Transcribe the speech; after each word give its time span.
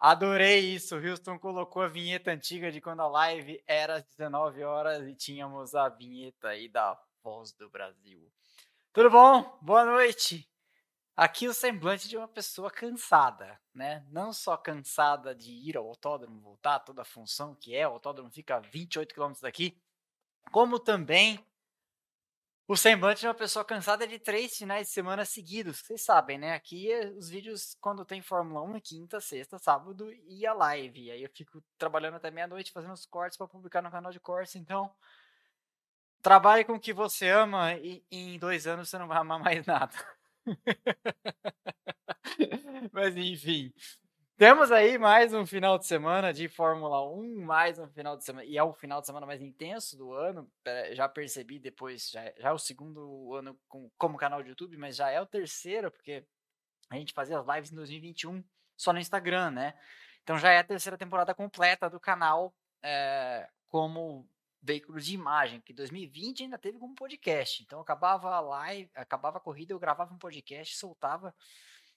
Adorei 0.00 0.60
isso. 0.60 0.96
O 0.96 1.06
Houston 1.06 1.38
colocou 1.38 1.82
a 1.82 1.88
vinheta 1.88 2.30
antiga 2.30 2.72
de 2.72 2.80
quando 2.80 3.00
a 3.00 3.06
live 3.06 3.62
era 3.66 3.96
às 3.96 4.04
19 4.04 4.64
horas 4.64 5.06
e 5.06 5.14
tínhamos 5.14 5.74
a 5.74 5.90
vinheta 5.90 6.48
aí 6.48 6.70
da 6.70 6.98
Voz 7.22 7.52
do 7.52 7.68
Brasil. 7.68 8.26
Tudo 8.94 9.10
bom? 9.10 9.58
Boa 9.60 9.84
noite. 9.84 10.48
Aqui 11.14 11.46
o 11.46 11.52
semblante 11.52 12.08
de 12.08 12.16
uma 12.16 12.26
pessoa 12.26 12.70
cansada, 12.70 13.60
né? 13.74 14.02
Não 14.08 14.32
só 14.32 14.56
cansada 14.56 15.34
de 15.34 15.52
ir 15.52 15.76
ao 15.76 15.86
autódromo, 15.86 16.40
voltar 16.40 16.78
toda 16.78 17.02
a 17.02 17.04
função 17.04 17.54
que 17.54 17.76
é, 17.76 17.86
o 17.86 17.92
autódromo 17.92 18.30
fica 18.30 18.56
a 18.56 18.60
28 18.60 19.12
quilômetros 19.12 19.42
daqui, 19.42 19.78
como 20.50 20.78
também 20.78 21.44
o 22.70 22.76
semblante 22.76 23.22
de 23.22 23.26
uma 23.26 23.34
pessoa 23.34 23.64
cansada 23.64 24.06
de 24.06 24.16
três 24.16 24.56
finais 24.56 24.86
de 24.86 24.92
semana 24.92 25.24
seguidos. 25.24 25.80
Vocês 25.80 26.04
sabem, 26.04 26.38
né? 26.38 26.54
Aqui 26.54 26.88
é 26.92 27.08
os 27.08 27.28
vídeos 27.28 27.76
quando 27.80 28.04
tem 28.04 28.22
Fórmula 28.22 28.62
1 28.62 28.80
quinta, 28.80 29.20
sexta, 29.20 29.58
sábado 29.58 30.08
e 30.28 30.46
a 30.46 30.54
live. 30.54 31.10
Aí 31.10 31.20
eu 31.20 31.30
fico 31.34 31.60
trabalhando 31.76 32.14
até 32.14 32.30
meia-noite 32.30 32.70
fazendo 32.70 32.92
os 32.92 33.04
cortes 33.04 33.36
para 33.36 33.48
publicar 33.48 33.82
no 33.82 33.90
canal 33.90 34.12
de 34.12 34.20
cortes. 34.20 34.54
Então, 34.54 34.88
trabalhe 36.22 36.64
com 36.64 36.74
o 36.74 36.80
que 36.80 36.92
você 36.92 37.28
ama 37.28 37.74
e 37.74 38.04
em 38.08 38.38
dois 38.38 38.68
anos 38.68 38.88
você 38.88 38.98
não 38.98 39.08
vai 39.08 39.18
amar 39.18 39.40
mais 39.42 39.66
nada. 39.66 39.96
Mas 42.92 43.16
enfim. 43.16 43.74
Temos 44.40 44.72
aí 44.72 44.96
mais 44.96 45.34
um 45.34 45.44
final 45.44 45.76
de 45.76 45.84
semana 45.84 46.32
de 46.32 46.48
Fórmula 46.48 47.06
1, 47.12 47.44
mais 47.44 47.78
um 47.78 47.86
final 47.88 48.16
de 48.16 48.24
semana, 48.24 48.46
e 48.46 48.56
é 48.56 48.62
o 48.62 48.72
final 48.72 48.98
de 48.98 49.06
semana 49.06 49.26
mais 49.26 49.42
intenso 49.42 49.98
do 49.98 50.14
ano. 50.14 50.50
Já 50.92 51.06
percebi 51.10 51.58
depois, 51.58 52.08
já, 52.08 52.24
já 52.38 52.48
é 52.48 52.50
o 52.50 52.58
segundo 52.58 53.34
ano 53.34 53.54
com, 53.68 53.90
como 53.98 54.16
canal 54.16 54.42
de 54.42 54.48
YouTube, 54.48 54.78
mas 54.78 54.96
já 54.96 55.10
é 55.10 55.20
o 55.20 55.26
terceiro, 55.26 55.90
porque 55.90 56.24
a 56.88 56.96
gente 56.96 57.12
fazia 57.12 57.38
as 57.38 57.46
lives 57.46 57.70
em 57.70 57.74
2021 57.74 58.42
só 58.78 58.94
no 58.94 58.98
Instagram, 58.98 59.50
né? 59.50 59.74
Então 60.22 60.38
já 60.38 60.50
é 60.50 60.56
a 60.56 60.64
terceira 60.64 60.96
temporada 60.96 61.34
completa 61.34 61.90
do 61.90 62.00
canal 62.00 62.54
é, 62.82 63.46
como 63.68 64.26
veículo 64.62 64.98
de 64.98 65.12
imagem, 65.12 65.60
que 65.60 65.74
2020 65.74 66.44
ainda 66.44 66.56
teve 66.56 66.78
como 66.78 66.94
podcast. 66.94 67.62
Então 67.62 67.78
acabava 67.78 68.30
a 68.30 68.40
live, 68.40 68.90
acabava 68.94 69.36
a 69.36 69.42
corrida, 69.42 69.74
eu 69.74 69.78
gravava 69.78 70.14
um 70.14 70.18
podcast, 70.18 70.78
soltava, 70.78 71.34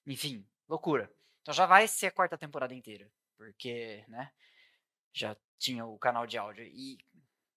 enfim, 0.05 0.45
loucura. 0.67 1.09
Então 1.43 1.53
já 1.53 1.65
vai 1.65 1.87
ser 1.87 2.07
a 2.07 2.11
quarta 2.11 2.37
temporada 2.37 2.73
inteira, 2.73 3.11
porque, 3.37 4.03
né, 4.07 4.31
já 5.13 5.35
tinha 5.59 5.85
o 5.85 5.99
canal 5.99 6.25
de 6.25 6.37
áudio. 6.37 6.63
E, 6.65 6.97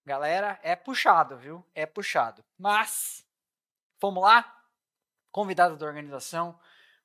galera, 0.05 0.59
é 0.63 0.75
puxado, 0.75 1.39
viu? 1.39 1.65
É 1.73 1.87
puxado. 1.87 2.45
Mas, 2.59 3.25
vamos 4.01 4.23
lá? 4.23 4.53
Convidado 5.31 5.77
da 5.77 5.87
organização, 5.87 6.59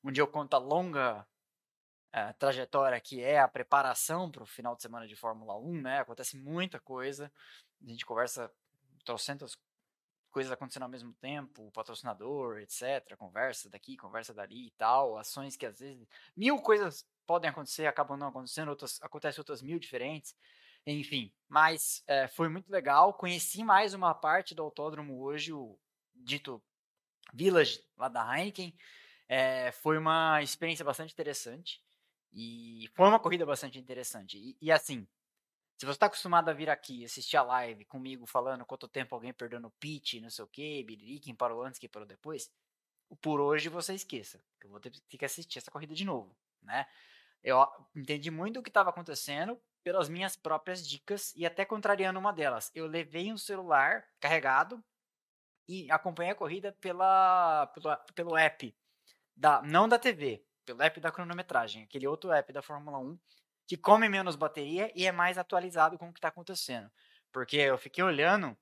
onde 0.04 0.20
eu 0.20 0.28
conto 0.28 0.56
a 0.56 0.58
longa 0.58 1.26
uh, 2.16 2.34
trajetória 2.40 3.00
que 3.00 3.22
é 3.22 3.40
a 3.40 3.48
preparação 3.48 4.32
para 4.32 4.44
o 4.44 4.48
final 4.48 4.76
de 4.76 4.82
semana 4.82 5.08
de 5.08 5.16
Fórmula 5.16 5.56
1, 5.58 5.82
né? 5.82 6.00
Acontece 6.00 6.36
muita 6.36 6.80
coisa. 6.80 7.32
A 7.84 7.88
gente 7.88 8.06
conversa 8.06 8.52
trocentas 9.06 9.56
coisas 10.32 10.52
acontecendo 10.52 10.84
ao 10.84 10.90
mesmo 10.90 11.14
tempo, 11.14 11.68
o 11.68 11.72
patrocinador, 11.72 12.60
etc. 12.60 13.16
Conversa 13.18 13.70
daqui, 13.70 13.98
conversa 13.98 14.34
dali 14.34 14.68
e 14.68 14.72
tal, 14.72 15.18
ações 15.18 15.56
que 15.56 15.66
às 15.66 15.80
vezes 15.80 16.08
mil 16.36 16.58
coisas 16.60 17.06
podem 17.28 17.50
acontecer, 17.50 17.86
acabam 17.86 18.18
não 18.18 18.28
acontecendo, 18.28 18.70
outras 18.70 19.02
acontecem 19.02 19.40
outras 19.40 19.62
mil 19.62 19.78
diferentes, 19.78 20.36
enfim. 20.86 21.32
Mas 21.48 22.04
é, 22.08 22.28
foi 22.28 22.50
muito 22.50 22.72
legal. 22.72 23.14
Conheci 23.14 23.64
mais 23.64 23.94
uma 23.94 24.14
parte 24.14 24.56
do 24.56 24.64
autódromo 24.64 25.22
hoje, 25.22 25.54
o 25.54 25.78
dito 26.16 26.62
Village 27.34 27.84
lá 27.98 28.08
da 28.08 28.38
Heineken. 28.38 28.76
É, 29.28 29.72
foi 29.72 29.98
uma 29.98 30.42
experiência 30.42 30.84
bastante 30.84 31.14
interessante 31.14 31.82
e 32.34 32.90
foi 32.94 33.08
uma 33.08 33.20
corrida 33.20 33.46
bastante 33.46 33.80
interessante. 33.80 34.38
E, 34.38 34.58
e 34.62 34.72
assim, 34.72 35.08
se 35.82 35.86
você 35.88 35.94
está 35.94 36.06
acostumado 36.06 36.48
a 36.48 36.54
vir 36.54 36.70
aqui 36.70 37.04
assistir 37.04 37.38
a 37.38 37.42
live 37.42 37.86
comigo 37.86 38.28
falando 38.28 38.64
quanto 38.64 38.88
tempo 38.88 39.16
alguém 39.16 39.34
perdeu 39.34 39.60
no 39.60 39.72
pitch, 39.72 40.22
não 40.22 40.30
sei 40.30 40.46
o 40.46 40.48
que, 40.48 40.84
biriri, 40.84 41.20
quem 41.20 41.34
parou 41.34 41.64
antes, 41.64 41.80
quem 41.80 41.90
parou 41.90 42.08
depois, 42.08 42.52
por 43.20 43.42
hoje 43.42 43.68
você 43.68 43.96
esqueça. 43.96 44.40
Eu 44.64 44.70
vou 44.70 44.80
ter 44.80 44.92
que 44.92 45.26
assistir 45.26 45.58
essa 45.58 45.72
corrida 45.72 45.96
de 45.96 46.06
novo, 46.06 46.38
né? 46.62 46.86
Eu 47.44 47.68
entendi 47.96 48.30
muito 48.30 48.60
o 48.60 48.62
que 48.62 48.70
estava 48.70 48.92
acontecendo 48.92 49.60
pelas 49.84 50.08
minhas 50.08 50.36
próprias 50.36 50.88
dicas 50.88 51.34
e 51.36 51.48
até 51.48 51.66
contrariando 51.66 52.20
uma 52.20 52.32
delas. 52.32 52.70
Eu 52.76 52.86
levei 52.86 53.34
um 53.34 53.38
celular 53.38 54.08
carregado 54.20 54.84
e 55.68 55.92
acompanhei 55.92 56.32
a 56.32 56.36
corrida 56.36 56.78
pela, 56.80 57.66
pela 57.74 57.98
pelo 58.14 58.38
app 58.38 58.72
da 59.36 59.64
não 59.64 59.90
da 59.90 59.98
TV, 59.98 60.46
pelo 60.64 60.84
app 60.84 61.00
da 61.00 61.12
cronometragem, 61.12 61.82
aquele 61.82 62.06
outro 62.06 62.32
app 62.32 62.54
da 62.54 62.62
Fórmula 62.62 63.00
1 63.00 63.18
que 63.72 63.78
come 63.78 64.10
menos 64.10 64.36
bateria 64.36 64.92
e 64.94 65.08
é 65.08 65.14
mais 65.14 65.38
atualizado 65.38 65.98
com 65.98 66.10
o 66.10 66.12
que 66.12 66.20
está 66.20 66.28
acontecendo. 66.28 66.92
Porque 67.32 67.56
eu 67.56 67.78
fiquei 67.78 68.04
olhando, 68.04 68.58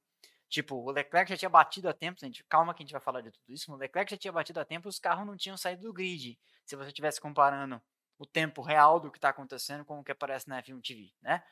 tipo, 0.48 0.76
o 0.76 0.92
Leclerc 0.92 1.32
já 1.32 1.36
tinha 1.36 1.50
batido 1.50 1.90
a 1.90 1.94
tempo, 1.94 2.20
gente, 2.20 2.44
calma 2.44 2.76
que 2.76 2.84
a 2.84 2.86
gente 2.86 2.92
vai 2.92 3.02
falar 3.02 3.22
de 3.22 3.32
tudo 3.32 3.52
isso, 3.52 3.74
o 3.74 3.76
Leclerc 3.76 4.12
já 4.12 4.18
tinha 4.18 4.32
batido 4.32 4.60
a 4.60 4.66
tempo 4.66 4.88
os 4.88 5.00
carros 5.00 5.26
não 5.26 5.36
tinham 5.36 5.58
saído 5.58 5.82
do 5.82 5.92
grid. 5.92 6.38
Se 6.64 6.76
você 6.76 6.90
estivesse 6.90 7.20
comparando 7.20 7.82
o 8.20 8.26
tempo 8.28 8.62
real 8.62 9.00
do 9.00 9.10
que 9.10 9.18
está 9.18 9.30
acontecendo 9.30 9.84
com 9.84 10.00
o 10.00 10.04
que 10.04 10.12
aparece 10.12 10.48
na 10.48 10.62
F1 10.62 10.80
TV, 10.80 11.12
né? 11.24 11.44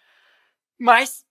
Mas 0.78 1.25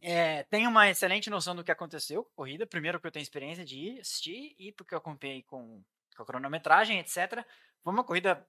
é, 0.00 0.44
tenho 0.44 0.70
uma 0.70 0.88
excelente 0.88 1.28
noção 1.28 1.54
do 1.54 1.62
que 1.62 1.70
aconteceu 1.70 2.24
corrida. 2.34 2.66
Primeiro, 2.66 2.98
porque 2.98 3.08
eu 3.08 3.12
tenho 3.12 3.22
experiência 3.22 3.66
de 3.66 3.76
ir 3.76 4.00
assistir 4.00 4.56
e 4.58 4.72
porque 4.72 4.94
eu 4.94 4.98
acompanhei 4.98 5.42
com, 5.42 5.84
com 6.16 6.22
a 6.22 6.24
cronometragem, 6.24 6.98
etc. 7.00 7.44
Foi 7.82 7.92
uma 7.92 8.02
corrida 8.02 8.48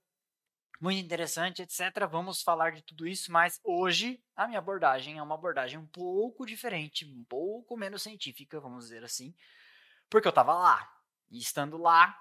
muito 0.80 1.04
interessante, 1.04 1.62
etc. 1.62 2.08
Vamos 2.10 2.42
falar 2.42 2.72
de 2.72 2.82
tudo 2.82 3.08
isso, 3.08 3.32
mas 3.32 3.60
hoje 3.64 4.22
a 4.36 4.48
minha 4.48 4.60
abordagem 4.60 5.18
é 5.18 5.24
uma 5.24 5.36
abordagem 5.36 5.80
um 5.80 5.88
pouco 5.88 6.46
diferente, 6.46 7.06
um 7.06 7.24
pouco 7.24 7.78
menos 7.78 8.04
científica, 8.04 8.60
vamos 8.60 8.86
dizer 8.86 9.04
assim, 9.04 9.34
porque 10.10 10.28
eu 10.28 10.32
estava 10.32 10.54
lá. 10.54 10.92
E 11.30 11.40
estando 11.40 11.78
lá, 11.78 12.18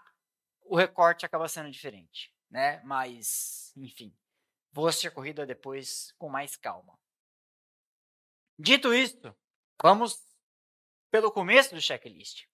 o 0.62 0.76
recorte 0.76 1.26
acaba 1.26 1.48
sendo 1.48 1.70
diferente, 1.70 2.34
né? 2.50 2.81
Mas, 2.84 3.72
enfim, 3.76 4.16
vou 4.72 4.87
assistir 4.87 5.09
a 5.09 5.12
corrida 5.12 5.44
depois 5.44 6.12
com 6.19 6.28
mais 6.28 6.56
calma. 6.56 6.98
Dito 8.59 8.94
isso, 8.94 9.34
vamos 9.82 10.22
pelo 11.10 11.31
começo 11.31 11.75
do 11.75 11.81
checklist. 11.81 12.47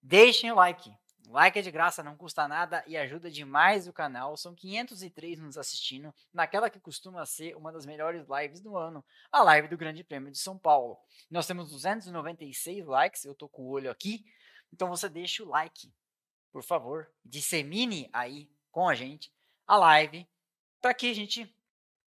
Deixem 0.00 0.50
o 0.50 0.56
like, 0.56 0.92
like 1.28 1.58
é 1.58 1.62
de 1.62 1.70
graça, 1.70 2.02
não 2.02 2.16
custa 2.16 2.46
nada 2.48 2.84
e 2.86 2.96
ajuda 2.96 3.30
demais 3.30 3.86
o 3.86 3.92
canal. 3.92 4.36
São 4.36 4.54
503 4.54 5.38
nos 5.40 5.56
assistindo, 5.56 6.14
naquela 6.32 6.68
que 6.68 6.80
costuma 6.80 7.24
ser 7.26 7.56
uma 7.56 7.72
das 7.72 7.86
melhores 7.86 8.26
lives 8.28 8.60
do 8.60 8.76
ano, 8.76 9.04
a 9.30 9.42
live 9.42 9.68
do 9.68 9.76
Grande 9.76 10.04
Prêmio 10.04 10.30
de 10.30 10.38
São 10.38 10.58
Paulo. 10.58 10.98
Nós 11.30 11.46
temos 11.46 11.70
296 11.70 12.86
likes, 12.86 13.24
eu 13.24 13.34
tô 13.34 13.48
com 13.48 13.62
o 13.62 13.68
olho 13.68 13.90
aqui, 13.90 14.24
então 14.72 14.88
você 14.88 15.08
deixa 15.08 15.42
o 15.42 15.48
like, 15.48 15.92
por 16.50 16.62
favor. 16.62 17.10
Dissemine 17.24 18.08
aí 18.12 18.50
com 18.70 18.88
a 18.88 18.94
gente 18.94 19.32
a 19.66 19.76
live 19.76 20.28
para 20.80 20.94
que 20.94 21.10
a 21.10 21.14
gente 21.14 21.54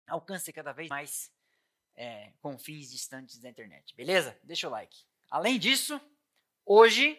alcance 0.07 0.53
cada 0.53 0.73
vez 0.73 0.89
mais 0.89 1.33
é, 1.97 2.33
confins 2.41 2.91
distantes 2.91 3.39
da 3.39 3.49
internet, 3.49 3.95
beleza? 3.97 4.39
Deixa 4.45 4.69
o 4.69 4.71
like. 4.71 5.05
Além 5.31 5.59
disso, 5.59 6.01
hoje 6.65 7.19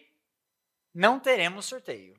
não 0.94 1.20
teremos 1.20 1.66
sorteio. 1.66 2.16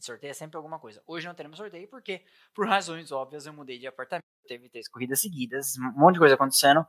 Sorteio 0.00 0.30
é 0.30 0.34
sempre 0.34 0.56
alguma 0.56 0.78
coisa. 0.78 1.02
Hoje 1.06 1.26
não 1.26 1.34
teremos 1.34 1.58
sorteio 1.58 1.88
porque, 1.88 2.22
por 2.54 2.68
razões 2.68 3.10
óbvias, 3.10 3.46
eu 3.46 3.52
mudei 3.52 3.78
de 3.78 3.86
apartamento. 3.86 4.24
Teve 4.46 4.68
três 4.68 4.88
corridas 4.88 5.20
seguidas, 5.20 5.78
um 5.78 6.00
monte 6.00 6.14
de 6.14 6.20
coisa 6.20 6.34
acontecendo. 6.34 6.86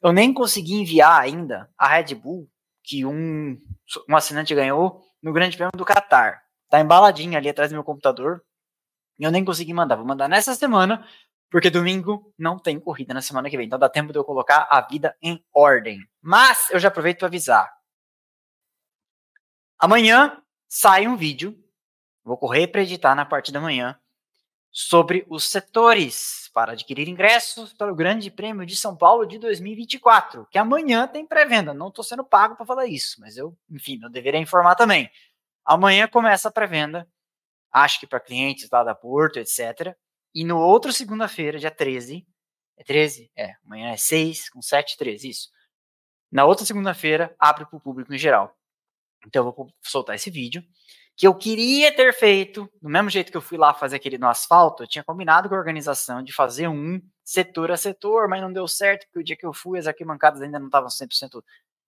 Eu 0.00 0.12
nem 0.12 0.32
consegui 0.32 0.74
enviar 0.74 1.20
ainda 1.20 1.70
a 1.76 1.88
Red 1.88 2.14
Bull 2.14 2.48
que 2.82 3.04
um, 3.04 3.60
um 4.08 4.16
assinante 4.16 4.54
ganhou 4.54 5.00
no 5.22 5.32
Grande 5.32 5.56
Prêmio 5.56 5.72
do 5.76 5.84
Qatar. 5.84 6.42
Tá 6.68 6.80
embaladinha 6.80 7.38
ali 7.38 7.48
atrás 7.48 7.70
do 7.70 7.74
meu 7.74 7.84
computador. 7.84 8.42
E 9.18 9.24
eu 9.24 9.30
nem 9.30 9.44
consegui 9.44 9.74
mandar. 9.74 9.96
Vou 9.96 10.06
mandar 10.06 10.28
nessa 10.28 10.54
semana, 10.54 11.06
porque 11.50 11.70
domingo 11.70 12.32
não 12.38 12.58
tem 12.58 12.80
corrida 12.80 13.14
na 13.14 13.22
semana 13.22 13.50
que 13.50 13.56
vem. 13.56 13.66
Então 13.66 13.78
dá 13.78 13.88
tempo 13.88 14.12
de 14.12 14.18
eu 14.18 14.24
colocar 14.24 14.66
a 14.70 14.80
vida 14.80 15.16
em 15.22 15.44
ordem. 15.52 16.00
Mas 16.20 16.70
eu 16.70 16.78
já 16.80 16.88
aproveito 16.88 17.18
para 17.18 17.28
avisar. 17.28 17.70
Amanhã 19.78 20.41
sai 20.74 21.06
um 21.06 21.16
vídeo, 21.16 21.54
vou 22.24 22.34
correr 22.34 22.66
para 22.66 22.80
editar 22.80 23.14
na 23.14 23.26
parte 23.26 23.52
da 23.52 23.60
manhã, 23.60 24.00
sobre 24.70 25.26
os 25.28 25.44
setores 25.44 26.50
para 26.54 26.72
adquirir 26.72 27.10
ingressos 27.10 27.74
para 27.74 27.92
o 27.92 27.94
Grande 27.94 28.30
Prêmio 28.30 28.64
de 28.64 28.74
São 28.74 28.96
Paulo 28.96 29.26
de 29.26 29.38
2024, 29.38 30.46
que 30.50 30.56
amanhã 30.56 31.06
tem 31.06 31.26
pré-venda. 31.26 31.74
Não 31.74 31.88
estou 31.88 32.02
sendo 32.02 32.24
pago 32.24 32.56
para 32.56 32.64
falar 32.64 32.86
isso, 32.86 33.20
mas 33.20 33.36
eu, 33.36 33.54
enfim, 33.70 34.00
eu 34.02 34.08
deveria 34.08 34.40
informar 34.40 34.74
também. 34.74 35.10
Amanhã 35.62 36.08
começa 36.08 36.48
a 36.48 36.50
pré-venda, 36.50 37.06
acho 37.70 38.00
que 38.00 38.06
para 38.06 38.18
clientes 38.18 38.70
lá 38.72 38.82
da 38.82 38.94
Porto, 38.94 39.38
etc. 39.38 39.94
E 40.34 40.42
no 40.42 40.58
outro 40.58 40.90
segunda-feira, 40.90 41.58
dia 41.58 41.70
13, 41.70 42.26
é 42.78 42.82
13? 42.82 43.30
É, 43.36 43.56
amanhã 43.62 43.90
é 43.90 43.98
6, 43.98 44.48
com 44.48 44.62
7, 44.62 44.96
13, 44.96 45.28
isso. 45.28 45.50
Na 46.30 46.46
outra 46.46 46.64
segunda-feira, 46.64 47.36
abre 47.38 47.66
para 47.66 47.76
o 47.76 47.80
público 47.80 48.14
em 48.14 48.18
geral. 48.18 48.56
Então 49.26 49.46
eu 49.46 49.52
vou 49.52 49.72
soltar 49.82 50.16
esse 50.16 50.30
vídeo 50.30 50.62
que 51.16 51.26
eu 51.26 51.34
queria 51.34 51.94
ter 51.94 52.12
feito, 52.12 52.68
do 52.80 52.88
mesmo 52.88 53.10
jeito 53.10 53.30
que 53.30 53.36
eu 53.36 53.42
fui 53.42 53.58
lá 53.58 53.74
fazer 53.74 53.96
aquele 53.96 54.18
no 54.18 54.28
asfalto, 54.28 54.82
eu 54.82 54.86
tinha 54.86 55.04
combinado 55.04 55.48
com 55.48 55.54
a 55.54 55.58
organização 55.58 56.22
de 56.22 56.32
fazer 56.32 56.68
um 56.68 57.00
setor 57.24 57.70
a 57.70 57.76
setor, 57.76 58.28
mas 58.28 58.40
não 58.40 58.52
deu 58.52 58.66
certo, 58.66 59.06
porque 59.06 59.18
o 59.18 59.24
dia 59.24 59.36
que 59.36 59.46
eu 59.46 59.52
fui, 59.52 59.78
as 59.78 59.86
arquibancadas 59.86 60.40
ainda 60.40 60.58
não 60.58 60.66
estavam 60.66 60.88
100% 60.88 61.42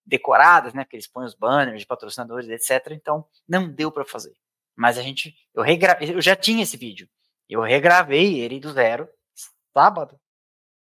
decoradas, 0.06 0.74
né? 0.74 0.84
Porque 0.84 0.96
eles 0.96 1.08
põem 1.08 1.24
os 1.24 1.34
banners 1.34 1.80
de 1.80 1.86
patrocinadores, 1.86 2.48
etc. 2.48 2.92
Então, 2.92 3.26
não 3.48 3.68
deu 3.68 3.90
para 3.90 4.04
fazer. 4.04 4.34
Mas 4.76 4.98
a 4.98 5.02
gente, 5.02 5.34
eu, 5.54 5.62
regra, 5.62 5.98
eu 6.00 6.20
já 6.20 6.36
tinha 6.36 6.62
esse 6.62 6.76
vídeo. 6.76 7.08
Eu 7.48 7.62
regravei 7.62 8.40
ele 8.40 8.60
do 8.60 8.72
zero, 8.72 9.08
sábado. 9.72 10.18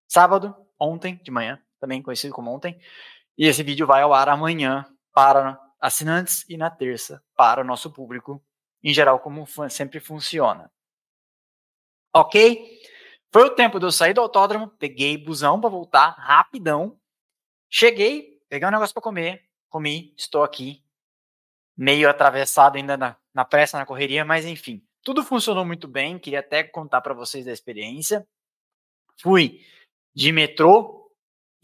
Sábado, 0.08 0.54
ontem 0.78 1.20
de 1.22 1.30
manhã, 1.30 1.60
também 1.80 2.02
conhecido 2.02 2.32
como 2.32 2.50
ontem. 2.50 2.78
E 3.36 3.46
esse 3.46 3.62
vídeo 3.62 3.86
vai 3.86 4.02
ao 4.02 4.14
ar 4.14 4.28
amanhã 4.28 4.86
para 5.12 5.58
assinantes 5.84 6.48
e 6.48 6.56
na 6.56 6.70
terça 6.70 7.22
para 7.36 7.60
o 7.60 7.64
nosso 7.64 7.92
público, 7.92 8.42
em 8.82 8.94
geral, 8.94 9.20
como 9.20 9.46
sempre 9.68 10.00
funciona. 10.00 10.72
Ok? 12.10 12.80
Foi 13.30 13.42
o 13.44 13.54
tempo 13.54 13.78
de 13.78 13.84
eu 13.84 13.92
sair 13.92 14.14
do 14.14 14.22
autódromo, 14.22 14.68
peguei 14.78 15.18
busão 15.18 15.60
para 15.60 15.68
voltar 15.68 16.16
rapidão. 16.16 16.98
Cheguei, 17.68 18.40
peguei 18.48 18.66
um 18.66 18.70
negócio 18.70 18.94
para 18.94 19.02
comer, 19.02 19.46
comi, 19.68 20.14
estou 20.16 20.42
aqui, 20.42 20.82
meio 21.76 22.08
atravessado 22.08 22.76
ainda 22.76 22.96
na, 22.96 23.16
na 23.34 23.44
pressa, 23.44 23.76
na 23.76 23.84
correria, 23.84 24.24
mas 24.24 24.46
enfim, 24.46 24.82
tudo 25.02 25.22
funcionou 25.22 25.66
muito 25.66 25.86
bem. 25.86 26.18
Queria 26.18 26.40
até 26.40 26.64
contar 26.64 27.02
para 27.02 27.12
vocês 27.12 27.44
da 27.44 27.52
experiência. 27.52 28.26
Fui 29.20 29.60
de 30.14 30.32
metrô 30.32 31.03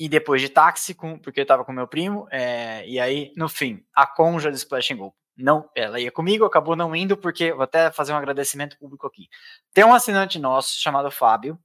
e 0.00 0.08
depois 0.08 0.40
de 0.40 0.48
táxi, 0.48 0.94
com, 0.94 1.18
porque 1.18 1.40
eu 1.40 1.42
estava 1.42 1.62
com 1.62 1.72
meu 1.72 1.86
primo, 1.86 2.26
é, 2.30 2.88
e 2.88 2.98
aí, 2.98 3.34
no 3.36 3.50
fim, 3.50 3.84
a 3.94 4.06
conja 4.06 4.50
do 4.50 4.56
Splash 4.56 4.94
Go 4.94 5.14
não, 5.36 5.70
ela 5.74 6.00
ia 6.00 6.10
comigo, 6.10 6.44
acabou 6.44 6.74
não 6.74 6.94
indo, 6.96 7.16
porque 7.16 7.52
vou 7.52 7.62
até 7.62 7.90
fazer 7.90 8.12
um 8.12 8.16
agradecimento 8.16 8.78
público 8.78 9.06
aqui. 9.06 9.28
Tem 9.72 9.84
um 9.84 9.94
assinante 9.94 10.38
nosso 10.38 10.78
chamado 10.78 11.10
Fábio, 11.10 11.58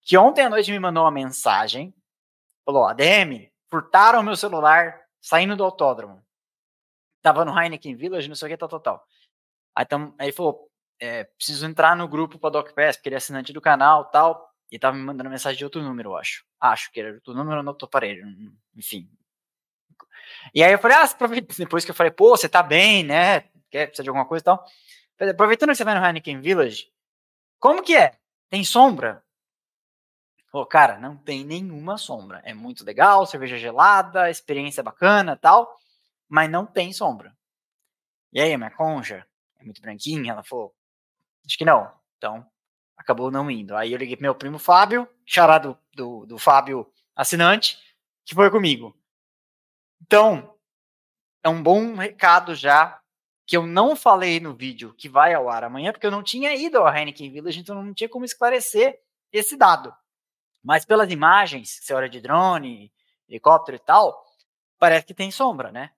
que 0.00 0.16
ontem 0.16 0.44
à 0.44 0.50
noite 0.50 0.70
me 0.70 0.78
mandou 0.78 1.04
uma 1.04 1.10
mensagem, 1.10 1.94
falou, 2.64 2.84
ADM, 2.84 3.48
furtaram 3.68 4.22
meu 4.22 4.36
celular 4.36 5.00
saindo 5.20 5.56
do 5.56 5.64
autódromo. 5.64 6.22
Tava 7.20 7.44
no 7.44 7.56
Heineken 7.56 7.94
Village, 7.94 8.28
não 8.28 8.34
sei 8.34 8.48
o 8.48 8.50
que, 8.50 8.56
tal, 8.56 8.68
tal, 8.68 8.80
tal. 8.80 9.04
Aí, 9.74 9.84
tam, 9.84 10.14
aí 10.18 10.32
falou, 10.32 10.68
é, 11.00 11.24
preciso 11.24 11.66
entrar 11.66 11.96
no 11.96 12.08
grupo 12.08 12.38
para 12.38 12.50
DocPass, 12.50 12.96
porque 12.96 13.08
ele 13.08 13.14
é 13.14 13.18
assinante 13.18 13.52
do 13.52 13.60
canal 13.60 14.04
tal, 14.06 14.51
e 14.72 14.78
tava 14.78 14.96
me 14.96 15.04
mandando 15.04 15.30
mensagem 15.30 15.58
de 15.58 15.64
outro 15.64 15.80
número, 15.80 16.10
eu 16.10 16.16
acho. 16.16 16.44
Acho 16.60 16.90
que 16.90 16.98
era 16.98 17.14
outro 17.14 17.34
número 17.34 17.62
no 17.62 17.70
outro 17.70 17.86
aparelho, 17.86 18.26
enfim, 18.74 19.08
e 20.54 20.62
aí 20.62 20.72
eu 20.72 20.78
falei, 20.78 20.96
ah, 20.96 21.06
depois 21.58 21.84
que 21.84 21.90
eu 21.90 21.94
falei, 21.94 22.10
pô, 22.10 22.30
você 22.30 22.48
tá 22.48 22.62
bem, 22.62 23.04
né? 23.04 23.40
Quer, 23.70 23.86
precisa 23.86 24.02
de 24.02 24.08
alguma 24.08 24.26
coisa 24.26 24.42
e 24.42 24.44
tal. 24.44 24.64
Aproveitando 25.30 25.70
que 25.70 25.76
você 25.76 25.84
vai 25.84 25.98
no 25.98 26.04
Heineken 26.04 26.40
Village, 26.40 26.90
como 27.58 27.82
que 27.82 27.96
é? 27.96 28.18
Tem 28.50 28.64
sombra? 28.64 29.22
Pô, 30.50 30.66
cara, 30.66 30.98
não 30.98 31.16
tem 31.16 31.44
nenhuma 31.44 31.96
sombra. 31.96 32.42
É 32.44 32.52
muito 32.52 32.84
legal, 32.84 33.24
cerveja 33.26 33.56
gelada, 33.56 34.28
experiência 34.28 34.82
bacana 34.82 35.36
tal, 35.36 35.78
mas 36.28 36.50
não 36.50 36.66
tem 36.66 36.92
sombra. 36.92 37.34
E 38.32 38.40
aí, 38.40 38.56
minha 38.56 38.70
conja? 38.70 39.26
É 39.58 39.64
muito 39.64 39.80
branquinha? 39.80 40.32
Ela 40.32 40.42
falou, 40.42 40.74
acho 41.46 41.56
que 41.56 41.64
não. 41.64 41.90
Então, 42.18 42.46
acabou 43.02 43.30
não 43.30 43.50
indo. 43.50 43.76
Aí 43.76 43.92
eu 43.92 43.98
liguei 43.98 44.16
pro 44.16 44.22
meu 44.22 44.34
primo 44.34 44.58
Fábio, 44.58 45.08
charado 45.26 45.78
do, 45.94 46.20
do, 46.20 46.26
do 46.26 46.38
Fábio 46.38 46.90
assinante, 47.14 47.78
que 48.24 48.34
foi 48.34 48.50
comigo. 48.50 48.96
Então, 50.00 50.54
é 51.42 51.48
um 51.48 51.62
bom 51.62 51.94
recado 51.94 52.54
já 52.54 53.00
que 53.44 53.56
eu 53.56 53.66
não 53.66 53.96
falei 53.96 54.40
no 54.40 54.54
vídeo 54.54 54.94
que 54.94 55.08
vai 55.08 55.34
ao 55.34 55.48
ar 55.48 55.64
amanhã, 55.64 55.92
porque 55.92 56.06
eu 56.06 56.10
não 56.10 56.22
tinha 56.22 56.54
ido 56.54 56.78
ao 56.78 56.94
Heineken 56.94 57.30
Village, 57.30 57.60
então 57.60 57.82
não 57.82 57.92
tinha 57.92 58.08
como 58.08 58.24
esclarecer 58.24 59.00
esse 59.32 59.56
dado. 59.56 59.94
Mas 60.62 60.84
pelas 60.84 61.10
imagens, 61.10 61.80
se 61.82 61.92
olha 61.92 62.08
de 62.08 62.20
drone, 62.20 62.92
helicóptero 63.28 63.76
e 63.76 63.80
tal, 63.80 64.24
parece 64.78 65.04
que 65.04 65.14
tem 65.14 65.30
sombra, 65.30 65.72
né? 65.72 65.90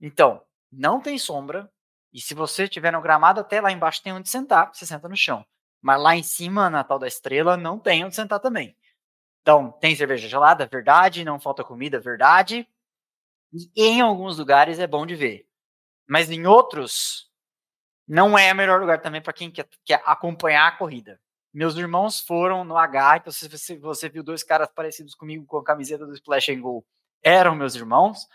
Então, 0.00 0.42
não 0.72 1.00
tem 1.00 1.18
sombra, 1.18 1.70
e 2.12 2.20
se 2.20 2.34
você 2.34 2.64
estiver 2.64 2.92
no 2.92 3.02
gramado, 3.02 3.40
até 3.40 3.60
lá 3.60 3.70
embaixo 3.70 4.02
tem 4.02 4.12
onde 4.12 4.28
sentar, 4.28 4.74
você 4.74 4.86
senta 4.86 5.08
no 5.08 5.16
chão. 5.16 5.44
Mas 5.80 6.00
lá 6.00 6.16
em 6.16 6.22
cima, 6.22 6.68
na 6.68 6.84
tal 6.84 6.98
da 6.98 7.08
estrela, 7.08 7.56
não 7.56 7.78
tem 7.78 8.04
onde 8.04 8.14
sentar 8.14 8.40
também. 8.40 8.76
Então, 9.42 9.72
tem 9.72 9.96
cerveja 9.96 10.28
gelada, 10.28 10.66
verdade, 10.66 11.24
não 11.24 11.40
falta 11.40 11.64
comida, 11.64 11.98
verdade, 11.98 12.68
e 13.52 13.70
em 13.76 14.00
alguns 14.00 14.38
lugares 14.38 14.78
é 14.78 14.86
bom 14.86 15.06
de 15.06 15.14
ver. 15.14 15.46
Mas 16.06 16.30
em 16.30 16.46
outros, 16.46 17.30
não 18.06 18.38
é 18.38 18.52
o 18.52 18.56
melhor 18.56 18.80
lugar 18.80 19.00
também 19.00 19.22
para 19.22 19.32
quem 19.32 19.50
quer, 19.50 19.68
quer, 19.84 20.02
acompanhar 20.04 20.66
a 20.66 20.76
corrida. 20.76 21.20
Meus 21.52 21.76
irmãos 21.76 22.20
foram 22.20 22.64
no 22.64 22.76
H, 22.76 23.18
então 23.18 23.32
se 23.32 23.48
você, 23.48 23.78
você 23.78 24.08
viu 24.08 24.22
dois 24.22 24.42
caras 24.42 24.68
parecidos 24.72 25.14
comigo 25.14 25.44
com 25.46 25.58
a 25.58 25.64
camiseta 25.64 26.06
do 26.06 26.14
Splash 26.14 26.50
and 26.50 26.60
Go, 26.60 26.84
eram 27.22 27.54
meus 27.54 27.74
irmãos. 27.74 28.26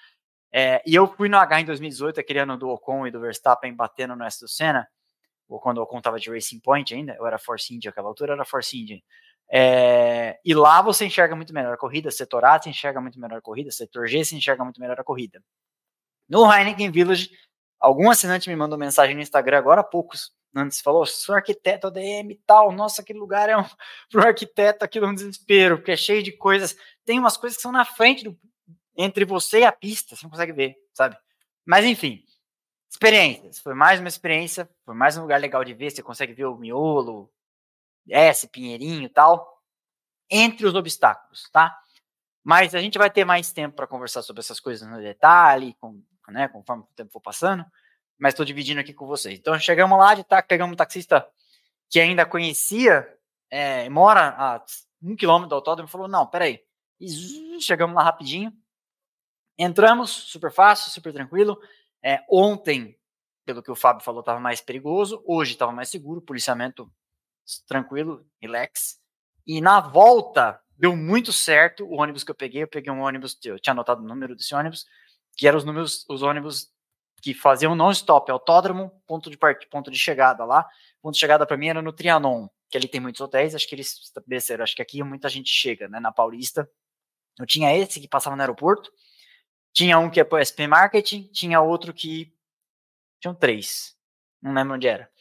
É, 0.52 0.82
e 0.86 0.96
eu 0.96 1.08
fui 1.08 1.30
no 1.30 1.38
H 1.38 1.62
em 1.62 1.66
2018, 1.66 2.20
aquele 2.20 2.40
ano 2.40 2.58
do 2.58 2.70
Ocon 2.70 3.08
e 3.08 3.12
do 3.12 3.20
Verstappen 3.20 3.74
batendo 3.74 4.16
no 4.16 4.24
S 4.24 4.40
do 4.40 4.48
Senna, 4.48 4.88
ou 5.48 5.60
quando 5.60 5.78
o 5.78 5.84
Ocon 5.84 6.00
estava 6.00 6.20
de 6.20 6.30
Racing 6.30 6.60
Point 6.60 6.94
ainda, 6.94 7.16
eu 7.16 7.26
era 7.26 7.38
Force 7.38 7.74
India, 7.74 7.92
aquela 7.92 8.08
altura 8.08 8.34
era 8.34 8.46
Force 8.46 8.78
India. 8.80 9.02
É, 9.52 10.40
e 10.44 10.54
lá 10.54 10.82
você 10.82 11.06
enxerga 11.06 11.36
muito 11.36 11.54
melhor 11.54 11.74
a 11.74 11.78
corrida, 11.78 12.10
setor 12.10 12.44
A 12.46 12.60
você 12.60 12.70
enxerga 12.70 13.00
muito 13.00 13.20
melhor 13.20 13.38
a 13.38 13.42
corrida, 13.42 13.70
setor 13.72 14.08
G 14.08 14.24
você 14.24 14.36
enxerga 14.36 14.64
muito 14.64 14.82
melhor 14.82 15.00
a 15.00 15.04
corrida. 15.04 15.42
No 16.28 16.52
Heineken 16.52 16.90
Village, 16.92 17.30
algum 17.80 18.10
assinante 18.10 18.50
me 18.50 18.56
mandou 18.56 18.78
mensagem 18.78 19.16
no 19.16 19.22
Instagram 19.22 19.60
agora 19.60 19.82
há 19.82 19.84
poucos, 19.84 20.34
antes 20.56 20.82
falou, 20.82 21.06
sou 21.06 21.36
arquiteto 21.36 21.88
ADM 21.88 22.32
e 22.32 22.42
tal, 22.46 22.72
nossa, 22.72 23.02
aquele 23.02 23.20
lugar 23.20 23.48
é 23.50 23.58
um, 23.58 23.64
um 24.16 24.20
arquiteto 24.20 24.84
aquilo 24.84 25.06
é 25.06 25.10
um 25.10 25.16
desespero, 25.16 25.78
porque 25.78 25.92
é 25.92 25.98
cheio 25.98 26.24
de 26.24 26.32
coisas, 26.32 26.76
tem 27.06 27.20
umas 27.20 27.38
coisas 27.38 27.58
que 27.58 27.62
são 27.62 27.72
na 27.72 27.86
frente, 27.86 28.24
do, 28.24 28.36
entre 28.98 29.26
você 29.26 29.60
e 29.60 29.66
a 29.66 29.72
pista, 29.72 30.16
você 30.16 30.26
não 30.26 30.32
consegue 30.32 30.54
ver, 30.54 30.76
sabe? 30.92 31.16
Mas 31.64 31.86
enfim, 31.86 32.24
experiências, 32.96 33.60
foi 33.60 33.74
mais 33.74 34.00
uma 34.00 34.08
experiência, 34.08 34.70
foi 34.86 34.96
mais 34.96 35.18
um 35.18 35.22
lugar 35.24 35.40
legal 35.40 35.66
de 35.66 35.74
ver, 35.74 35.92
você 35.92 36.02
consegue 36.02 36.34
ver 36.34 36.46
o 36.46 36.56
miolo, 36.56 37.30
S, 38.10 38.48
Pinheirinho 38.48 39.04
e 39.04 39.10
tal, 39.10 39.62
entre 40.30 40.66
os 40.66 40.74
obstáculos, 40.74 41.50
tá? 41.52 41.78
Mas 42.42 42.74
a 42.74 42.80
gente 42.80 42.98
vai 42.98 43.10
ter 43.10 43.26
mais 43.26 43.52
tempo 43.52 43.76
para 43.76 43.86
conversar 43.86 44.22
sobre 44.22 44.40
essas 44.40 44.62
coisas 44.62 44.88
no 44.88 44.98
detalhe, 45.02 45.76
com, 45.82 46.02
né, 46.30 46.48
conforme 46.48 46.84
o 46.84 46.96
tempo 46.96 47.12
for 47.12 47.20
passando, 47.20 47.66
mas 48.18 48.34
estou 48.34 48.46
dividindo 48.46 48.80
aqui 48.80 48.94
com 48.94 49.06
vocês. 49.06 49.38
Então 49.38 49.60
chegamos 49.60 50.00
lá 50.00 50.16
de 50.16 50.24
tá, 50.24 50.42
pegamos 50.42 50.72
um 50.72 50.78
taxista 50.78 51.28
que 51.90 52.00
ainda 52.00 52.26
conhecia, 52.26 53.14
é, 53.50 53.90
mora 53.90 54.30
a 54.38 54.66
um 55.04 55.18
quilômetro 55.18 55.50
do 55.50 55.56
autódromo, 55.56 55.90
falou, 55.90 56.08
não, 56.08 56.26
peraí, 56.26 56.64
e 56.98 57.60
chegamos 57.60 57.94
lá 57.94 58.04
rapidinho, 58.04 58.54
entramos, 59.58 60.12
super 60.12 60.50
fácil, 60.50 60.92
super 60.92 61.12
tranquilo, 61.12 61.60
é, 62.06 62.24
ontem, 62.30 62.96
pelo 63.44 63.64
que 63.64 63.72
o 63.72 63.76
Fábio 63.76 64.04
falou, 64.04 64.20
estava 64.20 64.40
mais 64.40 64.62
perigoso, 64.62 65.24
hoje 65.26 65.54
estava 65.54 65.72
mais 65.72 65.90
seguro, 65.90 66.22
policiamento 66.22 66.88
tranquilo, 67.68 68.24
relax. 68.40 69.00
E 69.46 69.60
na 69.60 69.80
volta, 69.80 70.62
deu 70.78 70.96
muito 70.96 71.34
certo 71.34 71.84
o 71.84 72.00
ônibus 72.00 72.24
que 72.24 72.30
eu 72.30 72.36
peguei. 72.36 72.62
Eu 72.62 72.68
peguei 72.68 72.92
um 72.92 73.02
ônibus, 73.02 73.36
eu 73.44 73.60
tinha 73.60 73.72
anotado 73.72 74.04
o 74.04 74.08
número 74.08 74.36
desse 74.36 74.54
ônibus, 74.54 74.86
que 75.36 75.48
eram 75.48 75.58
os 75.58 75.66
números, 75.66 76.06
os 76.08 76.22
ônibus 76.22 76.72
que 77.24 77.34
faziam 77.34 77.76
non-stop, 77.76 78.30
autódromo, 78.30 78.92
ponto 79.08 79.32
de 79.32 79.38
part... 79.38 79.68
ponto 79.68 79.90
de 79.90 79.98
chegada 79.98 80.46
lá. 80.46 80.68
Ponto 81.02 81.16
de 81.16 81.20
chegada 81.20 81.46
para 81.46 81.58
mim 81.58 81.70
era 81.70 81.82
no 81.82 81.92
Trianon, 81.92 82.48
que 82.70 82.78
ali 82.78 82.88
tem 82.88 83.02
muitos 83.02 83.20
hotéis, 83.20 83.56
acho 83.56 83.68
que 83.68 83.74
eles 83.74 84.00
estabeleceram, 84.00 84.64
acho 84.64 84.76
que 84.76 84.82
aqui 84.82 85.02
muita 85.02 85.28
gente 85.28 85.50
chega, 85.50 85.88
né, 85.88 86.00
na 86.00 86.12
Paulista. 86.12 86.70
Eu 87.40 87.48
tinha 87.48 87.76
esse 87.76 88.00
que 88.00 88.08
passava 88.08 88.36
no 88.36 88.42
aeroporto, 88.44 88.92
tinha 89.76 90.00
um 90.00 90.10
que 90.10 90.22
é 90.22 90.24
para 90.24 90.40
o 90.40 90.42
SP 90.42 90.66
Marketing, 90.66 91.24
tinha 91.34 91.60
outro 91.60 91.94
que 91.94 92.34
tinham 93.20 93.36
três, 93.36 93.96
não 94.42 94.54
lembro 94.54 94.76
onde 94.76 94.88
era. 94.88 95.12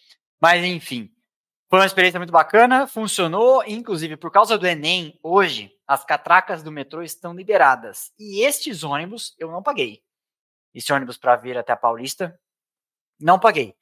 Mas 0.41 0.65
enfim, 0.65 1.13
foi 1.69 1.81
uma 1.81 1.87
experiência 1.87 2.21
muito 2.21 2.33
bacana, 2.33 2.87
funcionou, 2.87 3.65
inclusive 3.67 4.17
por 4.17 4.31
causa 4.31 4.57
do 4.57 4.65
Enem, 4.65 5.19
hoje 5.25 5.77
as 5.87 6.05
catracas 6.05 6.63
do 6.63 6.71
metrô 6.71 7.03
estão 7.03 7.35
liberadas. 7.35 8.13
E 8.17 8.45
estes 8.45 8.85
ônibus 8.85 9.35
eu 9.39 9.51
não 9.51 9.63
paguei. 9.63 10.03
Esse 10.73 10.93
ônibus 10.93 11.17
para 11.17 11.35
vir 11.35 11.59
até 11.59 11.73
a 11.73 11.77
Paulista, 11.77 12.39
não 13.19 13.41
paguei. 13.41 13.77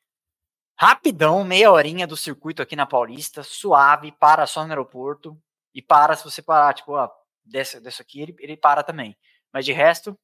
Rapidão, 0.74 1.44
meia 1.44 1.70
horinha 1.70 2.06
do 2.06 2.16
circuito 2.16 2.62
aqui 2.62 2.74
na 2.74 2.86
Paulista, 2.86 3.42
suave, 3.42 4.10
para 4.10 4.46
só 4.46 4.64
no 4.64 4.70
aeroporto. 4.70 5.38
E 5.74 5.82
para 5.82 6.16
se 6.16 6.24
você 6.24 6.40
parar, 6.40 6.72
tipo, 6.74 6.92
ó, 6.92 7.10
desse, 7.44 7.78
desse 7.78 8.00
aqui, 8.00 8.22
ele, 8.22 8.36
ele 8.38 8.56
para 8.56 8.82
também. 8.82 9.16
Mas 9.52 9.64
de 9.64 9.72
resto, 9.72 10.18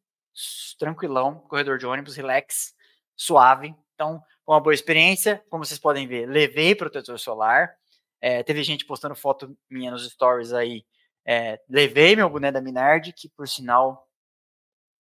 tranquilão, 0.78 1.40
corredor 1.40 1.78
de 1.78 1.86
ônibus, 1.86 2.16
relax, 2.16 2.74
suave. 3.16 3.74
Então, 3.94 4.22
foi 4.44 4.54
uma 4.54 4.60
boa 4.60 4.74
experiência. 4.74 5.42
Como 5.50 5.64
vocês 5.64 5.78
podem 5.78 6.06
ver, 6.06 6.26
levei 6.26 6.74
protetor 6.74 7.18
solar. 7.18 7.76
É, 8.20 8.42
teve 8.42 8.62
gente 8.62 8.84
postando 8.86 9.14
foto 9.14 9.56
minha 9.70 9.90
nos 9.90 10.08
stories 10.10 10.52
aí. 10.52 10.84
É, 11.24 11.60
levei 11.68 12.16
meu 12.16 12.30
boné 12.30 12.50
da 12.50 12.60
Minard, 12.60 13.12
que 13.12 13.28
por 13.28 13.46
sinal 13.46 14.08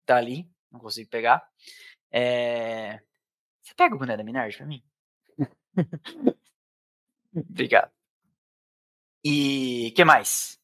tá 0.06 0.16
ali, 0.16 0.48
não 0.70 0.78
consigo 0.78 1.10
pegar. 1.10 1.42
É, 2.10 3.00
você 3.62 3.74
pega 3.74 3.94
o 3.94 3.98
boné 3.98 4.16
da 4.16 4.22
Minard 4.22 4.56
pra 4.56 4.66
mim? 4.66 4.84
Obrigado. 7.34 7.90
E 9.24 9.92
que 9.96 10.04
mais? 10.04 10.60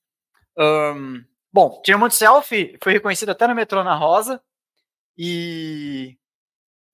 Um, 0.56 1.24
bom, 1.52 1.80
tirei 1.82 1.98
muito 1.98 2.14
selfie, 2.14 2.78
foi 2.82 2.92
reconhecido 2.92 3.30
até 3.30 3.46
no 3.46 3.54
metrô 3.54 3.82
na 3.84 3.94
Rosa. 3.94 4.42
E 5.16 6.18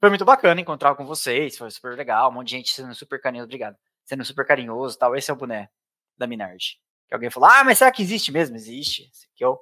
foi 0.01 0.09
muito 0.09 0.25
bacana 0.25 0.61
encontrar 0.61 0.95
com 0.95 1.07
vocês, 1.07 1.57
foi 1.57 1.71
super 1.71 1.97
legal, 1.97 2.31
um 2.31 2.35
monte 2.35 2.49
de 2.49 2.57
gente 2.57 2.73
sendo 2.73 2.95
super 2.95 3.21
carinhoso, 3.21 3.47
obrigado, 3.47 3.77
sendo 4.05 4.25
super 4.25 4.47
carinhoso 4.47 4.99
tal. 4.99 5.15
Esse 5.15 5.31
é 5.31 5.35
o 5.35 5.37
boné 5.37 5.69
da 6.17 6.27
Minardi. 6.27 6.79
Que 7.09 7.15
alguém 7.15 7.31
falou, 7.31 7.49
ah, 7.49 7.63
mas 7.63 7.79
será 7.79 7.93
que 7.93 8.03
existe 8.03 8.33
mesmo? 8.33 8.57
Existe. 8.57 9.09
Esse 9.13 9.27
aqui 9.33 9.45
é 9.45 9.49
o, 9.49 9.61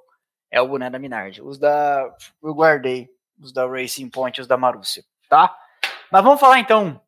é 0.49 0.61
o 0.61 0.67
boné 0.67 0.89
da 0.89 0.97
Minardi. 0.97 1.41
Os 1.41 1.59
da. 1.59 2.11
Eu 2.41 2.53
guardei. 2.53 3.09
Os 3.39 3.51
da 3.51 3.67
Racing 3.67 4.09
Point, 4.09 4.39
os 4.39 4.47
da 4.47 4.55
Marúcia, 4.55 5.03
tá? 5.29 5.55
Mas 6.09 6.23
vamos 6.23 6.39
falar 6.39 6.59
então 6.59 7.01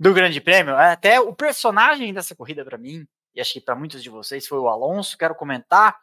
do 0.00 0.14
Grande 0.14 0.40
Prêmio. 0.40 0.74
Até 0.74 1.20
o 1.20 1.34
personagem 1.34 2.12
dessa 2.12 2.34
corrida 2.34 2.64
para 2.64 2.78
mim, 2.78 3.06
e 3.34 3.40
acho 3.40 3.52
que 3.52 3.60
para 3.60 3.74
muitos 3.74 4.02
de 4.02 4.08
vocês, 4.08 4.46
foi 4.46 4.58
o 4.58 4.68
Alonso. 4.68 5.18
Quero 5.18 5.34
comentar 5.34 5.96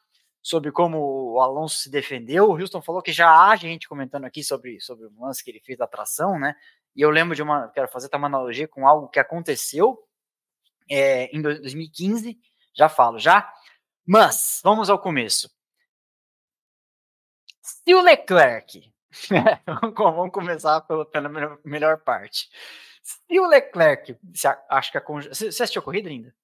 sobre 0.44 0.74
como 0.74 1.00
o 1.32 1.42
Alonso 1.42 1.78
se 1.78 1.90
defendeu. 1.90 2.50
O 2.50 2.60
Houston 2.60 2.82
falou 2.82 3.02
que 3.02 3.14
já 3.14 3.48
há 3.48 3.56
gente 3.56 3.88
comentando 3.88 4.26
aqui 4.26 4.44
sobre, 4.44 4.80
sobre 4.82 5.08
o 5.08 5.22
lance 5.22 5.42
que 5.42 5.50
ele 5.50 5.62
fez 5.62 5.78
da 5.78 5.88
tração, 5.88 6.38
né? 6.38 6.54
E 6.94 7.02
eu 7.02 7.10
lembro 7.10 7.34
de 7.34 7.42
uma. 7.42 7.70
Quero 7.70 7.88
fazer 7.88 8.14
uma 8.14 8.28
analogia 8.28 8.68
com 8.68 8.86
algo 8.86 9.08
que 9.08 9.20
aconteceu 9.20 9.98
é, 10.92 11.26
em 11.36 11.42
2015. 11.42 12.38
Já 12.74 12.90
falo, 12.90 13.18
já. 13.18 13.52
Mas, 14.06 14.60
vamos 14.62 14.90
ao 14.90 15.00
começo. 15.00 15.50
Se 17.62 17.96
o 17.96 18.02
Leclerc. 18.02 18.92
vamos 19.96 20.32
começar 20.32 20.82
pela, 20.82 21.06
pela 21.06 21.58
melhor 21.64 22.00
parte. 22.00 22.50
Se 23.02 23.40
o 23.40 23.48
Leclerc. 23.48 24.18
Você 24.34 24.48
acha 24.70 24.92
que 24.92 24.98
a, 24.98 25.02
você 25.02 25.48
assistiu 25.48 25.82
a 25.82 25.86
corrida 25.86 26.10
ainda? 26.10 26.36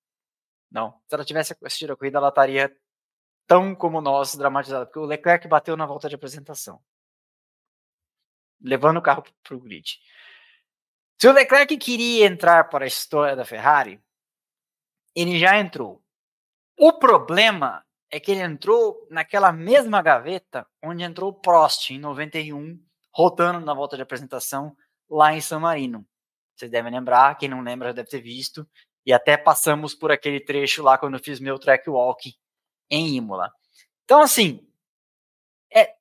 Não. 0.72 0.91
Se 1.08 1.15
ela 1.15 1.25
tivesse 1.25 1.56
assistido 1.62 1.91
a 1.91 1.98
corrida, 1.98 2.18
ela 2.18 2.29
estaria 2.29 2.74
tão 3.50 3.74
como 3.74 4.00
nós 4.00 4.36
dramatizada, 4.36 4.86
porque 4.86 5.00
o 5.00 5.06
Leclerc 5.06 5.48
bateu 5.48 5.75
na 5.75 5.88
volta 5.88 6.08
de 6.08 6.13
apresentação, 6.13 6.79
levando 8.62 8.98
o 8.98 9.01
carro 9.01 9.24
para 9.44 9.56
o 9.56 9.60
grid. 9.60 10.00
Se 11.20 11.27
o 11.27 11.32
Leclerc 11.32 11.75
queria 11.77 12.27
entrar 12.27 12.70
para 12.70 12.86
a 12.86 12.88
história 12.88 13.36
da 13.36 13.44
Ferrari, 13.44 14.00
ele 15.15 15.39
já 15.39 15.58
entrou. 15.58 16.00
O 16.77 16.94
problema 16.94 17.84
é 18.12 18.20
que 18.20 18.32
ele 18.32 18.41
entrou 18.41 19.08
naquela 19.10 19.51
mesma 19.51 20.00
gaveta 20.03 20.68
onde 20.84 21.03
entrou 21.03 21.32
o 21.32 21.34
Prost 21.34 21.89
em 21.89 21.98
91, 21.98 22.79
rotando 23.12 23.65
na 23.65 23.74
volta 23.74 23.96
de 23.96 24.03
apresentação 24.03 24.77
lá 25.10 25.34
em 25.34 25.41
San 25.41 25.60
Marino. 25.60 26.06
Vocês 26.56 26.70
devem 26.70 26.91
lembrar, 26.91 27.36
quem 27.36 27.50
não 27.50 27.62
lembra 27.62 27.96
deve 27.96 28.10
ter 28.10 28.22
visto, 28.22 28.70
e 29.03 29.12
até 29.12 29.36
passamos 29.36 29.96
por 29.96 30.12
aquele 30.12 30.39
trecho 30.39 30.84
lá 30.84 31.00
quando 31.00 31.15
eu 31.15 31.24
fiz 31.24 31.39
meu 31.39 31.58
track 31.58 31.89
walk 31.89 32.38
em 32.89 33.15
Imola. 33.15 33.53
Então, 34.05 34.22
assim, 34.22 34.67
é, 35.74 35.96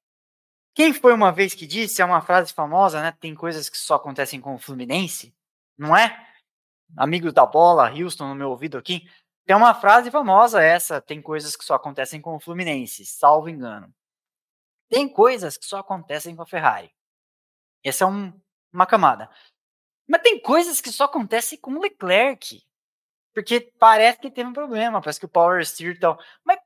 quem 0.75 0.93
foi 0.93 1.13
uma 1.13 1.33
vez 1.33 1.55
que 1.55 1.67
disse, 1.67 2.01
é 2.01 2.05
uma 2.05 2.21
frase 2.21 2.53
famosa, 2.53 3.03
né? 3.03 3.13
Tem 3.21 3.35
coisas 3.35 3.69
que 3.69 3.77
só 3.77 3.95
acontecem 3.97 4.41
com 4.41 4.55
o 4.55 4.59
Fluminense, 4.59 5.35
não 5.77 5.97
é? 5.97 6.27
Amigos 6.97 7.33
da 7.33 7.45
bola, 7.45 7.91
Houston 7.91 8.29
no 8.29 8.35
meu 8.35 8.51
ouvido 8.51 8.79
aqui. 8.79 9.09
Tem 9.45 9.57
uma 9.57 9.75
frase 9.75 10.11
famosa 10.11 10.63
essa, 10.63 11.01
tem 11.01 11.23
coisas 11.23 11.57
que 11.57 11.65
só 11.65 11.75
acontecem 11.75 12.21
com 12.21 12.37
o 12.37 12.41
Fluminense, 12.41 13.05
salvo 13.07 13.49
engano. 13.49 13.93
Tem 14.89 15.09
coisas 15.09 15.57
que 15.57 15.67
só 15.67 15.79
acontecem 15.79 16.35
com 16.35 16.43
a 16.43 16.47
Ferrari. 16.47 16.91
Essa 17.85 18.05
é 18.05 18.07
um, 18.07 18.33
uma 18.73 18.87
camada. 18.87 19.31
Mas 20.07 20.23
tem 20.23 20.41
coisas 20.41 20.81
que 20.81 20.91
só 20.91 21.05
acontecem 21.05 21.59
com 21.59 21.73
o 21.73 21.81
Leclerc. 21.81 22.63
Porque 23.35 23.73
parece 23.79 24.19
que 24.19 24.31
teve 24.31 24.49
um 24.49 24.53
problema, 24.53 25.01
parece 25.01 25.21
que 25.21 25.27
o 25.27 25.29
Power 25.29 25.65
Steer 25.65 25.95
e 25.95 25.99
tal. 25.99 26.19
Mas 26.45 26.59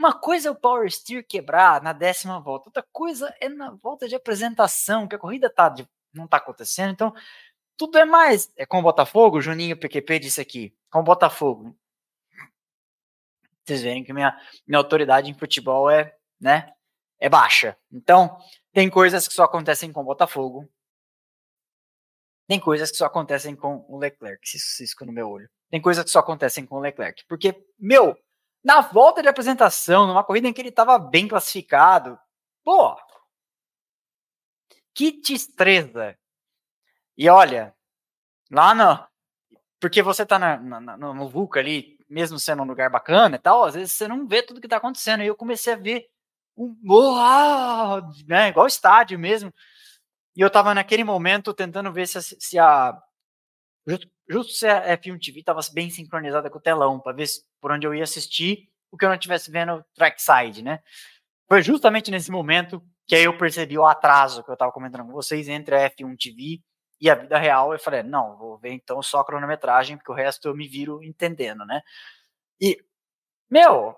uma 0.00 0.18
coisa 0.18 0.48
é 0.48 0.50
o 0.50 0.56
Power 0.56 0.90
Steer 0.90 1.22
quebrar 1.26 1.82
na 1.82 1.92
décima 1.92 2.40
volta, 2.40 2.70
outra 2.70 2.82
coisa 2.90 3.34
é 3.38 3.50
na 3.50 3.70
volta 3.72 4.08
de 4.08 4.14
apresentação, 4.14 5.06
que 5.06 5.14
a 5.14 5.18
corrida 5.18 5.50
tá 5.50 5.68
de, 5.68 5.86
não 6.10 6.24
está 6.24 6.38
acontecendo, 6.38 6.90
então 6.90 7.14
tudo 7.76 7.98
é 7.98 8.06
mais. 8.06 8.50
É 8.56 8.64
com 8.64 8.78
o 8.78 8.82
Botafogo, 8.82 9.36
o 9.36 9.42
Juninho 9.42 9.78
PQP 9.78 10.18
disse 10.18 10.40
aqui, 10.40 10.74
com 10.90 11.00
o 11.00 11.02
Botafogo. 11.02 11.76
Vocês 13.62 13.82
verem 13.82 14.02
que 14.02 14.10
minha, 14.14 14.34
minha 14.66 14.78
autoridade 14.78 15.30
em 15.30 15.34
futebol 15.34 15.90
é, 15.90 16.16
né, 16.40 16.72
é 17.18 17.28
baixa. 17.28 17.76
Então, 17.92 18.38
tem 18.72 18.88
coisas 18.88 19.28
que 19.28 19.34
só 19.34 19.44
acontecem 19.44 19.92
com 19.92 20.00
o 20.00 20.04
Botafogo. 20.04 20.66
Tem 22.48 22.58
coisas 22.58 22.90
que 22.90 22.96
só 22.96 23.04
acontecem 23.04 23.54
com 23.54 23.84
o 23.86 23.98
Leclerc, 23.98 24.40
cisco 24.58 25.04
no 25.04 25.12
meu 25.12 25.28
olho. 25.28 25.50
Tem 25.70 25.80
coisas 25.80 26.02
que 26.02 26.10
só 26.10 26.20
acontecem 26.20 26.64
com 26.64 26.76
o 26.76 26.80
Leclerc. 26.80 27.22
Porque, 27.28 27.62
meu, 27.78 28.16
na 28.62 28.80
volta 28.80 29.22
de 29.22 29.28
apresentação, 29.28 30.06
numa 30.06 30.24
corrida 30.24 30.48
em 30.48 30.52
que 30.52 30.60
ele 30.60 30.68
estava 30.68 30.98
bem 30.98 31.26
classificado, 31.26 32.18
pô, 32.62 32.96
que 34.94 35.20
destreza. 35.20 36.16
E 37.16 37.28
olha, 37.28 37.74
lá 38.50 38.74
no. 38.74 39.08
Porque 39.80 40.02
você 40.02 40.26
tá 40.26 40.38
na, 40.38 40.58
na, 40.58 40.96
no 40.96 41.28
VUCA 41.28 41.60
ali, 41.60 41.98
mesmo 42.08 42.38
sendo 42.38 42.62
um 42.62 42.66
lugar 42.66 42.90
bacana 42.90 43.36
e 43.36 43.38
tal, 43.38 43.64
às 43.64 43.74
vezes 43.74 43.92
você 43.92 44.06
não 44.06 44.26
vê 44.26 44.42
tudo 44.42 44.60
que 44.60 44.68
tá 44.68 44.76
acontecendo. 44.76 45.22
E 45.22 45.26
eu 45.26 45.36
comecei 45.36 45.72
a 45.72 45.76
ver 45.76 46.06
um. 46.56 46.76
Uau, 46.86 48.02
né, 48.26 48.48
igual 48.48 48.66
estádio 48.66 49.18
mesmo. 49.18 49.52
E 50.36 50.40
eu 50.40 50.50
tava 50.50 50.74
naquele 50.74 51.04
momento 51.04 51.54
tentando 51.54 51.92
ver 51.92 52.06
se, 52.06 52.20
se 52.22 52.58
a 52.58 52.98
Justo, 53.86 54.52
se 54.52 54.68
a 54.68 54.96
F1 54.96 55.18
TV 55.18 55.40
estava 55.40 55.60
bem 55.72 55.90
sincronizada 55.90 56.50
com 56.50 56.58
o 56.58 56.62
telão, 56.62 57.00
para 57.00 57.12
ver 57.16 57.26
por 57.60 57.72
onde 57.72 57.86
eu 57.86 57.94
ia 57.94 58.04
assistir 58.04 58.68
o 58.90 58.96
que 58.96 59.04
eu 59.04 59.08
não 59.08 59.16
estivesse 59.16 59.50
vendo 59.50 59.84
trackside, 59.94 60.62
né? 60.62 60.82
Foi 61.48 61.62
justamente 61.62 62.10
nesse 62.10 62.30
momento 62.30 62.82
que 63.06 63.14
aí 63.14 63.24
eu 63.24 63.36
percebi 63.36 63.76
o 63.76 63.86
atraso 63.86 64.44
que 64.44 64.50
eu 64.50 64.54
estava 64.54 64.70
comentando 64.70 65.06
com 65.06 65.12
vocês 65.12 65.48
entre 65.48 65.74
a 65.74 65.90
F1 65.90 66.16
TV 66.16 66.60
e 67.00 67.10
a 67.10 67.14
vida 67.14 67.38
real. 67.38 67.72
Eu 67.72 67.78
falei, 67.78 68.02
não, 68.02 68.36
vou 68.36 68.58
ver 68.58 68.72
então 68.72 69.02
só 69.02 69.20
a 69.20 69.24
cronometragem, 69.24 69.96
porque 69.96 70.12
o 70.12 70.14
resto 70.14 70.48
eu 70.48 70.54
me 70.54 70.68
viro 70.68 71.02
entendendo, 71.02 71.64
né? 71.64 71.82
E, 72.60 72.78
meu, 73.50 73.96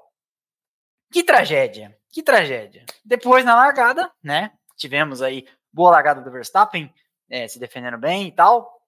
que 1.12 1.22
tragédia, 1.22 1.98
que 2.10 2.22
tragédia. 2.22 2.86
Depois 3.04 3.44
na 3.44 3.54
largada, 3.54 4.10
né? 4.22 4.52
Tivemos 4.76 5.20
aí 5.20 5.46
boa 5.70 5.90
largada 5.90 6.22
do 6.22 6.30
Verstappen, 6.30 6.92
é, 7.28 7.46
se 7.48 7.58
defendendo 7.58 7.98
bem 7.98 8.28
e 8.28 8.32
tal 8.32 8.81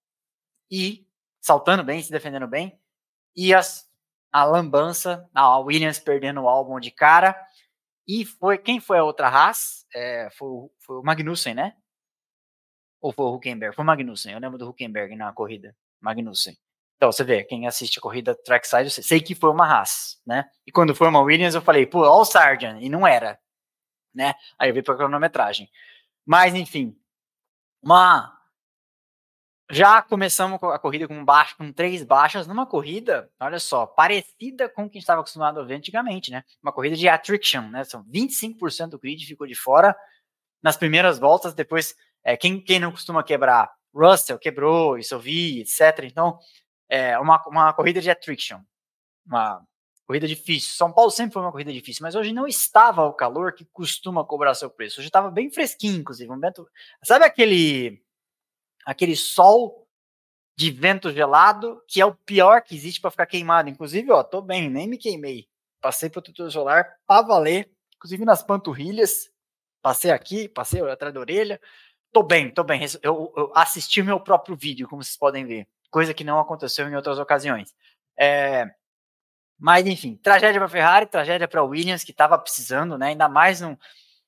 e 0.71 1.06
saltando 1.40 1.85
bem, 1.85 2.02
se 2.02 2.11
defendendo 2.11 2.47
bem, 2.47 2.78
e 3.37 3.52
as, 3.52 3.87
a 4.33 4.44
lambança, 4.44 5.28
a 5.35 5.59
Williams 5.59 5.99
perdendo 5.99 6.42
o 6.42 6.49
álbum 6.49 6.80
de 6.80 6.90
cara, 6.90 7.37
e 8.06 8.25
foi 8.25 8.59
quem 8.59 8.80
foi 8.80 8.99
a 8.99 9.04
outra 9.04 9.28
Haas? 9.28 9.87
É, 9.94 10.28
foi, 10.33 10.49
foi, 10.80 10.97
o 10.97 11.02
Magnussen, 11.02 11.54
né? 11.54 11.76
Ou 13.00 13.12
foi 13.12 13.25
o 13.26 13.35
Huckenberg? 13.35 13.75
Foi 13.75 13.83
o 13.83 13.87
Magnussen, 13.87 14.33
eu 14.33 14.40
lembro 14.40 14.59
do 14.59 14.68
Huckenberg 14.68 15.14
na 15.16 15.33
corrida, 15.33 15.76
Magnussen. 16.00 16.56
Então, 16.97 17.11
você 17.12 17.25
vê, 17.25 17.44
quem 17.44 17.66
assiste 17.66 17.99
a 17.99 18.02
corrida 18.02 18.35
trackside, 18.35 18.85
eu 18.85 18.90
sei, 18.90 19.04
sei 19.04 19.21
que 19.21 19.35
foi 19.35 19.50
uma 19.50 19.66
Haas, 19.66 20.21
né? 20.26 20.49
E 20.66 20.73
quando 20.73 20.94
foi 20.94 21.09
uma 21.09 21.21
Williams, 21.21 21.54
eu 21.54 21.62
falei, 21.62 21.87
pô, 21.87 22.00
o 22.00 22.25
Sargent, 22.25 22.80
e 22.80 22.88
não 22.88 23.06
era, 23.06 23.38
né? 24.14 24.35
Aí 24.59 24.71
eu 24.71 24.75
vi 24.75 24.83
pra 24.83 24.97
cronometragem. 24.97 25.68
Mas, 26.25 26.54
enfim, 26.54 26.97
uma 27.83 28.34
já 29.71 30.02
começamos 30.02 30.62
a 30.62 30.78
corrida 30.78 31.09
com, 31.09 31.25
baixo, 31.25 31.56
com 31.56 31.73
três 31.73 32.02
baixas 32.04 32.47
numa 32.47 32.66
corrida, 32.66 33.30
olha 33.40 33.59
só, 33.59 33.87
parecida 33.87 34.68
com 34.68 34.85
o 34.85 34.90
que 34.90 34.99
a 34.99 35.00
gente 35.00 35.04
estava 35.04 35.21
acostumado 35.21 35.61
a 35.61 35.64
ver 35.64 35.75
antigamente, 35.75 36.30
né? 36.30 36.44
Uma 36.62 36.73
corrida 36.73 36.97
de 36.97 37.09
attrition, 37.09 37.62
né? 37.68 37.83
São 37.85 38.04
25% 38.04 38.88
do 38.88 38.99
grid 38.99 39.25
ficou 39.25 39.47
de 39.47 39.54
fora 39.54 39.97
nas 40.62 40.76
primeiras 40.76 41.18
voltas, 41.18 41.54
depois, 41.54 41.94
é, 42.23 42.37
quem, 42.37 42.61
quem 42.61 42.78
não 42.78 42.90
costuma 42.90 43.23
quebrar? 43.23 43.71
Russell 43.94 44.38
quebrou, 44.38 44.99
isso 44.99 45.14
eu 45.14 45.21
vi, 45.21 45.61
etc. 45.61 46.04
Então, 46.04 46.38
é 46.88 47.18
uma, 47.18 47.42
uma 47.47 47.73
corrida 47.73 48.00
de 48.00 48.11
attrition, 48.11 48.61
uma 49.26 49.62
corrida 50.06 50.26
difícil. 50.26 50.75
São 50.75 50.92
Paulo 50.92 51.11
sempre 51.11 51.33
foi 51.33 51.42
uma 51.42 51.52
corrida 51.52 51.73
difícil, 51.73 52.02
mas 52.02 52.14
hoje 52.14 52.33
não 52.33 52.47
estava 52.47 53.04
o 53.04 53.14
calor 53.14 53.54
que 53.54 53.64
costuma 53.73 54.25
cobrar 54.25 54.54
seu 54.54 54.68
preço. 54.68 55.00
Hoje 55.00 55.09
estava 55.09 55.30
bem 55.30 55.50
fresquinho, 55.50 56.00
inclusive. 56.00 56.30
Um 56.30 56.38
vento... 56.38 56.68
Sabe 57.02 57.25
aquele 57.25 58.04
aquele 58.85 59.17
sol 59.17 59.87
de 60.57 60.71
vento 60.71 61.12
gelado, 61.12 61.83
que 61.88 62.00
é 62.00 62.07
o 62.07 62.14
pior 62.14 62.62
que 62.62 62.75
existe 62.75 63.00
para 63.00 63.11
ficar 63.11 63.26
queimado. 63.26 63.69
Inclusive, 63.69 64.11
ó, 64.12 64.23
tô 64.23 64.41
bem, 64.41 64.71
nem 64.71 64.88
me 64.88 64.97
queimei. 64.97 65.49
Passei 65.81 66.09
protetor 66.09 66.50
solar 66.50 66.97
para 67.07 67.26
valer, 67.26 67.71
inclusive 67.97 68.25
nas 68.25 68.43
panturrilhas. 68.43 69.31
Passei 69.83 70.11
aqui, 70.11 70.49
passei 70.49 70.81
atrás 70.88 71.12
da 71.12 71.21
orelha. 71.21 71.61
Tô 72.12 72.23
bem, 72.23 72.50
tô 72.50 72.62
bem. 72.62 72.81
Eu, 73.03 73.33
eu 73.37 73.53
assisti 73.55 74.03
meu 74.03 74.21
próprio 74.21 74.57
vídeo, 74.57 74.88
como 74.88 75.03
vocês 75.03 75.17
podem 75.17 75.45
ver. 75.45 75.69
Coisa 75.91 76.14
que 76.14 76.25
não 76.25 76.38
aconteceu 76.38 76.88
em 76.88 76.95
outras 76.95 77.19
ocasiões. 77.19 77.75
É, 78.19 78.67
mas, 79.59 79.87
enfim, 79.87 80.17
tragédia 80.17 80.61
para 80.61 80.69
Ferrari, 80.69 81.07
tragédia 81.07 81.49
para 81.49 81.62
Williams, 81.62 82.05
que 82.05 82.12
estava 82.12 82.38
precisando, 82.38 82.97
né? 82.97 83.09
Ainda 83.09 83.29
mais 83.29 83.61
num, 83.61 83.76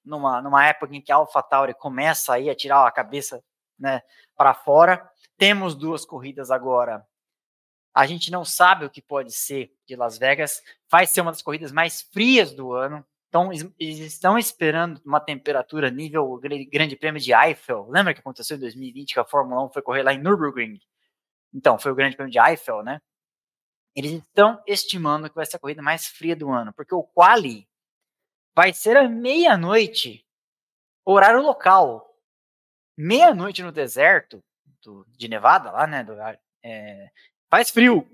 numa, 0.05 0.43
numa 0.43 0.67
época 0.67 0.95
em 0.95 1.01
que 1.01 1.13
a 1.13 1.17
AlphaTauri 1.17 1.75
começa 1.75 2.35
aí 2.35 2.51
a 2.51 2.55
tirar 2.55 2.87
a 2.87 2.91
cabeça 2.91 3.43
né, 3.79 4.03
para 4.37 4.55
fora. 4.55 5.09
Temos 5.37 5.75
duas 5.75 6.05
corridas 6.05 6.51
agora 6.51 7.07
A 7.95 8.07
gente 8.07 8.31
não 8.31 8.45
sabe 8.45 8.85
o 8.85 8.91
que 8.91 9.03
pode 9.03 9.33
ser 9.33 9.73
de 9.87 9.97
Las 9.97 10.19
Vegas. 10.19 10.63
Vai 10.91 11.07
ser 11.07 11.21
uma 11.21 11.33
das 11.33 11.43
corridas 11.43 11.73
mais 11.73 12.03
frias 12.03 12.53
do 12.53 12.73
ano. 12.73 13.05
Então, 13.29 13.51
eles 13.53 13.99
estão 13.99 14.39
esperando 14.39 15.01
uma 15.05 15.21
temperatura 15.21 15.91
nível 15.91 16.39
Grande 16.71 16.97
Prêmio 16.97 17.21
de 17.21 17.33
Eiffel. 17.33 17.87
Lembra 17.91 18.15
que 18.15 18.21
aconteceu 18.21 18.57
em 18.57 18.61
2020 18.61 19.15
que 19.15 19.21
a 19.21 19.25
Fórmula 19.25 19.65
1 19.65 19.71
foi 19.71 19.83
correr 19.83 20.03
lá 20.03 20.15
em 20.15 20.19
Nürburgring? 20.19 20.81
Então, 21.53 21.79
foi 21.79 21.93
o 21.93 21.95
Grande 21.95 22.17
Prêmio 22.17 22.33
de 22.33 22.39
Eiffel, 22.39 22.83
né? 22.83 23.01
Eles 23.95 24.13
estão 24.13 24.63
estimando 24.67 25.29
que 25.29 25.35
vai 25.35 25.47
ser 25.47 25.57
a 25.57 25.59
corrida 25.59 25.83
mais 25.83 26.07
fria 26.07 26.37
do 26.37 26.51
ano, 26.51 26.73
porque 26.75 26.95
o 26.95 27.03
quali 27.03 27.67
vai 28.55 28.73
ser 28.73 28.97
à 28.97 29.09
meia-noite, 29.09 30.25
horário 31.05 31.43
local. 31.43 32.06
Meia-noite 32.97 33.63
no 33.63 33.73
deserto 33.73 34.43
do, 34.83 35.07
de 35.11 35.29
Nevada, 35.29 35.71
lá, 35.71 35.87
né? 35.87 36.03
Do, 36.03 36.15
é, 36.63 37.11
faz 37.51 37.71
frio. 37.71 38.09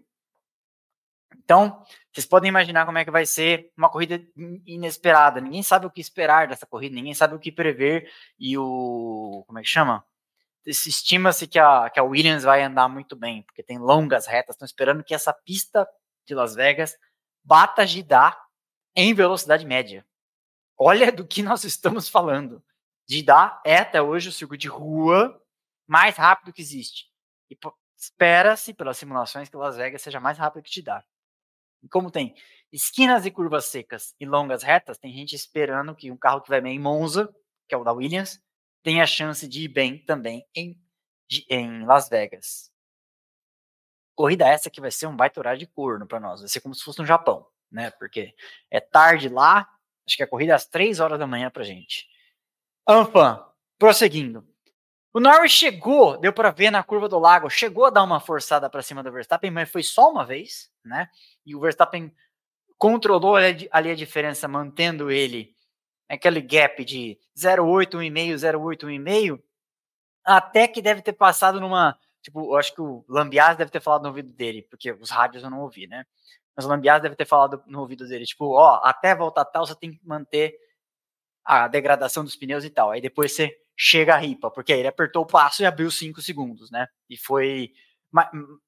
Então, 1.45 1.85
vocês 2.13 2.27
podem 2.27 2.49
imaginar 2.49 2.87
como 2.87 2.99
é 2.99 3.05
que 3.05 3.11
vai 3.11 3.27
ser 3.27 3.73
uma 3.77 3.91
corrida 3.91 4.23
inesperada. 4.67 5.41
Ninguém 5.41 5.63
sabe 5.63 5.87
o 5.87 5.91
que 5.91 6.01
esperar 6.01 6.49
dessa 6.49 6.67
corrida, 6.67 6.95
ninguém 6.95 7.15
sabe 7.15 7.35
o 7.35 7.39
que 7.39 7.51
prever. 7.51 8.11
E 8.39 8.57
o. 8.57 9.45
Como 9.47 9.59
é 9.59 9.63
que 9.63 9.69
chama? 9.69 10.05
Estima-se 10.65 11.47
que 11.49 11.59
a, 11.59 11.91
que 11.91 11.99
a 11.99 12.05
Williams 12.05 12.45
vai 12.45 12.63
andar 12.63 12.89
muito 12.89 13.17
bem, 13.17 13.43
porque 13.43 13.63
tem 13.63 13.79
longas 13.79 14.27
retas. 14.27 14.55
Estão 14.55 14.67
esperando 14.67 15.03
que 15.03 15.15
essa 15.15 15.33
pista 15.33 15.89
de 16.27 16.35
Las 16.35 16.55
Vegas 16.55 16.97
bata 17.43 17.85
Jeddah 17.87 18.39
em 18.95 19.13
velocidade 19.13 19.67
média. 19.67 20.07
Olha 20.79 21.11
do 21.11 21.27
que 21.27 21.43
nós 21.43 21.65
estamos 21.65 22.09
falando. 22.09 22.63
Jeddah 23.09 23.61
é 23.65 23.77
até 23.77 24.01
hoje 24.01 24.29
o 24.29 24.33
circuito 24.33 24.63
de 24.63 24.69
rua 24.69 25.41
mais 25.87 26.17
rápido 26.17 26.53
que 26.53 26.63
existe. 26.63 27.07
E 27.51 27.59
espera-se, 27.97 28.73
pelas 28.75 28.97
simulações, 28.99 29.49
que 29.49 29.57
Las 29.57 29.77
Vegas 29.77 30.03
seja 30.03 30.21
mais 30.21 30.39
rápido 30.39 30.63
que 30.63 30.73
Jeddah. 30.73 31.05
E 31.83 31.89
como 31.89 32.11
tem 32.11 32.35
esquinas 32.73 33.27
e 33.27 33.31
curvas 33.31 33.67
secas 33.67 34.15
e 34.19 34.25
longas 34.25 34.63
retas, 34.63 34.99
tem 34.99 35.13
gente 35.13 35.35
esperando 35.35 35.95
que 35.95 36.11
um 36.11 36.17
carro 36.17 36.41
que 36.41 36.49
vai 36.49 36.61
bem 36.61 36.77
em 36.77 36.81
Monza, 36.81 37.35
que 37.69 37.75
é 37.75 37.79
o 37.79 37.85
da 37.85 37.93
Williams, 37.93 38.41
tenha 38.83 39.03
a 39.03 39.07
chance 39.07 39.47
de 39.47 39.65
ir 39.65 39.69
bem 39.69 39.99
também 39.99 40.47
em, 40.55 40.81
em 41.49 41.85
Las 41.85 42.09
Vegas. 42.09 42.71
Corrida 44.15 44.49
essa 44.49 44.71
que 44.71 44.81
vai 44.81 44.91
ser 44.91 45.07
um 45.07 45.17
baita 45.17 45.41
horário 45.41 45.59
de 45.59 45.67
corno 45.67 46.07
para 46.07 46.21
nós, 46.21 46.41
vai 46.41 46.49
ser 46.49 46.61
como 46.61 46.75
se 46.75 46.85
fosse 46.85 46.99
no 46.99 47.07
Japão, 47.07 47.47
né? 47.71 47.91
Porque 47.93 48.35
é 48.71 48.81
tarde 48.81 49.29
lá, 49.29 49.69
acho 50.07 50.17
que 50.17 50.23
a 50.23 50.29
corrida 50.29 50.53
é 50.53 50.57
às 50.57 50.67
3 50.67 51.01
horas 51.01 51.19
da 51.19 51.27
manhã 51.27 51.51
pra 51.51 51.65
gente. 51.65 52.12
Anfan, 52.87 53.45
prosseguindo. 53.79 54.45
O 55.15 55.21
Norris 55.21 55.53
chegou, 55.53 56.17
deu 56.17 56.33
para 56.33 56.51
ver 56.51 56.71
na 56.71 56.83
curva 56.83 57.09
do 57.09 57.19
lago, 57.19 57.51
chegou 57.51 57.85
a 57.85 57.91
dar 57.91 58.03
uma 58.03 58.19
forçada 58.19 58.69
para 58.71 58.83
cima 58.83 59.03
do 59.03 59.13
Verstappen, 59.13 59.51
mas 59.51 59.71
foi 59.71 59.83
só 59.83 60.11
uma 60.11 60.25
vez, 60.25 60.71
né? 60.85 61.09
E 61.45 61.55
o 61.55 61.61
Verstappen 61.61 62.13
controlou 62.79 63.37
ali, 63.37 63.69
a 63.71 63.95
diferença, 63.95 64.49
mantendo 64.49 65.11
ele 65.11 65.55
aquele 66.09 66.41
gap 66.41 66.85
de 66.85 67.19
0,8, 67.39 67.91
1,5, 67.93 68.35
0,8, 68.35 68.85
1,5, 68.87 69.43
até 70.25 70.67
que 70.67 70.83
deve 70.83 71.03
ter 71.03 71.13
passado 71.13 71.61
numa. 71.61 71.99
Tipo, 72.23 72.53
eu 72.53 72.57
acho 72.57 72.75
que 72.75 72.81
o 72.81 73.05
Lambias 73.09 73.57
deve 73.57 73.71
ter 73.71 73.81
falado 73.81 74.03
no 74.03 74.09
ouvido 74.09 74.33
dele, 74.33 74.63
porque 74.63 74.93
os 74.93 75.11
rádios 75.11 75.43
eu 75.45 75.51
não 75.51 75.61
ouvi, 75.61 75.87
né? 75.87 76.05
Mas 76.57 76.65
o 76.65 76.69
Lambias 76.69 77.03
deve 77.03 77.17
ter 77.17 77.25
falado 77.25 77.63
no 77.67 77.81
ouvido 77.81 78.07
dele, 78.07 78.25
tipo, 78.25 78.47
ó, 78.55 78.81
até 78.85 79.15
voltar 79.15 79.45
tal, 79.45 79.67
você 79.67 79.75
tem 79.75 79.93
que 79.93 80.01
manter 80.07 80.55
a 81.45 81.69
degradação 81.69 82.25
dos 82.25 82.37
pneus 82.37 82.65
e 82.65 82.71
tal. 82.71 82.91
Aí 82.91 83.01
depois 83.01 83.35
você 83.35 83.57
chega 83.77 84.15
a 84.15 84.19
ripa, 84.19 84.51
porque 84.51 84.73
aí 84.73 84.81
ele 84.81 84.89
apertou 84.89 85.23
o 85.23 85.27
passo 85.27 85.63
e 85.63 85.67
abriu 85.67 85.91
5 85.91 86.21
segundos, 86.23 86.71
né? 86.71 86.87
E 87.09 87.17
foi, 87.17 87.73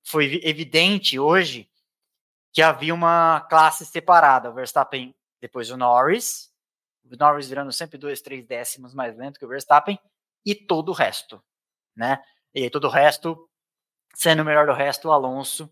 foi 0.04 0.40
evidente 0.42 1.18
hoje 1.18 1.68
que 2.52 2.62
havia 2.62 2.94
uma 2.94 3.40
classe 3.50 3.84
separada. 3.84 4.50
O 4.50 4.54
Verstappen, 4.54 5.14
depois 5.40 5.70
o 5.70 5.76
Norris, 5.76 6.50
o 7.04 7.16
Norris 7.16 7.48
virando 7.48 7.72
sempre 7.72 7.98
dois, 7.98 8.22
três 8.22 8.46
décimos 8.46 8.94
mais 8.94 9.16
lento 9.16 9.38
que 9.38 9.44
o 9.44 9.48
Verstappen, 9.48 9.98
e 10.44 10.54
todo 10.54 10.90
o 10.90 10.94
resto, 10.94 11.42
né? 11.96 12.22
E 12.54 12.70
todo 12.70 12.84
o 12.84 12.90
resto, 12.90 13.48
sendo 14.14 14.42
o 14.42 14.44
melhor 14.44 14.66
do 14.66 14.72
resto, 14.72 15.08
o 15.08 15.12
Alonso, 15.12 15.68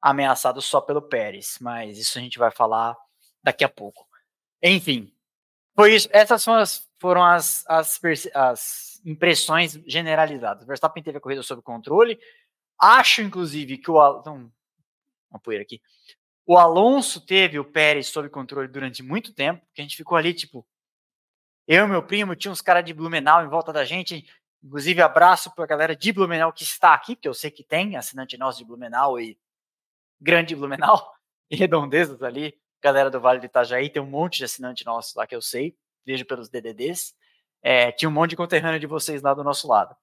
ameaçado 0.00 0.60
só 0.60 0.80
pelo 0.80 1.02
Pérez, 1.02 1.58
mas 1.60 1.98
isso 1.98 2.18
a 2.18 2.20
gente 2.20 2.38
vai 2.38 2.50
falar 2.50 2.96
daqui 3.42 3.64
a 3.64 3.68
pouco. 3.68 4.06
Enfim, 4.62 5.12
foi 5.76 5.94
isso. 5.94 6.08
Essas 6.10 6.42
foram 6.42 6.58
as, 6.58 6.90
foram 6.98 7.22
as, 7.22 7.64
as, 7.68 8.00
as 8.34 9.02
impressões 9.04 9.78
generalizadas. 9.86 10.64
O 10.64 10.66
Verstappen 10.66 11.02
teve 11.02 11.18
a 11.18 11.20
corrida 11.20 11.42
sob 11.42 11.60
controle. 11.60 12.18
Acho, 12.80 13.20
inclusive, 13.20 13.76
que 13.76 13.90
o. 13.90 14.18
Então, 14.20 14.50
uma 15.30 15.38
poeira 15.38 15.62
aqui. 15.62 15.80
O 16.46 16.56
Alonso 16.56 17.20
teve 17.20 17.58
o 17.58 17.64
Pérez 17.64 18.06
sob 18.06 18.28
controle 18.30 18.68
durante 18.68 19.02
muito 19.02 19.34
tempo, 19.34 19.66
que 19.74 19.82
a 19.82 19.84
gente 19.84 19.96
ficou 19.96 20.16
ali, 20.16 20.32
tipo. 20.32 20.66
Eu 21.68 21.84
e 21.84 21.88
meu 21.88 22.02
primo, 22.02 22.36
tinha 22.36 22.52
uns 22.52 22.60
caras 22.60 22.84
de 22.84 22.94
Blumenau 22.94 23.44
em 23.44 23.48
volta 23.48 23.72
da 23.72 23.84
gente. 23.84 24.24
Inclusive, 24.62 25.02
abraço 25.02 25.54
para 25.54 25.64
a 25.64 25.66
galera 25.66 25.96
de 25.96 26.12
Blumenau 26.12 26.52
que 26.52 26.62
está 26.62 26.94
aqui, 26.94 27.14
porque 27.14 27.28
eu 27.28 27.34
sei 27.34 27.50
que 27.50 27.62
tem 27.62 27.96
assinante 27.96 28.38
nosso 28.38 28.58
de 28.58 28.64
Blumenau 28.64 29.20
e 29.20 29.36
grande 30.20 30.54
Blumenau 30.54 31.12
e 31.50 31.56
redondezas 31.56 32.22
ali 32.22 32.56
galera 32.86 33.10
do 33.10 33.20
Vale 33.20 33.40
do 33.40 33.46
Itajaí, 33.46 33.90
tem 33.90 34.00
um 34.00 34.06
monte 34.06 34.38
de 34.38 34.44
assinante 34.44 34.86
nosso 34.86 35.18
lá 35.18 35.26
que 35.26 35.34
eu 35.34 35.42
sei, 35.42 35.76
vejo 36.04 36.24
pelos 36.24 36.48
DDDs. 36.48 37.14
É, 37.60 37.90
tinha 37.90 38.08
um 38.08 38.12
monte 38.12 38.30
de 38.30 38.36
conterrâneo 38.36 38.78
de 38.78 38.86
vocês 38.86 39.22
lá 39.22 39.34
do 39.34 39.42
nosso 39.42 39.66
lado. 39.66 39.96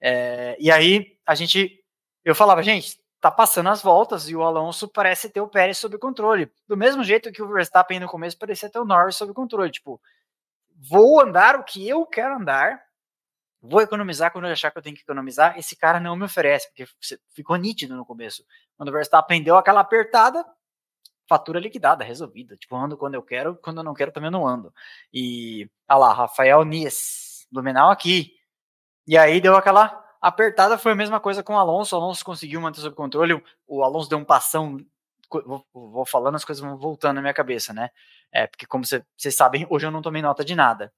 É, 0.00 0.56
e 0.58 0.70
aí, 0.70 1.18
a 1.26 1.34
gente, 1.34 1.84
eu 2.24 2.34
falava, 2.34 2.62
gente, 2.62 2.98
tá 3.20 3.30
passando 3.30 3.68
as 3.68 3.82
voltas 3.82 4.26
e 4.30 4.34
o 4.34 4.42
Alonso 4.42 4.88
parece 4.88 5.28
ter 5.28 5.42
o 5.42 5.48
Pérez 5.48 5.76
sob 5.76 5.98
controle. 5.98 6.50
Do 6.66 6.76
mesmo 6.76 7.04
jeito 7.04 7.30
que 7.30 7.42
o 7.42 7.48
Verstappen 7.48 8.00
no 8.00 8.08
começo 8.08 8.38
parecia 8.38 8.70
ter 8.70 8.78
o 8.78 8.86
Norris 8.86 9.16
sob 9.16 9.34
controle. 9.34 9.70
Tipo, 9.70 10.00
vou 10.74 11.20
andar 11.20 11.56
o 11.56 11.64
que 11.64 11.86
eu 11.86 12.06
quero 12.06 12.36
andar, 12.36 12.80
vou 13.60 13.82
economizar 13.82 14.32
quando 14.32 14.46
eu 14.46 14.52
achar 14.52 14.70
que 14.70 14.78
eu 14.78 14.82
tenho 14.82 14.96
que 14.96 15.02
economizar. 15.02 15.58
Esse 15.58 15.76
cara 15.76 16.00
não 16.00 16.16
me 16.16 16.24
oferece, 16.24 16.68
porque 16.68 16.86
ficou 17.34 17.56
nítido 17.56 17.94
no 17.94 18.06
começo. 18.06 18.42
Quando 18.78 18.88
o 18.88 18.92
Verstappen 18.92 19.42
deu 19.42 19.56
aquela 19.56 19.80
apertada, 19.80 20.42
fatura 21.30 21.60
liquidada, 21.60 22.02
resolvida. 22.02 22.56
Tipo, 22.56 22.74
ando 22.74 22.96
quando 22.96 23.14
eu 23.14 23.22
quero, 23.22 23.54
quando 23.54 23.76
eu 23.76 23.84
não 23.84 23.94
quero 23.94 24.10
também 24.10 24.32
não 24.32 24.44
ando. 24.44 24.74
E, 25.14 25.70
olha 25.88 25.98
lá, 25.98 26.12
Rafael 26.12 26.64
Nis, 26.64 27.46
Luminal 27.52 27.88
aqui. 27.88 28.34
E 29.06 29.16
aí 29.16 29.40
deu 29.40 29.54
aquela 29.54 30.04
apertada, 30.20 30.76
foi 30.76 30.90
a 30.90 30.96
mesma 30.96 31.20
coisa 31.20 31.40
com 31.40 31.54
o 31.54 31.56
Alonso. 31.56 31.96
O 31.96 32.00
Alonso 32.00 32.24
conseguiu 32.24 32.60
manter 32.60 32.80
sob 32.80 32.96
controle, 32.96 33.40
o 33.64 33.84
Alonso 33.84 34.08
deu 34.08 34.18
um 34.18 34.24
passão. 34.24 34.84
Vou, 35.46 35.64
vou 35.72 36.04
falando, 36.04 36.34
as 36.34 36.44
coisas 36.44 36.60
vão 36.60 36.76
voltando 36.76 37.14
na 37.14 37.20
minha 37.20 37.34
cabeça, 37.34 37.72
né? 37.72 37.90
É, 38.32 38.48
porque 38.48 38.66
como 38.66 38.84
vocês 38.84 39.36
sabem, 39.36 39.64
hoje 39.70 39.86
eu 39.86 39.92
não 39.92 40.02
tomei 40.02 40.20
nota 40.20 40.44
de 40.44 40.56
nada. 40.56 40.92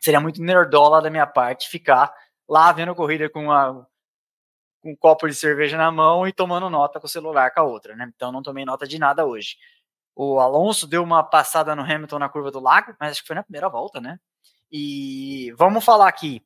Seria 0.00 0.20
muito 0.20 0.42
nerdola 0.42 1.02
da 1.02 1.10
minha 1.10 1.26
parte 1.26 1.68
ficar 1.68 2.10
lá 2.48 2.72
vendo 2.72 2.92
a 2.92 2.94
corrida 2.94 3.28
com 3.28 3.52
a 3.52 3.86
com 4.82 4.92
um 4.92 4.96
copo 4.96 5.28
de 5.28 5.34
cerveja 5.34 5.76
na 5.76 5.90
mão 5.90 6.26
e 6.26 6.32
tomando 6.32 6.68
nota 6.68 6.98
com 6.98 7.06
o 7.06 7.10
celular 7.10 7.52
com 7.52 7.60
a 7.60 7.64
outra, 7.64 7.94
né? 7.94 8.10
Então 8.14 8.32
não 8.32 8.42
tomei 8.42 8.64
nota 8.64 8.86
de 8.86 8.98
nada 8.98 9.24
hoje. 9.24 9.56
O 10.14 10.40
Alonso 10.40 10.86
deu 10.86 11.02
uma 11.02 11.22
passada 11.22 11.74
no 11.74 11.82
Hamilton 11.82 12.18
na 12.18 12.28
curva 12.28 12.50
do 12.50 12.60
lago, 12.60 12.94
mas 13.00 13.12
acho 13.12 13.22
que 13.22 13.26
foi 13.26 13.36
na 13.36 13.42
primeira 13.42 13.68
volta, 13.68 14.00
né? 14.00 14.18
E 14.70 15.52
vamos 15.56 15.84
falar 15.84 16.08
aqui. 16.08 16.44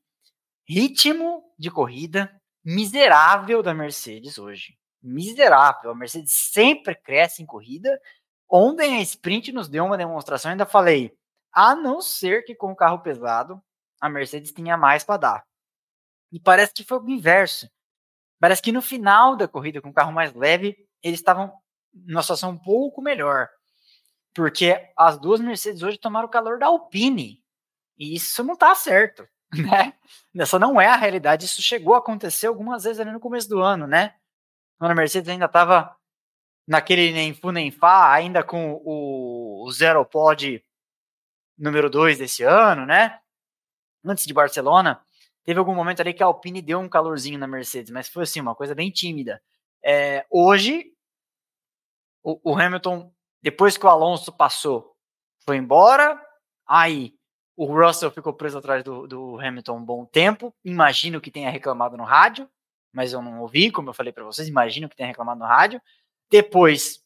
Ritmo 0.68 1.42
de 1.59 1.70
corrida 1.70 2.31
miserável 2.64 3.62
da 3.62 3.72
Mercedes 3.72 4.38
hoje. 4.38 4.77
Miserável. 5.03 5.90
A 5.90 5.94
Mercedes 5.94 6.33
sempre 6.33 6.94
cresce 6.94 7.42
em 7.42 7.46
corrida. 7.46 8.01
Ontem 8.49 8.99
a 8.99 9.01
sprint 9.03 9.53
nos 9.53 9.68
deu 9.68 9.85
uma 9.85 9.96
demonstração, 9.96 10.51
ainda 10.51 10.66
falei, 10.66 11.16
a 11.53 11.75
não 11.75 12.01
ser 12.01 12.42
que 12.44 12.55
com 12.55 12.72
o 12.72 12.77
carro 12.77 13.01
pesado 13.01 13.62
a 14.01 14.09
Mercedes 14.09 14.53
tinha 14.53 14.77
mais 14.77 15.05
para 15.05 15.16
dar. 15.16 15.44
E 16.31 16.38
parece 16.38 16.75
que 16.75 16.85
foi 16.85 16.99
o 16.99 17.09
inverso. 17.09 17.68
Parece 18.38 18.62
que 18.62 18.72
no 18.72 18.83
final 18.83 19.37
da 19.37 19.49
corrida, 19.49 19.81
com 19.81 19.88
o 19.88 19.94
carro 19.94 20.12
mais 20.12 20.35
leve, 20.35 20.77
eles 21.03 21.20
estavam 21.20 21.53
numa 21.92 22.22
situação 22.22 22.51
um 22.51 22.59
pouco 22.59 23.01
melhor. 23.01 23.49
Porque 24.35 24.79
as 24.96 25.18
duas 25.18 25.40
Mercedes 25.40 25.83
hoje 25.83 25.99
tomaram 25.99 26.27
o 26.27 26.31
calor 26.31 26.59
da 26.59 26.66
Alpine. 26.66 27.42
E 27.99 28.14
isso 28.14 28.44
não 28.44 28.55
está 28.55 28.75
certo, 28.75 29.27
né? 29.55 29.94
Essa 30.37 30.59
não 30.59 30.81
é 30.81 30.87
a 30.87 30.96
realidade. 30.96 31.46
Isso 31.46 31.62
chegou 31.62 31.94
a 31.94 31.99
acontecer 31.99 32.46
algumas 32.46 32.85
vezes 32.85 33.01
ali 33.01 33.11
no 33.11 33.20
começo 33.20 33.49
do 33.49 33.61
ano, 33.61 33.87
né? 33.87 34.14
Quando 34.79 34.90
a 34.90 34.94
Mercedes 34.94 35.31
ainda 35.31 35.46
estava 35.46 35.96
naquele 36.66 37.12
nem 37.12 37.33
fu 37.33 37.51
nem 37.51 37.70
fá, 37.70 38.12
ainda 38.12 38.42
com 38.42 38.75
o, 38.85 39.64
o 39.64 39.72
Zero 39.72 40.05
Pod 40.05 40.62
número 41.57 41.88
2 41.88 42.18
desse 42.18 42.42
ano, 42.42 42.85
né? 42.85 43.18
Antes 44.05 44.27
de 44.27 44.35
Barcelona. 44.35 45.06
Teve 45.47 45.61
algum 45.61 45.77
momento 45.77 46.01
ali 46.01 46.13
que 46.13 46.25
a 46.25 46.27
Alpine 46.27 46.61
deu 46.61 46.81
um 46.81 46.89
calorzinho 46.89 47.39
na 47.39 47.47
Mercedes, 47.47 47.93
mas 47.93 48.09
foi 48.09 48.25
assim, 48.25 48.41
uma 48.41 48.57
coisa 48.57 48.75
bem 48.75 48.91
tímida. 48.91 49.41
É, 49.83 50.27
hoje, 50.29 50.93
o, 52.21 52.53
o, 52.53 52.59
Hamilton, 52.59 53.13
depois 53.41 53.79
que 53.79 53.87
o 53.87 53.89
Alonso 53.89 54.33
passou, 54.33 54.97
foi 55.45 55.57
embora. 55.57 56.21
Aí 56.67 57.15
o 57.57 57.65
Russell 57.67 58.11
ficou 58.11 58.35
preso 58.35 58.59
atrás 58.59 58.83
do, 58.83 59.07
do 59.07 59.39
Hamilton 59.39 59.77
um 59.77 59.85
bom 59.85 60.05
tempo. 60.05 60.53
Imagino 60.65 61.21
que 61.21 61.31
tenha 61.31 61.49
reclamado 61.49 61.97
no 61.97 62.03
rádio, 62.03 62.51
mas 62.93 63.13
eu 63.13 63.23
não 63.23 63.41
ouvi, 63.41 63.71
como 63.71 63.91
eu 63.91 63.95
falei 63.95 64.13
para 64.13 64.25
vocês. 64.25 64.49
Imagino 64.49 64.89
que 64.89 64.97
tenha 64.97 65.07
reclamado 65.07 65.39
no 65.39 65.47
rádio. 65.47 65.81
Depois 66.29 67.01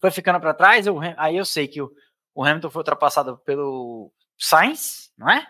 foi 0.00 0.10
ficando 0.10 0.40
para 0.40 0.54
trás, 0.54 0.86
eu, 0.86 0.98
aí 1.18 1.36
eu 1.36 1.44
sei 1.44 1.68
que 1.68 1.82
o, 1.82 1.94
o 2.34 2.42
Hamilton 2.42 2.70
foi 2.70 2.80
ultrapassado 2.80 3.36
pelo 3.38 4.10
Sainz, 4.38 5.12
não 5.16 5.30
é? 5.30 5.46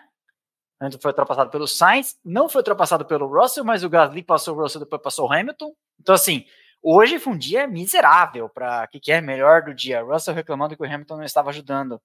Hamilton 0.85 1.01
foi 1.01 1.11
ultrapassado 1.11 1.49
pelo 1.49 1.67
Sainz, 1.67 2.19
não 2.23 2.47
foi 2.49 2.59
ultrapassado 2.59 3.05
pelo 3.05 3.27
Russell, 3.27 3.63
mas 3.63 3.83
o 3.83 3.89
Gasly 3.89 4.23
passou 4.23 4.55
o 4.55 4.61
Russell, 4.61 4.81
depois 4.81 5.01
passou 5.01 5.27
o 5.27 5.33
Hamilton. 5.33 5.75
Então, 5.99 6.15
assim, 6.15 6.45
hoje 6.81 7.19
foi 7.19 7.33
um 7.33 7.37
dia 7.37 7.67
miserável 7.67 8.49
para 8.49 8.83
o 8.85 8.87
que, 8.87 8.99
que 8.99 9.11
é 9.11 9.21
melhor 9.21 9.63
do 9.63 9.73
dia. 9.73 10.01
Russell 10.01 10.33
reclamando 10.33 10.75
que 10.75 10.83
o 10.83 10.85
Hamilton 10.85 11.17
não 11.17 11.23
estava 11.23 11.49
ajudando, 11.49 12.01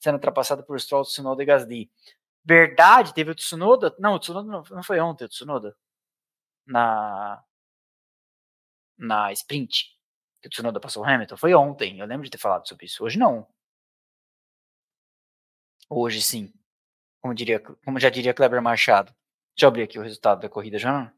sendo 0.00 0.14
ultrapassado 0.14 0.64
por 0.64 0.78
Stroll, 0.80 1.04
Tsunoda 1.04 1.42
e 1.42 1.46
Gasly. 1.46 1.90
Verdade, 2.44 3.14
teve 3.14 3.30
o 3.30 3.34
Tsunoda. 3.34 3.94
Não, 3.98 4.14
o 4.14 4.18
Tsunoda 4.20 4.48
não, 4.50 4.62
não 4.70 4.82
foi 4.82 5.00
ontem, 5.00 5.24
o 5.24 5.28
Tsunoda. 5.28 5.76
Na. 6.66 7.42
Na 8.98 9.32
sprint. 9.32 9.96
Que 10.40 10.48
o 10.48 10.50
Tsunoda 10.50 10.80
passou 10.80 11.02
o 11.02 11.06
Hamilton. 11.06 11.36
Foi 11.36 11.54
ontem. 11.54 11.98
Eu 11.98 12.06
lembro 12.06 12.24
de 12.24 12.30
ter 12.30 12.38
falado 12.38 12.66
sobre 12.68 12.86
isso. 12.86 13.04
Hoje 13.04 13.18
não. 13.18 13.46
Hoje 15.88 16.20
sim. 16.22 16.52
Como, 17.20 17.34
diria, 17.34 17.60
como 17.60 17.98
já 17.98 18.08
diria 18.08 18.34
Kleber 18.34 18.62
Machado. 18.62 19.14
Deixa 19.54 19.64
eu 19.64 19.68
abrir 19.68 19.82
aqui 19.82 19.98
o 19.98 20.02
resultado 20.02 20.40
da 20.40 20.48
corrida 20.48 20.78
já. 20.78 21.12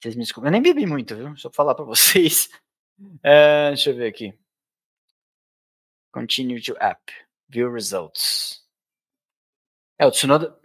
Vocês 0.00 0.14
me 0.14 0.22
desculpem. 0.22 0.48
Eu 0.48 0.52
nem 0.52 0.62
bebi 0.62 0.86
muito, 0.86 1.14
viu? 1.16 1.36
Só 1.36 1.48
pra 1.48 1.56
falar 1.56 1.74
pra 1.74 1.84
vocês. 1.84 2.48
É, 3.22 3.68
deixa 3.74 3.90
eu 3.90 3.96
ver 3.96 4.08
aqui. 4.08 4.38
Continue 6.12 6.62
to 6.62 6.76
app. 6.78 7.12
View 7.48 7.72
results. 7.72 8.64
É, 9.98 10.06
o 10.06 10.10
Tsunoda. 10.10 10.58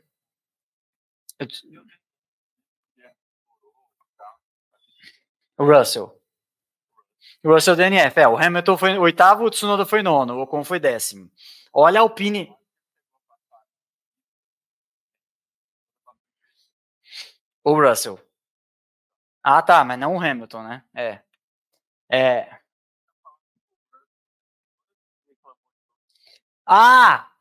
O 5.57 5.65
Russell. 5.65 6.19
O 7.43 7.53
Russell 7.53 7.75
DNF. 7.75 8.19
É, 8.19 8.27
o 8.27 8.37
Hamilton 8.37 8.77
foi 8.77 8.97
oitavo, 8.97 9.45
o 9.45 9.49
Tsunoda 9.49 9.85
foi 9.85 10.01
nono, 10.01 10.35
o 10.35 10.41
Ocon 10.41 10.63
foi 10.63 10.79
décimo. 10.79 11.31
Olha 11.73 11.99
a 11.99 12.03
Alpine. 12.03 12.55
O 17.63 17.73
Russell. 17.75 18.19
Ah, 19.43 19.61
tá, 19.61 19.83
mas 19.83 19.97
não 19.99 20.15
o 20.15 20.19
Hamilton, 20.19 20.63
né? 20.63 20.83
É. 20.93 21.19
É. 22.11 22.59
Ah! 26.65 27.31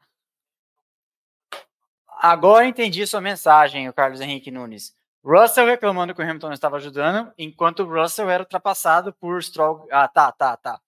Agora 2.09 2.67
entendi 2.67 3.07
sua 3.07 3.21
mensagem, 3.21 3.89
o 3.89 3.93
Carlos 3.93 4.21
Henrique 4.21 4.51
Nunes. 4.51 4.95
Russell 5.25 5.67
reclamando 5.67 6.15
que 6.15 6.21
o 6.21 6.25
Hamilton 6.25 6.49
não 6.49 6.55
estava 6.55 6.77
ajudando, 6.77 7.33
enquanto 7.39 7.81
o 7.83 7.87
Russell 7.87 8.29
era 8.31 8.43
ultrapassado 8.43 9.13
por 9.15 9.43
Stroll. 9.43 9.87
Ah, 9.91 10.09
tá, 10.09 10.33
tá, 10.33 10.57
tá. 10.57 10.81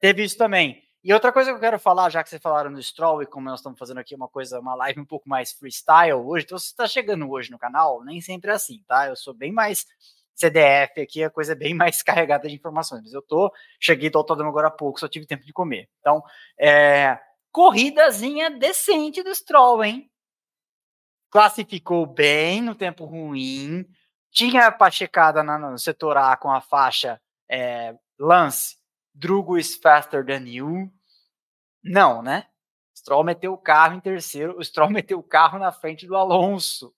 Teve 0.00 0.24
isso 0.24 0.38
também. 0.38 0.82
E 1.02 1.12
outra 1.12 1.32
coisa 1.32 1.50
que 1.50 1.56
eu 1.56 1.60
quero 1.60 1.78
falar, 1.78 2.10
já 2.10 2.22
que 2.22 2.28
vocês 2.28 2.42
falaram 2.42 2.72
do 2.72 2.82
Stroll 2.82 3.22
e 3.22 3.26
como 3.26 3.48
nós 3.48 3.60
estamos 3.60 3.78
fazendo 3.78 3.98
aqui 3.98 4.14
uma 4.14 4.28
coisa, 4.28 4.58
uma 4.58 4.74
live 4.74 5.00
um 5.00 5.04
pouco 5.04 5.28
mais 5.28 5.52
freestyle 5.52 6.14
hoje, 6.14 6.44
então 6.44 6.58
você 6.58 6.66
está 6.66 6.86
chegando 6.86 7.30
hoje 7.30 7.50
no 7.50 7.58
canal, 7.58 8.04
nem 8.04 8.20
sempre 8.20 8.50
é 8.50 8.54
assim, 8.54 8.82
tá? 8.86 9.06
Eu 9.06 9.16
sou 9.16 9.32
bem 9.32 9.52
mais 9.52 9.86
CDF 10.34 11.00
aqui, 11.00 11.22
a 11.22 11.30
coisa 11.30 11.52
é 11.52 11.56
bem 11.56 11.72
mais 11.74 12.02
carregada 12.02 12.48
de 12.48 12.54
informações. 12.54 13.02
Mas 13.02 13.12
eu 13.12 13.22
tô, 13.22 13.52
cheguei 13.80 14.10
do 14.10 14.18
autódromo 14.18 14.50
agora 14.50 14.68
há 14.68 14.72
pouco, 14.72 14.98
só 14.98 15.08
tive 15.08 15.26
tempo 15.26 15.44
de 15.44 15.52
comer. 15.52 15.88
Então, 16.00 16.22
é, 16.58 17.18
corridazinha 17.52 18.50
decente 18.50 19.22
do 19.22 19.34
Stroll, 19.34 19.84
hein? 19.84 20.10
classificou 21.30 22.06
bem 22.06 22.62
no 22.62 22.74
tempo 22.74 23.04
ruim, 23.04 23.86
tinha 24.30 24.70
pachecada 24.72 25.42
no 25.42 25.78
setor 25.78 26.16
A 26.16 26.36
com 26.36 26.50
a 26.50 26.60
faixa 26.60 27.20
é, 27.50 27.94
Lance, 28.18 28.76
Drugo 29.18 29.58
is 29.58 29.74
faster 29.76 30.24
than 30.24 30.46
you. 30.46 30.92
Não, 31.82 32.22
né? 32.22 32.46
Stroll 32.96 33.24
meteu 33.24 33.52
o 33.52 33.58
carro 33.58 33.94
em 33.94 34.00
terceiro, 34.00 34.58
o 34.58 34.64
Stroll 34.64 34.90
meteu 34.90 35.18
o 35.18 35.22
carro 35.22 35.58
na 35.58 35.72
frente 35.72 36.06
do 36.06 36.16
Alonso 36.16 36.94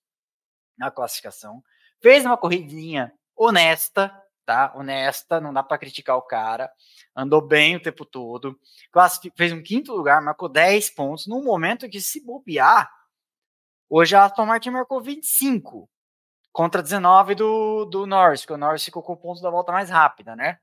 na 0.77 0.89
classificação. 0.89 1.63
Fez 2.01 2.25
uma 2.25 2.37
corridinha 2.37 3.13
honesta, 3.35 4.11
tá? 4.45 4.73
Honesta, 4.75 5.39
não 5.39 5.53
dá 5.53 5.61
para 5.61 5.77
criticar 5.77 6.17
o 6.17 6.21
cara. 6.21 6.71
Andou 7.15 7.41
bem 7.41 7.75
o 7.75 7.81
tempo 7.81 8.05
todo. 8.05 8.59
Fez 9.35 9.51
um 9.51 9.61
quinto 9.61 9.93
lugar, 9.93 10.21
marcou 10.21 10.49
10 10.49 10.89
pontos 10.91 11.27
num 11.27 11.43
momento 11.43 11.89
que 11.89 12.01
se 12.01 12.25
bobear, 12.25 12.89
Hoje 13.93 14.15
a 14.15 14.23
Aston 14.23 14.45
Martin 14.45 14.69
marcou 14.69 15.01
25 15.01 15.89
contra 16.53 16.81
19 16.81 17.35
do, 17.35 17.83
do 17.83 18.07
Norris, 18.07 18.39
porque 18.39 18.53
o 18.53 18.57
Norris 18.57 18.85
ficou 18.85 19.03
com 19.03 19.11
o 19.11 19.17
ponto 19.17 19.41
da 19.41 19.49
volta 19.49 19.73
mais 19.73 19.89
rápida, 19.89 20.33
né? 20.33 20.59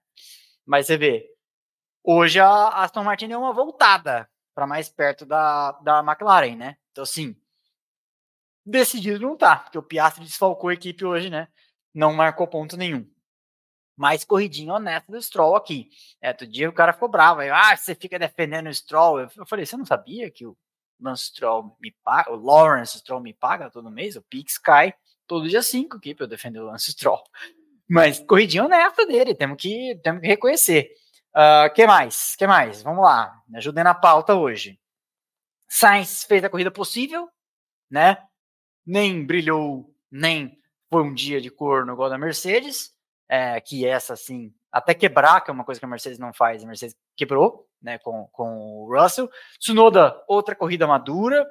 Mas 0.64 0.87
você 0.87 0.97
vê, 0.97 1.27
hoje 2.11 2.40
a 2.40 2.68
Aston 2.68 3.05
Martin 3.05 3.29
deu 3.29 3.38
uma 3.38 3.53
voltada 3.53 4.27
para 4.55 4.66
mais 4.66 4.88
perto 4.88 5.27
da, 5.27 5.73
da 5.73 6.01
McLaren, 6.01 6.57
né? 6.57 6.79
Então, 6.90 7.05
assim, 7.05 7.37
decidido 8.64 9.21
não 9.21 9.37
tá, 9.37 9.57
porque 9.57 9.77
o 9.77 9.83
Piastri 9.83 10.25
desfalcou 10.25 10.71
a 10.71 10.75
equipe 10.75 11.05
hoje, 11.05 11.29
né? 11.29 11.49
Não 11.94 12.14
marcou 12.14 12.47
ponto 12.47 12.79
nenhum. 12.79 13.07
Mais 13.94 14.25
corridinha 14.25 14.73
honesta 14.73 15.12
do 15.12 15.21
Stroll 15.21 15.55
aqui. 15.55 15.90
É, 16.23 16.29
outro 16.31 16.47
dia 16.47 16.68
o 16.68 16.73
cara 16.73 16.94
ficou 16.94 17.09
bravo. 17.11 17.40
Aí, 17.40 17.51
ah, 17.51 17.77
você 17.77 17.94
fica 17.94 18.18
defendendo 18.18 18.68
o 18.68 18.75
Stroll. 18.75 19.21
Eu 19.21 19.47
falei, 19.47 19.66
você 19.66 19.77
não 19.77 19.85
sabia 19.85 20.31
que 20.31 20.47
o 20.47 20.57
Lance 21.01 21.25
Stroll 21.25 21.77
me 21.81 21.94
paga, 22.03 22.33
o 22.33 22.37
Lawrence 22.37 22.99
Stroll 22.99 23.21
me 23.21 23.35
paga 23.35 23.71
todo 23.71 23.90
mês, 23.90 24.16
o 24.16 24.23
Pix 24.23 24.57
cai 24.57 24.94
todo 25.27 25.49
dia 25.49 25.62
5 25.62 25.99
aqui 25.99 26.14
para 26.14 26.25
eu 26.25 26.29
defender 26.29 26.61
o 26.61 26.66
Lance 26.66 26.90
Stroll. 26.92 27.23
Mas 27.88 28.18
corridinha 28.21 28.64
honesta 28.64 29.07
dele, 29.07 29.35
temos 29.35 29.61
que, 29.61 29.99
temos 30.03 30.21
que 30.21 30.27
reconhecer. 30.27 30.90
Uh, 31.35 31.73
que 31.75 31.87
mais? 31.87 32.35
que 32.37 32.47
mais? 32.47 32.83
Vamos 32.83 33.05
lá, 33.05 33.43
me 33.49 33.59
ajudem 33.59 33.85
na 33.85 33.95
pauta 33.95 34.35
hoje. 34.35 34.79
Sainz 35.69 36.25
fez 36.25 36.43
a 36.43 36.49
corrida 36.49 36.71
possível, 36.71 37.29
né? 37.91 38.19
Nem 38.87 39.25
brilhou, 39.25 39.95
nem 40.11 40.59
foi 40.91 41.03
um 41.03 41.12
dia 41.12 41.41
de 41.41 41.51
corno 41.51 41.93
igual 41.93 42.09
da 42.09 42.17
Mercedes, 42.17 42.93
é, 43.29 43.61
que 43.61 43.87
essa, 43.87 44.14
assim, 44.14 44.53
até 44.73 44.95
quebrar, 44.95 45.43
que 45.43 45.51
é 45.51 45.55
uma 45.55 45.64
coisa 45.64 45.79
que 45.79 45.85
a 45.85 45.88
Mercedes 45.88 46.19
não 46.19 46.33
faz, 46.33 46.64
a 46.64 46.67
Mercedes 46.67 46.97
quebrou, 47.14 47.69
né, 47.81 47.99
com, 47.99 48.27
com 48.33 48.83
o 48.83 48.95
Russell. 48.95 49.31
Tsunoda, 49.59 50.23
outra 50.27 50.55
corrida 50.55 50.87
madura, 50.87 51.47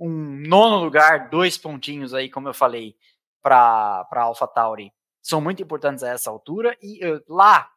um 0.00 0.08
nono 0.46 0.82
lugar, 0.82 1.28
dois 1.28 1.58
pontinhos 1.58 2.14
aí, 2.14 2.30
como 2.30 2.48
eu 2.48 2.54
falei, 2.54 2.96
para 3.42 4.06
a 4.10 4.22
AlphaTauri, 4.22 4.92
são 5.22 5.40
muito 5.40 5.62
importantes 5.62 6.02
a 6.02 6.08
essa 6.08 6.30
altura. 6.30 6.76
E 6.82 7.06
uh, 7.06 7.22
lá, 7.28 7.70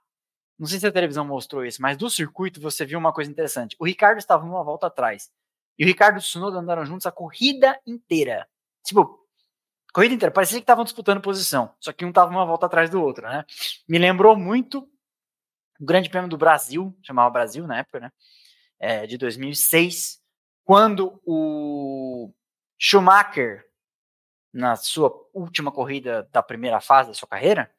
não 0.62 0.68
sei 0.68 0.80
se 0.80 0.86
a 0.86 0.92
televisão 0.92 1.26
mostrou 1.26 1.66
isso, 1.66 1.82
mas 1.82 1.98
do 1.98 2.08
circuito 2.08 2.62
você 2.62 2.86
viu 2.86 3.00
uma 3.00 3.12
coisa 3.12 3.32
interessante. 3.32 3.76
O 3.80 3.86
Ricardo 3.86 4.20
estava 4.20 4.46
uma 4.46 4.64
volta 4.64 4.86
atrás. 4.86 5.32
E 5.76 5.84
o 5.84 5.88
Ricardo 5.88 6.18
e 6.18 6.20
o 6.20 6.22
Tsunoda 6.22 6.60
andaram 6.60 6.86
juntos 6.86 7.08
a 7.08 7.12
corrida 7.12 7.82
inteira. 7.84 8.48
Tipo, 8.86 9.26
corrida 9.92 10.14
inteira, 10.14 10.32
parecia 10.32 10.60
que 10.60 10.64
estavam 10.64 10.84
disputando 10.84 11.20
posição, 11.20 11.74
só 11.80 11.92
que 11.92 12.06
um 12.06 12.10
estava 12.10 12.30
uma 12.30 12.46
volta 12.46 12.68
atrás 12.68 12.92
do 12.92 13.02
outro, 13.02 13.28
né? 13.28 13.44
Me 13.90 13.98
lembrou 13.98 14.38
muito 14.38 14.88
o 15.80 15.84
Grande 15.84 16.12
Prêmio 16.12 16.30
do 16.30 16.38
Brasil, 16.38 16.96
chamava 17.02 17.32
Brasil 17.32 17.66
na 17.66 17.80
época, 17.80 18.00
né? 18.00 18.12
É, 18.80 19.08
de 19.08 19.18
2006, 19.18 20.22
quando 20.64 21.20
o 21.26 22.32
Schumacher, 22.78 23.66
na 24.54 24.76
sua 24.76 25.12
última 25.34 25.72
corrida 25.72 26.30
da 26.32 26.44
primeira 26.44 26.80
fase 26.80 27.10
da 27.10 27.16
sua 27.16 27.28
carreira, 27.28 27.74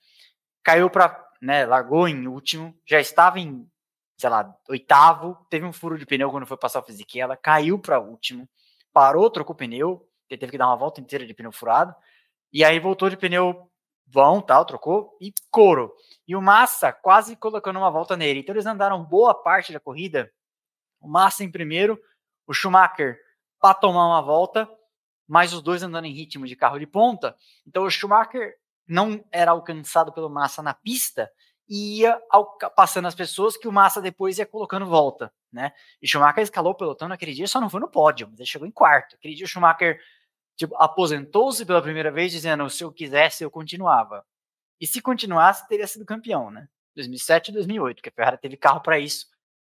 caiu 0.65 0.91
para, 0.91 1.11
né, 1.43 1.67
largou 1.67 2.07
em 2.07 2.29
último, 2.29 2.73
já 2.87 3.01
estava 3.01 3.41
em, 3.41 3.69
sei 4.17 4.31
lá, 4.31 4.57
oitavo, 4.69 5.37
teve 5.51 5.67
um 5.67 5.73
furo 5.73 5.99
de 5.99 6.07
pneu 6.07 6.31
quando 6.31 6.47
foi 6.47 6.57
passar 6.57 6.79
o 6.79 6.85
Fisichella, 6.85 7.37
caiu 7.37 7.81
para 7.81 8.01
último, 8.01 8.49
parou, 8.93 9.29
trocou 9.29 9.57
pneu, 9.57 10.09
ele 10.31 10.39
teve 10.39 10.53
que 10.53 10.59
dar 10.59 10.69
uma 10.69 10.77
volta 10.77 11.01
inteira 11.01 11.27
de 11.27 11.35
pneu 11.35 11.51
furado, 11.51 11.93
e 12.53 12.65
aí 12.65 12.79
voltou 12.79 13.11
de 13.11 13.17
pneu 13.17 13.69
vão, 14.07 14.41
tal, 14.41 14.65
trocou, 14.65 15.17
e 15.21 15.33
couro. 15.51 15.93
E 16.29 16.37
o 16.37 16.43
Massa 16.43 16.93
quase 16.93 17.35
colocando 17.35 17.79
uma 17.79 17.91
volta 17.91 18.17
nele. 18.17 18.41
Então 18.41 18.55
eles 18.55 18.67
andaram 18.67 19.03
boa 19.03 19.35
parte 19.35 19.73
da 19.73 19.81
corrida, 19.81 20.31
o 21.01 21.09
Massa 21.09 21.43
em 21.43 21.51
primeiro, 21.51 21.99
o 22.47 22.53
Schumacher 22.53 23.19
para 23.59 23.75
tomar 23.75 24.07
uma 24.07 24.21
volta, 24.21 24.69
mas 25.27 25.53
os 25.53 25.63
dois 25.63 25.83
andando 25.83 26.05
em 26.05 26.13
ritmo 26.13 26.47
de 26.47 26.55
carro 26.55 26.79
de 26.79 26.87
ponta. 26.87 27.35
Então 27.67 27.85
o 27.85 27.91
Schumacher 27.91 28.55
não 28.87 29.25
era 29.31 29.51
alcançado 29.51 30.13
pelo 30.13 30.31
Massa 30.31 30.63
na 30.63 30.75
pista 30.75 31.31
e 31.69 32.01
ia 32.01 32.21
passando 32.77 33.09
as 33.09 33.15
pessoas 33.15 33.57
que 33.57 33.69
o 33.69 33.73
Massa 33.73 34.01
depois 34.01 34.39
ia 34.39 34.47
colocando 34.47 34.87
volta, 34.87 35.33
né? 35.51 35.73
E 36.01 36.09
Schumacher 36.09 36.43
escalou 36.43 36.73
o 36.73 36.77
pelotão 36.77 37.09
naquele 37.09 37.33
dia, 37.33 37.47
só 37.47 37.61
não 37.61 37.71
foi 37.71 37.81
no 37.81 37.89
pódio, 37.89 38.29
mas 38.29 38.41
ele 38.41 38.49
chegou 38.49 38.67
em 38.67 38.73
quarto. 38.73 39.17
Aquele 39.17 39.35
dia 39.35 39.47
o 39.47 39.49
Schumacher 39.49 40.01
tipo, 40.57 40.75
aposentou-se 40.77 41.65
pela 41.65 41.83
primeira 41.83 42.11
vez 42.11 42.33
dizendo, 42.33 42.69
se 42.69 42.85
eu 42.85 42.93
quisesse, 42.93 43.45
eu 43.45 43.51
continuava. 43.51 44.25
E 44.81 44.87
se 44.87 45.01
continuasse, 45.01 45.67
teria 45.69 45.87
sido 45.87 46.05
campeão, 46.05 46.51
né? 46.51 46.69
2007 46.97 47.49
e 47.49 47.55
2008, 47.55 47.97
porque 47.97 48.09
a 48.11 48.13
Ferrari 48.13 48.39
teve 48.39 48.57
carro 48.57 48.81
para 48.81 48.99
isso 48.99 49.27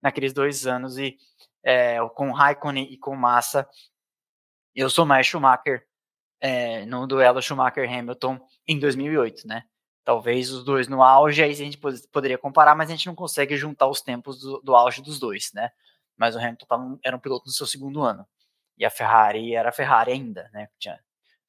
naqueles 0.03 0.33
dois 0.33 0.67
anos 0.67 0.99
e 0.99 1.17
é, 1.65 1.97
com 2.15 2.31
Raikkonen 2.31 2.93
e 2.93 2.99
com 2.99 3.17
Massa, 3.17 3.69
eu 4.75 4.91
sou 4.91 5.07
mais 5.07 5.27
Schumacher 5.27 5.86
é, 6.41 6.85
no 6.87 7.07
duelo 7.07 7.41
Schumacher-Hamilton 7.41 8.39
em 8.67 8.79
2008, 8.79 9.47
né? 9.47 9.65
Talvez 10.05 10.51
os 10.53 10.65
dois 10.65 10.87
no 10.87 11.03
auge, 11.03 11.43
aí 11.43 11.51
a 11.51 11.55
gente 11.55 11.79
poderia 12.13 12.39
comparar, 12.39 12.75
mas 12.75 12.89
a 12.89 12.93
gente 12.93 13.07
não 13.07 13.15
consegue 13.15 13.57
juntar 13.57 13.89
os 13.89 14.01
tempos 14.01 14.41
do, 14.41 14.61
do 14.61 14.77
auge 14.77 15.03
dos 15.03 15.19
dois, 15.19 15.51
né? 15.53 15.71
Mas 16.17 16.37
o 16.37 16.39
Hamilton 16.39 16.67
tava, 16.67 16.99
era 17.05 17.17
um 17.17 17.21
piloto 17.21 17.47
no 17.47 17.53
seu 17.53 17.67
segundo 17.67 18.03
ano. 18.03 18.27
E 18.79 18.85
a 18.85 18.91
Ferrari 18.91 19.55
era 19.55 19.71
a 19.71 19.73
Ferrari 19.73 20.13
ainda, 20.13 20.49
né? 20.53 20.69
Tinha 20.79 21.01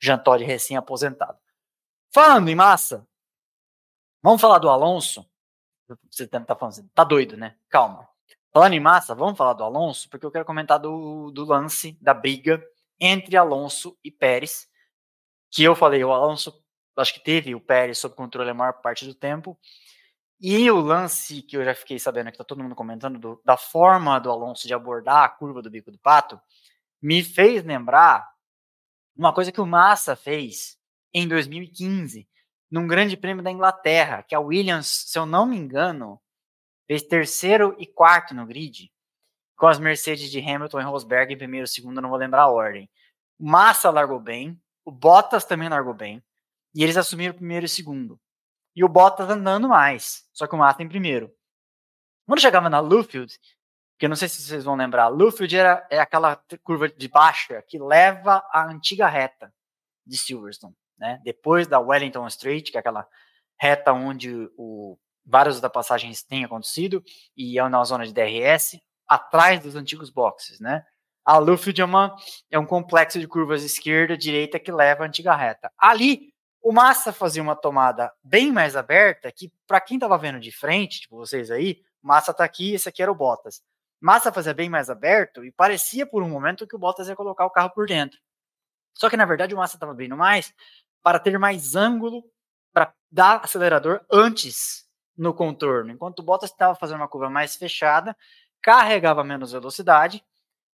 Jean 0.02 0.22
recém-aposentado. 0.46 1.38
Falando 2.12 2.50
em 2.50 2.56
massa, 2.56 3.08
vamos 4.24 4.42
falar 4.42 4.60
do 4.60 4.70
Alonso? 4.70 5.26
Você 6.10 6.28
tá, 6.28 6.40
tá 6.40 6.56
falando 6.56 6.74
assim, 6.74 6.88
tá 6.94 7.04
doido, 7.04 7.38
né? 7.38 7.56
Calma. 7.70 8.08
Falando 8.52 8.74
em 8.74 8.80
massa, 8.80 9.14
vamos 9.14 9.38
falar 9.38 9.54
do 9.54 9.64
Alonso, 9.64 10.10
porque 10.10 10.26
eu 10.26 10.32
quero 10.32 10.46
comentar 10.46 10.80
do, 10.80 11.32
do 11.32 11.46
lance, 11.46 11.98
da 12.02 12.14
briga 12.14 12.64
entre 13.00 13.38
Alonso 13.38 13.98
e 14.04 14.12
Pérez, 14.12 14.68
que 15.58 15.64
eu 15.64 15.76
falei, 15.76 16.04
o 16.04 16.14
Alonso 16.14 16.64
acho 16.96 17.16
que 17.16 17.20
teve 17.20 17.56
o 17.56 17.60
Pérez 17.60 17.98
sob 17.98 18.14
controle 18.14 18.52
a 18.52 18.54
maior 18.54 18.74
parte 18.74 19.08
do 19.08 19.16
tempo. 19.16 19.58
E 20.40 20.70
o 20.70 20.80
lance 20.80 21.42
que 21.42 21.58
eu 21.58 21.66
já 21.66 21.74
fiquei 21.74 21.98
sabendo 21.98 22.32
que 22.32 22.38
tá 22.38 22.44
todo 22.44 22.62
mundo 22.62 22.76
comentando 22.76 23.18
do, 23.18 23.42
da 23.44 23.58
forma 23.58 24.20
do 24.20 24.30
Alonso 24.30 24.68
de 24.68 24.74
abordar 24.76 25.24
a 25.24 25.30
curva 25.30 25.60
do 25.60 25.72
bico 25.72 25.92
do 25.92 25.98
pato 25.98 26.40
me 27.02 27.24
fez 27.24 27.64
lembrar 27.64 28.30
uma 29.16 29.34
coisa 29.34 29.52
que 29.52 29.60
o 29.60 29.66
Massa 29.66 30.16
fez 30.16 30.78
em 31.12 31.28
2015 31.28 32.30
num 32.70 32.86
Grande 32.86 33.18
Prêmio 33.18 33.44
da 33.44 33.50
Inglaterra, 33.50 34.22
que 34.22 34.36
a 34.36 34.40
Williams, 34.40 35.06
se 35.08 35.18
eu 35.18 35.26
não 35.26 35.48
me 35.48 35.58
engano, 35.58 36.22
fez 36.86 37.02
terceiro 37.02 37.76
e 37.80 37.88
quarto 37.88 38.36
no 38.36 38.46
grid, 38.46 38.92
com 39.56 39.66
as 39.66 39.80
Mercedes 39.80 40.30
de 40.30 40.40
Hamilton 40.40 40.82
e 40.82 40.84
Rosberg 40.84 41.34
em 41.34 41.38
primeiro 41.38 41.66
e 41.66 41.68
segundo, 41.68 42.00
não 42.00 42.10
vou 42.10 42.18
lembrar 42.20 42.44
a 42.44 42.52
ordem. 42.52 42.88
Massa 43.40 43.90
largou 43.90 44.20
bem, 44.20 44.62
o 44.88 44.92
Bottas 44.92 45.44
também 45.44 45.68
largou 45.68 45.94
bem, 45.94 46.24
e 46.74 46.82
eles 46.82 46.96
assumiram 46.96 47.34
primeiro 47.34 47.66
e 47.66 47.70
segundo. 47.70 48.18
E 48.74 48.86
o 48.86 48.88
Bottas 48.88 49.30
andando 49.30 49.68
mais, 49.68 50.26
só 50.32 50.48
que 50.48 50.56
o 50.56 50.58
Massa 50.58 50.82
em 50.82 50.88
primeiro. 50.88 51.30
Quando 52.26 52.40
chegava 52.40 52.70
na 52.70 52.80
Lufield, 52.80 53.38
que 54.00 54.06
eu 54.06 54.10
não 54.10 54.16
sei 54.16 54.30
se 54.30 54.42
vocês 54.42 54.64
vão 54.64 54.76
lembrar, 54.76 55.10
Lufield 55.10 55.58
era, 55.58 55.86
é 55.92 56.00
aquela 56.00 56.42
curva 56.64 56.88
de 56.88 57.10
baixa 57.10 57.62
que 57.68 57.78
leva 57.78 58.42
à 58.50 58.66
antiga 58.66 59.10
reta 59.10 59.54
de 60.06 60.18
Silverstone, 60.18 60.78
né? 60.98 61.20
Depois 61.22 61.68
da 61.68 61.82
Wellington 61.82 62.26
Street, 62.28 62.72
que 62.72 62.78
é 62.78 62.80
aquela 62.80 63.06
reta 63.60 63.92
onde 63.92 64.50
o, 64.58 64.98
várias 65.26 65.60
das 65.60 65.72
passagens 65.72 66.24
têm 66.24 66.46
acontecido, 66.46 67.04
e 67.36 67.60
é 67.60 67.68
na 67.68 67.84
zona 67.84 68.08
de 68.08 68.14
DRS, 68.14 68.80
atrás 69.06 69.62
dos 69.62 69.76
antigos 69.76 70.10
boxes, 70.10 70.62
né? 70.62 70.86
A 71.28 71.40
Lufield 71.40 71.82
é, 71.82 71.84
uma, 71.84 72.16
é 72.50 72.58
um 72.58 72.66
complexo 72.66 73.20
de 73.20 73.28
curvas 73.28 73.62
esquerda 73.62 74.18
direita 74.18 74.58
que 74.58 74.72
leva 74.72 75.04
à 75.04 75.08
antiga 75.08 75.36
reta. 75.36 75.70
Ali 75.78 76.34
o 76.62 76.72
Massa 76.72 77.12
fazia 77.12 77.44
uma 77.44 77.54
tomada 77.54 78.14
bem 78.24 78.50
mais 78.50 78.78
aberta, 78.78 79.30
que 79.30 79.52
para 79.68 79.82
quem 79.82 79.98
estava 79.98 80.18
vendo 80.18 80.40
de 80.40 80.54
frente, 80.54 81.02
tipo 81.02 81.18
vocês 81.18 81.52
aí, 81.52 81.84
Massa 82.02 82.34
tá 82.34 82.46
aqui, 82.46 82.76
esse 82.76 82.88
aqui 82.88 83.04
era 83.04 83.12
o 83.12 83.16
Bottas. 83.16 83.62
Massa 84.00 84.32
fazia 84.32 84.54
bem 84.54 84.70
mais 84.70 84.90
aberto 84.90 85.44
e 85.44 85.52
parecia 85.52 86.08
por 86.08 86.24
um 86.24 86.30
momento 86.30 86.66
que 86.66 86.78
o 86.78 86.80
Bottas 86.80 87.10
ia 87.10 87.16
colocar 87.16 87.46
o 87.46 87.52
carro 87.52 87.72
por 87.72 87.86
dentro. 87.88 88.18
Só 88.94 89.10
que 89.10 89.18
na 89.18 89.26
verdade 89.26 89.54
o 89.54 89.58
Massa 89.58 89.76
estava 89.76 89.92
abrindo 89.92 90.16
mais 90.16 90.54
para 91.04 91.20
ter 91.20 91.38
mais 91.38 91.76
ângulo 91.76 92.24
para 92.72 92.94
dar 93.12 93.44
acelerador 93.44 94.00
antes 94.10 94.88
no 95.18 95.34
contorno, 95.34 95.92
enquanto 95.92 96.20
o 96.20 96.24
Bottas 96.24 96.52
estava 96.52 96.74
fazendo 96.74 97.02
uma 97.02 97.10
curva 97.10 97.30
mais 97.30 97.58
fechada, 97.58 98.16
carregava 98.62 99.26
menos 99.26 99.52
velocidade, 99.52 100.24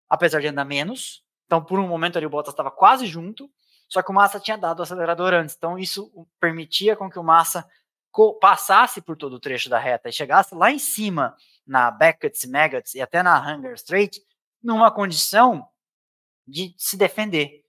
apesar 0.10 0.42
de 0.42 0.48
andar 0.48 0.66
menos. 0.66 1.24
Então 1.46 1.64
por 1.64 1.80
um 1.80 1.88
momento 1.88 2.18
ali 2.18 2.26
o 2.26 2.30
Bottas 2.30 2.54
estava 2.54 2.72
quase 2.72 3.06
junto 3.06 3.50
só 3.90 4.04
que 4.04 4.12
o 4.12 4.14
Massa 4.14 4.40
tinha 4.40 4.58
dado 4.58 4.80
o 4.80 4.84
acelerador 4.84 5.34
antes, 5.34 5.56
então 5.58 5.78
isso 5.78 6.28
permitia 6.40 6.96
com 6.96 7.10
que 7.10 7.18
o 7.18 7.24
Massa 7.24 7.68
passasse 8.40 9.02
por 9.02 9.18
todo 9.18 9.34
o 9.34 9.40
trecho 9.40 9.70
da 9.70 9.80
reta 9.80 10.10
e 10.10 10.14
chegasse 10.14 10.54
lá 10.54 10.72
em 10.72 10.78
cima 10.78 11.36
na 11.66 11.90
Beckett's, 11.90 12.46
Maggots 12.46 12.94
e 12.94 13.02
até 13.02 13.24
na 13.24 13.40
Hunger 13.40 13.74
Straight 13.74 14.22
numa 14.62 14.92
condição 14.92 15.68
de 16.48 16.76
se 16.78 16.96
defender. 16.98 17.64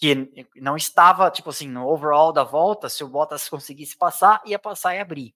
Que 0.00 0.48
não 0.56 0.76
estava, 0.76 1.30
tipo 1.30 1.50
assim, 1.50 1.68
no 1.68 1.86
overall 1.86 2.32
da 2.32 2.42
volta, 2.42 2.88
se 2.88 3.04
o 3.04 3.08
Bottas 3.08 3.48
conseguisse 3.48 3.96
passar, 3.96 4.42
ia 4.44 4.58
passar 4.58 4.96
e 4.96 4.98
abrir. 4.98 5.34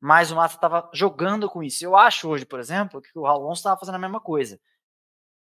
Mas 0.00 0.32
o 0.32 0.36
Massa 0.36 0.56
estava 0.56 0.90
jogando 0.92 1.48
com 1.48 1.62
isso. 1.62 1.84
Eu 1.84 1.96
acho 1.96 2.28
hoje, 2.28 2.44
por 2.44 2.58
exemplo, 2.58 3.00
que 3.00 3.16
o 3.16 3.26
Alonso 3.26 3.60
estava 3.60 3.78
fazendo 3.78 3.94
a 3.94 3.98
mesma 3.98 4.20
coisa. 4.20 4.60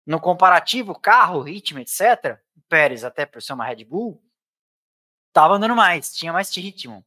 No 0.07 0.21
comparativo, 0.21 0.99
carro, 0.99 1.43
ritmo, 1.43 1.81
etc., 1.81 2.39
o 2.57 2.61
Pérez, 2.69 3.03
até 3.03 3.27
por 3.27 3.43
ser 3.43 3.55
uma 3.55 3.65
Red 3.65 3.85
Bull, 3.85 4.23
estava 5.29 5.55
andando 5.55 5.75
mais, 5.75 6.15
tinha 6.15 6.33
mais 6.33 6.55
ritmo. 6.57 7.05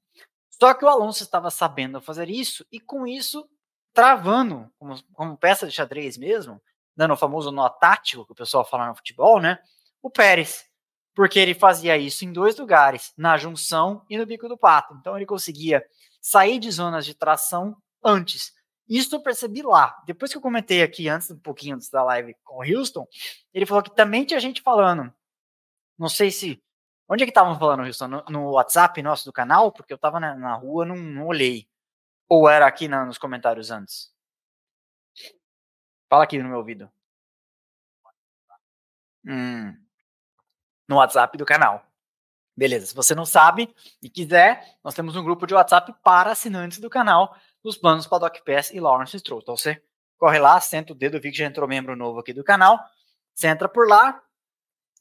Só 0.50 0.74
que 0.74 0.84
o 0.84 0.90
Alonso 0.90 1.24
estava 1.24 1.50
sabendo 1.50 2.02
fazer 2.02 2.30
isso 2.30 2.66
e 2.72 2.80
com 2.80 3.08
isso 3.08 3.50
travando, 3.94 4.70
como, 4.78 5.02
como 5.14 5.38
peça 5.38 5.66
de 5.66 5.74
xadrez 5.74 6.18
mesmo, 6.18 6.62
dando 6.96 7.14
o 7.14 7.18
famoso 7.18 7.52
nó 7.52 7.70
tático 7.70 8.26
que 8.26 8.34
o 8.34 8.36
pessoal 8.36 8.66
fala 8.66 8.88
no 8.88 8.96
futebol, 8.96 9.40
né? 9.40 9.60
O 10.02 10.10
Pérez. 10.10 10.66
Porque 11.16 11.40
ele 11.40 11.54
fazia 11.54 11.98
isso 11.98 12.24
em 12.24 12.32
dois 12.32 12.58
lugares, 12.58 13.14
na 13.18 13.38
junção 13.38 14.06
e 14.10 14.18
no 14.18 14.26
bico 14.26 14.48
do 14.48 14.58
pato. 14.58 14.94
Então 15.00 15.16
ele 15.16 15.26
conseguia 15.26 15.84
sair 16.22 16.60
de 16.60 16.70
zonas 16.70 17.06
de 17.06 17.14
tração 17.14 17.76
antes. 18.04 18.54
Isso 18.90 19.16
eu 19.16 19.22
percebi 19.22 19.62
lá. 19.62 20.02
Depois 20.06 20.32
que 20.32 20.38
eu 20.38 20.42
comentei 20.42 20.82
aqui, 20.82 21.08
antes 21.08 21.30
um 21.30 21.38
pouquinho 21.38 21.76
antes 21.76 21.92
da 21.92 22.04
live 22.04 22.36
com 22.44 22.58
o 22.58 22.64
Houston, 22.64 23.08
ele 23.54 23.68
falou 23.68 23.84
que 23.84 23.96
também 23.96 24.26
tinha 24.26 24.40
gente 24.40 24.64
falando. 24.64 25.14
Não 25.98 26.10
sei 26.10 26.32
se. 26.32 26.62
Onde 27.08 27.24
é 27.24 27.26
que 27.26 27.32
estavam 27.32 27.58
falando, 27.60 27.84
Houston? 27.84 28.08
No, 28.08 28.24
no, 28.30 28.52
WhatsApp 28.52 29.02
nosso 29.04 29.26
do 29.26 29.34
canal? 29.34 29.72
Porque 29.72 29.94
eu 29.94 29.98
tava 29.98 30.20
na, 30.20 30.36
na 30.36 30.56
rua, 30.56 30.86
não, 30.86 30.96
não 30.96 31.28
olhei. 31.28 31.68
Ou 32.28 32.50
era 32.50 32.66
aqui 32.66 32.88
na, 32.88 33.06
nos 33.06 33.18
comentários 33.18 33.70
antes? 33.70 34.12
Fala 36.10 36.24
aqui 36.24 36.42
no 36.42 36.50
meu 36.50 36.58
ouvido. 36.58 36.92
Hum, 39.26 39.76
no 40.88 40.96
WhatsApp 40.96 41.38
do 41.38 41.46
canal. 41.46 41.86
Beleza, 42.58 42.88
se 42.88 42.96
você 42.96 43.16
não 43.16 43.26
sabe 43.26 43.74
e 44.02 44.10
quiser, 44.10 44.78
nós 44.84 44.94
temos 44.94 45.16
um 45.16 45.24
grupo 45.24 45.48
de 45.48 45.54
WhatsApp 45.54 45.94
para 46.04 46.32
assinantes 46.32 46.80
do 46.80 46.90
canal 46.90 47.36
dos 47.64 47.78
planos 47.78 48.08
Paddock 48.08 48.44
Pass 48.44 48.72
e 48.72 48.80
Lawrence 48.80 49.18
Stroll. 49.20 49.42
Então 49.42 49.56
você 49.56 49.82
corre 50.18 50.40
lá, 50.40 50.60
senta 50.60 50.94
o 50.94 50.96
dedo, 50.96 51.20
vi 51.20 51.32
que 51.32 51.38
já 51.38 51.46
entrou 51.46 51.68
membro 51.68 51.96
novo 51.96 52.20
aqui 52.20 52.34
do 52.34 52.44
canal, 52.44 52.80
você 53.34 53.48
entra 53.48 53.70
por 53.70 53.88
lá 53.88 54.22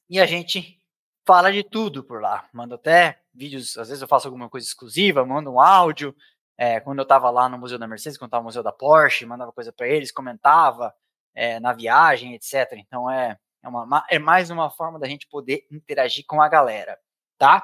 e 0.09 0.21
a 0.21 0.27
gente 0.27 0.79
fala 1.27 1.53
de 1.53 1.63
tudo 1.63 2.03
por 2.03 2.23
lá. 2.23 2.49
Manda 2.53 2.77
até 2.77 3.21
vídeos, 3.35 3.77
às 3.77 3.89
vezes 3.89 4.01
eu 4.01 4.09
faço 4.09 4.27
alguma 4.29 4.49
coisa 4.49 4.67
exclusiva, 4.67 5.27
mando 5.27 5.51
um 5.51 5.61
áudio. 5.61 6.15
É, 6.57 6.81
quando 6.81 6.99
eu 6.99 7.03
estava 7.05 7.31
lá 7.31 7.49
no 7.49 7.59
Museu 7.59 7.79
da 7.79 7.87
Mercedes, 7.87 8.19
quando 8.19 8.29
estava 8.29 8.43
no 8.43 8.47
Museu 8.47 8.63
da 8.63 8.73
Porsche, 8.73 9.27
mandava 9.27 9.53
coisa 9.53 9.73
para 9.73 9.87
eles, 9.87 10.11
comentava 10.11 10.93
é, 11.35 11.61
na 11.61 11.73
viagem, 11.73 12.35
etc. 12.35 12.73
Então 12.73 13.11
é, 13.11 13.39
é, 13.63 13.69
uma, 13.69 14.05
é 14.09 14.19
mais 14.19 14.51
uma 14.51 14.71
forma 14.71 14.99
da 14.99 15.07
gente 15.07 15.29
poder 15.29 15.67
interagir 15.71 16.25
com 16.27 16.41
a 16.41 16.49
galera, 16.49 16.99
tá? 17.37 17.63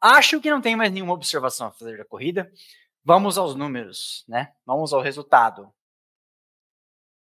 Acho 0.00 0.40
que 0.40 0.50
não 0.50 0.60
tem 0.60 0.74
mais 0.74 0.90
nenhuma 0.90 1.12
observação 1.12 1.68
a 1.68 1.72
fazer 1.72 1.96
da 1.96 2.04
corrida. 2.04 2.50
Vamos 3.04 3.36
aos 3.36 3.54
números, 3.54 4.24
né? 4.28 4.52
Vamos 4.64 4.92
ao 4.92 5.00
resultado. 5.00 5.72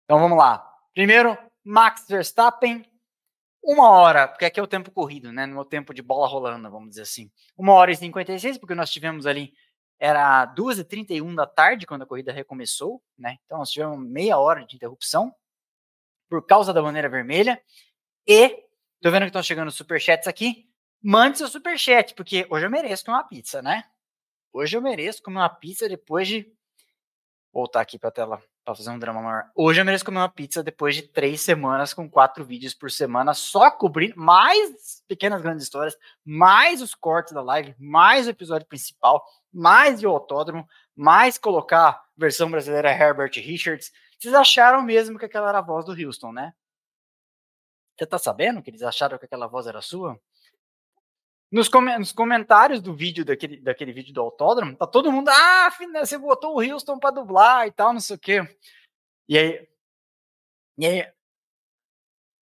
Então 0.04 0.18
vamos 0.18 0.36
lá. 0.36 0.58
Primeiro, 0.92 1.38
Max 1.64 2.06
Verstappen, 2.08 2.84
uma 3.62 3.90
hora, 3.90 4.26
porque 4.26 4.44
aqui 4.44 4.58
é 4.58 4.62
o 4.62 4.66
tempo 4.66 4.90
corrido, 4.90 5.32
né? 5.32 5.46
No 5.46 5.64
tempo 5.64 5.92
de 5.92 6.02
bola 6.02 6.26
rolando, 6.26 6.70
vamos 6.70 6.90
dizer 6.90 7.02
assim. 7.02 7.30
Uma 7.56 7.74
hora 7.74 7.92
e 7.92 7.96
56, 7.96 8.58
porque 8.58 8.74
nós 8.74 8.90
tivemos 8.90 9.26
ali, 9.26 9.52
era 10.00 10.46
2h31 10.54 11.34
da 11.34 11.46
tarde 11.46 11.86
quando 11.86 12.02
a 12.02 12.06
corrida 12.06 12.32
recomeçou, 12.32 13.02
né? 13.16 13.36
Então 13.44 13.58
nós 13.58 13.70
tivemos 13.70 13.98
meia 13.98 14.38
hora 14.38 14.64
de 14.64 14.74
interrupção 14.74 15.34
por 16.28 16.46
causa 16.46 16.72
da 16.72 16.82
bandeira 16.82 17.08
vermelha. 17.08 17.60
E, 18.26 18.48
tô 19.00 19.10
vendo 19.10 19.22
que 19.22 19.28
estão 19.28 19.42
chegando 19.42 19.70
superchats 19.70 20.26
aqui. 20.26 20.68
Mande 21.02 21.38
seu 21.38 21.48
superchat, 21.48 22.14
porque 22.14 22.46
hoje 22.50 22.66
eu 22.66 22.70
mereço 22.70 23.04
uma 23.08 23.22
pizza, 23.22 23.62
né? 23.62 23.84
Hoje 24.52 24.76
eu 24.76 24.82
mereço 24.82 25.22
comer 25.22 25.38
uma 25.38 25.48
pizza 25.48 25.88
depois 25.88 26.28
de. 26.28 26.50
Voltar 27.52 27.80
aqui 27.80 27.98
para 27.98 28.10
a 28.10 28.12
tela 28.12 28.42
para 28.68 28.74
fazer 28.74 28.90
um 28.90 28.98
drama 28.98 29.22
maior. 29.22 29.50
Hoje 29.56 29.80
eu 29.80 29.84
mereço 29.84 30.04
comer 30.04 30.18
uma 30.18 30.28
pizza 30.28 30.62
depois 30.62 30.94
de 30.94 31.02
três 31.02 31.40
semanas 31.40 31.94
com 31.94 32.08
quatro 32.08 32.44
vídeos 32.44 32.74
por 32.74 32.90
semana, 32.90 33.32
só 33.32 33.70
cobrindo 33.70 34.14
mais 34.18 35.02
pequenas 35.08 35.40
grandes 35.40 35.64
histórias, 35.64 35.96
mais 36.22 36.82
os 36.82 36.94
cortes 36.94 37.32
da 37.32 37.40
live, 37.40 37.74
mais 37.78 38.26
o 38.26 38.30
episódio 38.30 38.66
principal, 38.66 39.24
mais 39.50 40.04
o 40.04 40.08
autódromo, 40.10 40.68
mais 40.94 41.38
colocar 41.38 42.04
versão 42.14 42.50
brasileira 42.50 42.90
Herbert 42.90 43.32
Richards. 43.36 43.90
Vocês 44.18 44.34
acharam 44.34 44.82
mesmo 44.82 45.18
que 45.18 45.24
aquela 45.24 45.48
era 45.48 45.58
a 45.60 45.62
voz 45.62 45.86
do 45.86 45.92
Houston, 45.92 46.32
né? 46.32 46.52
Você 47.96 48.06
tá 48.06 48.18
sabendo 48.18 48.62
que 48.62 48.68
eles 48.68 48.82
acharam 48.82 49.16
que 49.18 49.24
aquela 49.24 49.46
voz 49.46 49.66
era 49.66 49.80
sua? 49.80 50.20
Nos, 51.50 51.68
com 51.68 51.80
nos, 51.80 52.12
comentários 52.12 52.82
do 52.82 52.94
vídeo, 52.94 53.24
daquele, 53.24 53.58
daquele 53.60 53.92
vídeo 53.92 54.12
do 54.12 54.20
autódromo, 54.20 54.76
tá 54.76 54.86
todo 54.86 55.10
mundo, 55.10 55.28
ah, 55.30 55.70
você 55.94 56.18
botou 56.18 56.56
o 56.56 56.60
Houston 56.60 56.98
pra 56.98 57.10
dublar 57.10 57.66
e 57.66 57.72
tal, 57.72 57.92
não 57.92 58.00
sei 58.00 58.16
o 58.16 58.18
quê. 58.18 58.46
E 59.28 59.38
aí, 59.38 59.68
e 60.78 60.86
aí 60.86 61.12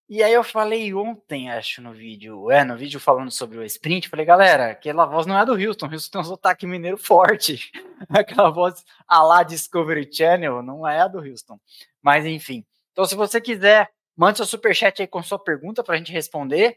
E 0.08 0.22
aí 0.22 0.32
eu 0.32 0.44
falei 0.44 0.94
ontem, 0.94 1.50
acho, 1.50 1.82
no 1.82 1.92
vídeo, 1.92 2.50
é, 2.50 2.64
no 2.64 2.76
vídeo 2.76 3.00
falando 3.00 3.30
sobre 3.30 3.58
o 3.58 3.64
sprint, 3.64 4.08
falei, 4.08 4.24
galera, 4.24 4.70
aquela 4.70 5.04
voz 5.04 5.26
não 5.26 5.38
é 5.38 5.44
do 5.44 5.52
Houston, 5.54 5.86
o 5.86 5.92
Houston 5.92 6.10
tem 6.12 6.20
um 6.20 6.24
sotaque 6.24 6.66
mineiro 6.66 6.96
forte. 6.98 7.70
aquela 8.08 8.50
voz 8.50 8.84
a 9.06 9.22
lá 9.22 9.42
Discovery 9.42 10.08
Channel 10.12 10.62
não 10.62 10.86
é 10.86 11.00
a 11.00 11.08
do 11.08 11.18
Houston. 11.18 11.58
Mas 12.00 12.24
enfim. 12.24 12.64
Então, 12.92 13.04
se 13.04 13.16
você 13.16 13.40
quiser, 13.40 13.90
mande 14.16 14.38
seu 14.38 14.46
superchat 14.46 15.02
aí 15.02 15.08
com 15.08 15.22
sua 15.22 15.38
pergunta 15.38 15.82
pra 15.82 15.96
gente 15.96 16.12
responder, 16.12 16.76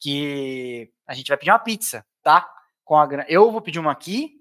que 0.00 0.92
a 1.06 1.14
gente 1.14 1.28
vai 1.28 1.36
pedir 1.36 1.50
uma 1.50 1.58
pizza, 1.58 2.04
tá? 2.22 2.48
Com 2.84 2.96
a, 2.96 3.08
eu 3.28 3.50
vou 3.50 3.60
pedir 3.60 3.78
uma 3.78 3.92
aqui, 3.92 4.40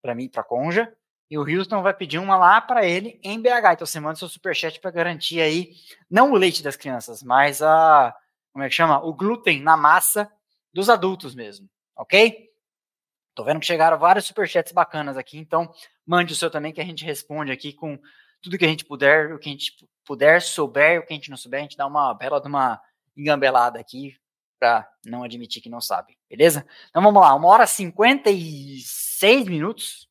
para 0.00 0.14
mim, 0.14 0.28
pra 0.28 0.42
Conja, 0.42 0.92
e 1.30 1.38
o 1.38 1.42
Houston 1.42 1.82
vai 1.82 1.94
pedir 1.94 2.18
uma 2.18 2.36
lá 2.36 2.60
para 2.60 2.86
ele 2.86 3.18
em 3.22 3.40
BH. 3.40 3.72
Então 3.72 3.86
você 3.86 3.98
manda 3.98 4.16
seu 4.16 4.28
superchat 4.28 4.80
para 4.80 4.90
garantir 4.90 5.40
aí, 5.40 5.72
não 6.10 6.32
o 6.32 6.36
leite 6.36 6.62
das 6.62 6.76
crianças, 6.76 7.22
mas 7.22 7.62
a, 7.62 8.14
como 8.52 8.64
é 8.64 8.68
que 8.68 8.74
chama? 8.74 9.02
O 9.04 9.14
glúten 9.14 9.62
na 9.62 9.76
massa 9.76 10.30
dos 10.72 10.88
adultos 10.90 11.34
mesmo, 11.34 11.68
ok? 11.96 12.50
Tô 13.34 13.44
vendo 13.44 13.60
que 13.60 13.66
chegaram 13.66 13.98
vários 13.98 14.26
superchats 14.26 14.72
bacanas 14.72 15.16
aqui, 15.16 15.38
então 15.38 15.72
mande 16.06 16.34
o 16.34 16.36
seu 16.36 16.50
também 16.50 16.72
que 16.72 16.80
a 16.80 16.84
gente 16.84 17.04
responde 17.04 17.50
aqui 17.50 17.72
com 17.72 17.98
tudo 18.42 18.58
que 18.58 18.64
a 18.64 18.68
gente 18.68 18.84
puder, 18.84 19.32
o 19.32 19.38
que 19.38 19.48
a 19.48 19.52
gente 19.52 19.88
puder, 20.04 20.42
souber, 20.42 21.00
o 21.00 21.06
que 21.06 21.14
a 21.14 21.16
gente 21.16 21.30
não 21.30 21.36
souber, 21.36 21.60
a 21.60 21.62
gente 21.62 21.76
dá 21.76 21.86
uma 21.86 22.12
bela 22.12 22.40
de 22.40 22.48
uma 22.48 22.80
engambelada 23.16 23.78
aqui 23.80 24.14
para 24.62 24.88
não 25.04 25.24
admitir 25.24 25.60
que 25.60 25.68
não 25.68 25.80
sabe, 25.80 26.16
beleza? 26.30 26.64
Então 26.88 27.02
vamos 27.02 27.20
lá, 27.20 27.34
uma 27.34 27.48
hora 27.48 27.64
e 27.64 27.66
56 27.66 29.48
minutos, 29.48 30.08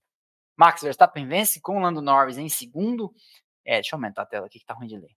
Max 0.58 0.82
Verstappen 0.82 1.26
vence 1.26 1.62
com 1.62 1.78
o 1.78 1.80
Lando 1.80 2.02
Norris 2.02 2.38
em 2.38 2.50
segundo. 2.50 3.14
É, 3.64 3.76
deixa 3.76 3.96
eu 3.96 3.98
aumentar 3.98 4.24
a 4.24 4.26
tela 4.26 4.48
aqui 4.48 4.60
que 4.60 4.66
tá 4.66 4.74
ruim 4.74 4.88
de 4.88 4.98
ler. 4.98 5.16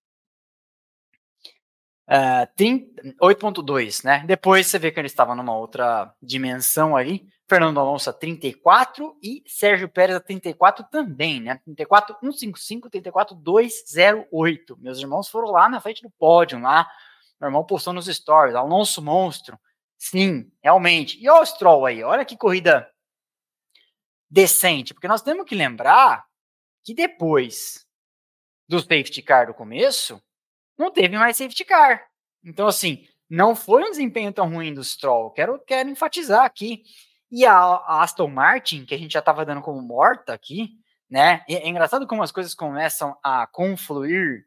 Uh, 2.06 2.46
8.2, 3.20 4.04
né? 4.04 4.22
Depois 4.24 4.68
você 4.68 4.78
vê 4.78 4.92
que 4.92 5.00
ele 5.00 5.08
estava 5.08 5.34
numa 5.34 5.56
outra 5.56 6.14
dimensão 6.22 6.96
ali. 6.96 7.26
Fernando 7.48 7.80
Alonso 7.80 8.08
a 8.08 8.12
34 8.12 9.18
e 9.20 9.42
Sérgio 9.48 9.88
Pérez 9.88 10.16
a 10.16 10.20
34 10.20 10.86
também, 10.92 11.40
né? 11.40 11.60
34 11.64 12.16
155, 12.20 12.88
34 12.88 13.34
208. 13.34 14.76
Meus 14.78 15.00
irmãos 15.00 15.28
foram 15.28 15.50
lá 15.50 15.68
na 15.68 15.80
frente 15.80 16.02
do 16.02 16.10
pódio 16.10 16.60
lá. 16.60 16.88
Meu 17.44 17.50
irmão 17.50 17.62
postou 17.62 17.92
nos 17.92 18.06
stories, 18.06 18.54
Alonso 18.54 19.02
monstro. 19.02 19.60
Sim, 19.98 20.50
realmente. 20.62 21.22
E 21.22 21.28
o 21.28 21.44
Stroll 21.44 21.84
aí, 21.84 22.02
olha 22.02 22.24
que 22.24 22.38
corrida 22.38 22.90
decente, 24.30 24.94
porque 24.94 25.06
nós 25.06 25.20
temos 25.20 25.44
que 25.44 25.54
lembrar 25.54 26.24
que 26.82 26.94
depois 26.94 27.86
do 28.66 28.80
safety 28.80 29.20
car 29.20 29.46
do 29.46 29.52
começo, 29.52 30.22
não 30.78 30.90
teve 30.90 31.18
mais 31.18 31.36
safety 31.36 31.66
car. 31.66 32.08
Então, 32.42 32.66
assim, 32.66 33.06
não 33.28 33.54
foi 33.54 33.82
um 33.82 33.90
desempenho 33.90 34.32
tão 34.32 34.48
ruim 34.48 34.72
do 34.72 34.82
Stroll. 34.82 35.30
Quero, 35.32 35.62
quero 35.66 35.90
enfatizar 35.90 36.46
aqui. 36.46 36.82
E 37.30 37.44
a, 37.44 37.54
a 37.54 38.02
Aston 38.02 38.28
Martin, 38.28 38.86
que 38.86 38.94
a 38.94 38.98
gente 38.98 39.12
já 39.12 39.18
estava 39.18 39.44
dando 39.44 39.60
como 39.60 39.82
morta 39.82 40.32
aqui, 40.32 40.70
né? 41.10 41.44
É 41.46 41.68
engraçado 41.68 42.06
como 42.06 42.22
as 42.22 42.32
coisas 42.32 42.54
começam 42.54 43.14
a 43.22 43.46
confluir 43.46 44.46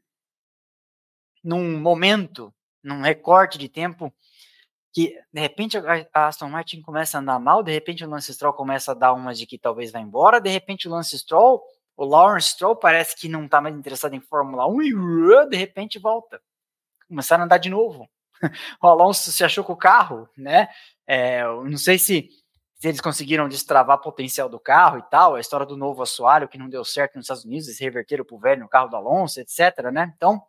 num 1.44 1.80
momento, 1.80 2.52
num 2.84 3.02
recorte 3.02 3.58
de 3.58 3.70
tempo 3.70 4.14
que 4.94 5.14
de 5.32 5.40
repente 5.40 5.78
a 6.12 6.28
Aston 6.28 6.50
Martin 6.50 6.82
começa 6.82 7.18
a 7.18 7.22
andar 7.22 7.40
mal, 7.40 7.62
de 7.62 7.72
repente 7.72 8.04
o 8.04 8.10
Lance 8.10 8.34
Stroll 8.34 8.54
começa 8.54 8.94
a 8.94 8.96
dar 8.96 9.14
umas 9.14 9.38
de 9.38 9.46
que 9.46 9.58
talvez 9.58 9.92
vai 9.92 10.02
embora, 10.02 10.42
de 10.42 10.50
repente 10.50 10.88
o 10.88 10.92
Lance 10.92 11.18
Stroll, 11.20 11.62
o 11.96 12.06
Lawrence 12.06 12.50
Stroll 12.50 12.76
parece 12.76 13.16
que 13.16 13.28
não 13.28 13.46
está 13.46 13.62
mais 13.62 13.76
interessado 13.76 14.16
em 14.16 14.20
Fórmula 14.20 14.68
1 14.68 14.82
e 14.82 15.50
de 15.50 15.58
repente 15.58 16.00
volta. 16.00 16.42
Começaram 17.08 17.44
a 17.44 17.46
andar 17.46 17.58
de 17.58 17.70
novo. 17.70 18.10
O 18.82 18.88
Alonso 18.88 19.32
se 19.32 19.44
achou 19.44 19.64
com 19.64 19.74
o 19.74 19.78
carro, 19.78 20.30
né? 20.38 20.68
É, 21.08 21.44
não 21.44 21.78
sei 21.78 21.98
se, 21.98 22.30
se 22.76 22.88
eles 22.88 23.02
conseguiram 23.02 23.50
destravar 23.50 23.98
o 23.98 24.02
potencial 24.02 24.48
do 24.48 24.60
carro 24.60 25.00
e 25.00 25.04
tal, 25.10 25.36
a 25.36 25.40
história 25.40 25.66
do 25.66 25.76
novo 25.76 26.04
assoalho 26.04 26.48
que 26.48 26.58
não 26.58 26.70
deu 26.70 26.86
certo 26.86 27.16
nos 27.16 27.26
Estados 27.26 27.46
Unidos, 27.46 27.68
eles 27.68 27.80
reverteram 27.80 28.24
para 28.24 28.36
o 28.36 28.40
velho 28.40 28.62
no 28.62 28.70
carro 28.70 28.90
do 28.90 28.96
Alonso, 28.96 29.40
etc, 29.40 29.92
né? 29.92 30.14
Então, 30.16 30.40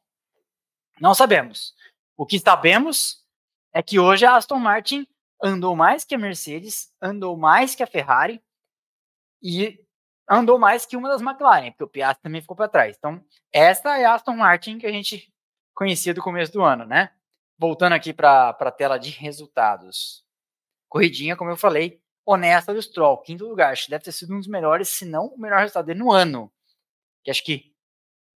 não 1.01 1.15
sabemos. 1.15 1.75
O 2.19 2.27
que 2.27 2.41
sabemos 2.41 3.25
é 3.73 3.81
que 3.81 4.01
hoje 4.01 4.27
a 4.27 4.35
Aston 4.35 4.59
Martin 4.59 5.07
andou 5.41 5.77
mais 5.77 6.03
que 6.03 6.17
a 6.17 6.19
Mercedes, 6.19 6.93
andou 7.01 7.37
mais 7.37 7.77
que 7.77 7.83
a 7.85 7.87
Ferrari 7.87 8.43
e 9.41 9.79
andou 10.29 10.59
mais 10.59 10.85
que 10.85 10.97
uma 10.97 11.09
das 11.09 11.23
McLaren, 11.23 11.71
porque 11.71 11.85
o 11.85 11.89
Piastri 11.89 12.25
também 12.25 12.41
ficou 12.41 12.57
para 12.57 12.67
trás. 12.67 12.97
Então, 12.99 13.25
essa 13.53 13.97
é 13.97 14.05
a 14.05 14.15
Aston 14.15 14.35
Martin 14.35 14.79
que 14.79 14.87
a 14.87 14.91
gente 14.91 15.33
conhecia 15.73 16.13
do 16.13 16.21
começo 16.21 16.53
do 16.53 16.61
ano, 16.61 16.85
né? 16.85 17.13
Voltando 17.57 17.93
aqui 17.93 18.13
para 18.13 18.49
a 18.49 18.71
tela 18.73 18.99
de 18.99 19.11
resultados. 19.11 20.25
Corridinha, 20.89 21.37
como 21.37 21.51
eu 21.51 21.57
falei, 21.57 22.03
honesta 22.27 22.75
do 22.75 22.83
Stroll, 22.83 23.23
quinto 23.23 23.47
lugar. 23.47 23.73
Acho 23.73 23.85
que 23.85 23.91
deve 23.91 24.03
ter 24.03 24.13
sido 24.13 24.35
um 24.35 24.39
dos 24.39 24.49
melhores, 24.49 24.89
se 24.89 25.05
não 25.05 25.27
o 25.27 25.39
melhor 25.39 25.61
resultado 25.61 25.87
dele 25.87 26.01
no 26.01 26.11
ano. 26.11 26.53
Que 27.23 27.31
acho 27.31 27.45
que 27.45 27.73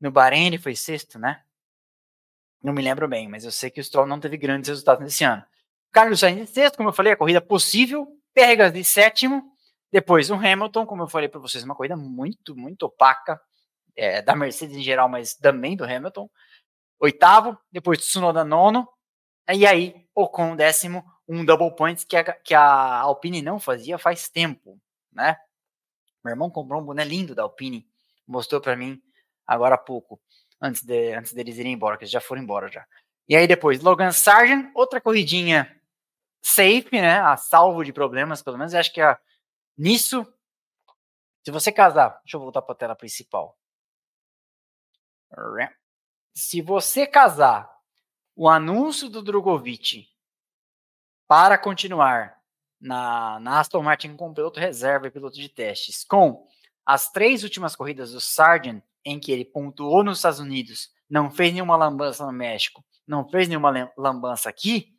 no 0.01 0.13
Bahrein 0.13 0.47
ele 0.47 0.59
foi 0.59 0.77
sexto, 0.77 1.19
né? 1.19 1.45
Não 2.63 2.73
me 2.73 2.81
lembro 2.81 3.09
bem, 3.09 3.29
mas 3.29 3.45
eu 3.45 3.51
sei 3.51 3.71
que 3.71 3.81
o 3.81 3.85
Stroll 3.85 4.07
não 4.07 4.21
teve 4.21 4.37
grandes 4.37 4.69
resultados 4.69 5.03
nesse 5.03 5.25
ano. 5.25 5.45
Carlos 5.91 6.21
Sainz 6.21 6.39
em 6.39 6.47
sexto, 6.47 6.77
como 6.77 6.89
eu 6.89 6.93
falei, 6.93 7.13
a 7.13 7.17
corrida 7.17 7.41
possível. 7.41 8.07
Pérez 8.33 8.73
de 8.73 8.85
sétimo. 8.85 9.53
Depois 9.91 10.31
o 10.31 10.35
Hamilton, 10.35 10.87
como 10.87 11.03
eu 11.03 11.09
falei 11.09 11.29
para 11.29 11.41
vocês, 11.41 11.65
uma 11.65 11.75
corrida 11.75 11.97
muito, 11.97 12.57
muito 12.57 12.85
opaca. 12.85 13.41
É, 13.95 14.23
da 14.23 14.35
Mercedes 14.35 14.77
em 14.77 14.83
geral, 14.83 15.09
mas 15.09 15.35
também 15.35 15.77
do 15.77 15.85
Hamilton. 15.85 16.31
Oitavo, 16.99 17.59
depois 17.71 17.99
Tsunoda 17.99 18.45
nono. 18.45 18.89
E 19.53 19.67
aí, 19.67 20.07
Ocon 20.15 20.57
décimo, 20.57 21.05
um 21.29 21.45
double 21.45 21.75
points 21.75 22.05
que 22.05 22.17
a, 22.17 22.33
que 22.33 22.55
a 22.55 23.01
Alpine 23.01 23.43
não 23.43 23.59
fazia 23.59 23.99
faz 23.99 24.29
tempo, 24.29 24.81
né? 25.13 25.37
Meu 26.25 26.33
irmão 26.33 26.49
comprou 26.49 26.81
um 26.81 26.85
boné 26.85 27.05
lindo 27.05 27.35
da 27.35 27.43
Alpine, 27.43 27.87
mostrou 28.27 28.61
para 28.61 28.77
mim 28.77 29.03
agora 29.47 29.75
há 29.75 29.79
pouco 29.79 30.21
antes, 30.63 30.83
de, 30.85 31.13
antes 31.13 31.33
deles 31.33 31.59
irem 31.59 31.73
embora, 31.73 31.99
que 31.99 32.05
eles 32.05 32.13
já 32.13 32.21
foram 32.21 32.41
embora 32.41 32.71
já. 32.71 32.87
E 33.29 33.35
aí 33.35 33.47
depois, 33.49 33.81
Logan 33.81 34.13
Sargent, 34.13 34.71
outra 34.75 35.01
corridinha 35.01 35.81
safe, 36.41 37.01
né? 37.01 37.21
A 37.21 37.37
salvo 37.37 37.85
de 37.85 37.93
problemas, 37.93 38.43
pelo 38.43 38.57
menos. 38.57 38.73
Eu 38.73 38.81
acho 38.81 38.93
que 38.93 39.01
a, 39.01 39.19
nisso, 39.77 40.25
se 41.45 41.51
você 41.51 41.73
casar, 41.73 42.21
deixa 42.23 42.37
eu 42.37 42.41
voltar 42.41 42.63
para 42.63 42.73
a 42.73 42.79
tela 42.79 42.97
principal. 42.97 43.59
Se 46.35 46.63
você 46.63 47.07
casar 47.07 47.71
o 48.37 48.49
anúncio 48.49 49.09
do 49.09 49.23
Drogovic 49.23 50.09
para 51.27 51.59
continuar 51.59 52.39
na, 52.81 53.41
na 53.41 53.61
Aston 53.61 53.83
Martin 53.83 54.17
com 54.17 54.35
piloto 54.35 54.61
reserva 54.61 55.07
e 55.07 55.11
piloto 55.11 55.37
de 55.37 55.49
testes, 55.49 56.05
com 56.05 56.47
as 56.85 57.11
três 57.11 57.43
últimas 57.43 57.77
corridas 57.77 58.13
do 58.13 58.21
Sargent 58.21 58.83
em 59.05 59.19
que 59.19 59.33
ele 59.33 59.45
pontuou 59.45 60.05
nos 60.05 60.19
Estados 60.19 60.41
Unidos, 60.41 60.91
não 61.09 61.31
fez 61.31 61.53
nenhuma 61.53 61.77
lambança 61.77 62.25
no 62.25 62.33
México, 62.33 62.85
não 63.07 63.29
fez 63.29 63.49
nenhuma 63.49 63.93
lambança 63.97 64.49
aqui, 64.49 64.93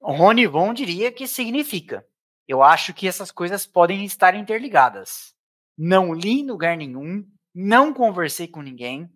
o 0.00 0.12
Rony 0.12 0.46
Von 0.46 0.72
diria 0.72 1.12
que 1.12 1.26
significa. 1.26 2.06
Eu 2.48 2.62
acho 2.62 2.94
que 2.94 3.06
essas 3.06 3.30
coisas 3.30 3.66
podem 3.66 4.02
estar 4.04 4.34
interligadas. 4.34 5.34
Não 5.76 6.14
li 6.14 6.40
em 6.40 6.46
lugar 6.50 6.74
nenhum, 6.76 7.24
não 7.54 7.92
conversei 7.92 8.48
com 8.48 8.62
ninguém. 8.62 9.12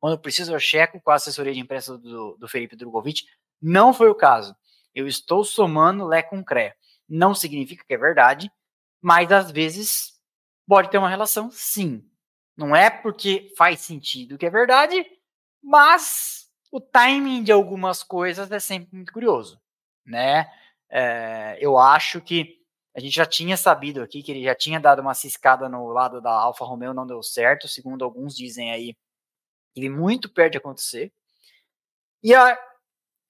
Quando 0.00 0.18
preciso, 0.18 0.52
eu 0.52 0.58
checo 0.58 1.00
com 1.00 1.10
a 1.12 1.14
assessoria 1.14 1.54
de 1.54 1.60
imprensa 1.60 1.96
do, 1.96 2.36
do 2.36 2.48
Felipe 2.48 2.74
Drogovic. 2.74 3.22
Não 3.62 3.94
foi 3.94 4.08
o 4.08 4.14
caso. 4.14 4.54
Eu 4.92 5.06
estou 5.06 5.44
somando 5.44 6.06
Lé 6.06 6.22
com 6.22 6.44
Cré. 6.44 6.74
Não 7.08 7.32
significa 7.32 7.84
que 7.86 7.94
é 7.94 7.98
verdade, 7.98 8.50
mas 9.00 9.30
às 9.30 9.52
vezes 9.52 10.14
pode 10.66 10.90
ter 10.90 10.98
uma 10.98 11.08
relação, 11.08 11.50
sim. 11.52 12.04
Não 12.60 12.76
é 12.76 12.90
porque 12.90 13.54
faz 13.56 13.80
sentido 13.80 14.36
que 14.36 14.44
é 14.44 14.50
verdade, 14.50 15.02
mas 15.62 16.46
o 16.70 16.78
timing 16.78 17.42
de 17.42 17.50
algumas 17.50 18.02
coisas 18.02 18.52
é 18.52 18.60
sempre 18.60 18.94
muito 18.94 19.14
curioso, 19.14 19.58
né? 20.04 20.46
É, 20.90 21.56
eu 21.58 21.78
acho 21.78 22.20
que 22.20 22.58
a 22.94 23.00
gente 23.00 23.14
já 23.16 23.24
tinha 23.24 23.56
sabido 23.56 24.02
aqui 24.02 24.22
que 24.22 24.30
ele 24.30 24.42
já 24.42 24.54
tinha 24.54 24.78
dado 24.78 25.00
uma 25.00 25.14
ciscada 25.14 25.70
no 25.70 25.88
lado 25.88 26.20
da 26.20 26.30
Alfa 26.30 26.66
Romeo, 26.66 26.92
não 26.92 27.06
deu 27.06 27.22
certo, 27.22 27.66
segundo 27.66 28.04
alguns 28.04 28.36
dizem 28.36 28.70
aí, 28.70 28.94
ele 29.74 29.88
muito 29.88 30.28
perto 30.28 30.52
de 30.52 30.58
acontecer. 30.58 31.10
E 32.22 32.34
a, 32.34 32.58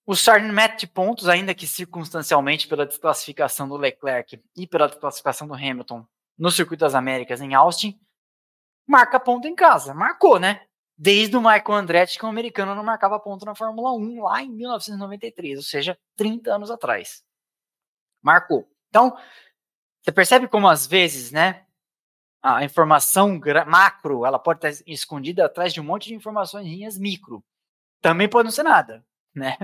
o 0.05 0.16
Sargent 0.16 0.53
mete 0.53 0.89
pontos, 0.89 1.28
ainda 1.28 1.55
que 1.55 1.68
circunstancialmente, 1.68 2.66
pela 2.66 2.85
desclassificação 2.85 3.68
do 3.68 3.76
Leclerc 3.76 4.43
e 4.57 4.66
pela 4.66 4.89
desclassificação 4.89 5.47
do 5.47 5.55
Hamilton 5.55 6.05
no 6.37 6.51
Circuito 6.51 6.81
das 6.81 6.97
Américas 6.97 7.41
em 7.41 7.55
Austin, 7.55 7.97
marca 8.91 9.20
ponto 9.20 9.47
em 9.47 9.55
casa. 9.55 9.95
Marcou, 9.95 10.38
né? 10.38 10.62
Desde 10.99 11.36
o 11.36 11.41
Michael 11.41 11.72
Andretti, 11.72 12.18
que 12.18 12.24
o 12.26 12.28
americano 12.28 12.74
não 12.74 12.84
marcava 12.84 13.18
ponto 13.18 13.45
na 13.47 13.55
Fórmula 13.55 13.93
1 13.95 14.22
lá 14.22 14.43
em 14.43 14.51
1993, 14.51 15.57
ou 15.57 15.62
seja, 15.62 15.99
30 16.16 16.55
anos 16.55 16.70
atrás. 16.70 17.22
Marcou. 18.22 18.68
Então, 18.88 19.16
você 20.03 20.12
percebe 20.12 20.47
como 20.49 20.68
às 20.68 20.86
vezes, 20.86 21.32
né, 21.32 21.64
a 22.43 22.64
informação 22.64 23.41
macro, 23.66 24.26
ela 24.26 24.38
pode 24.38 24.66
estar 24.66 24.84
escondida 24.86 25.47
atrás 25.47 25.72
de 25.72 25.80
um 25.80 25.84
monte 25.84 26.09
de 26.09 26.14
informações 26.14 26.99
micro. 26.99 27.45
Também 28.01 28.28
pode 28.28 28.47
não 28.47 28.53
ser 28.53 28.62
nada, 28.62 29.05
né? 29.34 29.57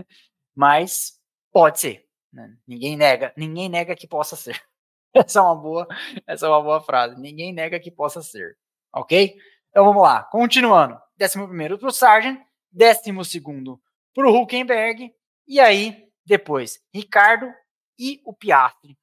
Mas 0.55 1.19
pode 1.53 1.81
ser. 1.81 2.07
Né? 2.33 2.55
Ninguém 2.67 2.97
nega, 2.97 3.33
ninguém 3.37 3.69
nega 3.69 3.97
que 3.97 4.07
possa 4.07 4.37
ser. 4.37 4.63
Essa 5.15 5.39
é 5.39 5.43
uma 5.43 5.57
boa, 5.57 5.89
essa 6.27 6.45
é 6.45 6.49
uma 6.51 6.61
boa 6.61 6.79
frase. 6.83 7.19
Ninguém 7.19 7.51
nega 7.51 7.81
que 7.81 7.91
possa 7.91 8.21
ser, 8.21 8.59
ok? 8.97 9.37
Então 9.69 9.85
vamos 9.85 10.03
lá, 10.03 10.25
continuando. 10.25 10.99
Décimo 11.17 11.47
primeiro 11.47 11.79
para 11.79 11.89
o 11.89 11.93
Sargent, 11.93 12.41
décimo 12.73 13.25
segundo 13.25 13.81
para 14.15 14.29
o 14.29 14.43
Huckenberg 14.43 15.15
e 15.47 15.61
aí 15.61 16.09
depois 16.25 16.81
Ricardo 16.93 17.53
e 17.99 18.21
o 18.25 18.33
Piastri. 18.33 18.99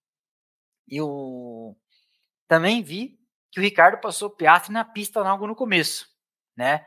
Eu 0.88 1.78
também 2.48 2.84
vi 2.84 3.18
que 3.52 3.60
o 3.60 3.64
Ricardo 3.64 4.00
passou 4.00 4.30
o 4.30 4.36
Piastri 4.36 4.74
na 4.74 4.84
pista 4.84 5.22
logo 5.22 5.48
no 5.48 5.56
começo, 5.56 6.08
né? 6.58 6.86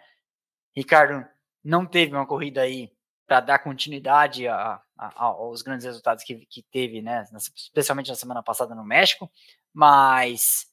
Ricardo 0.76 1.26
não 1.64 1.86
teve 1.86 2.12
uma 2.12 2.26
corrida 2.26 2.62
aí 2.62 2.92
para 3.26 3.40
dar 3.40 3.58
continuidade 3.58 4.46
a, 4.46 4.80
a, 4.96 5.24
aos 5.24 5.62
grandes 5.62 5.86
resultados 5.86 6.22
que, 6.22 6.46
que 6.46 6.62
teve, 6.70 7.02
né? 7.02 7.24
Especialmente 7.56 8.10
na 8.10 8.16
semana 8.16 8.42
passada 8.42 8.74
no 8.74 8.84
México, 8.84 9.30
mas 9.72 10.66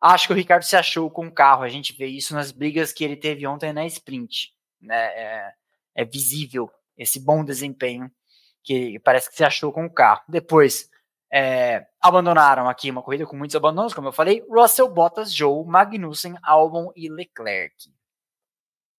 acho 0.00 0.26
que 0.26 0.32
o 0.32 0.36
Ricardo 0.36 0.62
se 0.62 0.76
achou 0.76 1.10
com 1.10 1.26
o 1.26 1.32
carro. 1.32 1.62
A 1.62 1.68
gente 1.68 1.92
vê 1.92 2.06
isso 2.06 2.34
nas 2.34 2.50
brigas 2.52 2.92
que 2.92 3.04
ele 3.04 3.16
teve 3.16 3.46
ontem 3.46 3.72
na 3.72 3.84
sprint, 3.86 4.52
né? 4.80 4.96
É, 4.96 5.54
é 5.96 6.04
visível 6.04 6.70
esse 6.96 7.20
bom 7.20 7.44
desempenho 7.44 8.10
que 8.62 8.98
parece 9.00 9.28
que 9.28 9.36
se 9.36 9.44
achou 9.44 9.72
com 9.72 9.84
o 9.84 9.92
carro. 9.92 10.22
Depois 10.28 10.90
é, 11.32 11.86
abandonaram 12.00 12.68
aqui 12.68 12.90
uma 12.90 13.02
corrida 13.02 13.26
com 13.26 13.36
muitos 13.36 13.56
abandonos, 13.56 13.94
como 13.94 14.08
eu 14.08 14.12
falei, 14.12 14.44
Russell, 14.48 14.88
Bottas, 14.88 15.32
Joe, 15.32 15.64
Magnussen, 15.66 16.36
Albon 16.42 16.92
e 16.96 17.08
Leclerc. 17.08 17.92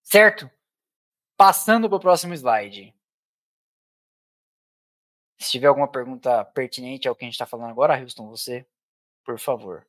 Certo? 0.03 0.49
Passando 1.37 1.89
para 1.89 1.97
o 1.97 1.99
próximo 1.99 2.33
slide. 2.33 2.93
Se 5.39 5.51
tiver 5.51 5.67
alguma 5.67 5.87
pergunta 5.87 6.45
pertinente 6.45 7.07
ao 7.07 7.15
que 7.15 7.25
a 7.25 7.27
gente 7.27 7.33
está 7.33 7.45
falando 7.45 7.71
agora, 7.71 7.99
Houston, 7.99 8.27
você, 8.29 8.65
por 9.25 9.39
favor. 9.39 9.87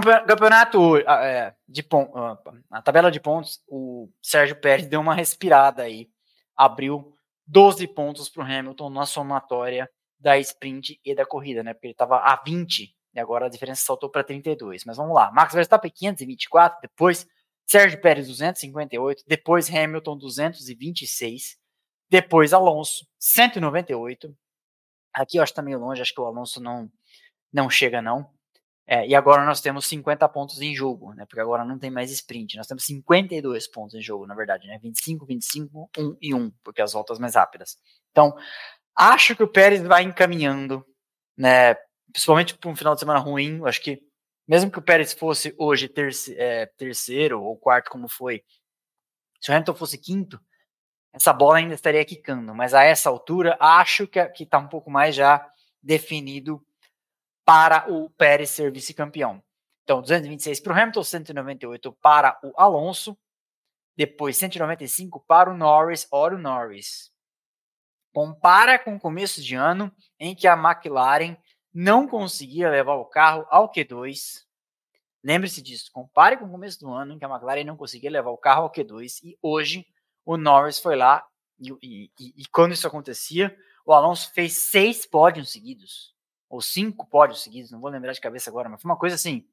Campeonato 0.00 0.96
é, 0.96 1.54
de 1.68 1.82
pontos, 1.82 2.14
a 2.70 2.82
tabela 2.82 3.10
de 3.10 3.20
pontos, 3.20 3.62
o 3.68 4.08
Sérgio 4.22 4.56
Pérez 4.56 4.86
deu 4.86 5.00
uma 5.00 5.14
respirada 5.14 5.82
aí, 5.82 6.08
abriu 6.56 7.12
12 7.46 7.86
pontos 7.88 8.28
para 8.28 8.42
o 8.42 8.46
Hamilton 8.46 8.90
na 8.90 9.06
somatória 9.06 9.90
da 10.18 10.38
sprint 10.38 10.98
e 11.04 11.14
da 11.14 11.26
corrida, 11.26 11.62
né? 11.62 11.74
Porque 11.74 11.88
ele 11.88 11.92
estava 11.92 12.16
a 12.18 12.42
20 12.44 12.96
e 13.14 13.20
agora 13.20 13.46
a 13.46 13.48
diferença 13.48 13.84
saltou 13.84 14.08
para 14.08 14.24
32. 14.24 14.84
Mas 14.84 14.96
vamos 14.96 15.14
lá, 15.14 15.30
Max 15.30 15.52
Verstappen 15.54 15.90
524, 15.90 16.80
depois 16.80 17.26
Sérgio 17.66 18.00
Pérez 18.00 18.26
258, 18.28 19.24
depois 19.26 19.68
Hamilton 19.68 20.16
226, 20.16 21.56
depois 22.10 22.52
Alonso 22.52 23.06
198. 23.18 24.34
Aqui 25.12 25.36
eu 25.36 25.42
acho 25.42 25.52
que 25.52 25.56
tá 25.56 25.62
meio 25.62 25.78
longe, 25.78 26.02
acho 26.02 26.14
que 26.14 26.20
o 26.20 26.26
Alonso 26.26 26.60
não 26.60 26.90
não 27.52 27.70
chega 27.70 28.02
não. 28.02 28.28
É, 28.86 29.06
e 29.06 29.14
agora 29.14 29.44
nós 29.44 29.60
temos 29.60 29.86
50 29.86 30.28
pontos 30.28 30.60
em 30.60 30.74
jogo, 30.74 31.14
né? 31.14 31.24
Porque 31.24 31.40
agora 31.40 31.64
não 31.64 31.78
tem 31.78 31.90
mais 31.90 32.10
sprint. 32.10 32.56
Nós 32.56 32.66
temos 32.66 32.84
52 32.84 33.66
pontos 33.68 33.94
em 33.94 34.02
jogo, 34.02 34.26
na 34.26 34.34
verdade, 34.34 34.68
né? 34.68 34.78
25, 34.78 35.24
25, 35.24 35.90
1 35.96 36.16
e 36.20 36.34
1, 36.34 36.50
porque 36.62 36.82
as 36.82 36.92
voltas 36.92 37.18
mais 37.18 37.34
rápidas. 37.34 37.78
Então, 38.10 38.36
acho 38.94 39.34
que 39.34 39.42
o 39.42 39.48
Pérez 39.48 39.82
vai 39.82 40.02
encaminhando, 40.02 40.84
né? 41.36 41.74
Principalmente 42.12 42.56
para 42.56 42.70
um 42.70 42.76
final 42.76 42.94
de 42.94 43.00
semana 43.00 43.18
ruim. 43.18 43.60
Acho 43.64 43.80
que 43.80 44.02
mesmo 44.46 44.70
que 44.70 44.78
o 44.78 44.82
Pérez 44.82 45.14
fosse 45.14 45.54
hoje 45.58 45.88
terce, 45.88 46.34
é, 46.38 46.66
terceiro 46.66 47.42
ou 47.42 47.56
quarto, 47.56 47.90
como 47.90 48.08
foi, 48.08 48.42
se 49.40 49.50
o 49.50 49.54
Hamilton 49.54 49.74
fosse 49.74 49.98
quinto, 49.98 50.38
essa 51.12 51.32
bola 51.32 51.58
ainda 51.58 51.74
estaria 51.74 52.04
quicando. 52.04 52.54
Mas 52.54 52.74
a 52.74 52.82
essa 52.84 53.08
altura, 53.08 53.56
acho 53.58 54.06
que 54.06 54.20
está 54.40 54.58
um 54.58 54.68
pouco 54.68 54.90
mais 54.90 55.14
já 55.14 55.46
definido 55.82 56.62
para 57.44 57.90
o 57.92 58.10
Pérez 58.10 58.50
ser 58.50 58.72
vice-campeão. 58.72 59.42
Então, 59.82 60.00
226 60.00 60.60
para 60.60 60.72
o 60.72 60.76
Hamilton, 60.76 61.02
198 61.02 61.92
para 61.92 62.38
o 62.42 62.52
Alonso, 62.56 63.16
depois 63.96 64.36
195 64.36 65.20
para 65.20 65.50
o 65.50 65.56
Norris, 65.56 66.08
Oro 66.10 66.38
Norris. 66.38 67.12
Compara 68.12 68.78
com 68.78 68.96
o 68.96 69.00
começo 69.00 69.42
de 69.42 69.54
ano 69.54 69.92
em 70.18 70.34
que 70.34 70.48
a 70.48 70.54
McLaren 70.54 71.36
não 71.72 72.06
conseguia 72.08 72.70
levar 72.70 72.94
o 72.94 73.04
carro 73.04 73.46
ao 73.50 73.70
Q2. 73.70 74.44
Lembre-se 75.22 75.60
disso. 75.60 75.90
Compare 75.92 76.36
com 76.36 76.46
o 76.46 76.50
começo 76.50 76.80
do 76.80 76.90
ano 76.90 77.14
em 77.14 77.18
que 77.18 77.24
a 77.24 77.28
McLaren 77.28 77.64
não 77.64 77.76
conseguia 77.76 78.10
levar 78.10 78.30
o 78.30 78.38
carro 78.38 78.62
ao 78.62 78.72
Q2 78.72 79.20
e 79.22 79.38
hoje 79.42 79.86
o 80.24 80.36
Norris 80.36 80.78
foi 80.78 80.96
lá 80.96 81.26
e, 81.58 81.70
e, 81.82 82.10
e, 82.18 82.42
e 82.42 82.46
quando 82.46 82.72
isso 82.72 82.86
acontecia, 82.86 83.54
o 83.84 83.92
Alonso 83.92 84.32
fez 84.32 84.56
seis 84.56 85.04
pódios 85.04 85.52
seguidos 85.52 86.13
ou 86.48 86.60
cinco 86.60 87.06
pódios 87.06 87.42
seguidos, 87.42 87.70
não 87.70 87.80
vou 87.80 87.90
lembrar 87.90 88.12
de 88.12 88.20
cabeça 88.20 88.50
agora, 88.50 88.68
mas 88.68 88.80
foi 88.80 88.90
uma 88.90 88.98
coisa 88.98 89.16
assim. 89.16 89.46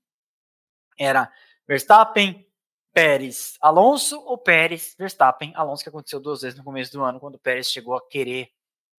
Era 0.97 1.31
Verstappen, 1.67 2.47
Pérez, 2.93 3.57
Alonso 3.61 4.19
ou 4.21 4.37
Pérez, 4.37 4.95
Verstappen, 4.97 5.53
Alonso, 5.55 5.83
que 5.83 5.89
aconteceu 5.89 6.19
duas 6.19 6.41
vezes 6.41 6.57
no 6.57 6.63
começo 6.63 6.91
do 6.91 7.03
ano, 7.03 7.19
quando 7.19 7.35
o 7.35 7.39
Pérez 7.39 7.67
chegou 7.67 7.95
a 7.95 8.07
querer 8.09 8.51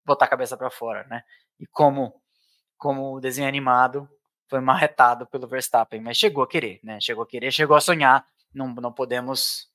botar 0.06 0.26
a 0.26 0.30
cabeça 0.30 0.58
para 0.58 0.70
fora, 0.70 1.06
né? 1.08 1.24
E 1.60 1.68
como 1.68 2.20
como 2.78 3.16
o 3.16 3.22
desenho 3.22 3.48
animado 3.48 4.10
foi 4.48 4.60
marretado 4.60 5.28
pelo 5.28 5.48
Verstappen, 5.48 6.02
mas 6.02 6.18
chegou 6.18 6.44
a 6.44 6.48
querer, 6.48 6.80
né? 6.84 7.00
Chegou 7.00 7.24
a 7.24 7.28
querer, 7.28 7.52
chegou 7.52 7.78
a 7.78 7.82
sonhar, 7.82 8.26
não, 8.54 8.74
não 8.74 8.92
podemos 8.92 9.70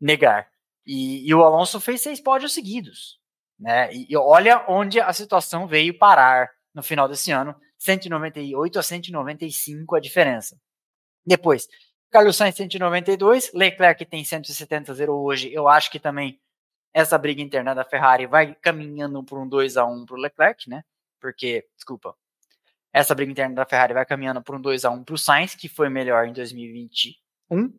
negar. 0.00 0.48
E, 0.86 1.28
e 1.28 1.34
o 1.34 1.42
Alonso 1.42 1.80
fez 1.80 2.00
seis 2.00 2.20
pódios 2.20 2.54
seguidos, 2.54 3.18
né? 3.58 3.92
E, 3.92 4.06
e 4.08 4.16
olha 4.16 4.64
onde 4.68 5.00
a 5.00 5.12
situação 5.12 5.66
veio 5.66 5.98
parar 5.98 6.48
no 6.74 6.82
final 6.82 7.08
desse 7.08 7.30
ano, 7.30 7.54
198 7.78 8.78
a 8.78 8.82
195 8.82 9.96
a 9.96 10.00
diferença. 10.00 10.56
Depois, 11.24 11.68
Carlos 12.10 12.36
Sainz 12.36 12.56
192, 12.56 13.52
Leclerc 13.54 14.04
tem 14.04 14.24
170 14.24 14.92
0 14.94 15.14
hoje. 15.14 15.52
Eu 15.52 15.68
acho 15.68 15.90
que 15.90 15.98
também 15.98 16.40
essa 16.92 17.16
briga 17.16 17.40
interna 17.40 17.74
da 17.74 17.84
Ferrari 17.84 18.26
vai 18.26 18.54
caminhando 18.54 19.24
por 19.24 19.38
um 19.38 19.48
2 19.48 19.76
a 19.76 19.84
1 19.86 20.04
para 20.04 20.16
o 20.16 20.20
Leclerc, 20.20 20.68
né? 20.68 20.84
Porque, 21.20 21.66
desculpa, 21.74 22.14
essa 22.92 23.14
briga 23.14 23.32
interna 23.32 23.54
da 23.54 23.64
Ferrari 23.64 23.94
vai 23.94 24.04
caminhando 24.04 24.42
por 24.42 24.54
um 24.54 24.60
2 24.60 24.84
a 24.84 24.90
1 24.90 25.04
para 25.04 25.14
o 25.14 25.18
Sainz, 25.18 25.54
que 25.54 25.68
foi 25.68 25.88
melhor 25.88 26.26
em 26.26 26.32
2021 26.32 27.72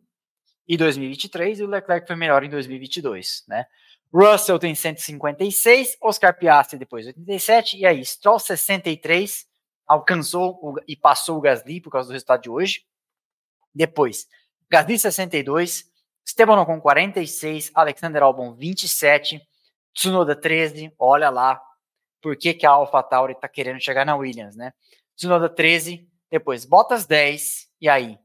e 0.66 0.76
2023, 0.76 1.60
e 1.60 1.62
o 1.62 1.68
Leclerc 1.68 2.06
foi 2.06 2.16
melhor 2.16 2.42
em 2.42 2.48
2022, 2.48 3.44
né? 3.46 3.66
Russell 4.14 4.60
tem 4.60 4.76
156, 4.76 5.96
Oscar 6.00 6.38
Piastri 6.38 6.78
depois 6.78 7.04
87, 7.04 7.78
e 7.78 7.84
aí 7.84 8.04
Stroll 8.04 8.38
63, 8.38 9.44
alcançou 9.84 10.56
o, 10.62 10.76
e 10.86 10.94
passou 10.94 11.38
o 11.38 11.40
Gasly 11.40 11.80
por 11.80 11.90
causa 11.90 12.08
do 12.08 12.12
resultado 12.12 12.42
de 12.42 12.48
hoje. 12.48 12.86
Depois, 13.74 14.28
Gasly 14.70 15.00
62, 15.00 15.90
Esteban 16.24 16.60
Ocon 16.60 16.80
46, 16.80 17.72
Alexander 17.74 18.22
Albon 18.22 18.54
27, 18.54 19.42
Tsunoda 19.92 20.36
13, 20.36 20.94
olha 20.96 21.28
lá 21.28 21.60
por 22.22 22.36
que, 22.36 22.54
que 22.54 22.64
a 22.64 22.70
AlphaTauri 22.70 23.32
está 23.32 23.48
querendo 23.48 23.80
chegar 23.80 24.06
na 24.06 24.14
Williams, 24.14 24.54
né? 24.54 24.72
Tsunoda 25.16 25.48
13, 25.48 26.08
depois 26.30 26.64
Bottas 26.64 27.04
10, 27.04 27.68
e 27.80 27.88
aí? 27.88 28.16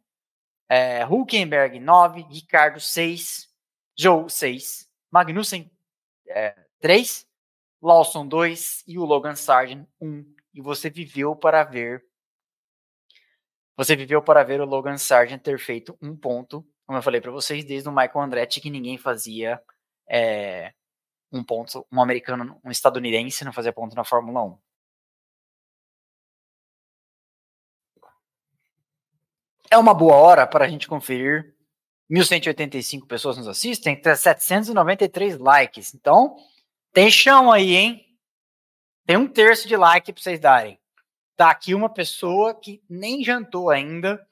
É, 0.70 1.04
Hulkenberg 1.04 1.80
9, 1.80 2.28
Ricardo 2.30 2.80
6, 2.80 3.50
Joe 3.98 4.30
6, 4.30 4.88
Magnussen 5.12 5.70
é, 6.30 6.56
3, 6.80 7.28
Lawson 7.82 8.28
2 8.28 8.84
e 8.88 8.98
o 8.98 9.06
Logan 9.06 9.36
Sargent 9.36 9.88
1 10.00 10.26
e 10.54 10.62
você 10.62 10.90
viveu 10.90 11.36
para 11.36 11.64
ver. 11.64 12.06
Você 13.76 13.96
viveu 13.96 14.22
para 14.22 14.44
ver 14.44 14.60
o 14.62 14.66
Logan 14.66 14.98
Sargent 14.98 15.42
ter 15.42 15.58
feito 15.58 15.98
um 16.02 16.16
ponto, 16.16 16.66
como 16.86 16.98
eu 16.98 17.04
falei 17.04 17.22
para 17.22 17.32
vocês, 17.32 17.64
desde 17.64 17.88
o 17.88 17.92
Michael 17.92 18.22
Andretti, 18.22 18.60
que 18.60 18.70
ninguém 18.70 18.98
fazia 18.98 19.62
é, 20.10 20.74
um 21.32 21.44
ponto, 21.44 21.86
um 21.92 22.02
americano, 22.02 22.60
um 22.64 22.72
estadunidense 22.72 23.46
não 23.46 23.54
fazia 23.54 23.72
ponto 23.72 23.96
na 23.96 24.04
Fórmula 24.04 24.44
1. 24.44 24.58
É 29.72 29.78
uma 29.78 29.94
boa 29.94 30.16
hora 30.16 30.48
para 30.48 30.66
a 30.66 30.68
gente 30.68 30.88
conferir. 30.88 31.56
1.185 32.10 33.08
pessoas 33.08 33.38
nos 33.38 33.48
assistem, 33.48 34.02
793 34.04 35.38
likes. 35.38 35.94
Então, 35.94 36.36
tem 36.92 37.12
chão 37.12 37.52
aí, 37.52 37.76
hein? 37.76 38.06
Tem 39.06 39.18
um 39.18 39.28
terço 39.28 39.68
de 39.68 39.76
like 39.76 40.12
para 40.12 40.22
vocês 40.22 40.40
darem. 40.40 40.80
Tá 41.36 41.52
aqui 41.52 41.74
uma 41.74 41.90
pessoa 41.90 42.54
que 42.54 42.84
nem 42.90 43.24
jantou 43.24 43.70
ainda, 43.70 44.26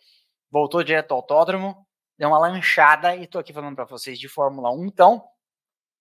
voltou 0.51 0.83
direto 0.83 1.11
ao 1.11 1.17
autódromo, 1.17 1.87
deu 2.17 2.29
uma 2.29 2.39
lanchada 2.39 3.15
e 3.15 3.27
tô 3.27 3.39
aqui 3.39 3.53
falando 3.53 3.75
para 3.75 3.85
vocês 3.85 4.19
de 4.19 4.27
Fórmula 4.27 4.71
1. 4.71 4.85
Então, 4.85 5.23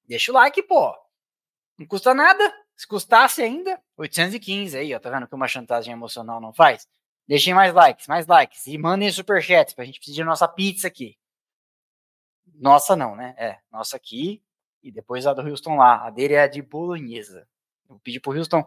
deixa 0.05 0.33
o 0.33 0.35
like, 0.35 0.63
pô. 0.63 0.95
Não 1.79 1.87
custa 1.87 2.15
nada. 2.15 2.53
Se 2.75 2.87
custasse 2.87 3.43
ainda, 3.43 3.81
815 3.97 4.77
aí, 4.77 4.95
ó. 4.95 4.99
Tá 4.99 5.11
vendo 5.11 5.27
que 5.27 5.35
uma 5.35 5.49
chantagem 5.49 5.93
emocional 5.93 6.41
não 6.41 6.53
faz? 6.53 6.89
Deixem 7.29 7.55
mais 7.55 7.73
likes, 7.73 8.07
mais 8.07 8.27
likes. 8.27 8.67
E 8.67 8.77
mandem 8.79 9.11
superchats 9.11 9.75
pra 9.75 9.85
gente 9.85 10.01
pedir 10.01 10.25
nossa 10.25 10.47
pizza 10.49 10.87
aqui. 10.87 11.17
Nossa 12.59 12.97
não, 12.97 13.15
né? 13.15 13.35
É, 13.39 13.59
nossa 13.71 13.97
aqui 13.97 14.43
e 14.83 14.91
depois 14.91 15.27
a 15.27 15.35
do 15.35 15.43
Houston 15.43 15.77
lá. 15.77 16.07
A 16.07 16.11
dele 16.11 16.35
é 16.35 16.43
a 16.43 16.47
de 16.47 16.63
bolonhesa. 16.63 17.49
Eu 17.89 17.99
pedi 18.01 18.21
pro 18.21 18.37
Houston. 18.37 18.65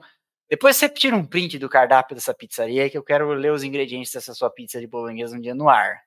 Depois 0.49 0.75
você 0.77 0.89
tira 0.89 1.15
um 1.15 1.25
print 1.25 1.57
do 1.59 1.69
cardápio 1.69 2.15
dessa 2.15 2.33
pizzaria 2.33 2.89
que 2.89 2.97
eu 2.97 3.03
quero 3.03 3.29
ler 3.33 3.51
os 3.51 3.63
ingredientes 3.63 4.11
dessa 4.11 4.33
sua 4.33 4.49
pizza 4.49 4.79
de 4.79 4.87
bolonhesa 4.87 5.37
um 5.37 5.41
dia 5.41 5.55
no 5.55 5.69
ar. 5.69 6.03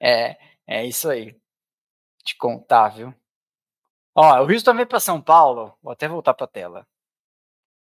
É, 0.00 0.38
é 0.66 0.86
isso 0.86 1.10
aí. 1.10 1.36
Te 2.24 2.36
contar, 2.36 2.88
viu? 2.90 3.14
Ó, 4.14 4.42
o 4.42 4.50
Houston 4.50 4.74
veio 4.74 4.86
para 4.86 5.00
São 5.00 5.20
Paulo. 5.20 5.76
Vou 5.82 5.92
até 5.92 6.08
voltar 6.08 6.34
para 6.34 6.44
a 6.44 6.48
tela. 6.48 6.86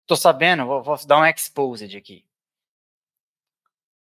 Tô 0.06 0.16
sabendo, 0.16 0.66
vou, 0.66 0.82
vou 0.82 1.06
dar 1.06 1.18
um 1.18 1.26
exposed 1.26 1.96
aqui. 1.96 2.26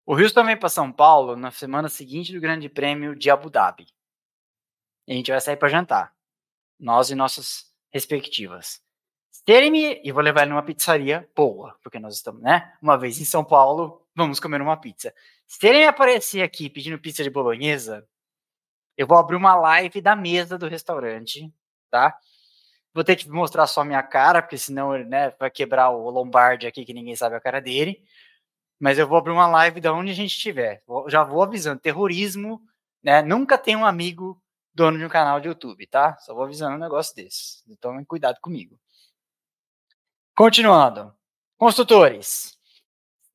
O 0.07 0.13
Houston 0.13 0.45
vem 0.45 0.55
para 0.55 0.69
São 0.69 0.91
Paulo 0.91 1.35
na 1.35 1.49
semana 1.49 1.89
seguinte 1.89 2.31
do 2.31 2.39
Grande 2.39 2.69
Prêmio 2.69 3.15
de 3.15 3.31
Abu 3.31 3.49
Dhabi. 3.49 3.87
E 5.07 5.13
a 5.13 5.15
gente 5.15 5.31
vai 5.31 5.41
sair 5.41 5.57
para 5.57 5.67
jantar. 5.67 6.13
Nós 6.79 7.09
e 7.09 7.15
nossas 7.15 7.73
respectivas. 7.91 8.83
Terem-me, 9.45 10.01
e 10.03 10.11
vou 10.11 10.21
levar 10.21 10.41
ele 10.41 10.51
numa 10.51 10.61
pizzaria 10.61 11.27
boa, 11.35 11.75
porque 11.81 11.97
nós 11.97 12.15
estamos, 12.15 12.41
né? 12.41 12.75
Uma 12.79 12.97
vez 12.97 13.19
em 13.19 13.25
São 13.25 13.43
Paulo, 13.43 14.05
vamos 14.15 14.39
comer 14.39 14.61
uma 14.61 14.77
pizza. 14.77 15.11
Se 15.47 15.57
terem 15.57 15.85
aparecer 15.85 16.43
aqui 16.43 16.69
pedindo 16.69 16.99
pizza 16.99 17.23
de 17.23 17.29
bolonhesa, 17.29 18.07
eu 18.95 19.07
vou 19.07 19.17
abrir 19.17 19.35
uma 19.35 19.55
live 19.55 20.01
da 20.01 20.15
mesa 20.15 20.55
do 20.55 20.67
restaurante, 20.67 21.51
tá? 21.89 22.15
Vou 22.93 23.03
ter 23.03 23.15
que 23.15 23.27
mostrar 23.27 23.65
só 23.65 23.83
minha 23.83 24.03
cara, 24.03 24.41
porque 24.41 24.57
senão 24.57 24.97
né, 24.99 25.31
vai 25.39 25.49
quebrar 25.49 25.89
o 25.89 26.09
Lombardi 26.11 26.67
aqui, 26.67 26.85
que 26.85 26.93
ninguém 26.93 27.15
sabe 27.15 27.35
a 27.35 27.41
cara 27.41 27.59
dele. 27.59 28.03
Mas 28.79 28.97
eu 28.99 29.07
vou 29.07 29.17
abrir 29.17 29.31
uma 29.31 29.47
live 29.47 29.79
da 29.79 29.93
onde 29.93 30.11
a 30.11 30.15
gente 30.15 30.31
estiver. 30.31 30.83
Já 31.07 31.23
vou 31.23 31.41
avisando, 31.41 31.79
terrorismo, 31.79 32.61
né? 33.01 33.21
Nunca 33.21 33.57
tem 33.57 33.75
um 33.75 33.85
amigo 33.85 34.41
dono 34.73 34.97
de 34.97 35.05
um 35.05 35.09
canal 35.09 35.39
de 35.39 35.47
YouTube, 35.47 35.87
tá? 35.87 36.17
Só 36.17 36.33
vou 36.33 36.43
avisando 36.43 36.75
um 36.75 36.79
negócio 36.79 37.15
desse. 37.15 37.63
Então, 37.69 38.03
cuidado 38.03 38.39
comigo. 38.41 38.77
Continuando. 40.35 41.13
Construtores. 41.57 42.57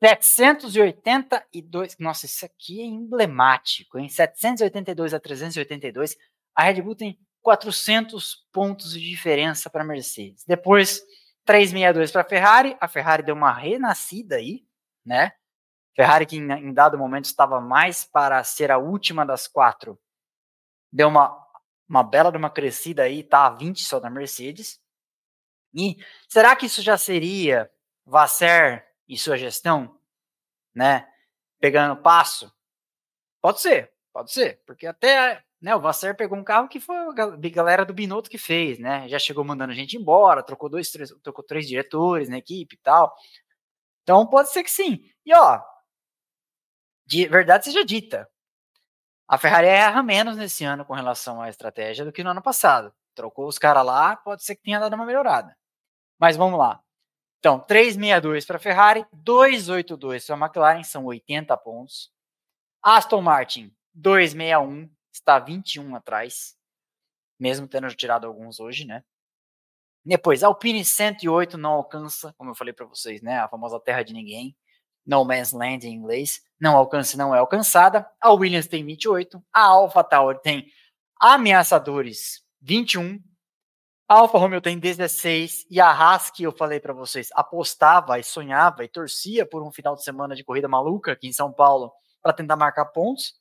782. 0.03 1.97
Nossa, 1.99 2.27
isso 2.27 2.45
aqui 2.45 2.81
é 2.81 2.85
emblemático, 2.85 3.99
hein? 3.99 4.09
782 4.09 5.15
a 5.15 5.21
382. 5.21 6.17
A 6.55 6.65
Red 6.65 6.83
Bull 6.83 6.95
tem 6.97 7.19
400 7.43 8.47
pontos 8.53 8.93
de 8.93 9.01
diferença 9.01 9.71
para 9.71 9.83
a 9.83 9.87
Mercedes. 9.87 10.45
Depois, 10.45 11.03
362 11.45 12.13
para 12.13 12.23
a 12.23 12.25
Ferrari. 12.29 12.77
A 12.81 12.89
Ferrari 12.89 13.23
deu 13.23 13.35
uma 13.35 13.53
renascida 13.53 14.37
aí, 14.37 14.65
né? 15.05 15.33
Ferrari, 15.95 16.27
que 16.27 16.37
em, 16.37 16.73
dado 16.73 16.99
momento 16.99 17.27
estava 17.27 17.61
mais 17.61 18.05
para 18.05 18.43
ser 18.45 18.71
a 18.71 18.79
última 18.79 19.27
das 19.27 19.47
quatro, 19.47 19.99
deu 20.93 21.09
uma, 21.09 21.37
uma 21.89 22.03
bela 22.03 22.31
de 22.31 22.39
uma 22.39 22.51
crescida 22.51 23.03
aí, 23.03 23.23
tá 23.23 23.47
a 23.47 23.51
20 23.51 23.85
só 23.85 24.01
da 24.01 24.09
Mercedes. 24.09 24.81
E 25.75 25.97
será 26.29 26.57
que 26.57 26.67
isso 26.67 26.83
já 26.83 26.97
seria 26.97 27.71
Vasser 28.05 28.87
e 29.09 29.19
sua 29.19 29.37
gestão, 29.37 29.99
né? 30.75 31.09
Pegando 31.61 32.01
passo? 32.01 32.53
Pode 33.41 33.61
ser, 33.61 33.93
pode 34.13 34.33
ser, 34.33 34.63
porque 34.67 34.87
até 34.87 35.45
né, 35.61 35.75
o 35.77 35.81
Vasser 35.81 36.17
pegou 36.17 36.39
um 36.39 36.45
carro 36.45 36.69
que 36.69 36.81
foi 36.81 36.97
a 36.97 37.13
galera 37.13 37.85
do 37.85 37.93
Binotto 37.93 38.31
que 38.31 38.39
fez, 38.39 38.79
né? 38.79 39.07
Já 39.09 39.19
chegou 39.19 39.45
mandando 39.45 39.75
gente 39.75 39.97
embora, 39.97 40.43
trocou 40.43 40.69
dois, 40.69 40.91
três, 40.91 41.11
trocou 41.23 41.45
três 41.45 41.69
diretores 41.69 42.29
na 42.29 42.39
equipe 42.39 42.77
e 42.77 42.79
tal. 42.79 43.15
Então 44.03 44.27
pode 44.27 44.51
ser 44.51 44.63
que 44.65 44.71
sim. 44.71 45.05
E 45.25 45.35
ó, 45.35 45.61
de 47.07 47.27
verdade 47.27 47.65
seja 47.65 47.85
dita, 47.85 48.29
a 49.29 49.39
Ferrari 49.39 49.69
erra 49.69 50.03
menos 50.03 50.37
nesse 50.37 50.65
ano 50.65 50.85
com 50.85 50.93
relação 50.93 51.41
à 51.41 51.49
estratégia 51.49 52.05
do 52.05 52.13
que 52.13 52.25
no 52.25 52.31
ano 52.31 52.43
passado. 52.43 52.93
Trocou 53.15 53.47
os 53.47 53.59
caras 53.59 53.87
lá, 53.87 54.17
pode 54.17 54.43
ser 54.43 54.57
que 54.57 54.63
tenha 54.63 54.81
dado 54.81 54.95
uma 54.95 55.07
melhorada. 55.07 55.57
Mas 56.19 56.37
vamos 56.37 56.59
lá. 56.59 56.83
Então, 57.39 57.61
362 57.61 58.45
para 58.45 58.57
a 58.57 58.61
Ferrari, 58.61 59.07
282 59.13 60.27
para 60.27 60.35
a 60.35 60.39
McLaren, 60.39 60.83
são 60.85 61.05
80 61.07 61.57
pontos. 61.59 62.11
Aston 62.83 63.23
Martin, 63.23 63.73
261, 63.95 64.91
está 65.13 65.39
21 65.39 65.97
atrás, 65.97 66.57
mesmo 67.39 67.69
tendo 67.69 67.89
tirado 67.95 68.27
alguns 68.27 68.61
hoje, 68.61 68.85
né? 68.87 69.05
Depois, 70.05 70.43
Alpine 70.43 70.85
108 70.85 71.59
não 71.59 71.73
alcança, 71.73 72.35
como 72.39 72.51
eu 72.51 72.55
falei 72.55 72.73
para 72.73 72.87
vocês, 72.87 73.21
né? 73.23 73.39
A 73.39 73.49
famosa 73.49 73.79
terra 73.81 74.03
de 74.03 74.13
ninguém. 74.13 74.57
No 75.07 75.25
Man's 75.25 75.53
Land 75.53 75.87
em 75.87 75.95
inglês. 75.95 76.41
Não 76.61 76.77
alcança 76.77 77.17
não 77.17 77.35
é 77.35 77.39
alcançada. 77.39 78.07
A 78.21 78.33
Williams 78.33 78.67
tem 78.67 78.85
28. 78.85 79.43
A 79.53 79.63
Alpha 79.63 80.05
Tauri 80.05 80.41
tem 80.43 80.67
ameaçadores 81.21 82.43
21. 82.61 83.21
A 84.11 84.15
Alfa 84.15 84.39
Romeo 84.39 84.61
tem 84.61 84.77
16 84.77 85.67
e 85.71 85.81
a 85.81 85.89
Haas, 85.89 86.31
que 86.31 86.43
eu 86.43 86.51
falei 86.51 86.81
para 86.81 86.93
vocês, 86.93 87.29
apostava 87.33 88.19
e 88.19 88.25
sonhava 88.25 88.85
e 88.85 88.89
torcia 88.89 89.47
por 89.47 89.63
um 89.63 89.71
final 89.71 89.95
de 89.95 90.03
semana 90.03 90.35
de 90.35 90.43
corrida 90.43 90.67
maluca 90.67 91.13
aqui 91.13 91.29
em 91.29 91.33
São 91.33 91.53
Paulo 91.53 91.93
para 92.21 92.33
tentar 92.33 92.57
marcar 92.57 92.87
pontos, 92.87 93.35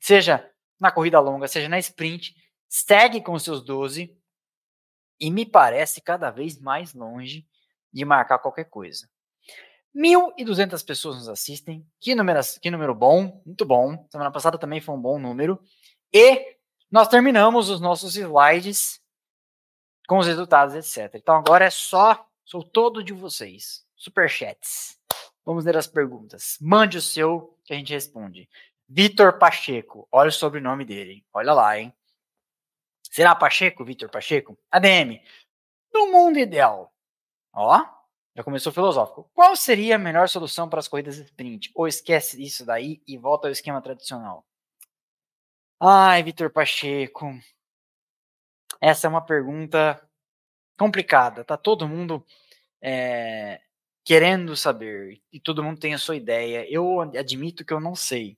seja 0.00 0.50
na 0.80 0.90
corrida 0.90 1.20
longa, 1.20 1.46
seja 1.46 1.68
na 1.68 1.78
sprint, 1.78 2.34
segue 2.66 3.20
com 3.20 3.38
seus 3.38 3.62
12, 3.62 4.10
e 5.20 5.30
me 5.30 5.46
parece 5.46 6.00
cada 6.00 6.30
vez 6.30 6.58
mais 6.58 6.94
longe 6.94 7.46
de 7.92 8.04
marcar 8.04 8.38
qualquer 8.38 8.64
coisa. 8.64 9.08
1.200 9.94 10.84
pessoas 10.84 11.16
nos 11.16 11.28
assistem. 11.28 11.86
Que 12.00 12.14
número, 12.14 12.40
que 12.60 12.70
número 12.70 12.94
bom, 12.94 13.40
muito 13.46 13.64
bom. 13.64 14.06
Semana 14.10 14.30
passada 14.30 14.58
também 14.58 14.80
foi 14.80 14.94
um 14.94 15.00
bom 15.00 15.18
número. 15.18 15.60
E 16.12 16.56
nós 16.90 17.08
terminamos 17.08 17.70
os 17.70 17.80
nossos 17.80 18.16
slides 18.16 19.00
com 20.08 20.18
os 20.18 20.26
resultados, 20.26 20.74
etc. 20.74 21.14
Então 21.14 21.36
agora 21.36 21.64
é 21.64 21.70
só, 21.70 22.26
sou 22.44 22.62
todo 22.62 23.02
de 23.04 23.12
vocês. 23.12 23.84
Superchats. 23.96 24.98
Vamos 25.44 25.64
ler 25.64 25.76
as 25.76 25.86
perguntas. 25.86 26.56
Mande 26.60 26.98
o 26.98 27.02
seu 27.02 27.56
que 27.64 27.72
a 27.72 27.76
gente 27.76 27.92
responde. 27.92 28.48
Vitor 28.88 29.38
Pacheco, 29.38 30.08
olha 30.10 30.28
o 30.28 30.32
sobrenome 30.32 30.84
dele. 30.84 31.24
Olha 31.32 31.52
lá, 31.52 31.78
hein? 31.78 31.94
Será 33.14 33.32
Pacheco, 33.32 33.84
Vitor 33.84 34.10
Pacheco? 34.10 34.58
ADM. 34.72 35.22
No 35.92 36.10
mundo 36.10 36.36
ideal. 36.36 36.92
Ó, 37.52 37.80
já 38.34 38.42
começou 38.42 38.72
filosófico. 38.72 39.30
Qual 39.32 39.54
seria 39.54 39.94
a 39.94 39.98
melhor 40.00 40.28
solução 40.28 40.68
para 40.68 40.80
as 40.80 40.88
corridas 40.88 41.18
sprint? 41.18 41.70
Ou 41.76 41.86
esquece 41.86 42.42
isso 42.42 42.66
daí 42.66 43.00
e 43.06 43.16
volta 43.16 43.46
ao 43.46 43.52
esquema 43.52 43.80
tradicional? 43.80 44.44
Ai, 45.78 46.24
Vitor 46.24 46.50
Pacheco. 46.50 47.38
Essa 48.80 49.06
é 49.06 49.10
uma 49.10 49.24
pergunta 49.24 50.04
complicada. 50.76 51.44
Tá 51.44 51.56
todo 51.56 51.86
mundo 51.86 52.26
é, 52.82 53.60
querendo 54.04 54.56
saber 54.56 55.22
e 55.32 55.38
todo 55.38 55.62
mundo 55.62 55.78
tem 55.78 55.94
a 55.94 55.98
sua 55.98 56.16
ideia. 56.16 56.68
Eu 56.68 57.00
admito 57.00 57.64
que 57.64 57.72
eu 57.72 57.78
não 57.78 57.94
sei 57.94 58.36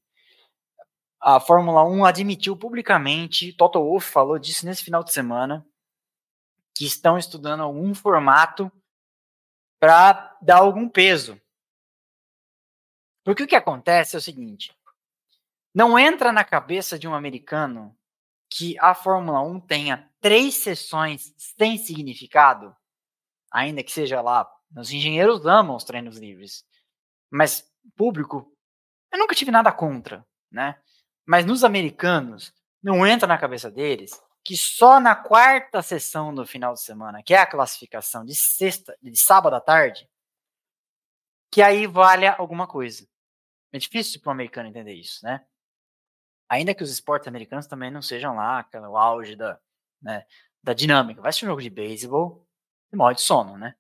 a 1.29 1.41
Fórmula 1.41 1.83
1 1.83 2.05
admitiu 2.05 2.57
publicamente, 2.57 3.53
Toto 3.53 3.81
Wolff 3.81 4.09
falou 4.09 4.39
disso 4.39 4.65
nesse 4.65 4.85
final 4.85 5.03
de 5.03 5.13
semana, 5.13 5.67
que 6.73 6.85
estão 6.85 7.19
estudando 7.19 7.65
algum 7.65 7.93
formato 7.93 8.71
para 9.81 10.39
dar 10.41 10.59
algum 10.59 10.89
peso. 10.89 11.41
Porque 13.25 13.43
o 13.43 13.47
que 13.49 13.57
acontece 13.57 14.15
é 14.15 14.21
o 14.21 14.23
seguinte: 14.23 14.73
não 15.75 15.99
entra 15.99 16.33
na 16.33 16.45
cabeça 16.45 16.97
de 16.97 17.09
um 17.09 17.15
americano 17.15 17.99
que 18.49 18.79
a 18.79 18.95
Fórmula 18.95 19.41
1 19.41 19.61
tenha 19.63 20.09
três 20.21 20.55
sessões 20.55 21.35
sem 21.37 21.77
significado, 21.77 22.73
ainda 23.51 23.83
que 23.83 23.91
seja 23.91 24.21
lá. 24.21 24.49
Os 24.77 24.93
engenheiros 24.93 25.45
amam 25.45 25.75
os 25.75 25.83
treinos 25.83 26.19
livres, 26.19 26.65
mas 27.29 27.69
público, 27.97 28.49
eu 29.13 29.19
nunca 29.19 29.35
tive 29.35 29.51
nada 29.51 29.73
contra, 29.73 30.25
né? 30.53 30.81
Mas 31.27 31.45
nos 31.45 31.65
americanos, 31.65 32.55
não 32.83 33.07
entra 33.07 33.27
na 33.27 33.37
cabeça 33.37 33.71
deles 33.71 34.13
que 34.45 34.57
só 34.57 35.01
na 35.01 35.17
quarta 35.17 35.83
sessão 35.83 36.33
do 36.33 36.47
final 36.47 36.73
de 36.73 36.81
semana, 36.81 37.21
que 37.21 37.35
é 37.35 37.39
a 37.39 37.47
classificação 37.47 38.25
de 38.25 38.33
sexta, 38.33 38.97
de 39.03 39.19
sábado 39.19 39.57
à 39.57 39.61
tarde, 39.61 40.09
que 41.51 41.61
aí 41.61 41.85
vale 41.85 42.29
alguma 42.29 42.65
coisa. 42.69 43.09
É 43.73 43.79
difícil 43.79 44.21
para 44.21 44.31
o 44.31 44.33
americano 44.33 44.69
entender 44.69 44.95
isso, 44.95 45.25
né? 45.25 45.45
Ainda 46.49 46.73
que 46.77 46.83
os 46.85 46.91
esportes 46.93 47.27
americanos 47.27 47.67
também 47.67 47.91
não 47.91 48.01
sejam 48.01 48.37
lá 48.37 48.65
o 48.89 48.97
auge 48.97 49.35
da, 49.35 49.59
né, 50.01 50.25
da 50.63 50.73
dinâmica. 50.73 51.21
Vai 51.21 51.33
ser 51.33 51.45
um 51.45 51.49
jogo 51.49 51.61
de 51.61 51.69
beisebol 51.69 52.47
e 52.93 52.97
morre 52.97 53.17
de 53.17 53.23
sono, 53.23 53.59
né? 53.59 53.75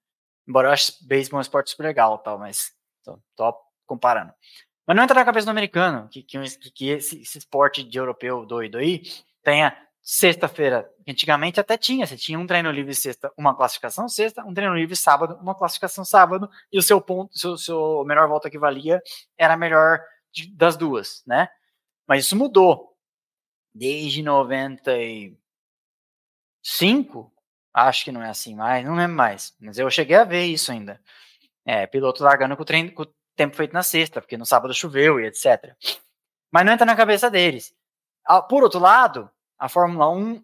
Embora 0.48 0.66
eu 0.66 0.72
ache 0.72 0.92
beisebol 1.06 1.38
um 1.38 1.42
esporte 1.42 1.70
super 1.70 1.84
legal, 1.84 2.18
tal, 2.18 2.40
mas 2.40 2.74
tô, 3.04 3.20
tô 3.36 3.56
comparando. 3.86 4.34
Mas 4.86 4.96
não 4.96 5.02
entra 5.02 5.18
na 5.18 5.24
cabeça 5.24 5.46
do 5.46 5.50
americano 5.50 6.08
que, 6.08 6.22
que, 6.22 6.38
que 6.70 6.88
esse, 6.90 7.20
esse, 7.20 7.38
esporte 7.38 7.82
de 7.82 7.98
europeu 7.98 8.46
doido 8.46 8.78
aí 8.78 9.02
tenha 9.42 9.76
sexta-feira. 10.00 10.88
Antigamente 11.08 11.58
até 11.58 11.76
tinha, 11.76 12.06
você 12.06 12.16
tinha 12.16 12.38
um 12.38 12.46
treino 12.46 12.70
livre 12.70 12.94
sexta, 12.94 13.32
uma 13.36 13.56
classificação 13.56 14.08
sexta, 14.08 14.44
um 14.44 14.54
treino 14.54 14.76
livre 14.76 14.94
sábado, 14.94 15.36
uma 15.42 15.54
classificação 15.54 16.04
sábado, 16.04 16.48
e 16.72 16.78
o 16.78 16.82
seu 16.82 17.00
ponto, 17.00 17.36
seu, 17.36 17.56
seu 17.58 18.04
melhor 18.04 18.28
volta 18.28 18.48
que 18.48 18.58
valia 18.58 19.02
era 19.36 19.54
a 19.54 19.56
melhor 19.56 20.00
de, 20.32 20.48
das 20.54 20.76
duas, 20.76 21.24
né? 21.26 21.48
Mas 22.06 22.24
isso 22.24 22.36
mudou 22.36 22.96
desde 23.74 24.22
90 24.22 24.96
e 24.96 25.36
5, 26.62 27.32
acho 27.74 28.04
que 28.04 28.12
não 28.12 28.22
é 28.22 28.30
assim 28.30 28.54
mais, 28.54 28.84
não 28.84 28.94
lembro 28.94 29.16
mais, 29.16 29.54
mas 29.60 29.78
eu 29.78 29.90
cheguei 29.90 30.16
a 30.16 30.24
ver 30.24 30.44
isso 30.44 30.70
ainda. 30.70 31.00
É, 31.64 31.86
piloto 31.86 32.22
largando 32.22 32.56
com 32.56 32.62
o, 32.62 32.64
treino, 32.64 32.92
com 32.92 33.04
tempo 33.36 33.54
feito 33.56 33.72
na 33.72 33.82
sexta, 33.82 34.20
porque 34.20 34.36
no 34.36 34.46
sábado 34.46 34.74
choveu 34.74 35.20
e 35.20 35.26
etc. 35.26 35.76
Mas 36.50 36.64
não 36.64 36.72
entra 36.72 36.86
na 36.86 36.96
cabeça 36.96 37.30
deles. 37.30 37.74
Por 38.48 38.62
outro 38.62 38.80
lado, 38.80 39.30
a 39.58 39.68
Fórmula 39.68 40.10
1, 40.10 40.42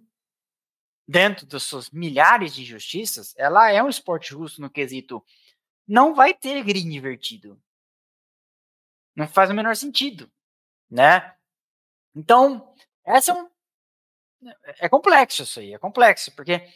dentro 1.08 1.46
das 1.46 1.64
suas 1.64 1.90
milhares 1.90 2.54
de 2.54 2.62
injustiças, 2.62 3.34
ela 3.36 3.70
é 3.70 3.82
um 3.82 3.88
esporte 3.88 4.30
justo 4.30 4.60
no 4.60 4.70
quesito. 4.70 5.24
Não 5.86 6.14
vai 6.14 6.32
ter 6.32 6.62
grid 6.62 6.86
invertido. 6.86 7.60
Não 9.14 9.26
faz 9.26 9.50
o 9.50 9.54
menor 9.54 9.76
sentido, 9.76 10.30
né? 10.90 11.34
Então, 12.14 12.74
essa 13.04 13.32
é 13.32 13.34
um. 13.34 13.50
É 14.78 14.88
complexo 14.88 15.42
isso 15.42 15.60
aí, 15.60 15.72
é 15.72 15.78
complexo, 15.78 16.34
porque 16.34 16.68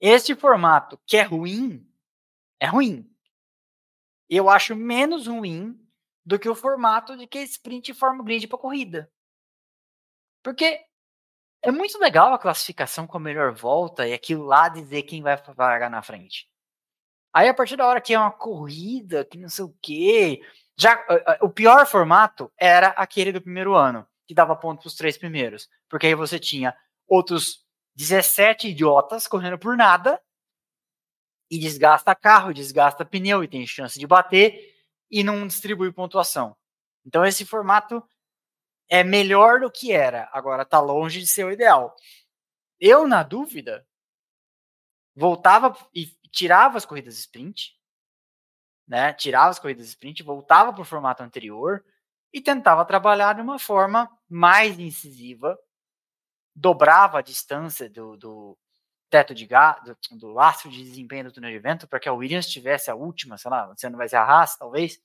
esse 0.00 0.34
formato 0.34 0.98
que 1.06 1.16
é 1.16 1.22
ruim, 1.22 1.86
é 2.58 2.66
ruim. 2.66 3.11
Eu 4.34 4.48
acho 4.48 4.74
menos 4.74 5.26
ruim 5.26 5.78
do 6.24 6.38
que 6.38 6.48
o 6.48 6.54
formato 6.54 7.18
de 7.18 7.26
que 7.26 7.40
sprint 7.40 7.92
forma 7.92 8.24
grid 8.24 8.48
para 8.48 8.58
corrida. 8.58 9.12
Porque 10.42 10.80
é 11.60 11.70
muito 11.70 11.98
legal 11.98 12.32
a 12.32 12.38
classificação 12.38 13.06
com 13.06 13.18
a 13.18 13.20
melhor 13.20 13.52
volta 13.52 14.08
e 14.08 14.14
aquilo 14.14 14.46
lá 14.46 14.70
dizer 14.70 15.02
quem 15.02 15.20
vai 15.22 15.38
largar 15.54 15.90
na 15.90 16.00
frente. 16.00 16.48
Aí, 17.30 17.46
a 17.46 17.52
partir 17.52 17.76
da 17.76 17.86
hora 17.86 18.00
que 18.00 18.14
é 18.14 18.18
uma 18.18 18.30
corrida, 18.30 19.22
que 19.22 19.36
não 19.36 19.50
sei 19.50 19.66
o 19.66 19.76
quê. 19.82 20.40
Já, 20.78 21.04
o 21.42 21.50
pior 21.50 21.86
formato 21.86 22.50
era 22.56 22.88
aquele 22.88 23.32
do 23.32 23.42
primeiro 23.42 23.74
ano, 23.74 24.08
que 24.26 24.32
dava 24.32 24.56
ponto 24.56 24.80
para 24.80 24.88
os 24.88 24.94
três 24.94 25.18
primeiros. 25.18 25.68
Porque 25.90 26.06
aí 26.06 26.14
você 26.14 26.38
tinha 26.38 26.74
outros 27.06 27.66
17 27.96 28.68
idiotas 28.68 29.28
correndo 29.28 29.58
por 29.58 29.76
nada 29.76 30.18
e 31.52 31.58
desgasta 31.58 32.14
carro, 32.14 32.54
desgasta 32.54 33.04
pneu 33.04 33.44
e 33.44 33.48
tem 33.48 33.66
chance 33.66 33.98
de 33.98 34.06
bater 34.06 34.74
e 35.10 35.22
não 35.22 35.46
distribui 35.46 35.92
pontuação. 35.92 36.56
Então 37.04 37.26
esse 37.26 37.44
formato 37.44 38.02
é 38.88 39.04
melhor 39.04 39.60
do 39.60 39.70
que 39.70 39.92
era, 39.92 40.30
agora 40.32 40.62
está 40.62 40.80
longe 40.80 41.20
de 41.20 41.26
ser 41.26 41.44
o 41.44 41.52
ideal. 41.52 41.94
Eu, 42.80 43.06
na 43.06 43.22
dúvida, 43.22 43.86
voltava 45.14 45.76
e 45.94 46.06
tirava 46.30 46.78
as 46.78 46.86
corridas 46.86 47.18
sprint, 47.18 47.78
né? 48.88 49.12
Tirava 49.12 49.50
as 49.50 49.58
corridas 49.58 49.86
sprint, 49.88 50.22
voltava 50.22 50.72
para 50.72 50.80
o 50.80 50.86
formato 50.86 51.22
anterior 51.22 51.84
e 52.32 52.40
tentava 52.40 52.82
trabalhar 52.86 53.34
de 53.34 53.42
uma 53.42 53.58
forma 53.58 54.10
mais 54.26 54.78
incisiva 54.78 55.58
dobrava 56.54 57.18
a 57.18 57.22
distância 57.22 57.88
do, 57.88 58.16
do 58.16 58.58
teto 59.12 59.34
de 59.34 59.44
gás, 59.44 59.76
do, 60.12 60.32
lastro 60.32 60.70
de 60.70 60.82
desempenho 60.82 61.24
do 61.24 61.32
túnel 61.32 61.50
de 61.50 61.58
vento, 61.58 61.86
para 61.86 62.00
que 62.00 62.08
a 62.08 62.14
Williams 62.14 62.46
tivesse 62.46 62.90
a 62.90 62.94
última, 62.94 63.36
sei 63.36 63.50
lá, 63.50 63.66
você 63.66 63.90
não 63.90 63.98
vai 63.98 64.08
ser 64.08 64.16
a 64.16 64.24
Haas, 64.24 64.56
talvez, 64.56 64.98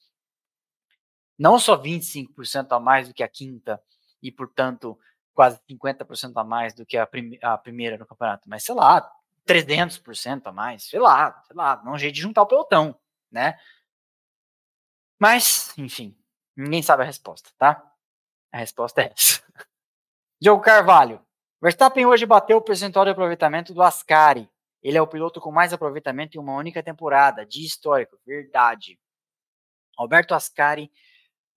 não 1.37 1.59
só 1.59 1.77
25% 1.77 2.71
a 2.71 2.79
mais 2.79 3.09
do 3.09 3.13
que 3.13 3.21
a 3.21 3.27
quinta, 3.27 3.83
e 4.23 4.31
portanto 4.31 4.97
quase 5.33 5.59
50% 5.69 6.31
a 6.37 6.43
mais 6.43 6.73
do 6.73 6.85
que 6.85 6.97
a, 6.97 7.07
a 7.43 7.57
primeira 7.57 7.97
no 7.97 8.07
campeonato, 8.07 8.49
mas 8.49 8.63
sei 8.63 8.73
lá, 8.73 9.11
300% 9.45 10.47
a 10.47 10.51
mais, 10.53 10.83
sei 10.83 10.99
lá, 10.99 11.43
sei 11.45 11.55
lá, 11.55 11.81
não 11.83 11.91
é 11.91 11.95
um 11.95 11.99
jeito 11.99 12.15
de 12.15 12.21
juntar 12.21 12.41
o 12.43 12.47
pelotão, 12.47 12.97
né? 13.29 13.59
Mas, 15.19 15.77
enfim, 15.77 16.17
ninguém 16.55 16.81
sabe 16.81 17.03
a 17.03 17.05
resposta, 17.05 17.49
tá? 17.57 17.83
A 18.51 18.57
resposta 18.57 19.01
é 19.01 19.11
essa. 19.13 19.43
Diogo 20.41 20.61
Carvalho, 20.61 21.23
Verstappen 21.61 22.05
hoje 22.05 22.25
bateu 22.25 22.57
o 22.57 22.61
percentual 22.61 23.05
de 23.05 23.11
aproveitamento 23.11 23.73
do 23.73 23.81
Ascari. 23.81 24.49
Ele 24.81 24.97
é 24.97 25.01
o 25.01 25.07
piloto 25.07 25.41
com 25.41 25.51
mais 25.51 25.73
aproveitamento 25.73 26.37
em 26.37 26.39
uma 26.39 26.55
única 26.55 26.83
temporada, 26.83 27.45
de 27.45 27.65
histórico, 27.65 28.19
verdade. 28.25 28.99
Alberto 29.97 30.35
Ascari, 30.35 30.91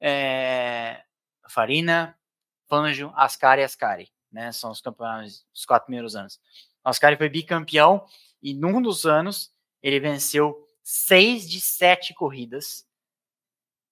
é, 0.01 1.05
Farina, 1.49 2.19
Fangio, 2.67 3.13
Ascari 3.15 3.63
Ascari, 3.63 4.11
né? 4.33 4.51
São 4.53 4.71
os 4.71 4.81
campeões 4.81 5.45
dos 5.53 5.67
quatro 5.67 5.87
primeiros 5.87 6.17
anos. 6.17 6.41
Ascari 6.83 7.17
foi 7.17 7.29
bicampeão 7.29 8.07
e 8.43 8.55
num 8.55 8.81
dos 8.81 9.05
anos 9.05 9.53
ele 9.83 10.01
venceu 10.01 10.67
seis 10.83 11.49
de 11.49 11.61
sete 11.61 12.15
corridas, 12.15 12.89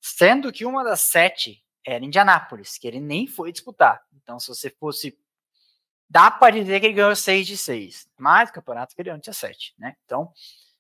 sendo 0.01 0.51
que 0.51 0.65
uma 0.65 0.83
das 0.83 1.01
sete 1.01 1.63
era 1.85 2.05
Indianápolis, 2.05 2.79
que 2.79 2.89
ele 2.89 3.01
nem 3.01 3.27
foi 3.27 3.53
disputar. 3.53 4.03
Então, 4.15 4.41
se 4.41 4.49
você 4.49 4.71
fosse 4.71 5.19
dá 6.09 6.31
para 6.31 6.53
dizer 6.53 6.81
que 6.81 6.87
ele 6.87 6.95
ganhou 6.95 7.15
6 7.15 7.47
de 7.47 7.57
6, 7.57 8.09
mas 8.19 8.51
o 8.51 8.53
campeonato 8.53 8.95
que 8.95 9.01
ele 9.01 9.11
ganhou 9.11 9.21
tinha 9.21 9.33
7, 9.33 9.75
né? 9.79 9.95
Então, 10.05 10.33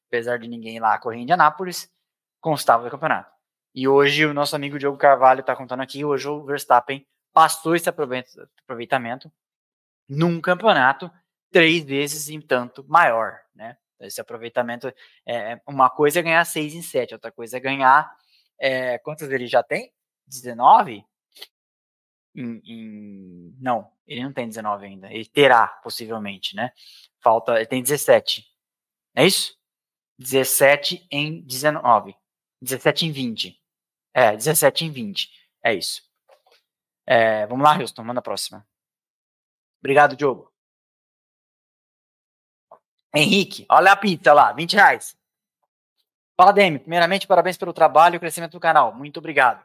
apesar 0.09 0.39
de 0.39 0.49
ninguém 0.49 0.81
lá 0.81 0.99
correr 0.99 1.19
em 1.19 1.23
Indianápolis, 1.23 1.91
constava 2.41 2.85
do 2.85 2.91
campeonato. 2.91 3.31
E 3.75 3.87
hoje 3.87 4.25
o 4.27 4.35
nosso 4.35 4.57
amigo 4.57 4.79
Diogo 4.79 4.99
Carvalho 4.99 5.41
está 5.41 5.55
contando 5.55 5.83
aqui, 5.83 6.05
hoje 6.05 6.29
o 6.29 6.45
Verstappen 6.45 7.07
passou 7.33 7.77
esse 7.77 7.89
aproveitamento 7.89 9.31
num 10.09 10.41
campeonato 10.41 11.11
três 11.53 11.85
vezes 11.85 12.29
em 12.29 12.41
tanto 12.41 12.85
maior, 12.89 13.39
né? 13.55 13.77
Esse 14.01 14.21
aproveitamento 14.21 14.93
é 15.27 15.61
uma 15.67 15.91
coisa 15.91 16.21
é 16.21 16.23
ganhar 16.23 16.45
6 16.45 16.75
em 16.75 16.83
7, 16.83 17.15
outra 17.15 17.33
coisa 17.33 17.57
é 17.57 17.61
ganhar 17.61 18.11
é, 18.59 18.99
quantos 18.99 19.29
ele 19.31 19.47
já 19.47 19.63
tem? 19.63 19.93
19? 20.27 21.05
Em, 22.35 22.61
em, 22.65 23.57
não, 23.61 23.91
ele 24.07 24.23
não 24.23 24.33
tem 24.33 24.49
19 24.49 24.87
ainda. 24.87 25.13
Ele 25.13 25.25
terá, 25.27 25.67
possivelmente, 25.83 26.55
né? 26.55 26.73
Falta. 27.21 27.57
Ele 27.57 27.67
tem 27.67 27.83
17. 27.83 28.45
É 29.15 29.27
isso? 29.27 29.57
17 30.19 31.07
em 31.11 31.43
19. 31.43 32.15
17 32.61 33.07
em 33.07 33.13
20. 33.13 33.61
É, 34.15 34.37
17 34.37 34.85
em 34.85 34.91
20. 34.91 35.31
É 35.63 35.75
isso. 35.75 36.03
É, 37.07 37.47
vamos 37.47 37.65
lá, 37.65 37.77
Houston, 37.79 38.05
manda 38.05 38.21
a 38.21 38.23
próxima. 38.23 38.67
Obrigado, 39.81 40.17
Diogo. 40.17 40.53
Henrique, 43.15 43.65
olha 43.71 43.93
a 43.93 43.97
pizza 43.97 44.33
lá, 44.33 44.53
20 44.53 44.75
reais. 44.75 45.17
Fala, 46.37 46.53
Demi. 46.53 46.79
Primeiramente, 46.79 47.27
parabéns 47.27 47.57
pelo 47.57 47.73
trabalho 47.73 48.15
e 48.15 48.17
o 48.19 48.21
crescimento 48.21 48.53
do 48.53 48.61
canal. 48.61 48.95
Muito 48.95 49.19
obrigado. 49.19 49.65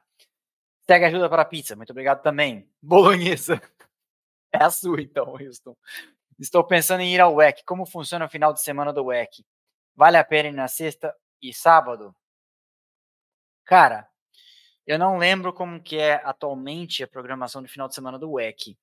Segue 0.90 1.06
ajuda 1.06 1.30
para 1.30 1.46
pizza. 1.46 1.76
Muito 1.76 1.92
obrigado 1.92 2.22
também. 2.22 2.70
Bolonhesa. 2.82 3.62
É 4.52 4.64
a 4.64 4.70
sua, 4.70 5.02
então, 5.02 5.36
Houston. 5.36 5.76
Estou 6.40 6.64
pensando 6.64 7.02
em 7.02 7.14
ir 7.14 7.22
ao 7.22 7.36
WEC. 7.36 7.64
Como 7.66 7.86
funciona 7.86 8.26
o 8.26 8.30
final 8.30 8.54
de 8.54 8.62
semana 8.62 8.92
do 8.92 9.06
WEC? 9.06 9.46
Vale 9.96 10.18
a 10.18 10.24
pena 10.24 10.50
ir 10.50 10.54
na 10.54 10.68
sexta 10.68 11.16
e 11.42 11.54
sábado? 11.54 12.16
Cara, 13.66 14.08
eu 14.86 15.00
não 15.00 15.18
lembro 15.18 15.54
como 15.54 15.82
que 15.82 15.98
é 15.98 16.16
atualmente 16.26 17.04
a 17.04 17.08
programação 17.08 17.62
do 17.62 17.70
final 17.70 17.88
de 17.88 17.96
semana 17.96 18.20
do 18.20 18.32
WEC, 18.34 18.78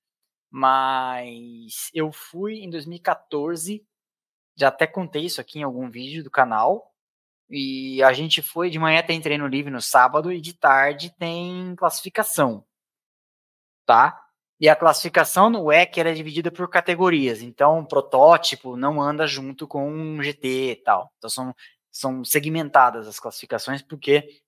mas 0.51 1.91
eu 1.93 2.11
fui 2.11 2.61
em 2.61 2.71
2014, 2.71 3.87
já 4.57 4.69
até 4.69 4.87
contei 4.87 5.27
isso 5.27 5.41
aqui 5.41 5.59
em 5.59 5.63
algum 5.63 5.91
vídeo 5.91 6.25
do 6.25 6.31
canal, 6.31 6.90
e 7.51 8.03
a 8.03 8.13
gente 8.13 8.41
foi 8.43 8.71
de 8.71 8.79
manhã 8.79 9.03
tem 9.03 9.21
treino 9.21 9.47
livre 9.47 9.71
no 9.71 9.83
sábado 9.83 10.33
e 10.33 10.41
de 10.41 10.53
tarde 10.53 11.13
tem 11.19 11.75
classificação, 11.77 12.65
tá? 13.85 14.21
E 14.61 14.69
a 14.69 14.77
classificação 14.77 15.51
no 15.51 15.65
WEC 15.65 15.99
era 15.99 16.15
dividida 16.15 16.53
por 16.53 16.69
categorias. 16.69 17.43
Então, 17.43 17.85
protótipo 17.85 18.77
não 18.77 19.01
anda 19.01 19.27
junto 19.27 19.67
com 19.67 19.91
um 19.91 20.23
GT 20.23 20.73
e 20.73 20.77
tal. 20.77 21.11
Então, 21.17 21.31
são, 21.31 21.55
são 21.91 22.25
segmentadas 22.25 23.09
as 23.09 23.19
classificações 23.19 23.83
porque 23.83 24.43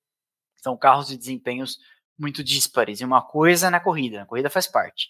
são 0.57 0.77
carros 0.77 1.09
de 1.09 1.17
desempenhos 1.17 1.79
muito 2.19 2.45
díspares. 2.45 3.01
E 3.01 3.05
uma 3.05 3.23
coisa 3.23 3.69
é 3.69 3.71
na 3.71 3.81
corrida, 3.81 4.23
a 4.23 4.27
corrida 4.27 4.51
faz 4.51 4.67
parte. 4.67 5.09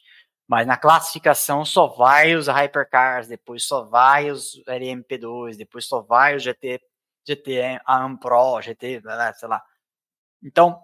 Mas 0.48 0.66
na 0.66 0.76
classificação 0.76 1.64
só 1.64 1.88
vai 1.88 2.34
os 2.36 2.46
Hypercars, 2.46 3.26
depois 3.28 3.64
só 3.64 3.84
vai 3.84 4.30
os 4.30 4.62
LMP2, 4.68 5.56
depois 5.56 5.86
só 5.86 6.00
vai 6.00 6.36
os 6.36 6.42
GT 6.42 6.80
GT 7.26 7.80
AM 7.86 8.16
Pro, 8.18 8.60
GT, 8.60 9.02
sei 9.34 9.48
lá. 9.48 9.62
Então, 10.42 10.82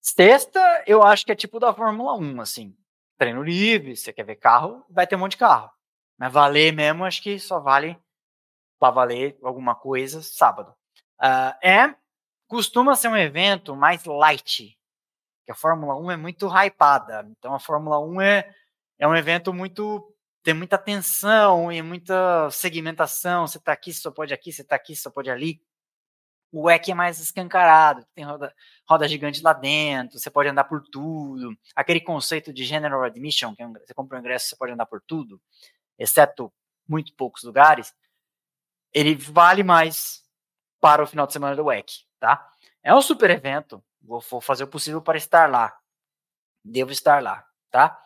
sexta, 0.00 0.84
eu 0.86 1.02
acho 1.02 1.24
que 1.24 1.32
é 1.32 1.36
tipo 1.36 1.58
da 1.58 1.74
Fórmula 1.74 2.14
1, 2.16 2.40
assim. 2.40 2.76
Treino 3.16 3.42
livre, 3.42 3.96
você 3.96 4.12
quer 4.12 4.24
ver 4.24 4.36
carro, 4.36 4.84
vai 4.88 5.06
ter 5.06 5.16
um 5.16 5.20
monte 5.20 5.32
de 5.32 5.38
carro. 5.38 5.70
Mas 6.16 6.32
valer 6.32 6.72
mesmo, 6.72 7.04
acho 7.04 7.22
que 7.22 7.38
só 7.38 7.60
vale 7.60 7.98
para 8.78 8.92
valer 8.92 9.36
alguma 9.42 9.74
coisa 9.74 10.22
sábado. 10.22 10.72
Uh, 11.20 11.66
é, 11.66 11.94
costuma 12.46 12.94
ser 12.94 13.08
um 13.08 13.16
evento 13.16 13.74
mais 13.74 14.04
light, 14.04 14.78
que 15.44 15.52
a 15.52 15.54
Fórmula 15.54 15.96
1 15.96 16.10
é 16.12 16.16
muito 16.16 16.48
hypada. 16.48 17.28
Então 17.36 17.54
a 17.54 17.58
Fórmula 17.58 17.98
1 17.98 18.20
é, 18.20 18.54
é 18.98 19.08
um 19.08 19.16
evento 19.16 19.52
muito 19.52 20.14
tem 20.48 20.54
muita 20.54 20.78
tensão 20.78 21.70
e 21.70 21.82
muita 21.82 22.48
segmentação. 22.50 23.46
Você 23.46 23.58
está 23.58 23.70
aqui, 23.70 23.92
só 23.92 24.10
pode 24.10 24.32
aqui, 24.32 24.50
você 24.50 24.62
está 24.62 24.76
aqui, 24.76 24.96
só 24.96 25.10
pode 25.10 25.30
ali. 25.30 25.60
O 26.50 26.62
WEC 26.62 26.90
é 26.90 26.94
mais 26.94 27.20
escancarado, 27.20 28.06
tem 28.14 28.24
roda, 28.24 28.54
roda 28.88 29.06
gigante 29.06 29.42
lá 29.42 29.52
dentro, 29.52 30.18
você 30.18 30.30
pode 30.30 30.48
andar 30.48 30.64
por 30.64 30.82
tudo. 30.90 31.54
Aquele 31.76 32.00
conceito 32.00 32.50
de 32.50 32.64
General 32.64 33.04
Admission, 33.04 33.54
que 33.54 33.62
é 33.62 33.66
um, 33.66 33.74
você 33.74 33.92
compra 33.92 34.16
um 34.16 34.20
ingresso, 34.20 34.48
você 34.48 34.56
pode 34.56 34.72
andar 34.72 34.86
por 34.86 35.02
tudo, 35.02 35.38
exceto 35.98 36.50
muito 36.88 37.14
poucos 37.14 37.42
lugares, 37.42 37.94
ele 38.90 39.14
vale 39.16 39.62
mais 39.62 40.24
para 40.80 41.02
o 41.02 41.06
final 41.06 41.26
de 41.26 41.34
semana 41.34 41.54
do 41.54 41.66
WEC, 41.66 42.06
tá? 42.18 42.50
É 42.82 42.94
um 42.94 43.02
super 43.02 43.28
evento, 43.28 43.84
vou, 44.00 44.20
vou 44.20 44.40
fazer 44.40 44.64
o 44.64 44.68
possível 44.68 45.02
para 45.02 45.18
estar 45.18 45.50
lá. 45.50 45.78
Devo 46.64 46.90
estar 46.90 47.22
lá, 47.22 47.46
tá? 47.70 48.02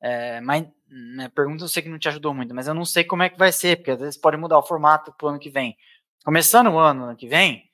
É, 0.00 0.40
mas 0.40 0.66
né, 0.88 1.28
pergunta 1.28 1.64
eu 1.64 1.68
sei 1.68 1.82
que 1.82 1.88
não 1.88 1.98
te 1.98 2.08
ajudou 2.08 2.34
muito, 2.34 2.54
mas 2.54 2.68
eu 2.68 2.74
não 2.74 2.84
sei 2.84 3.04
como 3.04 3.22
é 3.22 3.30
que 3.30 3.38
vai 3.38 3.52
ser, 3.52 3.76
porque 3.76 3.90
às 3.90 4.00
vezes 4.00 4.16
pode 4.16 4.36
mudar 4.36 4.58
o 4.58 4.62
formato 4.62 5.12
para 5.12 5.26
o 5.26 5.28
ano 5.30 5.38
que 5.38 5.50
vem. 5.50 5.76
Começando 6.24 6.68
o 6.68 6.78
ano, 6.78 7.04
ano 7.04 7.16
que 7.16 7.28
vem, 7.28 7.70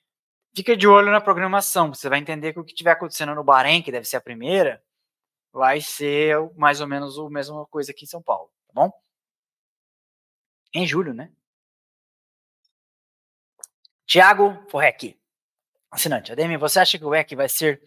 fica 0.54 0.76
de 0.76 0.86
olho 0.86 1.10
na 1.10 1.20
programação. 1.20 1.92
Você 1.92 2.08
vai 2.08 2.18
entender 2.18 2.52
que 2.52 2.60
o 2.60 2.64
que 2.64 2.72
estiver 2.72 2.92
acontecendo 2.92 3.34
no 3.34 3.44
Bahrein, 3.44 3.82
que 3.82 3.92
deve 3.92 4.06
ser 4.06 4.16
a 4.16 4.20
primeira, 4.20 4.82
vai 5.52 5.80
ser 5.80 6.36
mais 6.56 6.80
ou 6.80 6.86
menos 6.86 7.18
a 7.18 7.28
mesma 7.30 7.66
coisa 7.66 7.92
aqui 7.92 8.04
em 8.04 8.08
São 8.08 8.22
Paulo, 8.22 8.50
tá 8.68 8.72
bom? 8.74 8.90
Em 10.74 10.86
julho, 10.86 11.12
né? 11.14 11.30
Tiago 14.06 14.62
Forrec, 14.70 15.18
assinante. 15.90 16.32
Ademir, 16.32 16.58
você 16.58 16.80
acha 16.80 16.98
que 16.98 17.04
o 17.04 17.14
EC 17.14 17.34
vai 17.34 17.48
ser 17.48 17.82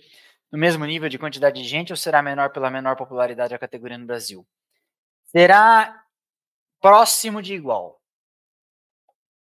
no 0.52 0.58
mesmo 0.58 0.86
nível 0.86 1.10
de 1.10 1.20
quantidade 1.20 1.62
de 1.62 1.68
gente 1.68 1.92
ou 1.94 1.98
será 1.98 2.22
menor 2.22 2.52
pela 2.52 2.72
menor 2.72 2.96
popularidade 2.96 3.52
da 3.52 3.60
categoria 3.60 3.98
no 3.98 4.06
Brasil? 4.06 4.48
Será 5.36 6.02
próximo 6.80 7.42
de 7.42 7.54
igual. 7.54 8.02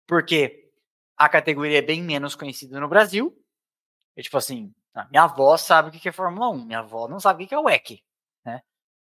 Porque 0.07 0.71
a 1.17 1.27
categoria 1.27 1.79
é 1.79 1.81
bem 1.81 2.01
menos 2.01 2.33
conhecida 2.33 2.79
no 2.79 2.87
Brasil. 2.87 3.37
E, 4.15 4.23
tipo 4.23 4.37
assim, 4.37 4.73
minha 5.09 5.23
avó 5.23 5.57
sabe 5.57 5.89
o 5.89 5.91
que 5.91 6.07
é 6.07 6.11
Fórmula 6.13 6.49
1, 6.49 6.65
minha 6.65 6.79
avó 6.79 7.09
não 7.09 7.19
sabe 7.19 7.43
o 7.43 7.47
que 7.47 7.53
é 7.53 7.59
WEC. 7.59 8.01
Né? 8.45 8.61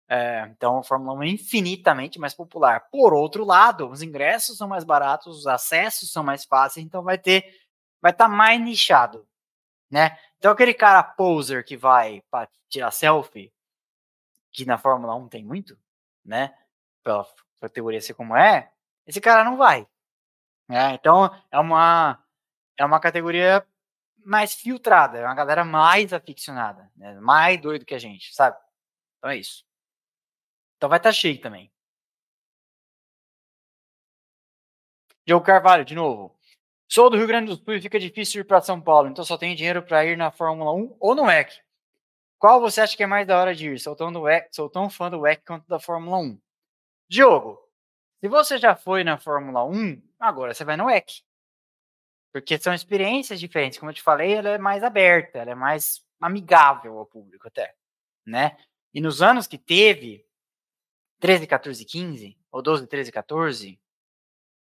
É, 0.09 0.49
então, 0.51 0.79
a 0.79 0.83
Fórmula 0.83 1.13
1 1.19 1.23
é 1.25 1.29
infinitamente 1.29 2.19
mais 2.19 2.33
popular. 2.33 2.89
Por 2.91 3.13
outro 3.13 3.45
lado, 3.45 3.91
os 3.91 4.01
ingressos 4.01 4.57
são 4.57 4.67
mais 4.67 4.83
baratos, 4.83 5.41
os 5.41 5.47
acessos 5.47 6.11
são 6.11 6.25
mais 6.25 6.47
fáceis, 6.47 6.87
então 6.87 7.03
vai 7.03 7.19
ter, 7.19 7.45
vai 8.01 8.13
estar 8.13 8.31
tá 8.31 8.35
mais 8.35 8.59
nichado, 8.63 9.29
né? 9.91 10.19
Então, 10.39 10.53
aquele 10.53 10.73
cara 10.73 11.03
poser 11.03 11.67
que 11.67 11.77
vai 11.77 12.23
para 12.31 12.49
tirar 12.67 12.91
selfie, 12.93 13.53
que 14.51 14.65
na 14.65 14.79
Fórmula 14.79 15.15
1 15.17 15.29
tem 15.29 15.45
muito, 15.45 15.79
né? 16.25 16.55
Pela 17.09 17.27
categoria 17.59 18.03
ser 18.03 18.13
como 18.13 18.37
é, 18.37 18.71
esse 19.07 19.19
cara 19.19 19.43
não 19.43 19.57
vai. 19.57 19.89
Né? 20.69 20.93
Então, 20.93 21.35
é 21.51 21.59
uma, 21.59 22.23
é 22.77 22.85
uma 22.85 23.01
categoria 23.01 23.67
mais 24.19 24.53
filtrada, 24.53 25.17
é 25.17 25.25
uma 25.25 25.35
galera 25.35 25.65
mais 25.65 26.13
aficionada, 26.13 26.93
né? 26.95 27.19
mais 27.19 27.59
doido 27.59 27.87
que 27.87 27.95
a 27.95 27.99
gente, 27.99 28.35
sabe? 28.35 28.59
Então 29.17 29.31
é 29.31 29.39
isso. 29.39 29.65
Então 30.77 30.91
vai 30.91 30.99
estar 30.99 31.09
tá 31.09 31.15
cheio 31.15 31.41
também. 31.41 31.73
Diogo 35.27 35.47
Carvalho, 35.47 35.87
de 35.87 35.95
novo. 35.95 36.39
Sou 36.87 37.09
do 37.09 37.17
Rio 37.17 37.27
Grande 37.27 37.57
do 37.57 37.57
Sul 37.57 37.75
e 37.75 37.81
fica 37.81 37.99
difícil 37.99 38.43
ir 38.43 38.45
para 38.45 38.61
São 38.61 38.83
Paulo, 38.83 39.09
então 39.09 39.25
só 39.25 39.39
tenho 39.39 39.57
dinheiro 39.57 39.83
para 39.83 40.05
ir 40.05 40.17
na 40.19 40.31
Fórmula 40.31 40.75
1 40.75 40.97
ou 41.01 41.15
no 41.15 41.23
WEC. 41.23 41.59
Qual 42.39 42.61
você 42.61 42.83
acha 42.83 42.95
que 42.95 43.03
é 43.03 43.07
mais 43.07 43.27
da 43.27 43.41
hora 43.41 43.55
de 43.55 43.71
ir? 43.71 43.81
Sou 43.81 43.97
tão, 43.97 44.13
do 44.13 44.21
WEC, 44.21 44.55
sou 44.55 44.69
tão 44.69 44.91
fã 44.91 45.11
do 45.11 45.21
WEC 45.21 45.43
quanto 45.47 45.67
da 45.67 45.81
Fórmula 45.81 46.19
1. 46.19 46.39
Diogo, 47.09 47.59
se 48.21 48.29
você 48.29 48.59
já 48.59 48.77
foi 48.77 49.03
na 49.03 49.17
Fórmula 49.17 49.65
1, 49.65 50.03
agora 50.19 50.53
você 50.53 50.65
vai 50.65 50.77
no 50.77 50.87
WEC. 50.87 51.23
Porque 52.33 52.59
são 52.59 52.75
experiências 52.75 53.41
diferentes. 53.41 53.79
Como 53.79 53.91
eu 53.91 53.95
te 53.95 54.03
falei, 54.03 54.35
ela 54.35 54.51
é 54.51 54.59
mais 54.59 54.83
aberta, 54.83 55.39
ela 55.39 55.53
é 55.53 55.55
mais 55.55 56.05
amigável 56.21 56.99
ao 56.99 57.07
público 57.07 57.49
até, 57.49 57.75
né? 58.27 58.59
E 58.93 59.01
nos 59.01 59.23
anos 59.23 59.47
que 59.47 59.57
teve, 59.57 60.27
13, 61.21 61.47
14, 61.47 61.85
15, 61.85 62.39
ou 62.51 62.63
12, 62.63 62.87
13, 62.87 63.13
14, 63.13 63.81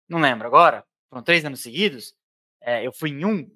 não 0.09 0.20
lembro 0.20 0.47
agora, 0.47 0.86
foram 1.09 1.22
três 1.22 1.44
anos 1.44 1.61
seguidos, 1.61 2.14
é, 2.61 2.86
eu 2.86 2.92
fui 2.92 3.11
em 3.11 3.24
um, 3.24 3.51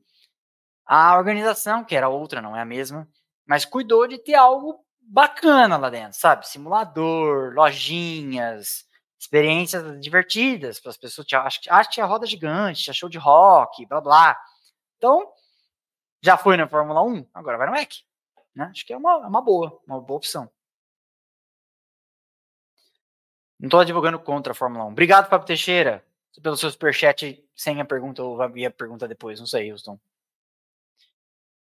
a 0.86 1.16
organização, 1.16 1.84
que 1.84 1.94
era 1.94 2.08
outra, 2.08 2.42
não 2.42 2.56
é 2.56 2.62
a 2.62 2.64
mesma, 2.64 3.08
mas 3.46 3.64
cuidou 3.64 4.06
de 4.06 4.18
ter 4.18 4.34
algo 4.34 4.84
bacana 5.10 5.76
lá 5.76 5.90
dentro, 5.90 6.18
sabe? 6.18 6.48
Simulador, 6.48 7.52
lojinhas, 7.54 8.86
experiências 9.18 10.00
divertidas 10.00 10.80
para 10.80 10.90
as 10.90 10.96
pessoas. 10.96 11.26
Acho, 11.32 11.60
que 11.60 11.90
tinha 11.90 12.06
roda 12.06 12.26
gigante, 12.26 12.82
tinha 12.82 12.94
show 12.94 13.08
de 13.08 13.18
rock, 13.18 13.84
blá 13.86 14.00
blá. 14.00 14.40
Então, 14.96 15.30
já 16.22 16.36
foi 16.36 16.56
na 16.56 16.68
Fórmula 16.68 17.02
1, 17.02 17.26
agora 17.34 17.58
vai 17.58 17.68
no 17.68 17.76
EC. 17.76 18.04
Né? 18.54 18.68
Acho 18.70 18.86
que 18.86 18.92
é 18.92 18.96
uma, 18.96 19.16
uma 19.18 19.40
boa, 19.42 19.80
uma 19.86 20.00
boa 20.00 20.16
opção. 20.16 20.48
Não 23.58 23.66
estou 23.66 23.80
advogando 23.80 24.18
contra 24.18 24.52
a 24.52 24.56
Fórmula 24.56 24.84
1. 24.86 24.88
Obrigado, 24.88 25.28
Fábio 25.28 25.46
Teixeira, 25.46 26.04
pelo 26.42 26.56
seu 26.56 26.70
superchat 26.70 27.44
sem 27.54 27.80
a 27.80 27.84
pergunta 27.84 28.22
ou 28.22 28.40
a 28.40 28.48
pergunta 28.70 29.08
depois. 29.08 29.38
Não 29.38 29.46
sei, 29.46 29.70
Houston. 29.70 29.98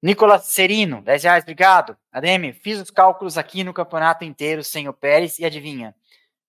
Nicolas 0.03 0.47
Serino, 0.47 1.03
10 1.03 1.25
reais, 1.25 1.45
obrigado. 1.45 1.97
ADM, 2.13 2.53
fiz 2.53 2.79
os 2.81 2.91
cálculos 2.91 3.39
aqui 3.39 3.65
no 3.65 3.73
campeonato 3.73 4.25
inteiro 4.25 4.63
sem 4.63 4.89
o 4.89 4.93
Pérez 4.93 5.39
e 5.39 5.45
adivinha? 5.45 5.95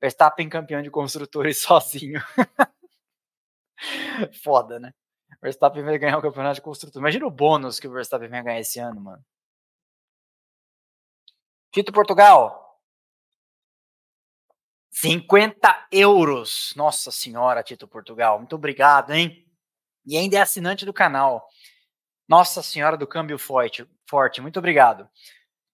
Verstappen 0.01 0.49
campeão 0.49 0.81
de 0.81 0.91
construtores 0.91 1.61
sozinho. 1.63 2.21
Foda, 4.43 4.79
né? 4.79 4.93
Verstappen 5.41 5.83
vai 5.83 5.97
ganhar 5.97 6.17
o 6.17 6.21
campeonato 6.21 6.55
de 6.55 6.61
construtores. 6.61 6.99
Imagina 6.99 7.25
o 7.25 7.31
bônus 7.31 7.79
que 7.79 7.87
o 7.87 7.91
Verstappen 7.91 8.29
vai 8.29 8.43
ganhar 8.43 8.59
esse 8.59 8.79
ano, 8.79 9.01
mano. 9.01 9.23
Tito 11.71 11.91
Portugal, 11.91 12.65
50 14.95 15.87
euros. 15.91 16.73
Nossa 16.75 17.11
senhora, 17.11 17.61
Tito 17.61 17.85
Portugal. 17.85 18.39
Muito 18.39 18.55
obrigado, 18.55 19.11
hein? 19.11 19.45
E 20.05 20.15
ainda 20.17 20.37
é 20.37 20.41
assinante 20.41 20.85
do 20.85 20.93
canal. 20.93 21.45
Nossa 22.27 22.61
senhora 22.63 22.97
do 22.97 23.07
câmbio 23.07 23.37
forte. 23.37 23.87
forte. 24.09 24.41
Muito 24.41 24.57
obrigado. 24.59 25.07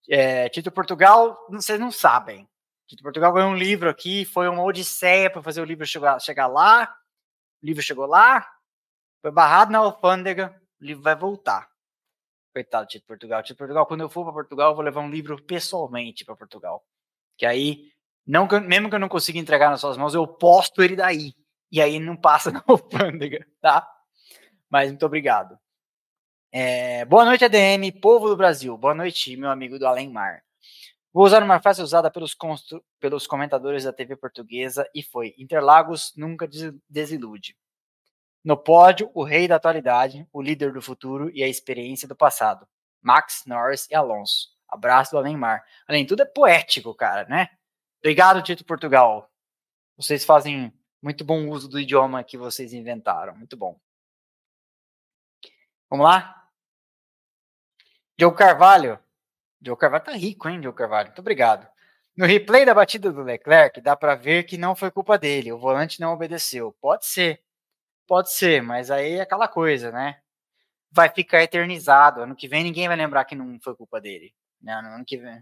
É, 0.09 0.49
Tito 0.49 0.71
Portugal, 0.71 1.37
vocês 1.49 1.79
não 1.79 1.91
sabem. 1.91 2.47
Tito 2.87 3.03
Portugal 3.03 3.31
ganhou 3.31 3.51
um 3.51 3.55
livro 3.55 3.89
aqui. 3.89 4.25
Foi 4.25 4.47
uma 4.49 4.63
odisseia 4.63 5.29
para 5.29 5.41
fazer 5.41 5.61
o 5.61 5.65
livro 5.65 5.85
chegar, 5.85 6.19
chegar 6.19 6.47
lá. 6.47 6.93
O 7.63 7.65
livro 7.65 7.81
chegou 7.81 8.05
lá. 8.05 8.45
Foi 9.21 9.31
barrado 9.31 9.71
na 9.71 9.79
alfândega. 9.79 10.59
O 10.81 10.85
livro 10.85 11.03
vai 11.03 11.15
voltar. 11.15 11.69
Coitado 12.53 12.87
Tito 12.87 13.05
Portugal. 13.05 13.41
Tito 13.43 13.57
Portugal, 13.57 13.85
quando 13.85 14.01
eu 14.01 14.09
for 14.09 14.23
para 14.25 14.33
Portugal, 14.33 14.71
eu 14.71 14.75
vou 14.75 14.83
levar 14.83 15.01
um 15.01 15.09
livro 15.09 15.41
pessoalmente 15.41 16.25
para 16.25 16.35
Portugal. 16.35 16.83
Que 17.37 17.45
aí 17.45 17.91
não 18.25 18.47
mesmo 18.61 18.89
que 18.89 18.95
eu 18.95 18.99
não 18.99 19.09
consiga 19.09 19.39
entregar 19.39 19.69
nas 19.69 19.81
suas 19.81 19.97
mãos, 19.97 20.13
eu 20.13 20.27
posto 20.27 20.81
ele 20.83 20.95
daí. 20.95 21.33
E 21.71 21.81
aí 21.81 21.99
não 21.99 22.15
passa 22.15 22.51
na 22.51 22.63
alfândega, 22.67 23.47
tá? 23.61 23.87
Mas 24.69 24.89
muito 24.89 25.05
obrigado. 25.05 25.57
É, 26.53 27.05
boa 27.05 27.23
noite, 27.23 27.45
ADM, 27.45 27.89
povo 28.01 28.27
do 28.27 28.35
Brasil. 28.35 28.77
Boa 28.77 28.93
noite, 28.93 29.37
meu 29.37 29.49
amigo 29.49 29.79
do 29.79 29.87
Além 29.87 30.09
Mar. 30.09 30.43
Vou 31.13 31.23
usar 31.23 31.41
uma 31.41 31.61
frase 31.61 31.81
usada 31.81 32.11
pelos, 32.11 32.35
pelos 32.99 33.25
comentadores 33.25 33.85
da 33.85 33.93
TV 33.93 34.17
portuguesa 34.17 34.85
e 34.93 35.01
foi: 35.01 35.33
Interlagos 35.37 36.11
nunca 36.17 36.49
desilude. 36.89 37.55
No 38.43 38.57
pódio, 38.57 39.09
o 39.13 39.23
rei 39.23 39.47
da 39.47 39.55
atualidade, 39.55 40.27
o 40.33 40.41
líder 40.41 40.73
do 40.73 40.81
futuro 40.81 41.31
e 41.33 41.41
a 41.41 41.47
experiência 41.47 42.05
do 42.05 42.17
passado. 42.17 42.67
Max, 43.01 43.43
Norris 43.47 43.87
e 43.89 43.95
Alonso. 43.95 44.49
Abraço 44.67 45.11
do 45.11 45.19
Além 45.19 45.37
Mar. 45.37 45.63
Além 45.87 46.05
tudo, 46.05 46.23
é 46.23 46.25
poético, 46.25 46.93
cara, 46.93 47.25
né? 47.29 47.47
Obrigado, 47.99 48.41
Tito 48.41 48.65
Portugal. 48.65 49.31
Vocês 49.95 50.25
fazem 50.25 50.73
muito 51.01 51.23
bom 51.23 51.47
uso 51.47 51.69
do 51.69 51.79
idioma 51.79 52.25
que 52.25 52.37
vocês 52.37 52.73
inventaram. 52.73 53.37
Muito 53.37 53.55
bom. 53.55 53.79
Vamos 55.89 56.05
lá? 56.05 56.40
Diogo 58.17 58.37
Carvalho. 58.37 58.99
Diogo 59.59 59.79
Carvalho 59.79 60.03
tá 60.03 60.11
rico, 60.13 60.49
hein, 60.49 60.59
Diogo 60.61 60.77
Carvalho? 60.77 61.07
Muito 61.07 61.19
obrigado. 61.19 61.67
No 62.15 62.25
replay 62.25 62.65
da 62.65 62.73
batida 62.73 63.11
do 63.11 63.23
Leclerc, 63.23 63.79
dá 63.81 63.95
para 63.95 64.15
ver 64.15 64.43
que 64.43 64.57
não 64.57 64.75
foi 64.75 64.91
culpa 64.91 65.17
dele. 65.17 65.51
O 65.51 65.59
volante 65.59 65.99
não 65.99 66.13
obedeceu. 66.13 66.75
Pode 66.81 67.05
ser. 67.05 67.41
Pode 68.07 68.31
ser, 68.33 68.61
mas 68.61 68.91
aí 68.91 69.13
é 69.13 69.21
aquela 69.21 69.47
coisa, 69.47 69.91
né? 69.91 70.19
Vai 70.91 71.09
ficar 71.09 71.43
eternizado. 71.43 72.21
Ano 72.21 72.35
que 72.35 72.47
vem 72.47 72.63
ninguém 72.63 72.87
vai 72.87 72.97
lembrar 72.97 73.25
que 73.25 73.35
não 73.35 73.59
foi 73.61 73.75
culpa 73.75 74.01
dele. 74.01 74.33
Né? 74.61 74.81
No 74.81 74.89
ano 74.89 75.05
que 75.05 75.17
vem. 75.17 75.41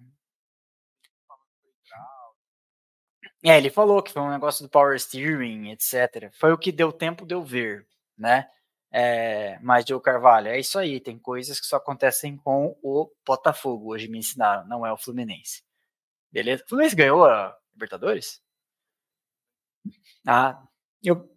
É, 3.43 3.57
ele 3.57 3.69
falou 3.69 4.03
que 4.03 4.11
foi 4.11 4.21
um 4.21 4.29
negócio 4.29 4.63
do 4.65 4.69
power 4.69 4.99
steering, 4.99 5.71
etc. 5.71 6.29
Foi 6.33 6.51
o 6.51 6.57
que 6.57 6.71
deu 6.71 6.91
tempo 6.91 7.25
de 7.25 7.33
eu 7.33 7.43
ver, 7.43 7.87
né? 8.17 8.49
É, 8.91 9.59
mas, 9.61 9.85
Joe 9.87 10.01
Carvalho, 10.01 10.47
é 10.47 10.59
isso 10.59 10.79
aí. 10.79 10.99
Tem 10.99 11.17
coisas 11.17 11.59
que 11.59 11.65
só 11.65 11.77
acontecem 11.77 12.37
com 12.37 12.77
o 12.81 13.11
Botafogo. 13.25 13.93
Hoje 13.93 14.07
me 14.07 14.17
ensinaram, 14.17 14.67
não 14.67 14.85
é 14.85 14.91
o 14.91 14.97
Fluminense. 14.97 15.63
Beleza? 16.31 16.63
O 16.63 16.69
Fluminense 16.69 16.95
ganhou 16.95 17.25
a 17.25 17.55
Libertadores? 17.73 18.41
Ah, 20.27 20.61
eu. 21.03 21.29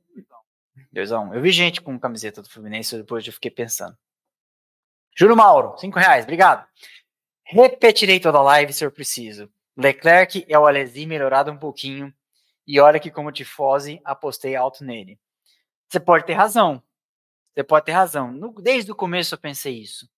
2x1. 0.95 1.29
Um. 1.29 1.35
Eu 1.35 1.41
vi 1.41 1.51
gente 1.51 1.81
com 1.81 1.99
camiseta 1.99 2.43
do 2.43 2.51
Fluminense 2.51 2.97
depois 2.97 3.27
eu 3.27 3.33
fiquei 3.33 3.51
pensando. 3.51 3.97
Júlio 5.17 5.37
Mauro, 5.37 5.77
5 5.79 5.99
reais, 5.99 6.25
obrigado. 6.25 6.67
Repetirei 7.45 8.19
toda 8.19 8.39
a 8.39 8.43
live 8.43 8.73
se 8.73 8.85
eu 8.85 8.91
preciso. 8.91 9.51
Leclerc 9.77 10.45
é 10.49 10.59
o 10.59 10.67
Alesi 10.67 11.07
melhorado 11.07 11.51
um 11.51 11.59
pouquinho. 11.59 12.13
E 12.67 12.81
olha 12.81 13.01
que 13.01 13.11
como 13.11 13.33
tifose, 13.33 14.01
apostei 14.05 14.57
alto 14.57 14.85
nele. 14.85 15.19
Você 15.89 16.01
pode 16.01 16.25
ter 16.25 16.33
razão. 16.33 16.83
Você 17.55 17.63
pode 17.65 17.87
ter 17.87 17.93
razão. 17.93 18.33
No, 18.33 18.53
desde 18.61 18.91
o 18.91 18.97
começo 18.97 19.35
eu 19.35 19.39
pensei 19.39 19.79
isso. 19.79 20.09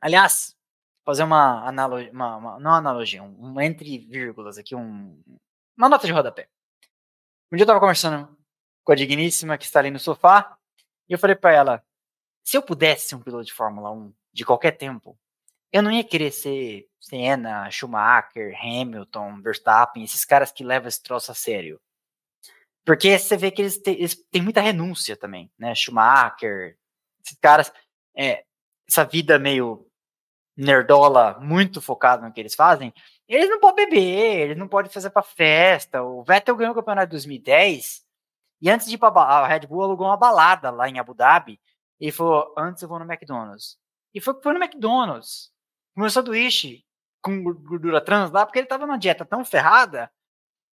Aliás, 0.00 0.56
fazer 1.04 1.22
uma 1.22 1.66
analogia, 1.66 2.12
uma, 2.12 2.36
uma, 2.36 2.58
não 2.58 2.72
analogia, 2.72 3.22
um, 3.22 3.52
um, 3.52 3.60
entre 3.60 3.98
vírgulas 3.98 4.58
aqui, 4.58 4.74
um, 4.74 5.20
uma 5.76 5.88
nota 5.88 6.06
de 6.06 6.12
rodapé. 6.12 6.48
Um 7.50 7.56
dia 7.56 7.62
eu 7.62 7.66
tava 7.66 7.80
conversando 7.80 8.36
com 8.84 8.92
a 8.92 8.96
digníssima 8.96 9.56
que 9.56 9.64
está 9.64 9.80
ali 9.80 9.90
no 9.90 9.98
sofá, 9.98 10.56
e 11.08 11.12
eu 11.12 11.18
falei 11.18 11.36
para 11.36 11.52
ela, 11.52 11.84
se 12.44 12.56
eu 12.56 12.62
pudesse 12.62 13.08
ser 13.08 13.14
um 13.16 13.22
piloto 13.22 13.44
de 13.44 13.52
Fórmula 13.52 13.90
1 13.90 14.12
de 14.32 14.44
qualquer 14.44 14.72
tempo, 14.72 15.18
eu 15.72 15.82
não 15.82 15.90
ia 15.90 16.04
querer 16.04 16.30
ser 16.30 16.88
Senna, 17.00 17.70
Schumacher, 17.70 18.56
Hamilton, 18.60 19.40
Verstappen, 19.42 20.04
esses 20.04 20.24
caras 20.24 20.50
que 20.52 20.64
levam 20.64 20.88
esse 20.88 21.02
troço 21.02 21.30
a 21.30 21.34
sério. 21.34 21.80
Porque 22.86 23.18
você 23.18 23.36
vê 23.36 23.50
que 23.50 23.62
eles, 23.62 23.78
têm, 23.78 23.94
eles 23.94 24.14
têm 24.30 24.40
muita 24.40 24.60
renúncia 24.60 25.16
também, 25.16 25.50
né? 25.58 25.74
Schumacher, 25.74 26.78
esses 27.24 27.36
caras, 27.40 27.72
é, 28.16 28.44
essa 28.88 29.04
vida 29.04 29.40
meio 29.40 29.84
nerdola, 30.56 31.36
muito 31.40 31.82
focada 31.82 32.24
no 32.24 32.32
que 32.32 32.38
eles 32.40 32.54
fazem, 32.54 32.94
eles 33.28 33.50
não 33.50 33.58
podem 33.58 33.88
beber, 33.88 34.40
eles 34.42 34.56
não 34.56 34.68
podem 34.68 34.90
fazer 34.90 35.10
pra 35.10 35.20
festa. 35.20 36.04
O 36.04 36.22
Vettel 36.22 36.54
ganhou 36.54 36.72
o 36.72 36.76
campeonato 36.76 37.08
de 37.08 37.10
2010 37.12 38.04
e 38.60 38.70
antes 38.70 38.86
de 38.86 38.94
ir 38.94 38.98
pra 38.98 39.08
a 39.08 39.48
Red 39.48 39.66
Bull 39.66 39.82
alugou 39.82 40.06
uma 40.06 40.16
balada 40.16 40.70
lá 40.70 40.88
em 40.88 41.00
Abu 41.00 41.12
Dhabi 41.12 41.60
e 42.00 42.12
falou: 42.12 42.54
Antes 42.56 42.84
eu 42.84 42.88
vou 42.88 43.00
no 43.00 43.04
McDonald's. 43.04 43.76
E 44.14 44.20
foi, 44.20 44.40
foi 44.40 44.52
no 44.52 44.62
McDonald's. 44.62 45.50
Comeu 45.92 46.08
sanduíche 46.08 46.84
com 47.20 47.42
gordura 47.42 48.00
trans 48.00 48.30
lá 48.30 48.46
porque 48.46 48.60
ele 48.60 48.68
tava 48.68 48.86
numa 48.86 48.98
dieta 48.98 49.24
tão 49.24 49.44
ferrada 49.44 50.08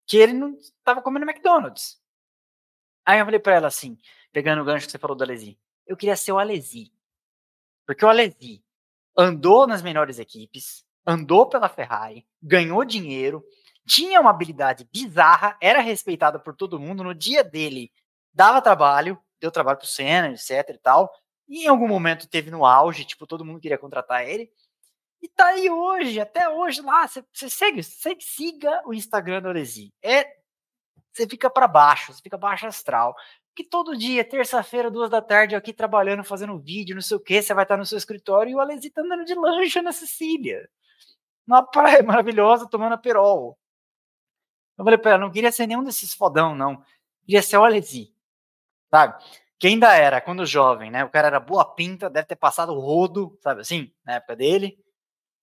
que 0.05 0.17
ele 0.17 0.33
não 0.33 0.57
tava 0.83 1.01
comendo 1.01 1.25
McDonald's. 1.25 2.00
Aí 3.05 3.19
eu 3.19 3.25
falei 3.25 3.39
pra 3.39 3.55
ela 3.55 3.67
assim, 3.67 3.97
pegando 4.31 4.61
o 4.61 4.65
gancho 4.65 4.85
que 4.85 4.91
você 4.91 4.99
falou 4.99 5.15
do 5.15 5.23
Alesi, 5.23 5.57
eu 5.85 5.97
queria 5.97 6.15
ser 6.15 6.31
o 6.31 6.39
Alesi. 6.39 6.91
Porque 7.85 8.05
o 8.05 8.09
Alesi 8.09 8.63
andou 9.17 9.67
nas 9.67 9.81
melhores 9.81 10.19
equipes, 10.19 10.85
andou 11.05 11.47
pela 11.47 11.67
Ferrari, 11.67 12.25
ganhou 12.41 12.85
dinheiro, 12.85 13.43
tinha 13.85 14.21
uma 14.21 14.29
habilidade 14.29 14.87
bizarra, 14.91 15.57
era 15.59 15.81
respeitado 15.81 16.39
por 16.39 16.55
todo 16.55 16.79
mundo. 16.79 17.03
No 17.03 17.13
dia 17.13 17.43
dele, 17.43 17.91
dava 18.33 18.61
trabalho, 18.61 19.19
deu 19.39 19.51
trabalho 19.51 19.79
pro 19.79 19.87
Senna, 19.87 20.29
etc 20.29 20.69
e 20.69 20.77
tal. 20.77 21.11
E 21.47 21.65
em 21.65 21.67
algum 21.67 21.87
momento 21.87 22.29
teve 22.29 22.49
no 22.49 22.65
auge, 22.65 23.03
tipo, 23.03 23.27
todo 23.27 23.43
mundo 23.43 23.59
queria 23.59 23.77
contratar 23.77 24.27
ele. 24.27 24.51
E 25.21 25.27
tá 25.27 25.47
aí 25.47 25.69
hoje, 25.69 26.19
até 26.19 26.49
hoje 26.49 26.81
lá, 26.81 27.07
você 27.07 27.49
segue, 27.49 27.83
você 27.83 28.15
siga 28.19 28.81
o 28.85 28.93
Instagram 28.93 29.41
do 29.41 29.49
Alesi. 29.49 29.93
É, 30.01 30.40
você 31.11 31.27
fica 31.27 31.49
para 31.49 31.67
baixo, 31.67 32.13
você 32.13 32.21
fica 32.21 32.37
baixo 32.37 32.65
astral. 32.65 33.15
Que 33.53 33.63
todo 33.63 33.97
dia, 33.97 34.23
terça-feira, 34.23 34.89
duas 34.89 35.09
da 35.09 35.21
tarde, 35.21 35.55
aqui 35.55 35.73
trabalhando, 35.73 36.23
fazendo 36.23 36.57
vídeo, 36.57 36.95
não 36.95 37.01
sei 37.01 37.17
o 37.17 37.19
que, 37.19 37.41
você 37.41 37.53
vai 37.53 37.63
estar 37.63 37.77
no 37.77 37.85
seu 37.85 37.97
escritório 37.97 38.51
e 38.51 38.55
o 38.55 38.59
Alesi 38.59 38.89
tá 38.89 39.01
andando 39.01 39.25
de 39.25 39.35
lancha 39.35 39.81
na 39.81 39.91
Sicília. 39.91 40.69
Numa 41.45 41.63
praia 41.63 42.01
maravilhosa, 42.03 42.69
tomando 42.69 42.93
a 42.93 42.97
perol. 42.97 43.57
Eu 44.77 44.85
falei 44.85 44.97
pra 44.97 45.11
ela, 45.11 45.19
não 45.19 45.31
queria 45.31 45.51
ser 45.51 45.67
nenhum 45.67 45.83
desses 45.83 46.13
fodão, 46.13 46.55
não. 46.55 46.83
Queria 47.25 47.41
ser 47.41 47.57
o 47.57 47.63
Alesi. 47.63 48.13
Sabe? 48.89 49.21
Que 49.59 49.67
ainda 49.67 49.93
era, 49.93 50.21
quando 50.21 50.45
jovem, 50.45 50.89
né? 50.89 51.03
O 51.03 51.09
cara 51.09 51.27
era 51.27 51.39
boa 51.39 51.65
pinta, 51.65 52.09
deve 52.09 52.27
ter 52.27 52.35
passado 52.35 52.73
o 52.73 52.79
rodo, 52.79 53.37
sabe 53.41 53.61
assim, 53.61 53.93
na 54.03 54.13
época 54.15 54.35
dele. 54.35 54.77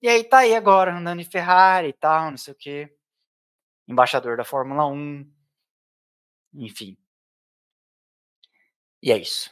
E 0.02 0.08
aí 0.08 0.24
tá 0.24 0.38
aí 0.38 0.54
agora, 0.54 0.92
andando 0.94 1.20
em 1.20 1.24
Ferrari 1.24 1.88
e 1.88 1.92
tal, 1.92 2.30
não 2.30 2.38
sei 2.38 2.52
o 2.52 2.56
quê. 2.56 2.92
Embaixador 3.86 4.36
da 4.36 4.44
Fórmula 4.44 4.86
1. 4.86 5.38
Enfim. 6.55 6.96
E 9.03 9.12
é 9.12 9.18
isso. 9.18 9.51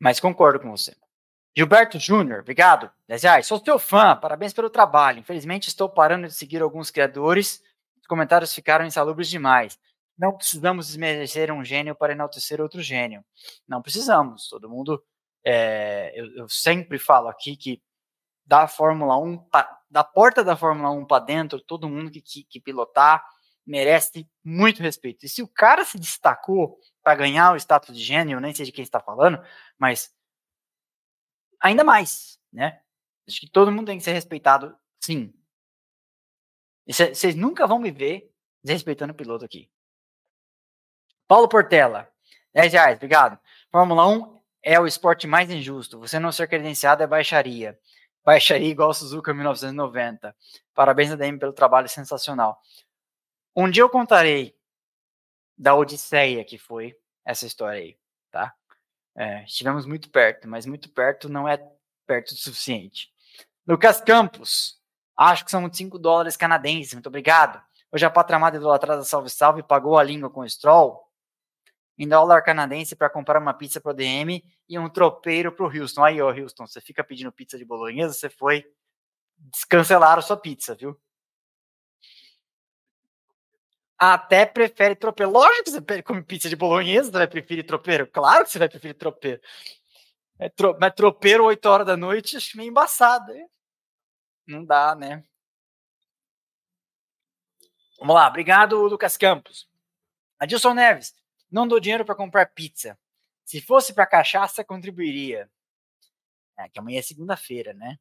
Mas 0.00 0.20
concordo 0.20 0.60
com 0.60 0.70
você. 0.70 0.96
Gilberto 1.56 1.98
Júnior, 1.98 2.40
obrigado. 2.40 2.90
10 3.06 3.22
reais. 3.22 3.46
Sou 3.46 3.60
teu 3.60 3.78
fã, 3.78 4.16
parabéns 4.16 4.52
pelo 4.52 4.68
trabalho. 4.68 5.20
Infelizmente 5.20 5.68
estou 5.68 5.88
parando 5.88 6.26
de 6.26 6.34
seguir 6.34 6.60
alguns 6.62 6.90
criadores 6.90 7.62
os 8.04 8.06
comentários 8.06 8.54
ficaram 8.54 8.84
insalubres 8.84 9.30
demais. 9.30 9.78
Não 10.16 10.36
precisamos 10.36 10.88
desmerecer 10.88 11.50
um 11.50 11.64
gênio 11.64 11.94
para 11.94 12.12
enaltecer 12.12 12.60
outro 12.60 12.82
gênio. 12.82 13.24
Não 13.66 13.80
precisamos. 13.80 14.46
Todo 14.50 14.68
mundo. 14.68 15.02
É, 15.42 16.12
eu, 16.14 16.26
eu, 16.36 16.48
sempre 16.48 16.98
falo 16.98 17.28
aqui 17.28 17.56
que 17.56 17.82
da 18.44 18.68
Fórmula 18.68 19.16
1, 19.16 19.38
pra, 19.48 19.80
da 19.90 20.04
porta 20.04 20.44
da 20.44 20.54
Fórmula 20.54 20.90
1 20.90 21.06
para 21.06 21.24
dentro, 21.24 21.60
todo 21.60 21.88
mundo 21.88 22.10
que, 22.10 22.20
que, 22.20 22.44
que 22.44 22.60
pilotar 22.60 23.24
merece 23.66 24.28
muito 24.42 24.82
respeito. 24.82 25.24
E 25.24 25.28
se 25.28 25.42
o 25.42 25.48
cara 25.48 25.84
se 25.84 25.98
destacou 25.98 26.78
para 27.02 27.14
ganhar 27.14 27.52
o 27.52 27.56
status 27.56 27.96
de 27.96 28.02
gênio, 28.02 28.40
nem 28.40 28.54
sei 28.54 28.66
de 28.66 28.72
quem 28.72 28.82
está 28.82 29.00
falando, 29.00 29.42
mas 29.78 30.14
ainda 31.60 31.84
mais, 31.84 32.38
né? 32.52 32.80
Acho 33.26 33.40
que 33.40 33.50
todo 33.50 33.72
mundo 33.72 33.86
tem 33.86 33.98
que 33.98 34.04
ser 34.04 34.12
respeitado, 34.12 34.76
sim. 35.00 35.32
Vocês 36.86 37.34
nunca 37.34 37.66
vão 37.66 37.78
me 37.78 37.90
ver 37.90 38.30
desrespeitando 38.62 39.12
o 39.12 39.16
piloto 39.16 39.44
aqui. 39.44 39.70
Paulo 41.26 41.48
Portela, 41.48 42.10
10 42.52 42.72
reais, 42.72 42.96
obrigado. 42.96 43.38
Fórmula 43.70 44.06
1 44.06 44.40
é 44.62 44.78
o 44.78 44.86
esporte 44.86 45.26
mais 45.26 45.50
injusto. 45.50 45.98
Você 45.98 46.18
não 46.18 46.30
ser 46.30 46.48
credenciado 46.48 47.02
é 47.02 47.06
baixaria. 47.06 47.78
Baixaria 48.24 48.70
igual 48.70 48.92
Suzuka 48.94 49.34
1990. 49.34 50.34
Parabéns 50.74 51.12
a 51.12 51.16
DM 51.16 51.38
pelo 51.38 51.52
trabalho 51.52 51.88
sensacional. 51.88 52.58
Um 53.54 53.70
dia 53.70 53.82
eu 53.82 53.90
contarei 53.90 54.56
da 55.56 55.74
odisseia 55.74 56.44
que 56.44 56.58
foi 56.58 56.98
essa 57.24 57.46
história 57.46 57.80
aí, 57.80 57.98
tá? 58.30 58.54
É, 59.16 59.44
estivemos 59.44 59.86
muito 59.86 60.10
perto, 60.10 60.48
mas 60.48 60.66
muito 60.66 60.88
perto 60.90 61.28
não 61.28 61.48
é 61.48 61.56
perto 62.06 62.32
o 62.32 62.34
suficiente. 62.34 63.12
Lucas 63.66 64.00
Campos, 64.00 64.82
Acho 65.16 65.44
que 65.44 65.50
são 65.50 65.72
5 65.72 65.98
dólares 65.98 66.36
canadenses. 66.36 66.92
Muito 66.94 67.06
obrigado. 67.06 67.62
Hoje 67.92 68.04
a 68.04 68.10
pátria 68.10 68.36
amada 68.36 68.56
idolatrada 68.56 69.04
Salve 69.04 69.30
Salve 69.30 69.62
pagou 69.62 69.96
a 69.96 70.02
língua 70.02 70.28
com 70.28 70.40
o 70.40 70.48
Stroll 70.48 71.04
em 71.96 72.08
dólar 72.08 72.42
canadense 72.42 72.96
para 72.96 73.08
comprar 73.08 73.40
uma 73.40 73.54
pizza 73.54 73.80
pro 73.80 73.94
DM 73.94 74.42
e 74.68 74.76
um 74.76 74.88
tropeiro 74.88 75.52
pro 75.52 75.66
Houston. 75.66 76.02
Aí, 76.02 76.20
ó, 76.20 76.32
Houston, 76.32 76.66
você 76.66 76.80
fica 76.80 77.04
pedindo 77.04 77.30
pizza 77.30 77.56
de 77.56 77.64
bolonhesa, 77.64 78.12
você 78.12 78.28
foi 78.28 78.64
descancelar 79.38 80.18
a 80.18 80.22
sua 80.22 80.36
pizza, 80.36 80.74
viu? 80.74 81.00
Até 83.98 84.44
prefere 84.44 84.94
tropeiro. 84.96 85.32
Lógico 85.32 85.64
que 85.64 85.70
você 85.70 86.02
come 86.02 86.22
pizza 86.22 86.48
de 86.48 86.56
bolonhesa, 86.56 87.10
você 87.10 87.18
vai 87.18 87.26
preferir 87.28 87.64
tropeiro. 87.64 88.06
Claro 88.06 88.44
que 88.44 88.50
você 88.50 88.58
vai 88.58 88.68
preferir 88.68 88.96
tropeiro. 88.96 89.40
É 90.38 90.48
tro... 90.48 90.76
Mas 90.80 90.94
tropeiro 90.94 91.44
8 91.44 91.64
horas 91.66 91.86
da 91.86 91.96
noite, 91.96 92.36
acho 92.36 92.56
meio 92.56 92.70
embaçado. 92.70 93.32
Hein? 93.32 93.48
Não 94.46 94.64
dá, 94.64 94.94
né? 94.94 95.24
Vamos 97.98 98.14
lá, 98.16 98.28
obrigado, 98.28 98.76
Lucas 98.86 99.16
Campos. 99.16 99.68
Adilson 100.38 100.74
Neves, 100.74 101.14
não 101.50 101.66
dou 101.66 101.78
dinheiro 101.78 102.04
para 102.04 102.16
comprar 102.16 102.46
pizza. 102.46 102.98
Se 103.44 103.60
fosse 103.60 103.94
para 103.94 104.06
cachaça, 104.06 104.64
contribuiria. 104.64 105.48
É, 106.58 106.68
que 106.68 106.78
amanhã 106.78 106.98
é 106.98 107.02
segunda-feira, 107.02 107.72
né? 107.72 107.98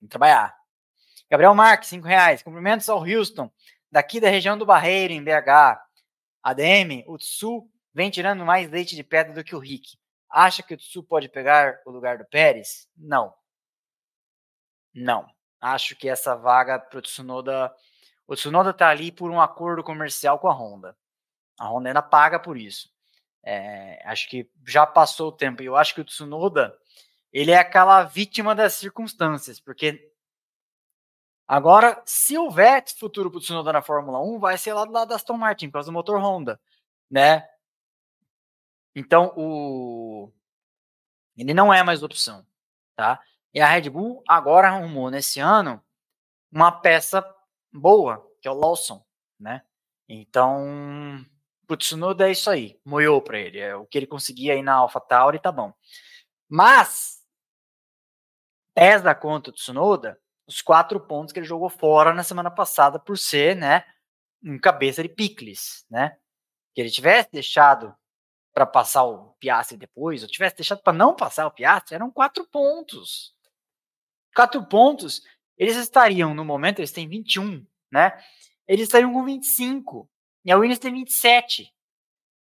Que 0.00 0.08
trabalhar. 0.08 0.56
Gabriel 1.30 1.54
Marques, 1.54 1.88
5 1.88 2.06
reais. 2.06 2.42
Cumprimentos 2.42 2.88
ao 2.88 3.00
Houston, 3.00 3.50
daqui 3.90 4.20
da 4.20 4.28
região 4.28 4.56
do 4.56 4.66
Barreiro, 4.66 5.12
em 5.12 5.22
BH. 5.22 5.80
ADM, 6.42 7.04
o 7.06 7.18
Tsu 7.18 7.68
vem 7.92 8.10
tirando 8.10 8.44
mais 8.44 8.70
leite 8.70 8.96
de 8.96 9.04
pedra 9.04 9.34
do 9.34 9.44
que 9.44 9.54
o 9.54 9.58
Rick. 9.58 9.98
Acha 10.30 10.62
que 10.62 10.74
o 10.74 10.76
Tsu 10.76 11.02
pode 11.02 11.28
pegar 11.28 11.80
o 11.84 11.90
lugar 11.90 12.18
do 12.18 12.24
Pérez? 12.24 12.88
Não. 12.96 13.34
Não. 14.94 15.26
Acho 15.60 15.94
que 15.96 16.08
essa 16.08 16.34
vaga 16.34 16.78
para 16.78 16.98
o 16.98 17.02
Tsunoda. 17.02 17.74
O 18.26 18.34
Tsunoda 18.34 18.70
está 18.70 18.88
ali 18.88 19.12
por 19.12 19.30
um 19.30 19.40
acordo 19.40 19.82
comercial 19.82 20.38
com 20.38 20.48
a 20.48 20.54
Honda. 20.54 20.96
A 21.58 21.68
Honda 21.68 21.90
ainda 21.90 22.02
paga 22.02 22.38
por 22.38 22.56
isso. 22.56 22.88
É, 23.42 24.00
acho 24.06 24.28
que 24.28 24.48
já 24.66 24.86
passou 24.86 25.28
o 25.28 25.32
tempo. 25.32 25.62
E 25.62 25.66
eu 25.66 25.76
acho 25.76 25.94
que 25.94 26.00
o 26.00 26.04
Tsunoda 26.04 26.74
ele 27.32 27.50
é 27.50 27.58
aquela 27.58 28.02
vítima 28.02 28.54
das 28.54 28.74
circunstâncias, 28.74 29.60
porque 29.60 30.09
agora, 31.50 32.02
se 32.06 32.38
houver 32.38 32.84
futuro 32.96 33.30
para 33.30 33.38
o 33.38 33.40
Tsunoda 33.40 33.72
na 33.72 33.82
Fórmula 33.82 34.20
1, 34.20 34.38
vai 34.38 34.56
ser 34.56 34.72
lá 34.72 34.84
do 34.84 34.92
lado 34.92 35.08
da 35.08 35.16
Aston 35.16 35.36
Martin, 35.36 35.66
por 35.66 35.74
causa 35.74 35.90
do 35.90 35.92
motor 35.92 36.20
Honda, 36.20 36.60
né? 37.10 37.48
Então, 38.94 39.32
o 39.36 40.32
ele 41.36 41.54
não 41.54 41.72
é 41.72 41.82
mais 41.82 42.02
opção, 42.02 42.46
tá? 42.94 43.20
E 43.54 43.60
a 43.60 43.66
Red 43.66 43.88
Bull 43.88 44.22
agora 44.28 44.68
arrumou 44.68 45.10
nesse 45.10 45.40
ano 45.40 45.82
uma 46.52 46.70
peça 46.70 47.24
boa, 47.72 48.24
que 48.40 48.48
é 48.48 48.50
o 48.50 48.54
Lawson, 48.54 49.04
né? 49.38 49.64
Então, 50.08 51.24
o 51.68 51.76
Tsunoda 51.76 52.28
é 52.28 52.32
isso 52.32 52.50
aí, 52.50 52.80
moiou 52.84 53.22
para 53.22 53.38
ele, 53.38 53.58
é 53.58 53.74
o 53.74 53.86
que 53.86 53.96
ele 53.96 54.06
conseguia 54.06 54.52
aí 54.52 54.62
na 54.62 54.74
AlphaTauri, 54.74 55.38
tá 55.40 55.50
bom. 55.50 55.72
Mas 56.48 57.24
pesa 58.74 59.14
contra 59.14 59.50
o 59.50 59.54
Tsunoda 59.54 60.20
os 60.50 60.60
quatro 60.60 60.98
pontos 60.98 61.32
que 61.32 61.38
ele 61.38 61.46
jogou 61.46 61.70
fora 61.70 62.12
na 62.12 62.24
semana 62.24 62.50
passada 62.50 62.98
por 62.98 63.16
ser, 63.16 63.54
né, 63.54 63.84
um 64.42 64.58
cabeça 64.58 65.00
de 65.00 65.08
picles, 65.08 65.86
né? 65.88 66.16
que 66.74 66.80
ele 66.80 66.90
tivesse 66.90 67.30
deixado 67.30 67.94
para 68.52 68.66
passar 68.66 69.04
o 69.04 69.32
Piastri 69.34 69.76
depois, 69.76 70.22
ou 70.22 70.28
tivesse 70.28 70.56
deixado 70.56 70.82
para 70.82 70.92
não 70.92 71.14
passar 71.14 71.46
o 71.46 71.52
Piastri, 71.52 71.94
eram 71.94 72.10
quatro 72.10 72.44
pontos. 72.48 73.32
Quatro 74.34 74.66
pontos, 74.66 75.22
eles 75.56 75.76
estariam, 75.76 76.34
no 76.34 76.44
momento, 76.44 76.80
eles 76.80 76.90
têm 76.90 77.08
21, 77.08 77.64
né? 77.92 78.20
Eles 78.66 78.84
estariam 78.84 79.12
com 79.12 79.24
25. 79.24 80.08
E 80.44 80.50
a 80.50 80.56
Williams 80.56 80.80
tem 80.80 80.92
27. 80.92 81.72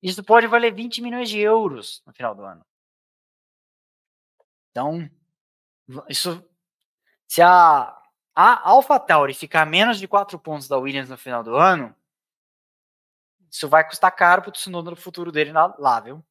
Isso 0.01 0.24
pode 0.24 0.47
valer 0.47 0.74
20 0.74 1.01
milhões 1.01 1.30
de 1.30 1.39
euros 1.39 2.01
no 2.06 2.14
final 2.14 2.36
do 2.36 2.43
ano. 2.43 2.66
Então, 4.72 5.10
isso. 6.10 6.43
Se 7.28 7.41
a, 7.41 7.95
a 8.36 8.69
AlphaTauri 8.69 9.34
ficar 9.34 9.65
menos 9.65 9.99
de 9.99 10.07
4 10.07 10.38
pontos 10.39 10.67
da 10.67 10.78
Williams 10.78 11.09
no 11.09 11.17
final 11.17 11.43
do 11.43 11.55
ano, 11.55 11.95
isso 13.49 13.69
vai 13.69 13.88
custar 13.88 14.15
caro 14.15 14.41
pro 14.41 14.51
Tsunoda 14.51 14.89
no 14.89 14.95
futuro 14.95 15.32
dele 15.32 15.51
lá, 15.51 15.76
lá 15.78 15.99
viu? 15.99 16.24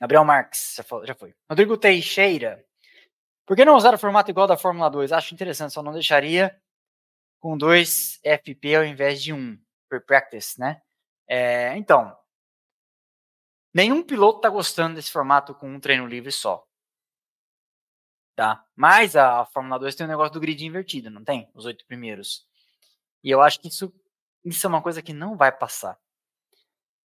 Gabriel 0.00 0.24
Marques, 0.24 0.74
já 1.04 1.14
foi. 1.14 1.34
Rodrigo 1.48 1.76
Teixeira. 1.76 2.64
Por 3.46 3.56
que 3.56 3.64
não 3.64 3.76
usar 3.76 3.94
o 3.94 3.98
formato 3.98 4.30
igual 4.30 4.46
da 4.46 4.56
Fórmula 4.56 4.88
2? 4.88 5.12
Acho 5.12 5.34
interessante, 5.34 5.72
só 5.72 5.82
não 5.82 5.92
deixaria 5.92 6.60
com 7.38 7.58
dois 7.58 8.20
FP 8.24 8.76
ao 8.76 8.84
invés 8.84 9.22
de 9.22 9.32
um, 9.32 9.58
per 9.88 10.04
practice, 10.06 10.58
né? 10.58 10.80
É, 11.28 11.76
então, 11.76 12.16
nenhum 13.74 14.02
piloto 14.02 14.38
está 14.38 14.48
gostando 14.48 14.94
desse 14.94 15.10
formato 15.10 15.54
com 15.54 15.68
um 15.68 15.80
treino 15.80 16.06
livre 16.06 16.30
só. 16.30 16.64
Tá? 18.34 18.64
Mas 18.74 19.14
a 19.14 19.44
Fórmula 19.46 19.78
2 19.78 19.94
tem 19.94 20.06
o 20.06 20.08
um 20.08 20.10
negócio 20.10 20.32
do 20.32 20.40
grid 20.40 20.64
invertido, 20.64 21.10
não 21.10 21.22
tem? 21.22 21.50
Os 21.54 21.66
oito 21.66 21.86
primeiros. 21.86 22.46
E 23.22 23.30
eu 23.30 23.42
acho 23.42 23.60
que 23.60 23.68
isso 23.68 23.92
isso 24.44 24.66
é 24.66 24.68
uma 24.68 24.82
coisa 24.82 25.02
que 25.02 25.12
não 25.12 25.36
vai 25.36 25.52
passar. 25.52 25.98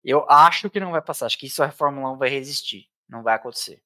Eu 0.04 0.30
acho 0.30 0.70
que 0.70 0.80
não 0.80 0.92
vai 0.92 1.02
passar. 1.02 1.26
Acho 1.26 1.38
que 1.38 1.48
isso 1.48 1.62
a 1.62 1.72
Fórmula 1.72 2.12
1 2.14 2.18
vai 2.18 2.30
resistir. 2.30 2.90
Não 3.08 3.24
vai 3.24 3.36
acontecer. 3.36 3.84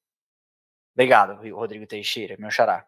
Obrigado, 0.94 1.34
Rodrigo 1.54 1.86
Teixeira, 1.86 2.36
meu 2.38 2.50
xará. 2.50 2.86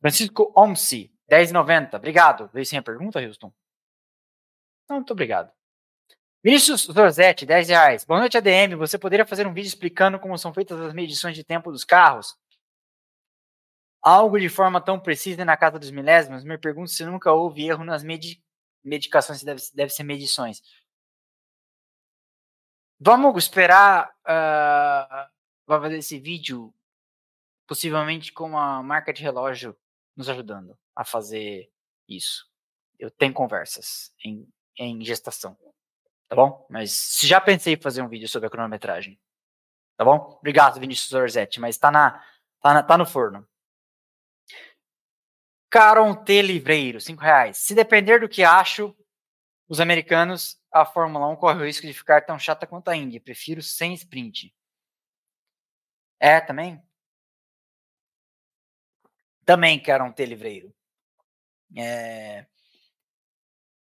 Francisco 0.00 0.52
Omsi, 0.56 1.12
10,90. 1.30 1.94
Obrigado. 1.94 2.48
Veio 2.52 2.64
sem 2.64 2.78
a 2.78 2.82
pergunta, 2.82 3.20
Houston? 3.20 3.52
Não, 4.88 4.96
muito 4.96 5.12
obrigado. 5.12 5.52
Vinícius 6.42 6.82
Zorzetti, 6.86 7.44
10 7.44 7.68
reais. 7.68 8.04
Boa 8.04 8.20
noite, 8.20 8.38
ADM. 8.38 8.76
Você 8.78 8.98
poderia 8.98 9.26
fazer 9.26 9.46
um 9.46 9.52
vídeo 9.52 9.68
explicando 9.68 10.18
como 10.18 10.38
são 10.38 10.54
feitas 10.54 10.80
as 10.80 10.94
medições 10.94 11.34
de 11.34 11.44
tempo 11.44 11.70
dos 11.70 11.84
carros? 11.84 12.34
Algo 14.02 14.38
de 14.38 14.48
forma 14.48 14.80
tão 14.80 14.98
precisa 14.98 15.44
na 15.44 15.56
casa 15.56 15.78
dos 15.78 15.90
milésimos? 15.90 16.44
Me 16.44 16.56
pergunto 16.56 16.90
se 16.90 17.04
nunca 17.04 17.32
houve 17.32 17.66
erro 17.66 17.84
nas 17.84 18.02
medi 18.02 18.42
medicações 18.82 19.42
deve, 19.42 19.62
deve 19.74 19.90
ser 19.90 20.02
medições. 20.02 20.62
Vamos 22.98 23.44
esperar 23.44 24.10
uh, 24.22 25.30
fazer 25.66 25.98
esse 25.98 26.18
vídeo, 26.18 26.74
possivelmente 27.66 28.32
com 28.32 28.58
a 28.58 28.82
marca 28.82 29.12
de 29.12 29.22
relógio 29.22 29.76
nos 30.16 30.28
ajudando 30.28 30.78
a 30.94 31.04
fazer 31.04 31.70
isso. 32.08 32.46
Eu 32.98 33.10
tenho 33.10 33.32
conversas 33.32 34.12
em, 34.24 34.46
em 34.76 35.02
gestação, 35.02 35.56
tá 36.28 36.36
bom? 36.36 36.66
Mas 36.68 37.18
já 37.22 37.40
pensei 37.40 37.74
em 37.74 37.80
fazer 37.80 38.02
um 38.02 38.08
vídeo 38.08 38.28
sobre 38.28 38.48
a 38.48 38.50
cronometragem, 38.50 39.18
tá 39.96 40.04
bom? 40.04 40.36
Obrigado, 40.38 40.78
Vinícius 40.78 41.12
Orzetti, 41.14 41.58
mas 41.58 41.78
tá, 41.78 41.90
na, 41.90 42.22
tá, 42.60 42.74
na, 42.74 42.82
tá 42.82 42.98
no 42.98 43.06
forno. 43.06 43.48
Caron 45.70 46.14
T. 46.14 46.42
Livreiro, 46.42 47.00
5 47.00 47.22
reais. 47.22 47.58
Se 47.58 47.74
depender 47.74 48.18
do 48.20 48.28
que 48.28 48.42
acho, 48.42 48.94
os 49.68 49.80
americanos, 49.80 50.60
a 50.72 50.84
Fórmula 50.84 51.28
1 51.28 51.36
corre 51.36 51.62
o 51.62 51.64
risco 51.64 51.86
de 51.86 51.92
ficar 51.92 52.22
tão 52.22 52.38
chata 52.38 52.66
quanto 52.66 52.88
a 52.88 52.96
Indy. 52.96 53.20
Prefiro 53.20 53.62
sem 53.62 53.94
sprint. 53.94 54.52
É, 56.18 56.40
também? 56.40 56.82
Também 59.44 59.80
Caron 59.80 60.10
T. 60.12 60.26
Livreiro. 60.26 60.74
É... 61.76 62.46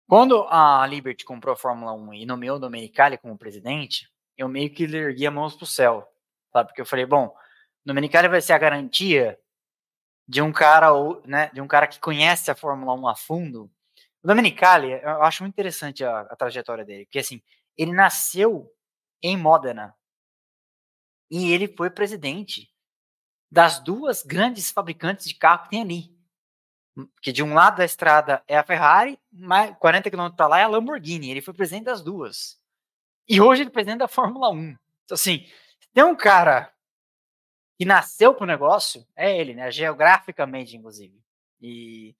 Quando 0.07 0.47
a 0.49 0.87
Liberty 0.87 1.25
comprou 1.25 1.55
a 1.55 1.57
Fórmula 1.57 1.93
1 1.95 2.15
e 2.15 2.27
nomeou 2.27 2.57
o 2.57 2.61
Domenicali 2.61 3.17
como 3.17 3.39
presidente, 3.39 4.11
eu 4.37 4.49
meio 4.49 4.73
que 4.73 4.85
ergui 4.85 5.27
a 5.27 5.31
mãos 5.31 5.55
pro 5.55 5.65
céu, 5.65 6.07
sabe? 6.53 6.69
Porque 6.69 6.81
eu 6.81 6.87
falei, 6.87 7.07
bom, 7.07 7.35
Domenicali 7.85 8.29
vai 8.29 8.41
ser 8.41 8.53
a 8.53 8.59
garantia 8.59 9.39
de 10.31 10.41
um 10.41 10.53
cara 10.53 10.93
ou 10.93 11.21
né, 11.27 11.51
de 11.53 11.61
um 11.61 11.67
cara 11.67 11.89
que 11.89 11.99
conhece 11.99 12.53
a 12.53 12.55
Fórmula 12.55 12.95
1 12.95 13.09
a 13.09 13.17
fundo. 13.17 13.69
O 14.23 14.29
Domenicali, 14.29 14.93
eu 14.93 15.25
acho 15.25 15.43
muito 15.43 15.55
interessante 15.55 16.05
a, 16.05 16.21
a 16.21 16.37
trajetória 16.37 16.85
dele, 16.85 17.05
porque 17.05 17.19
assim, 17.19 17.43
ele 17.77 17.93
nasceu 17.93 18.73
em 19.21 19.37
Modena 19.37 19.93
e 21.29 21.53
ele 21.53 21.67
foi 21.67 21.91
presidente 21.91 22.73
das 23.51 23.81
duas 23.81 24.23
grandes 24.23 24.71
fabricantes 24.71 25.27
de 25.27 25.35
carro 25.35 25.65
que 25.65 25.71
tem 25.71 25.83
ali. 25.83 26.17
Que 27.21 27.33
de 27.33 27.43
um 27.43 27.53
lado 27.53 27.79
da 27.79 27.85
estrada 27.85 28.41
é 28.47 28.57
a 28.57 28.63
Ferrari, 28.63 29.19
mais 29.33 29.77
40 29.79 30.13
km 30.13 30.31
para 30.37 30.47
lá 30.47 30.61
é 30.61 30.63
a 30.63 30.69
Lamborghini. 30.69 31.29
Ele 31.29 31.43
foi 31.43 31.55
presidente 31.55 31.87
das 31.87 32.03
duas. 32.03 32.57
E 33.29 33.41
hoje 33.41 33.63
ele 33.63 33.71
é 33.71 33.73
presidente 33.73 33.99
da 33.99 34.09
Fórmula 34.09 34.49
1. 34.51 34.61
Então, 34.61 34.79
assim, 35.11 35.45
tem 35.93 36.05
um 36.05 36.15
cara 36.15 36.73
que 37.81 37.87
nasceu 37.87 38.35
pro 38.35 38.45
negócio 38.45 39.07
é 39.17 39.35
ele, 39.35 39.55
né? 39.55 39.71
Geograficamente, 39.71 40.77
inclusive. 40.77 41.19
E, 41.63 42.15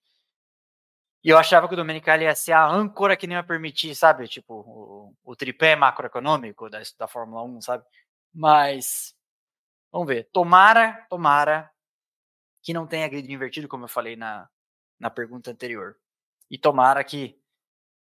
e 1.23 1.29
eu 1.29 1.37
achava 1.37 1.67
que 1.67 1.75
o 1.75 1.77
Domenicali 1.77 2.23
ia 2.23 2.33
ser 2.33 2.53
a 2.53 2.65
âncora 2.67 3.15
que 3.15 3.27
nem 3.27 3.37
ia 3.37 3.43
permitir, 3.43 3.93
sabe? 3.93 4.27
Tipo, 4.27 4.55
o, 4.55 5.15
o 5.23 5.35
tripé 5.35 5.75
macroeconômico 5.75 6.67
da, 6.67 6.81
da 6.97 7.07
Fórmula 7.07 7.43
1, 7.43 7.61
sabe? 7.61 7.85
Mas, 8.33 9.15
vamos 9.91 10.07
ver. 10.07 10.27
Tomara, 10.33 11.05
tomara 11.07 11.69
que 12.63 12.73
não 12.73 12.87
tenha 12.87 13.07
grid 13.07 13.31
invertido, 13.31 13.67
como 13.67 13.83
eu 13.83 13.87
falei 13.87 14.15
na, 14.15 14.49
na 14.99 15.11
pergunta 15.11 15.51
anterior. 15.51 15.95
E 16.49 16.57
tomara 16.57 17.03
que 17.03 17.39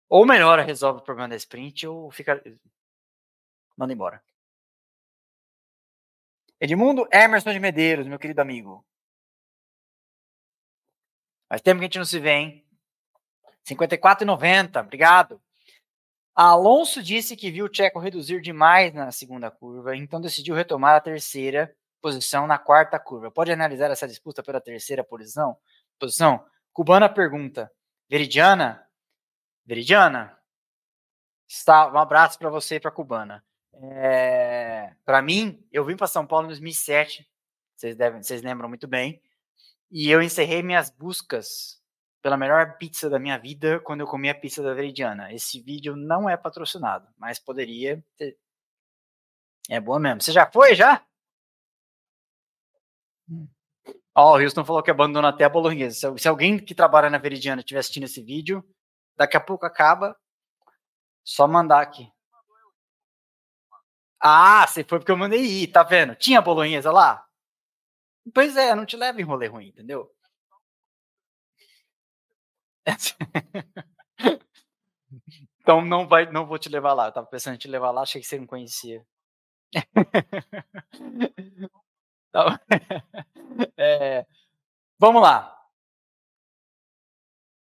ou 0.09 0.25
melhora, 0.25 0.63
resolve 0.63 0.99
o 0.99 1.03
problema 1.03 1.29
da 1.29 1.35
sprint, 1.35 1.85
ou 1.85 2.09
fica. 2.09 2.41
Manda 3.77 3.93
embora. 3.93 4.23
Edmundo 6.65 7.07
Emerson 7.13 7.53
de 7.53 7.59
Medeiros, 7.59 8.07
meu 8.07 8.17
querido 8.17 8.41
amigo. 8.41 8.83
Faz 11.47 11.61
tempo 11.61 11.77
que 11.77 11.85
a 11.85 11.87
gente 11.87 11.99
não 11.99 12.05
se 12.05 12.19
vê, 12.19 12.31
hein? 12.31 12.67
54,90, 13.69 14.81
obrigado. 14.81 15.39
Alonso 16.33 17.03
disse 17.03 17.37
que 17.37 17.51
viu 17.51 17.65
o 17.65 17.73
Checo 17.73 17.99
reduzir 17.99 18.41
demais 18.41 18.93
na 18.95 19.11
segunda 19.11 19.51
curva, 19.51 19.95
então 19.95 20.19
decidiu 20.19 20.55
retomar 20.55 20.95
a 20.95 21.01
terceira 21.01 21.73
posição 22.01 22.47
na 22.47 22.57
quarta 22.57 22.99
curva. 22.99 23.29
Pode 23.29 23.51
analisar 23.51 23.91
essa 23.91 24.07
disputa 24.07 24.41
pela 24.41 24.59
terceira 24.59 25.03
posição? 25.03 25.55
Posição. 25.99 26.43
Cubana 26.73 27.07
pergunta: 27.07 27.71
Veridiana? 28.09 28.87
Veridiana? 29.63 30.35
Está, 31.47 31.91
um 31.91 31.97
abraço 31.99 32.39
para 32.39 32.49
você 32.49 32.77
e 32.77 32.79
para 32.79 32.89
Cubana. 32.89 33.45
É, 33.81 34.93
para 35.03 35.21
mim, 35.21 35.65
eu 35.71 35.83
vim 35.83 35.95
para 35.95 36.07
São 36.07 36.25
Paulo 36.25 36.45
em 36.45 36.49
2007, 36.49 37.27
vocês, 37.75 37.95
devem, 37.95 38.23
vocês 38.23 38.41
lembram 38.41 38.69
muito 38.69 38.87
bem, 38.87 39.21
e 39.91 40.09
eu 40.09 40.21
encerrei 40.21 40.63
minhas 40.63 40.89
buscas 40.89 41.81
pela 42.21 42.37
melhor 42.37 42.77
pizza 42.77 43.09
da 43.09 43.19
minha 43.19 43.37
vida 43.37 43.79
quando 43.81 44.01
eu 44.01 44.07
comi 44.07 44.29
a 44.29 44.35
pizza 44.35 44.63
da 44.63 44.73
Veridiana. 44.73 45.31
Esse 45.31 45.61
vídeo 45.61 45.95
não 45.95 46.27
é 46.27 46.35
patrocinado, 46.35 47.07
mas 47.17 47.37
poderia 47.37 48.03
ter. 48.17 48.37
É 49.69 49.79
boa 49.79 49.99
mesmo. 49.99 50.21
Você 50.21 50.31
já 50.31 50.49
foi, 50.49 50.73
já? 50.73 51.05
Ó, 54.15 54.33
oh, 54.33 54.37
o 54.37 54.41
Houston 54.41 54.63
falou 54.63 54.81
que 54.81 54.89
abandona 54.89 55.29
até 55.29 55.43
a 55.43 55.49
bolonhesa. 55.49 55.95
Se, 55.95 56.23
se 56.23 56.27
alguém 56.27 56.57
que 56.57 56.73
trabalha 56.73 57.09
na 57.09 57.17
Veridiana 57.17 57.61
estiver 57.61 57.79
assistindo 57.79 58.05
esse 58.05 58.23
vídeo, 58.23 58.63
daqui 59.15 59.37
a 59.37 59.41
pouco 59.41 59.65
acaba. 59.65 60.15
Só 61.23 61.47
mandar 61.47 61.81
aqui. 61.81 62.11
Ah, 64.19 64.65
você 64.67 64.83
foi 64.83 64.99
porque 64.99 65.11
eu 65.11 65.17
mandei 65.17 65.41
ir, 65.41 65.67
tá 65.67 65.83
vendo? 65.83 66.15
Tinha 66.15 66.41
bolonhesa 66.41 66.91
lá? 66.91 67.25
Pois 68.33 68.55
é, 68.57 68.75
não 68.75 68.85
te 68.85 68.97
leva 68.97 69.19
em 69.21 69.23
rolê 69.23 69.47
ruim, 69.47 69.67
entendeu? 69.67 70.11
então 75.59 75.83
não 75.83 76.07
vai, 76.07 76.31
não 76.31 76.45
vou 76.45 76.57
te 76.57 76.69
levar 76.69 76.93
lá. 76.93 77.07
Eu 77.07 77.11
tava 77.11 77.27
pensando 77.27 77.55
em 77.55 77.57
te 77.57 77.67
levar 77.67 77.91
lá, 77.91 78.01
achei 78.01 78.21
que 78.21 78.27
você 78.27 78.39
não 78.39 78.47
conhecia. 78.47 79.05
então, 82.29 82.47
é, 83.77 84.25
vamos 84.99 85.21
lá. 85.21 85.51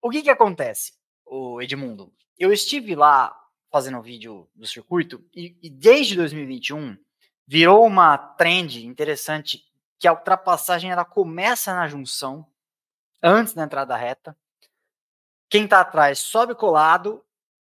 O 0.02 0.10
que 0.10 0.22
que 0.22 0.30
acontece, 0.30 0.92
o 1.24 1.60
Edmundo? 1.60 2.12
Eu 2.38 2.52
estive 2.52 2.94
lá 2.94 3.34
fazendo 3.70 4.00
vídeo 4.00 4.48
do 4.54 4.66
circuito, 4.66 5.24
e, 5.34 5.56
e 5.62 5.70
desde 5.70 6.16
2021 6.16 6.96
virou 7.46 7.86
uma 7.86 8.16
trend 8.16 8.86
interessante 8.86 9.62
que 9.98 10.08
a 10.08 10.12
ultrapassagem 10.12 10.90
ela 10.90 11.04
começa 11.04 11.74
na 11.74 11.86
junção, 11.88 12.46
antes 13.22 13.54
da 13.54 13.64
entrada 13.64 13.88
da 13.88 13.96
reta. 13.96 14.36
Quem 15.48 15.64
está 15.64 15.80
atrás 15.80 16.18
sobe 16.18 16.54
colado 16.54 17.24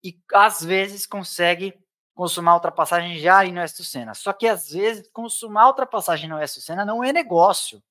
e 0.02 0.18
às 0.32 0.62
vezes 0.62 1.06
consegue 1.06 1.78
consumar 2.14 2.54
ultrapassagem 2.54 3.18
já 3.18 3.38
aí 3.38 3.52
no 3.52 3.60
Oeste 3.60 3.84
Senna. 3.84 4.14
Só 4.14 4.32
que 4.32 4.46
às 4.46 4.70
vezes 4.70 5.08
consumar 5.12 5.68
ultrapassagem 5.68 6.28
no 6.28 6.36
Oeste 6.36 6.60
Senna 6.60 6.84
não 6.84 7.04
é 7.04 7.12
negócio. 7.12 7.82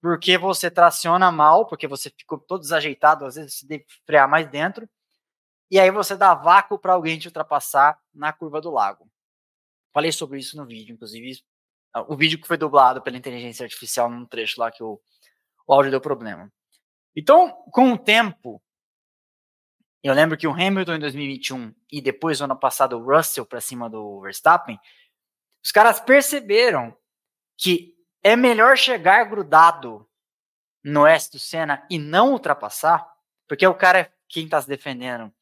Porque 0.00 0.38
você 0.38 0.70
traciona 0.70 1.32
mal, 1.32 1.66
porque 1.66 1.88
você 1.88 2.10
ficou 2.10 2.38
todo 2.38 2.60
desajeitado, 2.60 3.24
às 3.24 3.34
vezes 3.34 3.54
você 3.54 3.66
deve 3.66 3.84
frear 4.04 4.28
mais 4.28 4.48
dentro, 4.48 4.88
e 5.70 5.80
aí 5.80 5.90
você 5.90 6.16
dá 6.16 6.34
vácuo 6.34 6.78
para 6.78 6.92
alguém 6.92 7.18
te 7.18 7.28
ultrapassar 7.28 8.00
na 8.14 8.32
curva 8.32 8.60
do 8.60 8.70
lago. 8.70 9.10
Falei 9.92 10.12
sobre 10.12 10.38
isso 10.38 10.56
no 10.56 10.66
vídeo, 10.66 10.94
inclusive 10.94 11.42
o 12.08 12.16
vídeo 12.16 12.40
que 12.40 12.46
foi 12.46 12.56
dublado 12.56 13.00
pela 13.00 13.16
inteligência 13.16 13.64
artificial 13.64 14.10
num 14.10 14.26
trecho 14.26 14.60
lá 14.60 14.70
que 14.70 14.82
o, 14.82 15.00
o 15.66 15.72
áudio 15.72 15.90
deu 15.90 16.00
problema. 16.00 16.52
Então, 17.14 17.50
com 17.72 17.92
o 17.92 17.98
tempo, 17.98 18.62
eu 20.02 20.12
lembro 20.12 20.36
que 20.36 20.46
o 20.46 20.52
Hamilton 20.52 20.96
em 20.96 21.00
2021 21.00 21.74
e 21.90 22.00
depois, 22.02 22.38
no 22.38 22.44
ano 22.44 22.58
passado, 22.58 22.98
o 22.98 23.02
Russell 23.04 23.46
para 23.46 23.60
cima 23.60 23.88
do 23.88 24.20
Verstappen, 24.20 24.78
os 25.64 25.72
caras 25.72 25.98
perceberam 25.98 26.96
que 27.56 27.94
é 28.22 28.36
melhor 28.36 28.76
chegar 28.76 29.24
grudado 29.24 30.06
no 30.84 31.06
S 31.06 31.30
do 31.30 31.38
Senna 31.38 31.84
e 31.90 31.98
não 31.98 32.32
ultrapassar, 32.32 33.10
porque 33.48 33.66
o 33.66 33.74
cara, 33.74 34.12
quem 34.28 34.44
está 34.44 34.60
se 34.60 34.68
defendendo, 34.68 35.32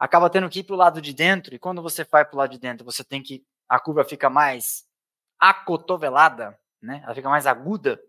acaba 0.00 0.30
tendo 0.30 0.48
que 0.48 0.60
ir 0.60 0.64
para 0.64 0.74
o 0.74 0.78
lado 0.78 1.02
de 1.02 1.12
dentro, 1.12 1.54
e 1.54 1.58
quando 1.58 1.82
você 1.82 2.02
vai 2.04 2.24
para 2.24 2.34
o 2.34 2.38
lado 2.38 2.50
de 2.50 2.58
dentro, 2.58 2.84
você 2.84 3.04
tem 3.04 3.22
que. 3.22 3.44
A 3.68 3.78
curva 3.78 4.02
fica 4.02 4.30
mais 4.30 4.84
acotovelada, 5.38 6.58
né? 6.82 7.02
Ela 7.04 7.14
fica 7.14 7.28
mais 7.28 7.46
aguda. 7.46 8.00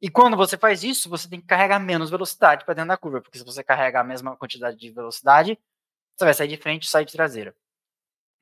E 0.00 0.10
quando 0.10 0.36
você 0.36 0.58
faz 0.58 0.82
isso, 0.82 1.08
você 1.08 1.28
tem 1.28 1.40
que 1.40 1.46
carregar 1.46 1.78
menos 1.78 2.10
velocidade 2.10 2.64
para 2.64 2.74
dentro 2.74 2.88
da 2.88 2.96
curva, 2.96 3.20
porque 3.20 3.38
se 3.38 3.44
você 3.44 3.62
carrega 3.62 4.00
a 4.00 4.04
mesma 4.04 4.36
quantidade 4.36 4.76
de 4.76 4.90
velocidade, 4.90 5.56
você 6.16 6.24
vai 6.24 6.34
sair 6.34 6.48
de 6.48 6.56
frente 6.56 6.82
e 6.84 6.90
sair 6.90 7.04
de 7.04 7.12
traseira. 7.12 7.54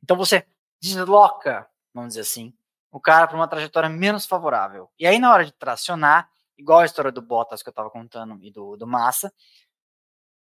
Então 0.03 0.17
você 0.17 0.47
desloca, 0.81 1.69
vamos 1.93 2.09
dizer 2.09 2.23
assim, 2.23 2.55
o 2.91 2.99
cara 2.99 3.27
para 3.27 3.37
uma 3.37 3.47
trajetória 3.47 3.91
menos 3.91 4.25
favorável. 4.25 4.91
E 4.99 5.07
aí 5.07 5.19
na 5.19 5.31
hora 5.31 5.45
de 5.45 5.53
tracionar, 5.53 6.31
igual 6.57 6.81
a 6.81 6.87
história 6.87 7.13
do 7.13 7.21
Bottas 7.21 7.63
que 7.63 7.69
eu 7.69 7.73
estava 7.73 7.91
contando 7.91 8.43
e 8.43 8.51
do, 8.51 8.77
do 8.77 8.87
Massa, 8.87 9.33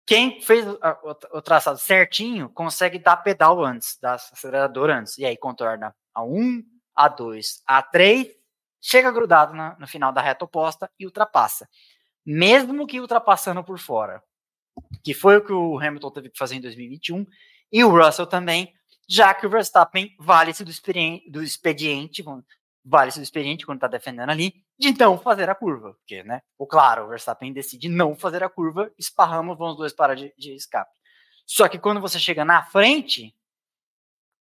quem 0.10 0.42
fez 0.42 0.66
o, 0.68 1.40
traçado 1.40 1.78
certinho 1.78 2.50
consegue 2.50 2.98
dar 2.98 3.18
pedal 3.18 3.64
antes, 3.64 3.96
dar 4.02 4.16
acelerador 4.16 4.90
antes, 4.90 5.20
e 5.20 5.24
aí 5.24 5.38
contorna 5.38 5.96
a 6.12 6.24
1, 6.24 6.64
a 6.96 7.08
2, 7.08 7.62
a 7.64 7.84
3 7.84 8.28
chega 8.82 9.12
grudado 9.12 9.54
na, 9.54 9.78
no 9.78 9.86
final 9.86 10.12
da 10.12 10.20
reta 10.20 10.46
oposta 10.46 10.90
e 10.98 11.06
ultrapassa. 11.06 11.70
Mesmo 12.26 12.88
que 12.88 13.00
ultrapassando 13.00 13.64
por 13.64 13.78
fora. 13.78 14.24
Que 15.04 15.14
foi 15.14 15.38
o 15.38 15.46
que 15.46 15.54
o 15.54 15.78
Hamilton 15.78 16.10
teve 16.10 16.30
que 16.32 16.40
fazer 16.40 16.56
em 16.56 16.62
2021 16.62 17.24
e 17.72 17.84
o 17.84 17.92
Russell 17.92 18.26
também, 18.26 18.74
já 19.08 19.32
que 19.36 19.46
o 19.46 19.50
Verstappen 19.50 20.16
vale-se 20.18 20.66
do, 20.66 20.72
do 21.30 21.44
expediente, 21.44 22.24
vale-se 22.84 23.20
do 23.20 23.24
expediente 23.24 23.66
quando 23.66 23.78
está 23.78 23.88
defendendo 23.88 24.30
ali, 24.30 24.54
de 24.78 24.98
não 24.98 25.18
fazer 25.18 25.50
a 25.50 25.56
curva. 25.56 25.94
Porque, 25.94 26.24
né? 26.24 26.42
Ou 26.58 26.68
claro, 26.68 27.06
o 27.06 27.10
Verstappen 27.10 27.54
decide 27.54 27.90
não 27.90 28.16
fazer 28.16 28.44
a 28.44 28.50
curva, 28.50 28.92
esparramos, 28.98 29.58
vão 29.58 29.72
os 29.72 29.78
dois 29.78 29.94
parar 29.94 30.16
de, 30.16 30.34
de 30.38 30.54
escape. 30.54 30.92
Só 31.46 31.68
que 31.68 31.80
quando 31.80 32.00
você 32.00 32.20
chega 32.20 32.46
na 32.46 32.64
frente, 32.64 33.36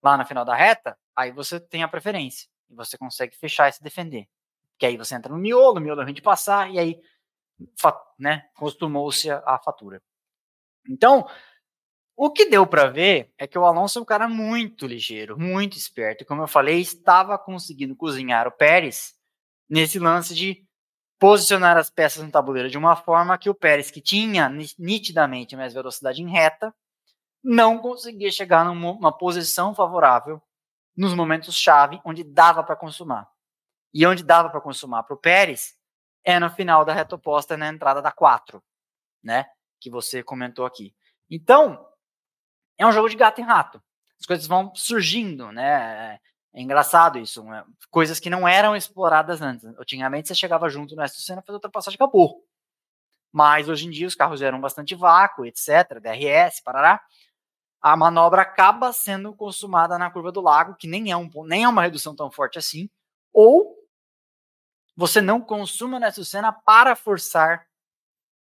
lá 0.03 0.17
no 0.17 0.27
final 0.27 0.45
da 0.45 0.55
reta, 0.55 0.97
aí 1.17 1.33
você 1.33 1.59
tem 1.59 1.83
a 1.83 1.89
preferência 1.89 2.49
e 2.71 2.75
você 2.75 2.97
consegue 2.97 3.37
fechar 3.37 3.69
e 3.69 3.73
se 3.73 3.83
defender. 3.83 4.29
Que 4.79 4.87
aí 4.87 4.97
você 4.97 5.15
entra 5.15 5.33
no 5.33 5.39
miolo, 5.39 5.79
o 5.79 5.81
miolo 5.81 6.01
é 6.01 6.05
ruim 6.05 6.15
de 6.15 6.23
passar, 6.23 6.71
e 6.71 6.79
aí 6.79 7.01
né, 8.19 8.49
costumou-se 8.57 9.31
a, 9.31 9.43
a 9.45 9.59
fatura. 9.59 10.01
Então, 10.89 11.29
o 12.21 12.33
que 12.33 12.47
deu 12.47 12.67
para 12.67 12.91
ver 12.91 13.33
é 13.39 13.47
que 13.47 13.57
o 13.57 13.65
Alonso 13.65 14.01
é 14.01 14.03
um 14.03 14.05
cara 14.05 14.27
muito 14.27 14.89
ligeiro, 14.89 15.39
muito 15.39 15.77
esperto. 15.77 16.25
Como 16.25 16.43
eu 16.43 16.49
falei, 16.49 16.81
estava 16.81 17.39
conseguindo 17.39 17.95
cozinhar 17.95 18.49
o 18.49 18.51
Pérez 18.51 19.15
nesse 19.71 20.01
lance 20.01 20.35
de 20.35 20.67
posicionar 21.17 21.77
as 21.77 21.91
peças 21.91 22.25
no 22.25 22.31
tabuleiro 22.33 22.69
de 22.69 22.77
uma 22.77 22.97
forma 22.97 23.39
que 23.39 23.49
o 23.49 23.55
Pérez, 23.55 23.89
que 23.89 24.01
tinha 24.01 24.49
nitidamente 24.77 25.55
mais 25.55 25.73
velocidade 25.73 26.21
em 26.21 26.29
reta, 26.29 26.75
não 27.41 27.79
conseguia 27.79 28.33
chegar 28.33 28.65
numa 28.65 29.17
posição 29.17 29.73
favorável 29.73 30.43
nos 30.97 31.15
momentos-chave 31.15 32.01
onde 32.05 32.25
dava 32.25 32.65
para 32.65 32.75
consumar. 32.75 33.31
E 33.95 34.05
onde 34.05 34.25
dava 34.25 34.51
para 34.51 34.61
consumar 34.61 35.05
para 35.05 35.15
o 35.15 35.21
Pérez 35.21 35.77
é 36.25 36.41
no 36.41 36.51
final 36.51 36.85
da 36.85 36.93
reta 36.93 37.15
oposta, 37.15 37.57
na 37.57 37.69
entrada 37.69 38.03
da 38.03 38.11
4, 38.11 38.61
né? 39.23 39.47
Que 39.81 39.89
você 39.89 40.21
comentou 40.21 40.67
aqui. 40.67 40.93
Então, 41.31 41.87
é 42.79 42.87
um 42.87 42.93
jogo 42.93 43.09
de 43.09 43.17
gato 43.17 43.41
e 43.41 43.45
rato. 43.45 43.83
As 44.19 44.27
coisas 44.27 44.47
vão 44.47 44.73
surgindo, 44.75 45.53
né? 45.53 46.19
É 46.55 46.61
engraçado 46.61 47.19
isso. 47.19 47.43
Né? 47.45 47.65
Coisas 47.91 48.19
que 48.19 48.31
não 48.31 48.49
eram 48.49 48.75
exploradas 48.75 49.43
antes. 49.43 49.65
Antigamente 49.65 50.29
você 50.29 50.35
chegava 50.35 50.69
junto 50.69 50.95
no 50.95 51.03
resto 51.03 51.17
do 51.17 51.23
Senna, 51.23 51.43
fazia 51.43 51.57
ultrapassagem 51.57 51.97
e 51.97 52.03
acabou. 52.03 52.43
Mas 53.33 53.69
hoje 53.69 53.87
em 53.87 53.91
dia 53.91 54.07
os 54.07 54.15
carros 54.15 54.41
eram 54.41 54.61
bastante 54.61 54.95
vácuo, 54.95 55.45
etc. 55.45 56.01
DRS, 56.01 56.61
parará 56.65 57.01
a 57.81 57.97
manobra 57.97 58.43
acaba 58.43 58.93
sendo 58.93 59.35
consumada 59.35 59.99
na 59.99 60.11
curva 60.11 60.33
do 60.33 60.41
lago, 60.41 60.75
que 60.75 60.89
nem 60.89 61.11
é, 61.11 61.17
um, 61.17 61.31
nem 61.45 61.65
é 61.65 61.69
uma 61.69 61.83
redução 61.83 62.15
tão 62.15 62.31
forte 62.31 62.59
assim, 62.59 62.91
ou 63.33 63.77
você 64.97 65.21
não 65.21 65.41
consuma 65.41 66.01
nessa 66.01 66.25
cena 66.25 66.53
para 66.53 66.97
forçar 66.97 67.67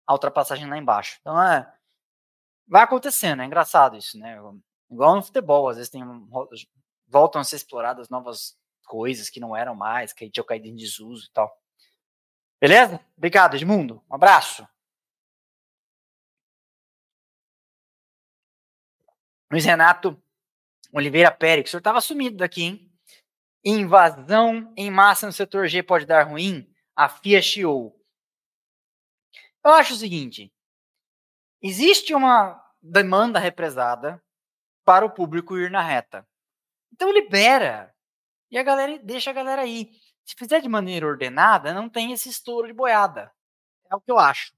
a 0.05 0.13
ultrapassagem 0.13 0.69
lá 0.69 0.77
embaixo. 0.77 1.17
Então 1.19 1.41
é, 1.41 1.69
vai 2.67 2.83
acontecendo, 2.83 3.41
é 3.41 3.45
engraçado 3.45 3.97
isso, 3.97 4.17
né? 4.19 4.37
Igual 4.89 5.15
no 5.15 5.23
futebol, 5.23 5.69
às 5.69 5.77
vezes 5.77 5.89
tem 5.89 6.01
voltam 7.07 7.39
a 7.39 7.43
ser 7.43 7.55
exploradas 7.55 8.09
novas 8.09 8.57
coisas 8.85 9.29
que 9.29 9.39
não 9.39 9.55
eram 9.55 9.75
mais, 9.75 10.13
que 10.13 10.29
tinham 10.29 10.45
caído 10.45 10.67
em 10.67 10.75
desuso 10.75 11.25
e 11.25 11.31
tal. 11.31 11.51
Beleza? 12.59 12.99
Obrigado, 13.15 13.55
Edmundo. 13.55 14.03
Um 14.09 14.15
abraço. 14.15 14.67
Luiz 19.51 19.63
Renato 19.63 20.21
Oliveira 20.91 21.31
Pérez, 21.31 21.67
o 21.67 21.71
senhor 21.71 21.79
estava 21.79 22.01
sumido 22.01 22.37
daqui, 22.37 22.63
hein? 22.63 22.91
Invasão 23.63 24.73
em 24.75 24.89
massa 24.89 25.25
no 25.25 25.33
setor 25.33 25.67
G 25.67 25.83
pode 25.83 26.05
dar 26.05 26.27
ruim? 26.27 26.67
A 26.95 27.07
FIA 27.07 27.41
chiou. 27.41 27.97
Eu 29.63 29.71
acho 29.71 29.93
o 29.93 29.97
seguinte: 29.97 30.51
existe 31.61 32.13
uma 32.13 32.61
demanda 32.81 33.39
represada 33.39 34.21
para 34.85 35.05
o 35.05 35.09
público 35.09 35.57
ir 35.57 35.69
na 35.69 35.81
reta. 35.81 36.27
Então 36.93 37.11
libera. 37.11 37.93
E 38.49 38.57
a 38.57 38.63
galera 38.63 38.97
deixa 38.99 39.29
a 39.29 39.33
galera 39.33 39.65
ir. 39.65 39.89
Se 40.25 40.35
fizer 40.35 40.61
de 40.61 40.69
maneira 40.69 41.05
ordenada, 41.05 41.73
não 41.73 41.89
tem 41.89 42.11
esse 42.11 42.29
estouro 42.29 42.67
de 42.67 42.73
boiada. 42.73 43.31
É 43.91 43.95
o 43.95 44.01
que 44.01 44.11
eu 44.11 44.17
acho. 44.17 44.53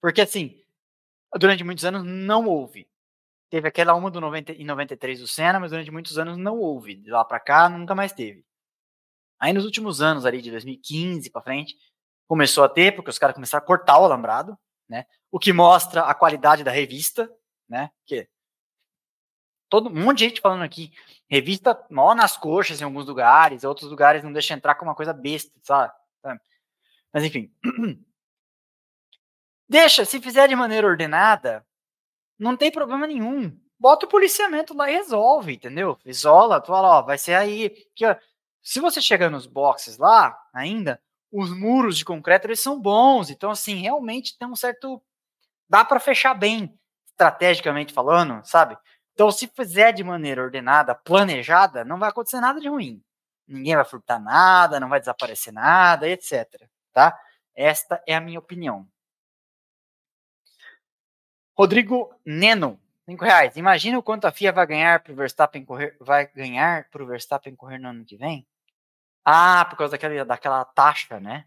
Porque 0.00 0.20
assim, 0.20 0.58
durante 1.38 1.64
muitos 1.64 1.84
anos 1.84 2.02
não 2.04 2.46
houve. 2.46 2.88
Teve 3.50 3.68
aquela 3.68 3.94
uma 3.94 4.10
do 4.10 4.20
90, 4.20 4.52
em 4.52 4.64
93 4.64 5.20
do 5.20 5.28
Senna, 5.28 5.60
mas 5.60 5.70
durante 5.70 5.90
muitos 5.90 6.18
anos 6.18 6.36
não 6.36 6.58
houve. 6.58 6.96
De 6.96 7.10
lá 7.10 7.24
para 7.24 7.40
cá, 7.40 7.68
nunca 7.68 7.94
mais 7.94 8.12
teve. 8.12 8.44
Aí 9.38 9.52
nos 9.52 9.64
últimos 9.64 10.00
anos, 10.00 10.24
ali 10.26 10.40
de 10.40 10.50
2015 10.50 11.30
para 11.30 11.42
frente, 11.42 11.76
começou 12.26 12.64
a 12.64 12.68
ter, 12.68 12.94
porque 12.94 13.10
os 13.10 13.18
caras 13.18 13.34
começaram 13.34 13.62
a 13.62 13.66
cortar 13.66 13.98
o 13.98 14.04
alambrado, 14.04 14.58
né? 14.88 15.06
O 15.30 15.38
que 15.38 15.52
mostra 15.52 16.02
a 16.02 16.14
qualidade 16.14 16.64
da 16.64 16.70
revista, 16.70 17.30
né? 17.68 17.90
Que 18.04 18.28
todo 19.68 19.88
um 19.88 20.04
monte 20.04 20.18
de 20.18 20.24
gente 20.24 20.40
falando 20.40 20.62
aqui, 20.62 20.92
revista 21.28 21.78
mó 21.90 22.14
nas 22.14 22.36
coxas 22.36 22.80
em 22.80 22.84
alguns 22.84 23.06
lugares, 23.06 23.64
outros 23.64 23.90
lugares 23.90 24.22
não 24.22 24.32
deixa 24.32 24.54
entrar 24.54 24.74
com 24.74 24.84
uma 24.84 24.94
coisa 24.94 25.12
besta, 25.12 25.52
sabe? 25.62 25.92
Mas 27.12 27.24
enfim. 27.24 27.52
Deixa, 29.68 30.04
se 30.04 30.20
fizer 30.20 30.48
de 30.48 30.54
maneira 30.54 30.86
ordenada, 30.86 31.66
não 32.38 32.56
tem 32.56 32.70
problema 32.70 33.04
nenhum. 33.04 33.58
Bota 33.78 34.06
o 34.06 34.08
policiamento 34.08 34.74
lá 34.74 34.88
e 34.88 34.94
resolve, 34.94 35.54
entendeu? 35.54 35.98
Isola, 36.04 36.60
tu 36.60 36.68
fala, 36.68 36.98
ó, 36.98 37.02
vai 37.02 37.18
ser 37.18 37.34
aí. 37.34 37.70
Que, 37.94 38.06
ó, 38.06 38.16
se 38.62 38.78
você 38.80 39.02
chegar 39.02 39.28
nos 39.28 39.46
boxes 39.46 39.98
lá, 39.98 40.38
ainda, 40.52 41.02
os 41.32 41.50
muros 41.50 41.98
de 41.98 42.04
concreto 42.04 42.46
eles 42.46 42.60
são 42.60 42.80
bons. 42.80 43.30
Então, 43.30 43.50
assim, 43.50 43.74
realmente 43.76 44.36
tem 44.38 44.48
um 44.48 44.56
certo. 44.56 45.02
Dá 45.68 45.84
para 45.84 46.00
fechar 46.00 46.34
bem, 46.34 46.78
estrategicamente 47.08 47.92
falando, 47.92 48.44
sabe? 48.44 48.76
Então, 49.12 49.30
se 49.30 49.48
fizer 49.48 49.92
de 49.92 50.04
maneira 50.04 50.42
ordenada, 50.42 50.94
planejada, 50.94 51.84
não 51.84 51.98
vai 51.98 52.10
acontecer 52.10 52.40
nada 52.40 52.60
de 52.60 52.68
ruim. 52.68 53.02
Ninguém 53.48 53.74
vai 53.74 53.84
furtar 53.84 54.18
nada, 54.18 54.78
não 54.78 54.88
vai 54.88 55.00
desaparecer 55.00 55.52
nada, 55.52 56.08
etc. 56.08 56.46
Tá? 56.92 57.18
Esta 57.54 58.02
é 58.06 58.14
a 58.14 58.20
minha 58.20 58.38
opinião. 58.38 58.86
Rodrigo 61.56 62.14
Neno, 62.24 62.78
cinco 63.06 63.24
reais. 63.24 63.56
Imagina 63.56 63.98
o 63.98 64.02
quanto 64.02 64.26
a 64.26 64.32
FIA 64.32 64.52
vai 64.52 64.66
ganhar 64.66 65.02
para 65.02 65.12
o 65.12 65.16
Verstappen 65.16 65.64
correr, 65.64 65.96
vai 65.98 66.26
ganhar 66.26 66.90
para 66.90 67.02
o 67.02 67.06
Verstappen 67.06 67.56
correr 67.56 67.78
no 67.78 67.88
ano 67.88 68.04
que 68.04 68.16
vem? 68.16 68.46
Ah, 69.28 69.64
por 69.64 69.76
causa 69.76 69.90
daquela, 69.90 70.24
daquela 70.24 70.64
taxa, 70.64 71.18
né? 71.18 71.46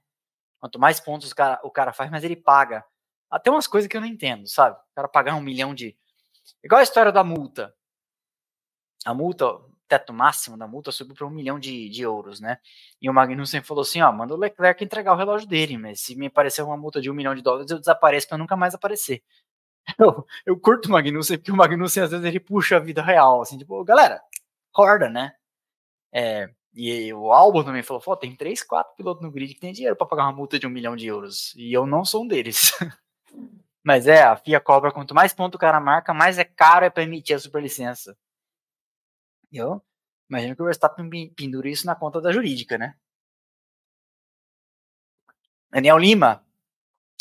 Quanto 0.60 0.78
mais 0.78 1.00
pontos 1.00 1.32
o 1.32 1.36
cara, 1.36 1.60
o 1.64 1.72
cara 1.72 1.94
faz, 1.94 2.12
mais 2.12 2.26
ele 2.26 2.36
paga. 2.36 2.84
Até 3.32 3.50
umas 3.50 3.68
coisas 3.68 3.88
que 3.88 3.96
eu 3.96 4.02
não 4.02 4.08
entendo, 4.08 4.48
sabe? 4.48 4.76
O 4.76 4.96
cara 4.96 5.08
pagar 5.08 5.36
um 5.36 5.42
milhão 5.42 5.74
de. 5.74 5.98
Igual 6.62 6.80
a 6.80 6.84
história 6.84 7.12
da 7.12 7.24
multa. 7.24 7.74
A 9.06 9.14
multa, 9.14 9.46
teto 9.88 10.12
máximo 10.12 10.58
da 10.58 10.68
multa 10.68 10.92
subiu 10.92 11.16
para 11.16 11.26
um 11.26 11.30
milhão 11.30 11.58
de, 11.58 11.90
de 11.90 12.02
euros, 12.02 12.42
né? 12.42 12.60
E 13.02 13.10
o 13.10 13.14
Magnussen 13.14 13.62
falou 13.62 13.84
assim: 13.84 14.02
ó, 14.02 14.12
manda 14.12 14.34
o 14.34 14.38
Leclerc 14.38 14.84
entregar 14.84 15.14
o 15.14 15.18
relógio 15.18 15.48
dele, 15.48 15.78
mas 15.78 16.02
se 16.02 16.16
me 16.18 16.28
aparecer 16.28 16.62
uma 16.64 16.76
multa 16.76 17.00
de 17.02 17.10
um 17.10 17.14
milhão 17.14 17.34
de 17.34 17.42
dólares, 17.42 17.72
eu 17.72 17.80
desapareço 17.80 18.28
para 18.28 18.38
nunca 18.38 18.58
mais 18.58 18.74
aparecer. 18.76 19.24
Eu, 20.00 20.26
eu 20.46 20.60
curto 20.60 20.88
o 20.88 20.92
Magnussen 20.92 21.38
porque 21.40 21.52
o 21.52 21.56
Magnussen 21.56 22.04
às 22.04 22.12
vezes 22.12 22.24
ele 22.26 22.40
puxa 22.40 22.78
a 22.78 22.80
vida 22.80 23.02
real, 23.02 23.42
assim, 23.42 23.58
tipo, 23.58 23.84
galera, 23.84 24.22
acorda, 24.72 25.10
né? 25.10 25.34
É, 26.14 26.48
e 26.74 27.14
o 27.14 27.32
Albon 27.32 27.64
também 27.64 27.84
falou: 27.84 28.02
Pô, 28.02 28.16
tem 28.16 28.36
três, 28.36 28.64
quatro 28.64 28.96
pilotos 28.96 29.24
no 29.24 29.32
grid 29.32 29.54
que 29.54 29.60
tem 29.60 29.74
dinheiro 29.74 29.96
para 29.96 30.08
pagar 30.08 30.24
uma 30.24 30.34
multa 30.34 30.60
de 30.60 30.68
um 30.68 30.70
milhão 30.70 30.96
de 30.96 31.08
euros. 31.08 31.54
E 31.56 31.74
eu 31.74 31.86
não 31.86 32.06
sou 32.06 32.24
um 32.24 32.28
deles. 32.28 32.72
Mas 33.84 34.08
é, 34.08 34.22
a 34.24 34.36
FIA 34.36 34.60
cobra 34.60 34.92
quanto 34.92 35.16
mais 35.16 35.34
ponto 35.34 35.56
o 35.56 35.60
cara 35.60 35.80
marca, 35.80 36.14
mais 36.14 36.38
é 36.38 36.44
caro 36.44 36.86
é 36.86 36.90
para 36.90 37.04
emitir 37.04 37.36
a 37.36 37.40
superlicença. 37.40 38.18
Eu 39.52 39.82
imagino 40.30 40.56
que 40.56 40.62
o 40.62 40.66
Verstappen 40.66 41.10
pendura 41.36 41.70
isso 41.70 41.86
na 41.86 41.96
conta 41.96 42.22
da 42.22 42.32
jurídica, 42.32 42.78
né? 42.78 42.96
Daniel 45.72 45.98
Lima, 45.98 46.46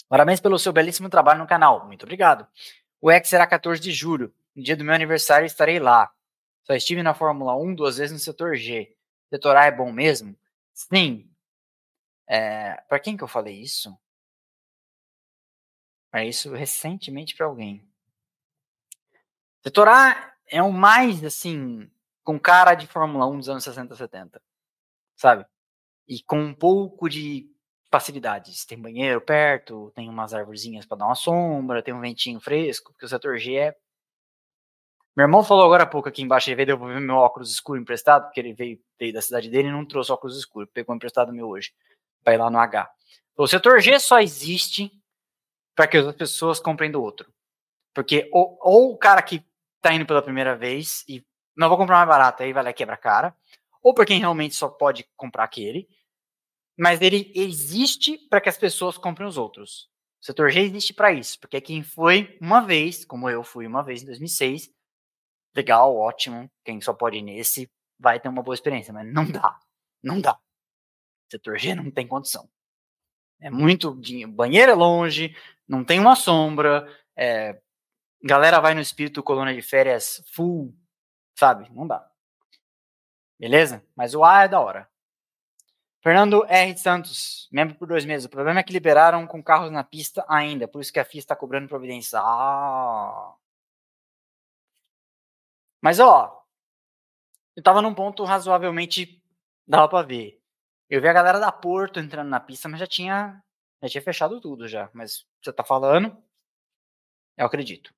parabéns 0.09 0.41
pelo 0.41 0.59
seu 0.59 0.73
belíssimo 0.73 1.09
trabalho 1.09 1.41
no 1.41 1.47
canal. 1.47 1.87
Muito 1.87 2.03
obrigado. 2.03 2.47
O 3.01 3.11
X 3.11 3.29
será 3.29 3.47
14 3.47 3.81
de 3.81 3.93
julho. 3.93 4.35
No 4.55 4.62
dia 4.62 4.77
do 4.77 4.85
meu 4.85 4.95
aniversário 4.95 5.47
estarei 5.47 5.79
lá. 5.79 6.12
Só 6.65 6.75
estive 6.75 7.03
na 7.03 7.15
Fórmula 7.15 7.57
1 7.57 7.75
duas 7.75 7.97
vezes 7.97 8.12
no 8.12 8.19
setor 8.19 8.57
G. 8.57 8.95
Setor 9.31 9.57
A 9.57 9.67
é 9.67 9.71
bom 9.71 9.93
mesmo? 9.93 10.37
Sim. 10.75 11.31
É, 12.29 12.75
para 12.89 13.01
quem 13.01 13.17
que 13.17 13.25
eu 13.25 13.29
falei 13.29 13.61
isso? 13.61 13.97
Para 16.11 16.25
isso 16.25 16.53
recentemente 16.55 17.37
para 17.37 17.47
alguém. 17.47 17.87
Setor 19.63 19.89
A 19.89 20.35
é 20.47 20.63
o 20.63 20.73
mais 20.73 21.23
assim 21.25 21.91
com 22.25 22.39
cara 22.39 22.75
de 22.75 22.87
Fórmula 22.87 23.27
1 23.27 23.39
dos 23.39 23.49
anos 23.49 23.65
60, 23.65 23.95
70, 23.95 24.43
sabe? 25.17 25.47
E 26.09 26.23
com 26.23 26.39
um 26.41 26.55
pouco 26.55 27.09
de 27.09 27.51
facilidades. 27.91 28.65
Tem 28.65 28.81
banheiro 28.81 29.21
perto, 29.21 29.91
tem 29.95 30.09
umas 30.09 30.35
árvorezinhas 30.35 30.87
para 30.87 30.99
dar 30.99 31.07
uma 31.07 31.15
sombra, 31.15 31.83
tem 31.83 31.95
um 31.95 32.01
ventinho 32.01 32.41
fresco, 32.41 32.93
porque 32.93 33.07
o 33.07 33.09
setor 33.09 33.39
G 33.39 33.55
é. 33.57 33.77
Meu 35.19 35.24
irmão 35.24 35.43
falou 35.43 35.65
agora 35.65 35.82
há 35.82 35.86
pouco 35.86 36.09
aqui 36.09 36.23
embaixo, 36.23 36.49
ele 36.49 36.55
veio 36.55 36.66
devolver 36.69 37.01
meu 37.01 37.16
óculos 37.16 37.51
escuro 37.51 37.81
emprestado, 37.81 38.27
porque 38.27 38.39
ele 38.39 38.53
veio, 38.53 38.81
veio 38.97 39.12
da 39.12 39.20
cidade 39.20 39.51
dele 39.51 39.66
e 39.66 39.73
não 39.73 39.85
trouxe 39.85 40.12
óculos 40.12 40.39
escuro, 40.39 40.69
pegou 40.69 40.95
emprestado 40.95 41.32
meu 41.32 41.49
hoje, 41.49 41.73
ir 42.24 42.36
lá 42.36 42.49
no 42.49 42.57
H. 42.57 42.89
O 43.36 43.49
setor 43.49 43.81
G 43.81 43.99
só 43.99 44.20
existe 44.20 44.93
para 45.74 45.89
que 45.89 45.97
as 45.97 46.15
pessoas 46.15 46.61
comprem 46.61 46.89
do 46.89 47.03
outro. 47.03 47.28
Porque 47.93 48.31
ou, 48.32 48.57
ou 48.62 48.93
o 48.93 48.97
cara 48.97 49.20
que 49.20 49.45
tá 49.81 49.93
indo 49.93 50.07
pela 50.07 50.23
primeira 50.23 50.55
vez 50.55 51.05
e 51.09 51.27
não 51.57 51.69
vou 51.69 51.77
comprar 51.77 51.97
mais 51.97 52.09
barato, 52.09 52.45
aí 52.45 52.53
vai 52.53 52.62
lá 52.62 52.70
e 52.70 52.74
quebra 52.74 52.95
a 52.95 52.97
cara. 52.97 53.35
Ou 53.82 53.93
para 53.93 54.07
quem 54.07 54.20
realmente 54.20 54.55
só 54.55 54.69
pode 54.69 55.05
comprar 55.16 55.43
aquele. 55.43 55.89
Mas 56.78 57.03
ele 57.03 57.32
existe 57.35 58.19
para 58.31 58.40
que 58.40 58.49
as 58.49 58.57
pessoas 58.57 58.97
comprem 58.97 59.27
os 59.27 59.36
outros. 59.36 59.90
O 60.23 60.27
setor 60.27 60.49
G 60.49 60.61
existe 60.61 60.95
para 60.95 61.12
isso, 61.12 61.40
porque 61.40 61.61
quem 61.61 61.82
foi 61.82 62.39
uma 62.40 62.61
vez, 62.61 63.05
como 63.05 63.28
eu 63.28 63.43
fui 63.43 63.66
uma 63.66 63.82
vez 63.82 64.05
em 64.05 64.07
2006, 64.07 64.78
legal, 65.59 65.97
ótimo, 65.97 66.51
quem 66.64 66.80
só 66.80 66.93
pode 66.93 67.18
ir 67.18 67.22
nesse 67.22 67.70
vai 67.98 68.20
ter 68.20 68.28
uma 68.28 68.43
boa 68.43 68.55
experiência, 68.55 68.93
mas 68.93 69.06
não 69.12 69.30
dá, 69.30 69.59
não 70.02 70.20
dá. 70.20 70.39
Setor 71.30 71.59
G 71.59 71.74
não 71.74 71.90
tem 71.90 72.06
condição. 72.06 72.48
É 73.40 73.51
muito, 73.51 74.01
banheiro 74.28 74.72
é 74.72 74.74
longe, 74.74 75.36
não 75.66 75.85
tem 75.85 76.01
uma 76.01 76.16
sombra, 76.16 76.89
é, 77.16 77.60
galera 78.22 78.60
vai 78.60 78.74
no 78.74 78.80
espírito 78.80 79.22
colônia 79.22 79.55
de 79.55 79.62
férias 79.62 80.22
full 80.32 80.74
Sabe? 81.39 81.70
Não 81.72 81.86
dá. 81.86 82.05
Beleza? 83.39 83.85
Mas 83.94 84.12
o 84.12 84.24
A 84.24 84.43
é 84.43 84.48
da 84.48 84.59
hora. 84.60 84.89
Fernando 86.02 86.44
R. 86.48 86.76
Santos, 86.76 87.48
membro 87.52 87.76
por 87.76 87.86
dois 87.86 88.05
meses. 88.05 88.26
O 88.26 88.28
problema 88.28 88.59
é 88.59 88.62
que 88.64 88.72
liberaram 88.72 89.24
com 89.24 89.40
carros 89.40 89.70
na 89.70 89.85
pista 89.85 90.24
ainda, 90.28 90.66
por 90.66 90.80
isso 90.80 90.93
que 90.93 90.98
a 90.98 91.05
FIA 91.05 91.20
está 91.20 91.36
cobrando 91.36 91.68
providências. 91.68 92.14
Ah. 92.14 93.35
Mas 95.81 96.01
ó, 96.01 96.45
eu 97.57 97.63
tava 97.63 97.83
num 97.83 97.95
ponto 97.95 98.25
razoavelmente 98.25 99.23
dava 99.67 99.89
para 99.89 100.07
ver. 100.07 100.41
Eu 100.89 101.01
vi 101.01 101.09
a 101.09 101.13
galera 101.13 101.39
da 101.39 101.53
Porto 101.53 102.01
entrando 102.01 102.29
na 102.29 102.41
pista, 102.41 102.69
mas 102.69 102.81
já 102.81 102.87
tinha 102.87 103.43
já 103.83 103.89
tinha 103.89 104.03
fechado 104.03 104.41
tudo 104.41 104.67
já. 104.67 104.91
Mas 104.93 105.25
você 105.43 105.53
tá 105.53 105.63
falando, 105.65 106.17
eu 107.37 107.47
acredito. 107.47 107.95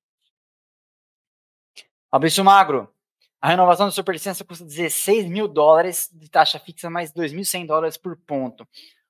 Fabrício 2.09 2.43
Magro, 2.43 2.93
a 3.39 3.47
renovação 3.47 3.87
da 3.87 3.91
superlicença 3.91 4.43
custa 4.43 4.65
16 4.65 5.27
mil 5.27 5.47
dólares 5.47 6.09
de 6.13 6.29
taxa 6.29 6.59
fixa 6.59 6.89
mais 6.89 7.11
2.100 7.13 7.65
dólares 7.65 7.97
por 7.97 8.17
ponto. 8.17 8.67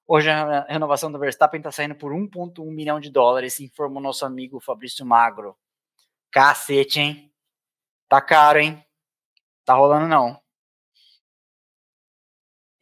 Hoje 0.08 0.30
a 0.30 0.66
renovação 0.68 1.12
do 1.12 1.20
Verstappen 1.20 1.60
está 1.60 1.72
saindo 1.72 1.96
por 1.96 2.12
1,1 2.12 2.66
milhão 2.72 3.00
de 3.00 3.10
dólares, 3.10 3.60
informou 3.60 4.02
nosso 4.02 4.26
amigo 4.26 4.60
Fabrício 4.60 5.06
Magro. 5.06 5.58
Cacete, 6.32 7.00
hein? 7.00 7.31
Tá 8.12 8.20
caro, 8.20 8.60
hein? 8.60 8.84
Tá 9.64 9.74
rolando 9.74 10.06
não. 10.06 10.38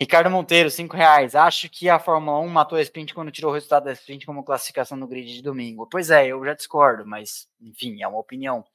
Ricardo 0.02 0.28
Monteiro, 0.28 0.72
5 0.72 0.98
reais. 0.98 1.36
Acho 1.36 1.70
que 1.70 1.88
a 1.88 2.00
Fórmula 2.00 2.40
1 2.40 2.48
matou 2.48 2.80
a 2.80 2.82
sprint 2.82 3.14
quando 3.14 3.32
tirou 3.32 3.52
o 3.52 3.54
resultado 3.54 3.84
da 3.84 3.92
sprint 3.92 4.26
como 4.26 4.44
classificação 4.44 4.98
no 4.98 5.08
grid 5.08 5.32
de 5.32 5.44
domingo. 5.44 5.86
Pois 5.86 6.10
é, 6.10 6.26
eu 6.26 6.44
já 6.44 6.56
discordo, 6.56 7.06
mas 7.06 7.48
enfim, 7.62 8.02
é 8.02 8.08
uma 8.08 8.18
opinião. 8.18 8.66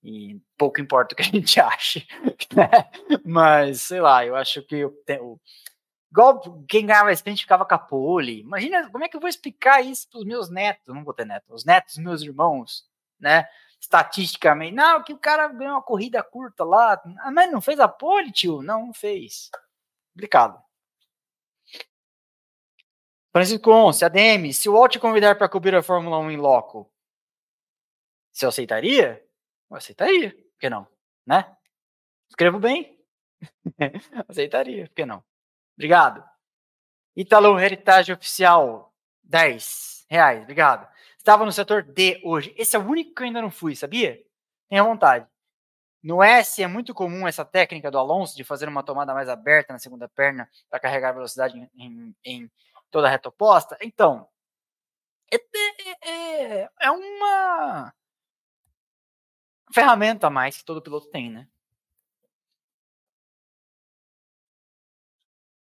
E 0.00 0.40
pouco 0.56 0.80
importa 0.80 1.12
o 1.12 1.16
que 1.16 1.24
a 1.24 1.26
gente 1.40 1.58
ache. 1.58 2.06
Né? 2.54 2.70
Mas, 3.24 3.82
sei 3.82 4.00
lá, 4.00 4.24
eu 4.24 4.36
acho 4.36 4.62
que 4.62 4.76
eu 4.76 4.92
tenho. 5.04 5.40
Igual 6.12 6.40
quem 6.68 6.86
ganhava 6.86 7.10
sprint 7.10 7.42
ficava 7.42 7.66
com 7.66 7.74
a 7.74 7.78
pole. 7.78 8.42
Imagina 8.42 8.88
como 8.92 9.02
é 9.02 9.08
que 9.08 9.16
eu 9.16 9.20
vou 9.20 9.28
explicar 9.28 9.84
isso 9.84 10.08
para 10.08 10.20
os 10.20 10.24
meus 10.24 10.48
netos. 10.48 10.94
Não 10.94 11.02
vou 11.02 11.12
ter 11.12 11.26
netos, 11.26 11.52
os 11.52 11.64
netos 11.64 11.96
dos 11.96 12.04
meus 12.04 12.22
irmãos, 12.22 12.84
né? 13.18 13.44
Estatisticamente. 13.86 14.74
Não, 14.74 15.00
que 15.00 15.12
o 15.12 15.18
cara 15.18 15.46
ganhou 15.46 15.74
uma 15.74 15.82
corrida 15.82 16.20
curta 16.20 16.64
lá. 16.64 17.00
Ah, 17.20 17.30
mas 17.30 17.52
não 17.52 17.60
fez 17.60 17.78
a 17.78 17.86
pole, 17.86 18.32
tio? 18.32 18.60
Não, 18.60 18.86
não 18.86 18.92
fez. 18.92 19.48
Complicado. 20.12 20.60
Francisco 23.32 23.70
Once, 23.70 24.04
ADM, 24.04 24.52
se 24.52 24.68
o 24.68 24.72
Walt 24.72 24.98
convidar 24.98 25.38
para 25.38 25.48
cobrir 25.48 25.76
a 25.76 25.84
Fórmula 25.84 26.18
1 26.18 26.32
em 26.32 26.36
loco, 26.36 26.90
você 28.32 28.46
aceitaria? 28.46 29.24
Aceitaria, 29.70 30.30
por 30.32 30.58
que 30.58 30.68
não? 30.68 30.88
Né? 31.24 31.56
Escrevo 32.28 32.58
bem. 32.58 32.98
Aceitaria, 34.26 34.88
por 34.88 34.94
que 34.94 35.06
não? 35.06 35.22
Obrigado. 35.76 36.24
Italo 37.14 37.60
Heritage 37.60 38.12
Oficial, 38.12 38.92
10 39.22 40.06
reais, 40.08 40.42
obrigado. 40.42 40.88
Estava 41.26 41.44
no 41.44 41.50
setor 41.50 41.82
D 41.82 42.20
hoje. 42.22 42.54
Esse 42.56 42.76
é 42.76 42.78
o 42.78 42.86
único 42.86 43.12
que 43.12 43.20
eu 43.20 43.26
ainda 43.26 43.42
não 43.42 43.50
fui, 43.50 43.74
sabia? 43.74 44.24
Tenha 44.68 44.84
vontade. 44.84 45.26
No 46.00 46.22
S 46.22 46.62
é 46.62 46.68
muito 46.68 46.94
comum 46.94 47.26
essa 47.26 47.44
técnica 47.44 47.90
do 47.90 47.98
Alonso 47.98 48.36
de 48.36 48.44
fazer 48.44 48.68
uma 48.68 48.84
tomada 48.84 49.12
mais 49.12 49.28
aberta 49.28 49.72
na 49.72 49.80
segunda 49.80 50.08
perna 50.08 50.48
para 50.70 50.78
carregar 50.78 51.10
velocidade 51.10 51.58
em, 51.74 52.14
em, 52.24 52.50
toda 52.92 53.08
a 53.08 53.10
reta 53.10 53.28
oposta. 53.28 53.76
Então, 53.82 54.28
é, 55.32 55.36
é, 55.36 56.60
é, 56.62 56.70
é 56.82 56.90
uma 56.92 57.92
ferramenta 59.74 60.28
a 60.28 60.30
mais 60.30 60.58
que 60.58 60.64
todo 60.64 60.80
piloto 60.80 61.10
tem, 61.10 61.28
né? 61.28 61.48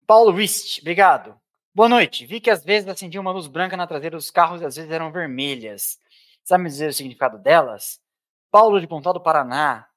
Paulo 0.09 0.33
Rist, 0.33 0.81
obrigado. 0.81 1.42
Boa 1.75 1.89
noite. 1.89 2.27
Vi 2.27 2.39
que 2.39 2.51
às 2.51 2.63
vezes 2.63 2.87
acendia 2.87 3.19
uma 3.19 3.33
luz 3.33 3.47
branca 3.47 3.79
na 3.79 3.87
traseira 3.87 4.15
dos 4.15 4.31
carros 4.31 4.61
e 4.61 4.65
às 4.67 4.77
vezes 4.77 4.91
eram 4.91 5.11
vermelhas. 5.11 5.99
Sabe 6.45 6.65
me 6.65 6.69
dizer 6.69 6.91
o 6.91 6.93
significado 6.93 7.39
delas? 7.39 7.99
Paulo 8.51 8.79
de 8.79 8.87
Pontal 8.87 9.15
do 9.15 9.23
Paraná, 9.23 9.89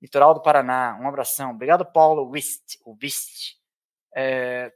litoral 0.00 0.34
do 0.34 0.40
Paraná. 0.40 0.96
Um 1.00 1.08
abração. 1.08 1.50
Obrigado, 1.50 1.84
Paulo 1.84 2.30
Wist. 2.30 2.78
O 2.84 2.96
Wist. 3.02 3.56
É... 4.14 4.72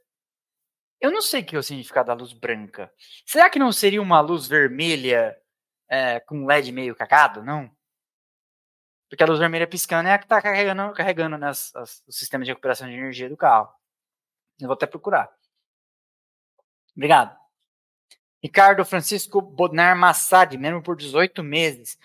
Eu 0.99 1.09
não 1.09 1.21
sei 1.21 1.41
o 1.41 1.45
que 1.45 1.55
é 1.55 1.59
o 1.59 1.63
significado 1.63 2.07
da 2.07 2.13
luz 2.13 2.33
branca. 2.33 2.91
Será 3.25 3.49
que 3.49 3.57
não 3.57 3.71
seria 3.71 4.01
uma 4.01 4.19
luz 4.19 4.45
vermelha 4.45 5.37
é, 5.89 6.19
com 6.19 6.45
LED 6.45 6.69
meio 6.73 6.95
cagado? 6.95 7.43
Não? 7.43 7.71
Porque 9.09 9.23
a 9.23 9.27
luz 9.27 9.39
vermelha 9.39 9.67
piscando 9.67 10.09
é 10.09 10.13
a 10.13 10.17
que 10.17 10.25
está 10.25 10.41
carregando, 10.41 10.93
carregando 10.93 11.37
né, 11.37 11.47
as, 11.47 11.73
as, 11.75 12.03
sistema 12.09 12.43
de 12.43 12.51
recuperação 12.51 12.89
de 12.89 12.93
energia 12.93 13.29
do 13.29 13.37
carro. 13.37 13.71
Eu 14.59 14.67
vou 14.67 14.73
até 14.73 14.85
procurar. 14.85 15.33
Obrigado. 16.95 17.35
Ricardo 18.41 18.85
Francisco 18.85 19.41
Bodnar 19.41 19.97
Massad, 19.97 20.55
mesmo 20.57 20.81
por 20.81 20.95
18 20.95 21.43
meses. 21.43 21.97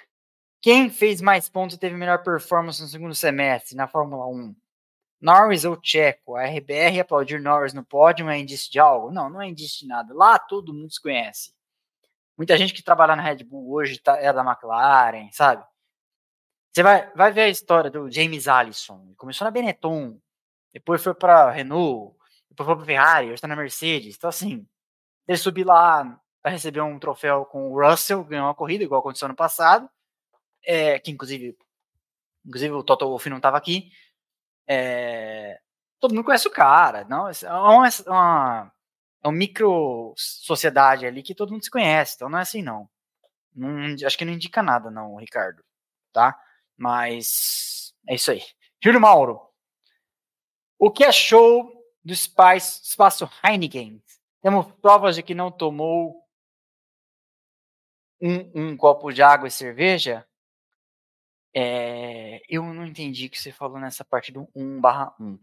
Quem 0.61 0.91
fez 0.91 1.21
mais 1.21 1.49
pontos 1.49 1.77
e 1.77 1.79
teve 1.79 1.97
melhor 1.97 2.23
performance 2.23 2.81
no 2.81 2.89
segundo 2.89 3.15
semestre 3.15 3.77
na 3.77 3.87
Fórmula 3.87 4.27
1? 4.27 4.55
Norris 5.21 5.65
ou 5.65 5.79
Checo? 5.83 6.37
A 6.37 6.45
RBR 6.45 7.01
aplaudir 7.01 7.41
Norris 7.41 7.75
no 7.75 7.85
pódio 7.85 8.29
é 8.29 8.39
indício 8.39 8.71
de 8.71 8.79
algo? 8.79 9.11
Não, 9.11 9.29
não 9.29 9.41
é 9.41 9.49
indício 9.49 9.81
de 9.81 9.87
nada. 9.87 10.15
Lá 10.15 10.39
todo 10.39 10.73
mundo 10.73 10.91
se 10.91 11.01
conhece. 11.01 11.53
Muita 12.37 12.57
gente 12.57 12.73
que 12.73 12.83
trabalha 12.83 13.15
na 13.15 13.23
Red 13.23 13.45
Bull 13.45 13.71
hoje 13.73 13.99
tá, 13.99 14.17
é 14.17 14.33
da 14.33 14.43
McLaren, 14.43 15.31
sabe? 15.31 15.63
Você 16.73 16.83
vai, 16.83 17.11
vai 17.13 17.33
ver 17.33 17.43
a 17.43 17.49
história 17.49 17.91
do 17.91 18.11
James 18.11 18.49
Allison. 18.49 19.03
Ele 19.05 19.15
começou 19.15 19.45
na 19.45 19.51
Benetton, 19.51 20.19
depois 20.73 21.03
foi 21.03 21.15
para 21.15 21.51
Renault, 21.51 22.17
depois 22.49 22.67
foi 22.67 22.77
para 22.77 22.87
Ferrari, 22.87 23.27
hoje 23.27 23.35
está 23.35 23.49
na 23.49 23.57
Mercedes. 23.57 24.17
Então, 24.17 24.31
assim, 24.31 24.67
ele 25.27 25.39
subir 25.39 25.65
lá 25.65 26.21
para 26.43 26.53
receber 26.53 26.81
um 26.81 26.99
troféu 26.99 27.45
com 27.45 27.71
o 27.71 27.81
Russell, 27.81 28.25
ganhou 28.25 28.47
uma 28.47 28.55
corrida, 28.55 28.85
igual 28.85 29.01
aconteceu 29.01 29.27
ano 29.27 29.37
passado, 29.37 29.89
é, 30.65 30.99
que 30.99 31.11
inclusive, 31.11 31.57
inclusive 32.45 32.73
o 32.75 32.83
Toto 32.83 33.07
Wolff 33.07 33.29
não 33.29 33.37
estava 33.37 33.57
aqui. 33.57 33.91
É, 34.67 35.61
todo 35.99 36.15
mundo 36.15 36.25
conhece 36.25 36.49
o 36.49 36.53
cara, 36.53 37.05
não? 37.05 37.29
É 37.29 37.33
uma, 37.53 37.89
é 37.89 38.11
uma, 38.11 38.73
é 39.23 39.29
uma 39.29 39.33
micro 39.33 40.15
sociedade 40.17 41.07
ali 41.07 41.23
que 41.23 41.35
todo 41.35 41.53
mundo 41.53 41.65
se 41.65 41.71
conhece, 41.71 42.15
então 42.17 42.29
não 42.29 42.39
é 42.39 42.43
assim 42.43 42.63
não. 42.63 42.89
não 43.55 43.95
acho 44.07 44.17
que 44.17 44.25
não 44.25 44.33
indica 44.33 44.63
nada, 44.63 44.91
não, 44.91 45.17
Ricardo, 45.17 45.63
tá? 46.13 46.39
Mas 46.77 47.95
é 48.09 48.15
isso 48.15 48.31
aí. 48.31 48.43
Júlio 48.83 49.01
Mauro, 49.01 49.41
o 50.79 50.91
que 50.91 51.05
achou 51.05 51.71
do 52.03 52.13
espaço, 52.13 52.83
espaço 52.83 53.31
Heineken? 53.45 54.03
Temos 54.43 54.67
provas 54.81 55.17
de 55.17 55.23
que 55.23 55.35
não 55.35 55.51
tomou 55.51 56.25
um, 58.21 58.71
um 58.71 58.77
copo 58.77 59.13
de 59.13 59.23
água 59.23 59.49
e 59.49 59.51
cerveja? 59.51 60.27
É, 61.55 62.41
eu 62.49 62.63
não 62.63 62.87
entendi 62.87 63.27
o 63.27 63.31
que 63.31 63.41
você 63.41 63.51
falou 63.53 63.79
nessa 63.79 64.05
parte 64.05 64.31
do 64.33 64.49
1 64.55 64.81
barra 64.81 65.15
1. 65.21 65.39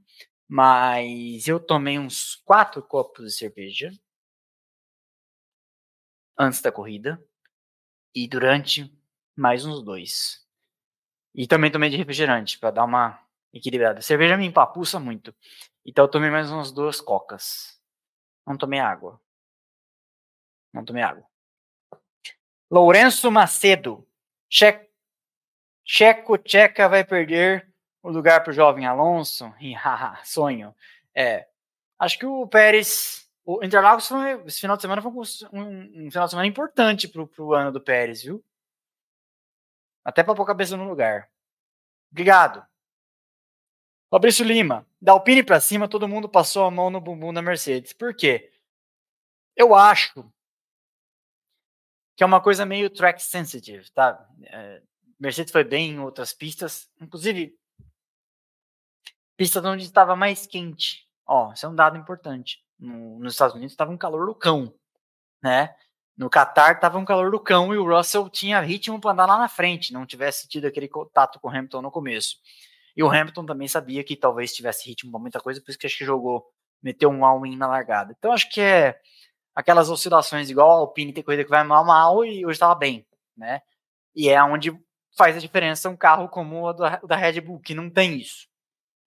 Mas 0.47 1.47
eu 1.47 1.59
tomei 1.59 1.99
uns 1.99 2.35
quatro 2.45 2.81
copos 2.81 3.25
de 3.25 3.31
cerveja 3.31 3.91
antes 6.37 6.61
da 6.61 6.71
corrida 6.71 7.21
e 8.15 8.27
durante 8.27 8.91
mais 9.35 9.65
uns 9.65 9.83
dois. 9.83 10.45
E 11.35 11.47
também 11.47 11.71
tomei 11.71 11.89
de 11.89 11.97
refrigerante 11.97 12.59
para 12.59 12.71
dar 12.71 12.85
uma 12.85 13.19
equilibrada. 13.53 13.99
A 13.99 14.03
cerveja 14.03 14.37
me 14.37 14.45
empapuça 14.45 14.99
muito. 14.99 15.35
Então 15.85 16.05
eu 16.05 16.11
tomei 16.11 16.29
mais 16.29 16.51
umas 16.51 16.71
duas 16.71 17.01
cocas. 17.01 17.76
Não 18.47 18.57
tomei 18.57 18.79
água. 18.79 19.19
Não 20.73 20.85
tomei 20.85 21.03
água. 21.03 21.25
Lourenço 22.71 23.29
Macedo. 23.29 24.07
Che... 24.49 24.87
Checo 25.83 26.37
Checa 26.45 26.87
vai 26.87 27.03
perder 27.03 27.69
o 28.01 28.09
lugar 28.09 28.41
para 28.43 28.51
o 28.51 28.53
jovem 28.53 28.85
Alonso? 28.85 29.53
Sonho. 30.23 30.73
É, 31.13 31.45
acho 31.99 32.17
que 32.17 32.25
o 32.25 32.47
Pérez. 32.47 33.27
O 33.43 33.63
Interlagos 33.63 34.07
foi, 34.07 34.43
esse 34.45 34.59
final 34.59 34.75
de 34.75 34.81
semana 34.81 35.01
foi 35.01 35.11
um, 35.11 35.21
um 35.21 36.11
final 36.11 36.25
de 36.25 36.29
semana 36.29 36.47
importante 36.47 37.07
para 37.07 37.21
o 37.21 37.53
ano 37.53 37.71
do 37.71 37.79
Pérez, 37.81 38.21
viu? 38.21 38.43
Até 40.03 40.21
para 40.21 40.35
pôr 40.35 40.43
a 40.43 40.47
cabeça 40.47 40.75
no 40.75 40.87
lugar. 40.87 41.29
Obrigado. 42.11 42.65
Fabrício 44.09 44.45
Lima, 44.45 44.87
da 45.01 45.11
Alpine 45.11 45.43
para 45.43 45.59
cima, 45.59 45.87
todo 45.87 46.07
mundo 46.07 46.29
passou 46.29 46.65
a 46.65 46.71
mão 46.71 46.89
no 46.89 47.01
bumbum 47.01 47.33
da 47.33 47.41
Mercedes. 47.41 47.93
Por 47.93 48.15
quê? 48.15 48.51
Eu 49.55 49.75
acho 49.75 50.23
que 52.15 52.23
é 52.23 52.25
uma 52.25 52.41
coisa 52.41 52.65
meio 52.65 52.89
track 52.89 53.21
sensitive, 53.21 53.89
tá? 53.91 54.27
É, 54.43 54.81
Mercedes 55.19 55.51
foi 55.51 55.63
bem 55.63 55.91
em 55.91 55.99
outras 55.99 56.33
pistas, 56.33 56.89
inclusive 57.01 57.55
pista 59.35 59.61
onde 59.61 59.83
estava 59.83 60.15
mais 60.15 60.47
quente. 60.47 61.07
Ó, 61.25 61.51
isso 61.53 61.65
é 61.65 61.69
um 61.69 61.75
dado 61.75 61.97
importante. 61.97 62.63
No, 62.79 63.19
nos 63.19 63.33
Estados 63.33 63.55
Unidos 63.55 63.73
estava 63.73 63.91
um 63.91 63.97
calor 63.97 64.25
do 64.25 64.33
cão, 64.33 64.73
né? 65.43 65.75
No 66.15 66.29
Qatar 66.29 66.75
estava 66.75 66.97
um 66.97 67.05
calor 67.05 67.29
do 67.29 67.39
cão 67.39 67.73
e 67.73 67.77
o 67.77 67.85
Russell 67.85 68.27
tinha 68.29 68.59
ritmo 68.59 68.99
para 68.99 69.11
andar 69.11 69.27
lá 69.27 69.37
na 69.37 69.47
frente, 69.47 69.93
não 69.93 70.05
tivesse 70.05 70.47
tido 70.47 70.65
aquele 70.65 70.87
contato 70.87 71.39
com 71.39 71.47
o 71.47 71.51
Hamilton 71.51 71.81
no 71.83 71.91
começo. 71.91 72.37
E 72.97 73.03
o 73.03 73.09
Hamilton 73.09 73.45
também 73.45 73.67
sabia 73.67 74.03
que 74.03 74.15
talvez 74.15 74.53
tivesse 74.53 74.89
ritmo 74.89 75.11
para 75.11 75.21
muita 75.21 75.39
coisa, 75.39 75.61
por 75.61 75.69
isso 75.69 75.79
que 75.79 75.85
acho 75.85 75.97
que 75.97 76.03
jogou, 76.03 76.45
meteu 76.81 77.09
um 77.09 77.23
all-in 77.23 77.55
na 77.55 77.67
largada. 77.67 78.13
Então 78.17 78.33
acho 78.33 78.49
que 78.49 78.59
é 78.59 78.99
aquelas 79.55 79.89
oscilações 79.89 80.49
igual 80.49 80.71
a 80.71 80.75
Alpine 80.79 81.13
tem 81.13 81.23
corrida 81.23 81.43
que 81.43 81.49
vai 81.49 81.63
mal 81.63 81.85
mal 81.85 82.25
e 82.25 82.45
hoje 82.45 82.55
estava 82.55 82.75
bem, 82.75 83.07
né? 83.35 83.61
E 84.15 84.29
é 84.29 84.43
onde 84.43 84.77
faz 85.15 85.37
a 85.37 85.39
diferença 85.39 85.89
um 85.89 85.95
carro 85.95 86.27
como 86.27 86.67
o 86.67 86.73
da, 86.73 87.15
Red 87.15 87.39
Bull, 87.41 87.59
que 87.59 87.73
não 87.73 87.89
tem 87.89 88.17
isso 88.17 88.47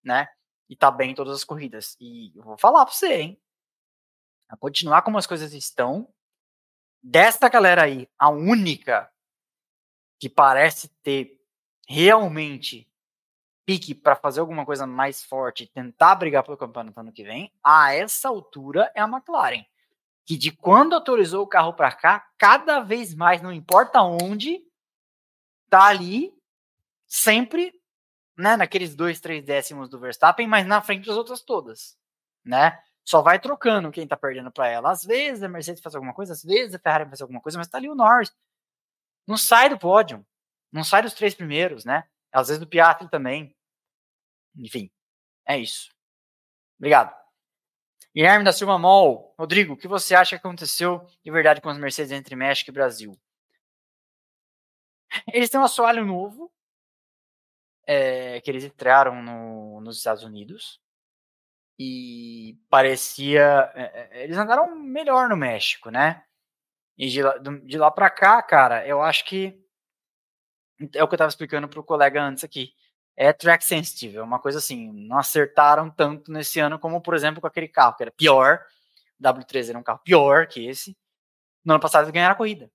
né? 0.03 0.27
E 0.69 0.75
tá 0.75 0.89
bem 0.89 1.11
em 1.11 1.15
todas 1.15 1.35
as 1.35 1.43
corridas. 1.43 1.95
E 1.99 2.31
eu 2.35 2.43
vou 2.43 2.57
falar 2.57 2.85
pra 2.85 2.93
você, 2.93 3.13
hein? 3.13 3.41
A 4.49 4.57
continuar 4.57 5.01
como 5.01 5.17
as 5.17 5.27
coisas 5.27 5.53
estão, 5.53 6.11
desta 7.01 7.49
galera 7.49 7.83
aí, 7.83 8.09
a 8.17 8.29
única 8.29 9.11
que 10.19 10.29
parece 10.29 10.89
ter 11.01 11.39
realmente 11.87 12.90
pique 13.71 13.95
para 13.95 14.17
fazer 14.17 14.41
alguma 14.41 14.65
coisa 14.65 14.85
mais 14.85 15.23
forte, 15.23 15.65
tentar 15.65 16.15
brigar 16.15 16.43
pelo 16.43 16.57
campeonato 16.57 16.99
ano 16.99 17.13
que 17.13 17.23
vem, 17.23 17.53
a 17.63 17.93
essa 17.93 18.27
altura 18.27 18.91
é 18.93 18.99
a 18.99 19.07
McLaren. 19.07 19.63
Que 20.25 20.37
de 20.37 20.51
quando 20.51 20.93
autorizou 20.93 21.43
o 21.43 21.47
carro 21.47 21.73
para 21.73 21.89
cá, 21.93 22.27
cada 22.37 22.81
vez 22.81 23.15
mais, 23.15 23.41
não 23.41 23.53
importa 23.53 24.01
onde, 24.01 24.61
tá 25.69 25.85
ali 25.85 26.33
sempre 27.07 27.73
né, 28.37 28.57
naqueles 28.57 28.93
dois, 28.93 29.21
três 29.21 29.41
décimos 29.41 29.87
do 29.87 29.99
Verstappen, 29.99 30.47
mas 30.47 30.67
na 30.67 30.81
frente 30.81 31.07
das 31.07 31.15
outras 31.15 31.41
todas, 31.41 31.97
né? 32.43 32.77
Só 33.05 33.21
vai 33.21 33.39
trocando 33.39 33.89
quem 33.89 34.05
tá 34.05 34.17
perdendo 34.17 34.51
para 34.51 34.67
ela. 34.67 34.91
Às 34.91 35.05
vezes 35.05 35.43
a 35.43 35.47
Mercedes 35.47 35.81
faz 35.81 35.95
alguma 35.95 36.13
coisa, 36.13 36.33
às 36.33 36.43
vezes 36.43 36.75
a 36.75 36.79
Ferrari 36.79 37.05
faz 37.05 37.21
alguma 37.21 37.39
coisa, 37.39 37.57
mas 37.57 37.69
tá 37.69 37.77
ali 37.77 37.89
o 37.89 37.95
Norris. 37.95 38.33
Não 39.25 39.37
sai 39.37 39.69
do 39.69 39.79
pódio, 39.79 40.25
não 40.73 40.83
sai 40.83 41.01
dos 41.01 41.13
três 41.13 41.33
primeiros, 41.33 41.85
né? 41.85 42.03
Às 42.33 42.49
vezes 42.49 42.59
do 42.59 42.67
Piastri 42.67 43.09
também. 43.09 43.55
Enfim, 44.55 44.89
é 45.45 45.57
isso. 45.57 45.89
Obrigado. 46.77 47.15
Guilherme 48.13 48.43
da 48.43 48.51
Silva 48.51 48.77
Mol. 48.77 49.33
Rodrigo, 49.37 49.73
o 49.73 49.77
que 49.77 49.87
você 49.87 50.15
acha 50.15 50.37
que 50.37 50.45
aconteceu 50.45 51.05
de 51.23 51.31
verdade 51.31 51.61
com 51.61 51.69
as 51.69 51.77
Mercedes 51.77 52.11
entre 52.11 52.35
México 52.35 52.69
e 52.69 52.73
Brasil? 52.73 53.17
Eles 55.33 55.49
têm 55.49 55.59
um 55.59 55.63
assoalho 55.63 56.05
novo, 56.05 56.51
é, 57.85 58.39
que 58.41 58.49
eles 58.49 58.63
estrearam 58.63 59.21
no, 59.21 59.81
nos 59.81 59.97
Estados 59.97 60.23
Unidos 60.23 60.79
e 61.77 62.57
parecia. 62.69 63.71
É, 63.75 64.23
eles 64.23 64.37
andaram 64.37 64.75
melhor 64.75 65.27
no 65.27 65.35
México, 65.35 65.89
né? 65.89 66.23
E 66.97 67.07
de 67.09 67.23
lá, 67.23 67.37
de 67.37 67.77
lá 67.77 67.89
pra 67.89 68.09
cá, 68.09 68.41
cara, 68.43 68.85
eu 68.87 69.01
acho 69.01 69.25
que. 69.25 69.59
É 70.95 71.03
o 71.03 71.07
que 71.07 71.13
eu 71.13 71.17
tava 71.17 71.29
explicando 71.29 71.67
pro 71.67 71.83
colega 71.83 72.21
antes 72.21 72.43
aqui. 72.43 72.73
É 73.15 73.33
track 73.33 73.63
sensitive, 73.63 74.17
é 74.17 74.23
uma 74.23 74.39
coisa 74.39 74.57
assim. 74.57 74.91
Não 74.91 75.17
acertaram 75.17 75.89
tanto 75.89 76.31
nesse 76.31 76.59
ano 76.59 76.79
como, 76.79 77.01
por 77.01 77.13
exemplo, 77.13 77.41
com 77.41 77.47
aquele 77.47 77.67
carro, 77.67 77.95
que 77.95 78.03
era 78.03 78.11
pior. 78.11 78.65
O 79.19 79.23
W13 79.23 79.69
era 79.69 79.79
um 79.79 79.83
carro 79.83 79.99
pior 80.03 80.47
que 80.47 80.65
esse. 80.65 80.97
No 81.63 81.73
ano 81.73 81.81
passado 81.81 82.03
eles 82.03 82.13
ganharam 82.13 82.33
a 82.33 82.37
corrida. 82.37 82.71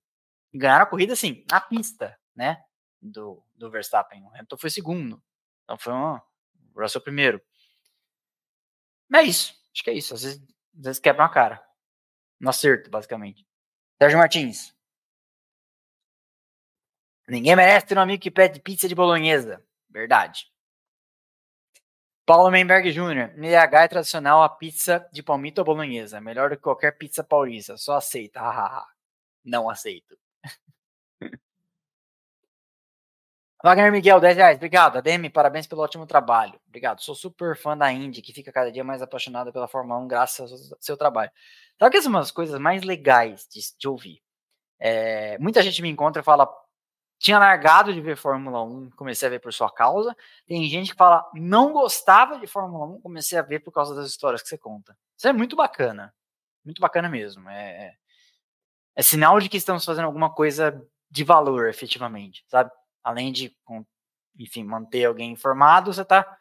E 0.53 0.57
ganharam 0.57 0.83
a 0.83 0.87
corrida, 0.87 1.13
assim, 1.13 1.43
na 1.49 1.59
pista, 1.59 2.17
né? 2.35 2.63
do, 3.01 3.43
do 3.55 3.69
Verstappen. 3.69 4.23
O 4.23 4.29
Hamilton 4.29 4.57
foi 4.57 4.69
segundo. 4.69 5.21
Então 5.63 5.77
foi 5.77 5.93
um, 5.93 6.15
o 6.15 6.81
Russell 6.81 7.01
primeiro. 7.01 7.41
Mas 9.09 9.25
é 9.25 9.29
isso. 9.29 9.55
Acho 9.73 9.83
que 9.83 9.89
é 9.89 9.93
isso. 9.93 10.13
Às 10.13 10.23
vezes, 10.23 10.41
às 10.77 10.83
vezes 10.83 10.99
quebra 10.99 11.23
uma 11.23 11.29
cara. 11.29 11.63
No 12.39 12.49
acerto, 12.49 12.89
basicamente. 12.89 13.47
Sérgio 13.97 14.19
Martins. 14.19 14.75
Ninguém 17.27 17.55
merece 17.55 17.87
ter 17.87 17.97
um 17.97 18.01
amigo 18.01 18.21
que 18.21 18.31
pede 18.31 18.61
pizza 18.61 18.87
de 18.87 18.95
bolonhesa. 18.95 19.65
Verdade. 19.97 20.45
Paulo 22.23 22.51
Menberg 22.51 22.91
Jr. 22.91 23.33
NH 23.35 23.83
é 23.83 23.87
tradicional 23.87 24.43
a 24.43 24.49
pizza 24.49 25.09
de 25.11 25.23
palmito 25.23 25.61
ou 25.61 25.65
bolonhesa. 25.65 26.21
Melhor 26.21 26.51
do 26.51 26.55
que 26.55 26.61
qualquer 26.61 26.95
pizza 26.99 27.23
paulista. 27.23 27.77
Só 27.77 27.95
aceita. 27.95 28.39
Não 29.43 29.67
aceito. 29.67 30.15
Wagner 33.63 33.91
Miguel, 33.91 34.19
10 34.19 34.37
reais. 34.37 34.57
Obrigado. 34.57 34.97
ADM, 34.97 35.31
parabéns 35.33 35.65
pelo 35.65 35.81
ótimo 35.81 36.05
trabalho. 36.05 36.61
Obrigado. 36.67 37.01
Sou 37.01 37.15
super 37.15 37.57
fã 37.57 37.75
da 37.75 37.91
Indy, 37.91 38.21
que 38.21 38.33
fica 38.33 38.51
cada 38.51 38.71
dia 38.71 38.83
mais 38.83 39.01
apaixonada 39.01 39.51
pela 39.51 39.67
Fórmula 39.67 39.99
1 40.01 40.07
graças 40.07 40.51
ao 40.51 40.77
seu 40.79 40.95
trabalho. 40.95 41.31
Sabe 41.79 41.95
que 41.95 42.01
são 42.03 42.11
umas 42.11 42.29
coisas 42.29 42.59
mais 42.59 42.83
legais 42.83 43.47
de, 43.49 43.61
de 43.79 43.87
ouvir? 43.87 44.21
É, 44.79 45.39
muita 45.39 45.63
gente 45.63 45.81
me 45.81 45.89
encontra 45.89 46.21
e 46.21 46.25
fala, 46.25 46.47
tinha 47.17 47.39
largado 47.39 47.93
de 47.93 47.99
ver 47.99 48.15
Fórmula 48.15 48.63
1, 48.63 48.91
comecei 48.91 49.27
a 49.27 49.31
ver 49.31 49.39
por 49.39 49.53
sua 49.53 49.71
causa. 49.71 50.15
Tem 50.45 50.63
gente 50.65 50.91
que 50.91 50.97
fala, 50.97 51.29
não 51.33 51.73
gostava 51.73 52.37
de 52.37 52.47
Fórmula 52.47 52.85
1, 52.97 53.01
comecei 53.01 53.37
a 53.37 53.41
ver 53.41 53.59
por 53.59 53.71
causa 53.71 53.95
das 53.95 54.07
histórias 54.07 54.41
que 54.41 54.49
você 54.49 54.57
conta. 54.57 54.97
Isso 55.17 55.27
é 55.27 55.33
muito 55.33 55.55
bacana. 55.55 56.13
Muito 56.63 56.79
bacana 56.79 57.09
mesmo. 57.09 57.49
É, 57.49 57.95
é 58.95 59.01
sinal 59.01 59.39
de 59.39 59.49
que 59.49 59.57
estamos 59.57 59.83
fazendo 59.83 60.05
alguma 60.05 60.33
coisa 60.33 60.79
de 61.09 61.23
valor, 61.23 61.67
efetivamente, 61.69 62.43
sabe? 62.47 62.69
além 63.07 63.31
de, 63.31 63.55
enfim, 64.37 64.65
manter 64.65 65.05
alguém 65.05 65.31
informado, 65.31 65.93
você 65.93 66.01
está 66.01 66.37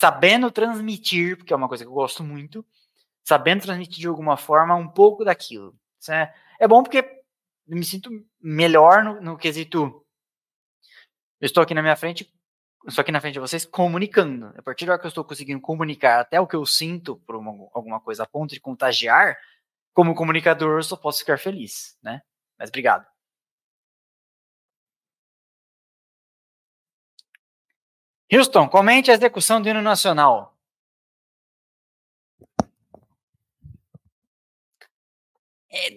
sabendo 0.00 0.50
transmitir, 0.50 1.36
porque 1.36 1.52
é 1.52 1.56
uma 1.56 1.66
coisa 1.66 1.82
que 1.82 1.90
eu 1.90 1.94
gosto 1.94 2.22
muito, 2.22 2.64
sabendo 3.24 3.62
transmitir 3.62 3.98
de 3.98 4.06
alguma 4.06 4.36
forma 4.36 4.76
um 4.76 4.88
pouco 4.88 5.24
daquilo. 5.24 5.74
É, 6.08 6.32
é 6.60 6.68
bom 6.68 6.82
porque 6.84 7.04
me 7.66 7.84
sinto 7.84 8.10
melhor 8.40 9.02
no, 9.02 9.20
no 9.20 9.36
quesito. 9.36 10.03
Eu 11.44 11.46
estou 11.46 11.62
aqui 11.62 11.74
na 11.74 11.82
minha 11.82 11.94
frente 11.94 12.26
só 12.88 13.02
aqui 13.02 13.12
na 13.12 13.20
frente 13.20 13.34
de 13.34 13.40
vocês, 13.40 13.66
comunicando. 13.66 14.46
A 14.56 14.62
partir 14.62 14.86
da 14.86 14.92
hora 14.92 14.98
que 14.98 15.06
eu 15.06 15.10
estou 15.10 15.22
conseguindo 15.22 15.60
comunicar 15.60 16.20
até 16.20 16.40
o 16.40 16.46
que 16.46 16.56
eu 16.56 16.64
sinto 16.64 17.18
por 17.26 17.36
uma, 17.36 17.50
alguma 17.74 18.00
coisa 18.00 18.22
a 18.22 18.26
ponto 18.26 18.54
de 18.54 18.60
contagiar, 18.60 19.36
como 19.92 20.14
comunicador, 20.14 20.78
eu 20.78 20.82
só 20.82 20.96
posso 20.96 21.18
ficar 21.18 21.38
feliz, 21.38 21.98
né? 22.02 22.22
Mas 22.58 22.70
obrigado. 22.70 23.06
Houston, 28.32 28.66
comente 28.66 29.10
a 29.10 29.14
execução 29.14 29.60
do 29.60 29.68
hino 29.68 29.82
nacional. 29.82 30.53
É, 35.76 35.90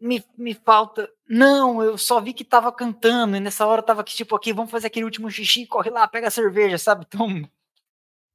me, 0.00 0.24
me 0.38 0.54
falta. 0.54 1.10
Não, 1.28 1.82
eu 1.82 1.98
só 1.98 2.20
vi 2.20 2.32
que 2.32 2.44
tava 2.44 2.70
cantando, 2.72 3.36
e 3.36 3.40
nessa 3.40 3.66
hora 3.66 3.82
tava 3.82 4.00
aqui, 4.02 4.14
tipo, 4.14 4.36
aqui, 4.36 4.52
vamos 4.52 4.70
fazer 4.70 4.86
aquele 4.86 5.04
último 5.04 5.28
xixi, 5.28 5.66
corre 5.66 5.90
lá, 5.90 6.06
pega 6.06 6.28
a 6.28 6.30
cerveja, 6.30 6.78
sabe? 6.78 7.06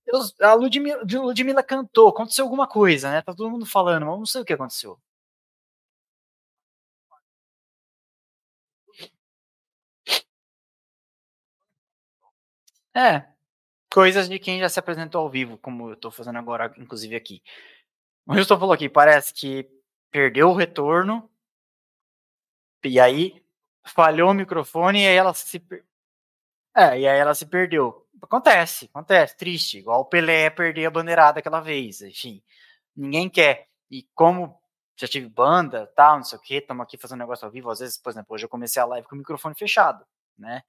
Então, 0.04 0.20
eu, 0.42 0.48
a 0.50 0.54
Ludmilla, 0.54 1.02
Ludmilla 1.04 1.64
cantou, 1.64 2.10
aconteceu 2.10 2.44
alguma 2.46 2.68
coisa, 2.68 3.12
né? 3.12 3.22
Tá 3.22 3.34
todo 3.34 3.50
mundo 3.50 3.66
falando, 3.66 4.06
mas 4.06 4.18
não 4.20 4.26
sei 4.26 4.42
o 4.42 4.46
que 4.46 4.54
aconteceu. 4.54 5.00
É, 12.96 13.26
coisas 13.94 14.30
de 14.30 14.40
quem 14.40 14.60
já 14.60 14.70
se 14.70 14.80
apresentou 14.80 15.22
ao 15.22 15.30
vivo, 15.30 15.58
como 15.58 15.92
eu 15.92 15.96
tô 15.98 16.12
fazendo 16.12 16.40
agora, 16.40 16.74
inclusive 16.78 17.16
aqui. 17.16 17.42
O 18.28 18.34
Houston 18.36 18.60
falou 18.60 18.74
aqui, 18.74 18.90
parece 18.90 19.34
que 19.34 19.70
perdeu 20.12 20.50
o 20.50 20.54
retorno, 20.54 21.30
e 22.84 23.00
aí 23.00 23.44
falhou 23.84 24.32
o 24.32 24.34
microfone 24.34 25.02
e 25.02 25.08
aí 25.08 25.16
ela 25.16 25.34
se. 25.34 25.64
É, 26.76 27.00
e 27.00 27.08
aí 27.08 27.20
ela 27.20 27.34
se 27.34 27.46
perdeu. 27.46 28.08
Acontece, 28.22 28.86
acontece, 28.86 29.36
triste. 29.38 29.80
Igual 29.80 30.02
o 30.02 30.06
Pelé 30.06 30.50
perder 30.50 30.86
a 30.86 30.92
bandeirada 30.92 31.40
aquela 31.40 31.60
vez. 31.60 32.02
Enfim, 32.02 32.44
ninguém 32.96 33.30
quer. 33.30 33.68
E 33.90 34.04
como 34.14 34.60
já 34.96 35.08
tive 35.08 35.28
banda, 35.28 35.88
tal, 35.96 36.18
não 36.18 36.24
sei 36.24 36.38
o 36.38 36.42
que, 36.42 36.56
estamos 36.56 36.84
aqui 36.84 36.98
fazendo 36.98 37.20
negócio 37.20 37.46
ao 37.46 37.52
vivo. 37.52 37.72
Às 37.72 37.80
vezes, 37.80 37.98
por 37.98 38.12
exemplo, 38.12 38.36
hoje 38.36 38.46
eu 38.46 38.50
comecei 38.50 38.82
a 38.82 38.86
live 38.86 39.08
com 39.08 39.16
o 39.16 39.18
microfone 39.18 39.56
fechado, 39.56 40.06
né? 40.38 40.62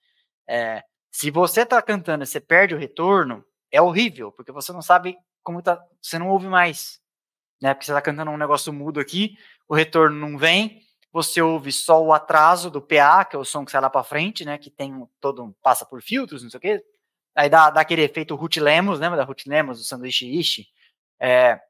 É, 0.49 0.83
se 1.11 1.31
você 1.31 1.67
tá 1.67 1.81
cantando 1.83 2.25
e 2.25 2.27
você 2.27 2.41
perde 2.41 2.75
o 2.75 2.79
retorno, 2.79 3.45
é 3.71 3.81
horrível, 3.81 4.33
porque 4.33 4.51
você 4.51 4.73
não 4.73 4.81
sabe 4.81 5.19
como 5.43 5.63
tá. 5.63 5.83
Você 6.01 6.19
não 6.19 6.31
ouve 6.31 6.49
mais 6.49 7.02
né? 7.63 7.73
Porque 7.73 7.87
você 7.87 7.93
está 7.93 8.03
cantando 8.03 8.33
um 8.33 8.37
negócio 8.37 8.73
mudo 8.73 8.99
aqui, 8.99 9.39
o 9.69 9.75
retorno 9.75 10.17
não 10.19 10.37
vem, 10.37 10.83
você 11.13 11.41
ouve 11.41 11.71
só 11.71 12.03
o 12.03 12.13
atraso 12.13 12.71
do 12.71 12.83
PA, 12.83 13.25
que 13.25 13.37
é 13.37 13.39
o 13.39 13.45
som 13.45 13.65
que 13.65 13.71
sai 13.71 13.81
lá 13.81 13.89
para 13.89 14.03
frente, 14.03 14.45
né? 14.45 14.59
Que 14.59 14.69
tem 14.69 15.07
todo 15.21 15.55
passa 15.63 15.87
por 15.87 16.03
filtros, 16.03 16.43
não 16.43 16.51
sei 16.51 16.59
o 16.59 16.61
quê. 16.61 16.85
Aí 17.35 17.49
dá, 17.49 17.71
dá 17.71 17.81
aquele 17.81 18.03
efeito 18.03 18.35
Ruth 18.35 18.57
Lemos, 18.57 18.99
lembra 18.99 19.17
da 19.17 19.25
Ruth 19.25 19.47
Lemos, 19.47 19.79
do 19.79 19.85
sanduíche 19.85 20.27
Ishi? 20.27 20.69
É, 21.21 21.61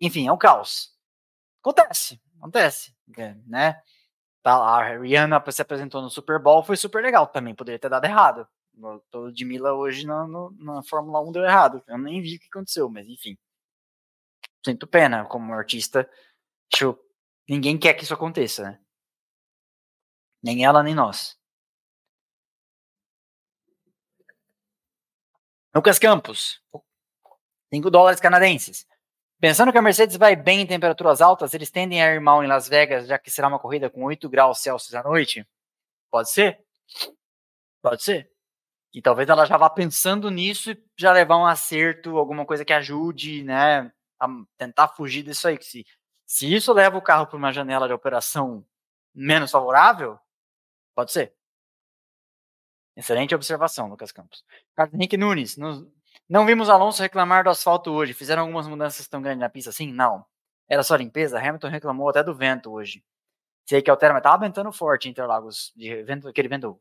enfim, 0.00 0.26
é 0.26 0.32
um 0.32 0.36
caos. 0.36 0.92
Acontece, 1.62 2.20
acontece, 2.38 2.94
né? 3.46 3.80
Tá, 4.42 4.56
a 4.56 4.98
Rihanna 4.98 5.42
se 5.50 5.62
apresentou 5.62 6.02
no 6.02 6.10
Super 6.10 6.38
Bowl, 6.38 6.62
foi 6.62 6.76
super 6.76 7.02
legal 7.02 7.26
também, 7.26 7.54
poderia 7.54 7.78
ter 7.78 7.88
dado 7.88 8.04
errado. 8.04 8.46
O 9.14 9.30
de 9.30 9.44
Mila 9.44 9.72
hoje 9.72 10.06
na, 10.06 10.26
na 10.58 10.82
Fórmula 10.82 11.20
1 11.22 11.32
deu 11.32 11.44
errado. 11.44 11.82
Eu 11.86 11.96
nem 11.96 12.20
vi 12.20 12.36
o 12.36 12.40
que 12.40 12.48
aconteceu, 12.48 12.90
mas 12.90 13.06
enfim 13.08 13.38
sinto 14.64 14.86
pena 14.86 15.24
como 15.26 15.52
artista. 15.52 16.08
Acho, 16.72 16.98
ninguém 17.48 17.78
quer 17.78 17.94
que 17.94 18.04
isso 18.04 18.14
aconteça, 18.14 18.62
né? 18.62 18.80
Nem 20.42 20.64
ela, 20.64 20.82
nem 20.82 20.94
nós. 20.94 21.38
Lucas 25.74 25.98
Campos, 25.98 26.62
5 27.72 27.90
dólares 27.90 28.20
canadenses. 28.20 28.86
Pensando 29.40 29.72
que 29.72 29.78
a 29.78 29.82
Mercedes 29.82 30.16
vai 30.16 30.36
bem 30.36 30.60
em 30.60 30.66
temperaturas 30.66 31.20
altas, 31.20 31.52
eles 31.52 31.70
tendem 31.70 32.02
a 32.02 32.14
ir 32.14 32.20
mal 32.20 32.42
em 32.44 32.46
Las 32.46 32.68
Vegas, 32.68 33.08
já 33.08 33.18
que 33.18 33.30
será 33.30 33.48
uma 33.48 33.58
corrida 33.58 33.90
com 33.90 34.04
8 34.04 34.28
graus 34.28 34.60
Celsius 34.60 34.94
à 34.94 35.02
noite? 35.02 35.46
Pode 36.10 36.30
ser? 36.30 36.64
Pode 37.82 38.02
ser. 38.02 38.30
E 38.94 39.02
talvez 39.02 39.28
ela 39.28 39.44
já 39.44 39.56
vá 39.56 39.68
pensando 39.68 40.30
nisso 40.30 40.70
e 40.70 40.84
já 40.96 41.12
levar 41.12 41.36
um 41.36 41.46
acerto, 41.46 42.16
alguma 42.16 42.46
coisa 42.46 42.64
que 42.64 42.72
ajude, 42.72 43.42
né? 43.42 43.92
A 44.18 44.26
tentar 44.56 44.88
fugir 44.88 45.22
disso 45.22 45.48
aí. 45.48 45.58
Que 45.58 45.64
se, 45.64 45.86
se 46.26 46.52
isso 46.54 46.72
leva 46.72 46.96
o 46.96 47.02
carro 47.02 47.26
para 47.26 47.36
uma 47.36 47.52
janela 47.52 47.86
de 47.86 47.94
operação 47.94 48.64
menos 49.14 49.50
favorável, 49.50 50.18
pode 50.94 51.12
ser. 51.12 51.34
Excelente 52.96 53.34
observação, 53.34 53.88
Lucas 53.88 54.12
Campos. 54.12 54.44
Carlos 54.74 54.94
Henrique 54.94 55.16
Nunes, 55.16 55.56
não 55.56 56.46
vimos 56.46 56.70
Alonso 56.70 57.02
reclamar 57.02 57.44
do 57.44 57.50
asfalto 57.50 57.90
hoje. 57.90 58.14
Fizeram 58.14 58.42
algumas 58.42 58.68
mudanças 58.68 59.06
tão 59.08 59.20
grandes 59.20 59.40
na 59.40 59.48
pista 59.48 59.70
assim? 59.70 59.92
Não. 59.92 60.24
Era 60.68 60.82
só 60.82 60.94
limpeza? 60.96 61.38
Hamilton 61.38 61.68
reclamou 61.68 62.08
até 62.08 62.22
do 62.22 62.34
vento 62.34 62.72
hoje. 62.72 63.04
Sei 63.66 63.82
que 63.82 63.90
altera, 63.90 64.14
mas 64.14 64.22
tava 64.22 64.46
ventando 64.46 64.70
forte 64.72 65.08
em 65.08 65.10
Interlagos, 65.10 65.72
de 65.74 66.02
vento, 66.02 66.28
aquele 66.28 66.48
vento 66.48 66.80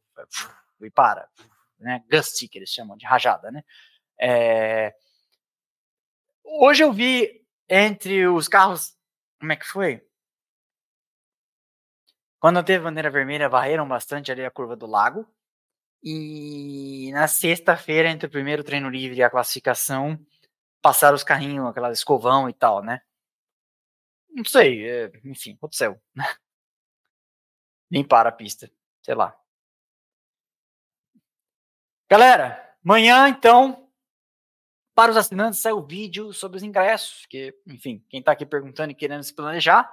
e 0.81 0.91
para, 0.91 1.27
né? 1.79 2.03
Gusty, 2.11 2.47
que 2.47 2.59
eles 2.59 2.69
chamam, 2.69 2.97
de 2.97 3.05
rajada, 3.05 3.49
né? 3.51 3.63
É, 4.19 4.93
Hoje 6.43 6.83
eu 6.83 6.91
vi 6.91 7.45
entre 7.69 8.27
os 8.27 8.47
carros. 8.47 8.95
Como 9.39 9.51
é 9.51 9.55
que 9.55 9.65
foi? 9.65 10.05
Quando 12.39 12.63
teve 12.63 12.83
bandeira 12.83 13.09
vermelha, 13.09 13.47
varreram 13.47 13.87
bastante 13.87 14.31
ali 14.31 14.43
a 14.43 14.51
curva 14.51 14.75
do 14.75 14.85
lago. 14.85 15.25
E 16.03 17.09
na 17.13 17.27
sexta-feira, 17.27 18.09
entre 18.09 18.27
o 18.27 18.31
primeiro 18.31 18.63
treino 18.63 18.89
livre 18.89 19.17
e 19.17 19.23
a 19.23 19.29
classificação, 19.29 20.19
passaram 20.81 21.15
os 21.15 21.23
carrinhos, 21.23 21.65
aquela 21.65 21.91
escovão 21.91 22.49
e 22.49 22.53
tal, 22.53 22.83
né? 22.83 23.01
Não 24.29 24.43
sei, 24.43 24.89
é, 24.89 25.11
enfim, 25.23 25.53
aconteceu. 25.53 26.01
Limpar 27.89 28.27
a 28.27 28.31
pista, 28.31 28.69
sei 29.01 29.15
lá. 29.15 29.37
Galera, 32.09 32.75
amanhã 32.83 33.29
então 33.29 33.82
para 34.95 35.11
os 35.11 35.17
assinantes 35.17 35.59
sai 35.59 35.73
o 35.73 35.81
vídeo 35.81 36.31
sobre 36.33 36.57
os 36.57 36.63
ingressos, 36.63 37.25
que, 37.27 37.53
enfim, 37.67 38.03
quem 38.09 38.19
está 38.19 38.31
aqui 38.31 38.45
perguntando 38.45 38.91
e 38.91 38.95
querendo 38.95 39.23
se 39.23 39.33
planejar, 39.33 39.91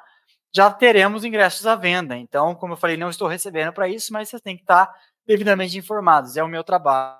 já 0.54 0.70
teremos 0.70 1.24
ingressos 1.24 1.66
à 1.66 1.74
venda. 1.74 2.16
Então, 2.16 2.54
como 2.54 2.74
eu 2.74 2.76
falei, 2.76 2.96
não 2.96 3.08
estou 3.08 3.26
recebendo 3.26 3.72
para 3.72 3.88
isso, 3.88 4.12
mas 4.12 4.28
vocês 4.28 4.42
têm 4.42 4.56
que 4.56 4.62
estar 4.62 4.92
devidamente 5.26 5.78
informados. 5.78 6.36
É 6.36 6.42
o 6.42 6.48
meu 6.48 6.62
trabalho. 6.62 7.18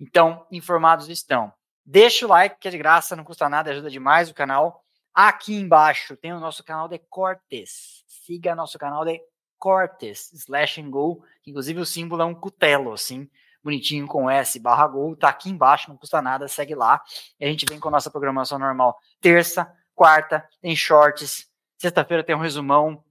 Então, 0.00 0.46
informados 0.50 1.08
estão. 1.08 1.52
Deixa 1.84 2.24
o 2.24 2.28
like, 2.28 2.58
que 2.58 2.68
é 2.68 2.70
de 2.70 2.78
graça, 2.78 3.14
não 3.14 3.24
custa 3.24 3.48
nada, 3.48 3.70
ajuda 3.70 3.90
demais 3.90 4.30
o 4.30 4.34
canal. 4.34 4.82
Aqui 5.12 5.54
embaixo 5.54 6.16
tem 6.16 6.32
o 6.32 6.40
nosso 6.40 6.64
canal 6.64 6.88
de 6.88 6.98
cortes. 6.98 8.02
Siga 8.06 8.54
nosso 8.54 8.78
canal 8.78 9.04
de 9.04 9.20
cortes, 9.58 10.32
slash 10.32 10.80
and 10.80 10.90
go. 10.90 11.22
Inclusive 11.46 11.80
o 11.80 11.86
símbolo 11.86 12.22
é 12.22 12.24
um 12.24 12.34
cutelo, 12.34 12.92
assim 12.92 13.28
bonitinho 13.64 14.06
com 14.06 14.30
S 14.30 14.58
barra 14.60 14.86
gol, 14.86 15.16
tá 15.16 15.30
aqui 15.30 15.48
embaixo, 15.48 15.88
não 15.88 15.96
custa 15.96 16.20
nada, 16.20 16.46
segue 16.46 16.74
lá. 16.74 17.02
E 17.40 17.46
a 17.46 17.48
gente 17.48 17.64
vem 17.66 17.80
com 17.80 17.88
a 17.88 17.92
nossa 17.92 18.10
programação 18.10 18.58
normal. 18.58 18.96
Terça, 19.20 19.72
quarta, 19.94 20.46
tem 20.60 20.76
shorts. 20.76 21.48
Sexta-feira 21.80 22.22
tem 22.22 22.36
um 22.36 22.40
resumão. 22.40 23.02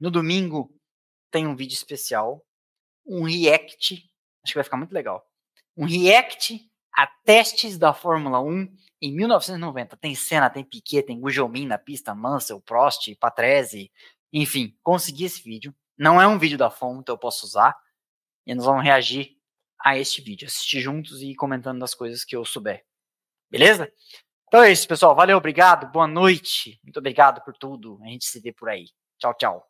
No 0.00 0.10
domingo 0.10 0.74
tem 1.30 1.46
um 1.46 1.54
vídeo 1.54 1.74
especial. 1.74 2.42
Um 3.06 3.24
react. 3.24 3.94
Acho 4.42 4.52
que 4.52 4.58
vai 4.58 4.64
ficar 4.64 4.78
muito 4.78 4.92
legal. 4.92 5.24
Um 5.76 5.84
react 5.84 6.66
a 6.96 7.06
testes 7.06 7.78
da 7.78 7.92
Fórmula 7.92 8.40
1 8.40 8.74
em 9.02 9.14
1990. 9.14 9.96
Tem 9.96 10.14
cena, 10.14 10.50
tem 10.50 10.64
Piquet, 10.64 11.02
tem 11.02 11.20
Gugelmin 11.20 11.66
na 11.66 11.78
pista, 11.78 12.14
Mansell, 12.14 12.60
Prost, 12.60 13.14
Patrese. 13.16 13.92
Enfim, 14.32 14.76
consegui 14.82 15.24
esse 15.24 15.42
vídeo. 15.42 15.74
Não 15.98 16.20
é 16.20 16.26
um 16.26 16.38
vídeo 16.38 16.56
da 16.56 16.70
fonte, 16.70 17.10
eu 17.10 17.18
posso 17.18 17.44
usar. 17.44 17.76
E 18.46 18.54
nós 18.54 18.64
vamos 18.64 18.82
reagir 18.82 19.39
a 19.84 19.96
este 19.96 20.20
vídeo, 20.20 20.46
assistir 20.46 20.80
juntos 20.80 21.22
e 21.22 21.30
ir 21.30 21.34
comentando 21.34 21.80
das 21.80 21.94
coisas 21.94 22.24
que 22.24 22.36
eu 22.36 22.44
souber. 22.44 22.84
Beleza? 23.50 23.90
Então 24.48 24.62
é 24.62 24.72
isso, 24.72 24.86
pessoal. 24.86 25.14
Valeu, 25.14 25.38
obrigado, 25.38 25.90
boa 25.92 26.06
noite. 26.06 26.80
Muito 26.82 26.98
obrigado 26.98 27.42
por 27.44 27.56
tudo. 27.56 27.98
A 28.02 28.08
gente 28.08 28.24
se 28.24 28.40
vê 28.40 28.52
por 28.52 28.68
aí. 28.68 28.86
Tchau, 29.18 29.34
tchau. 29.34 29.69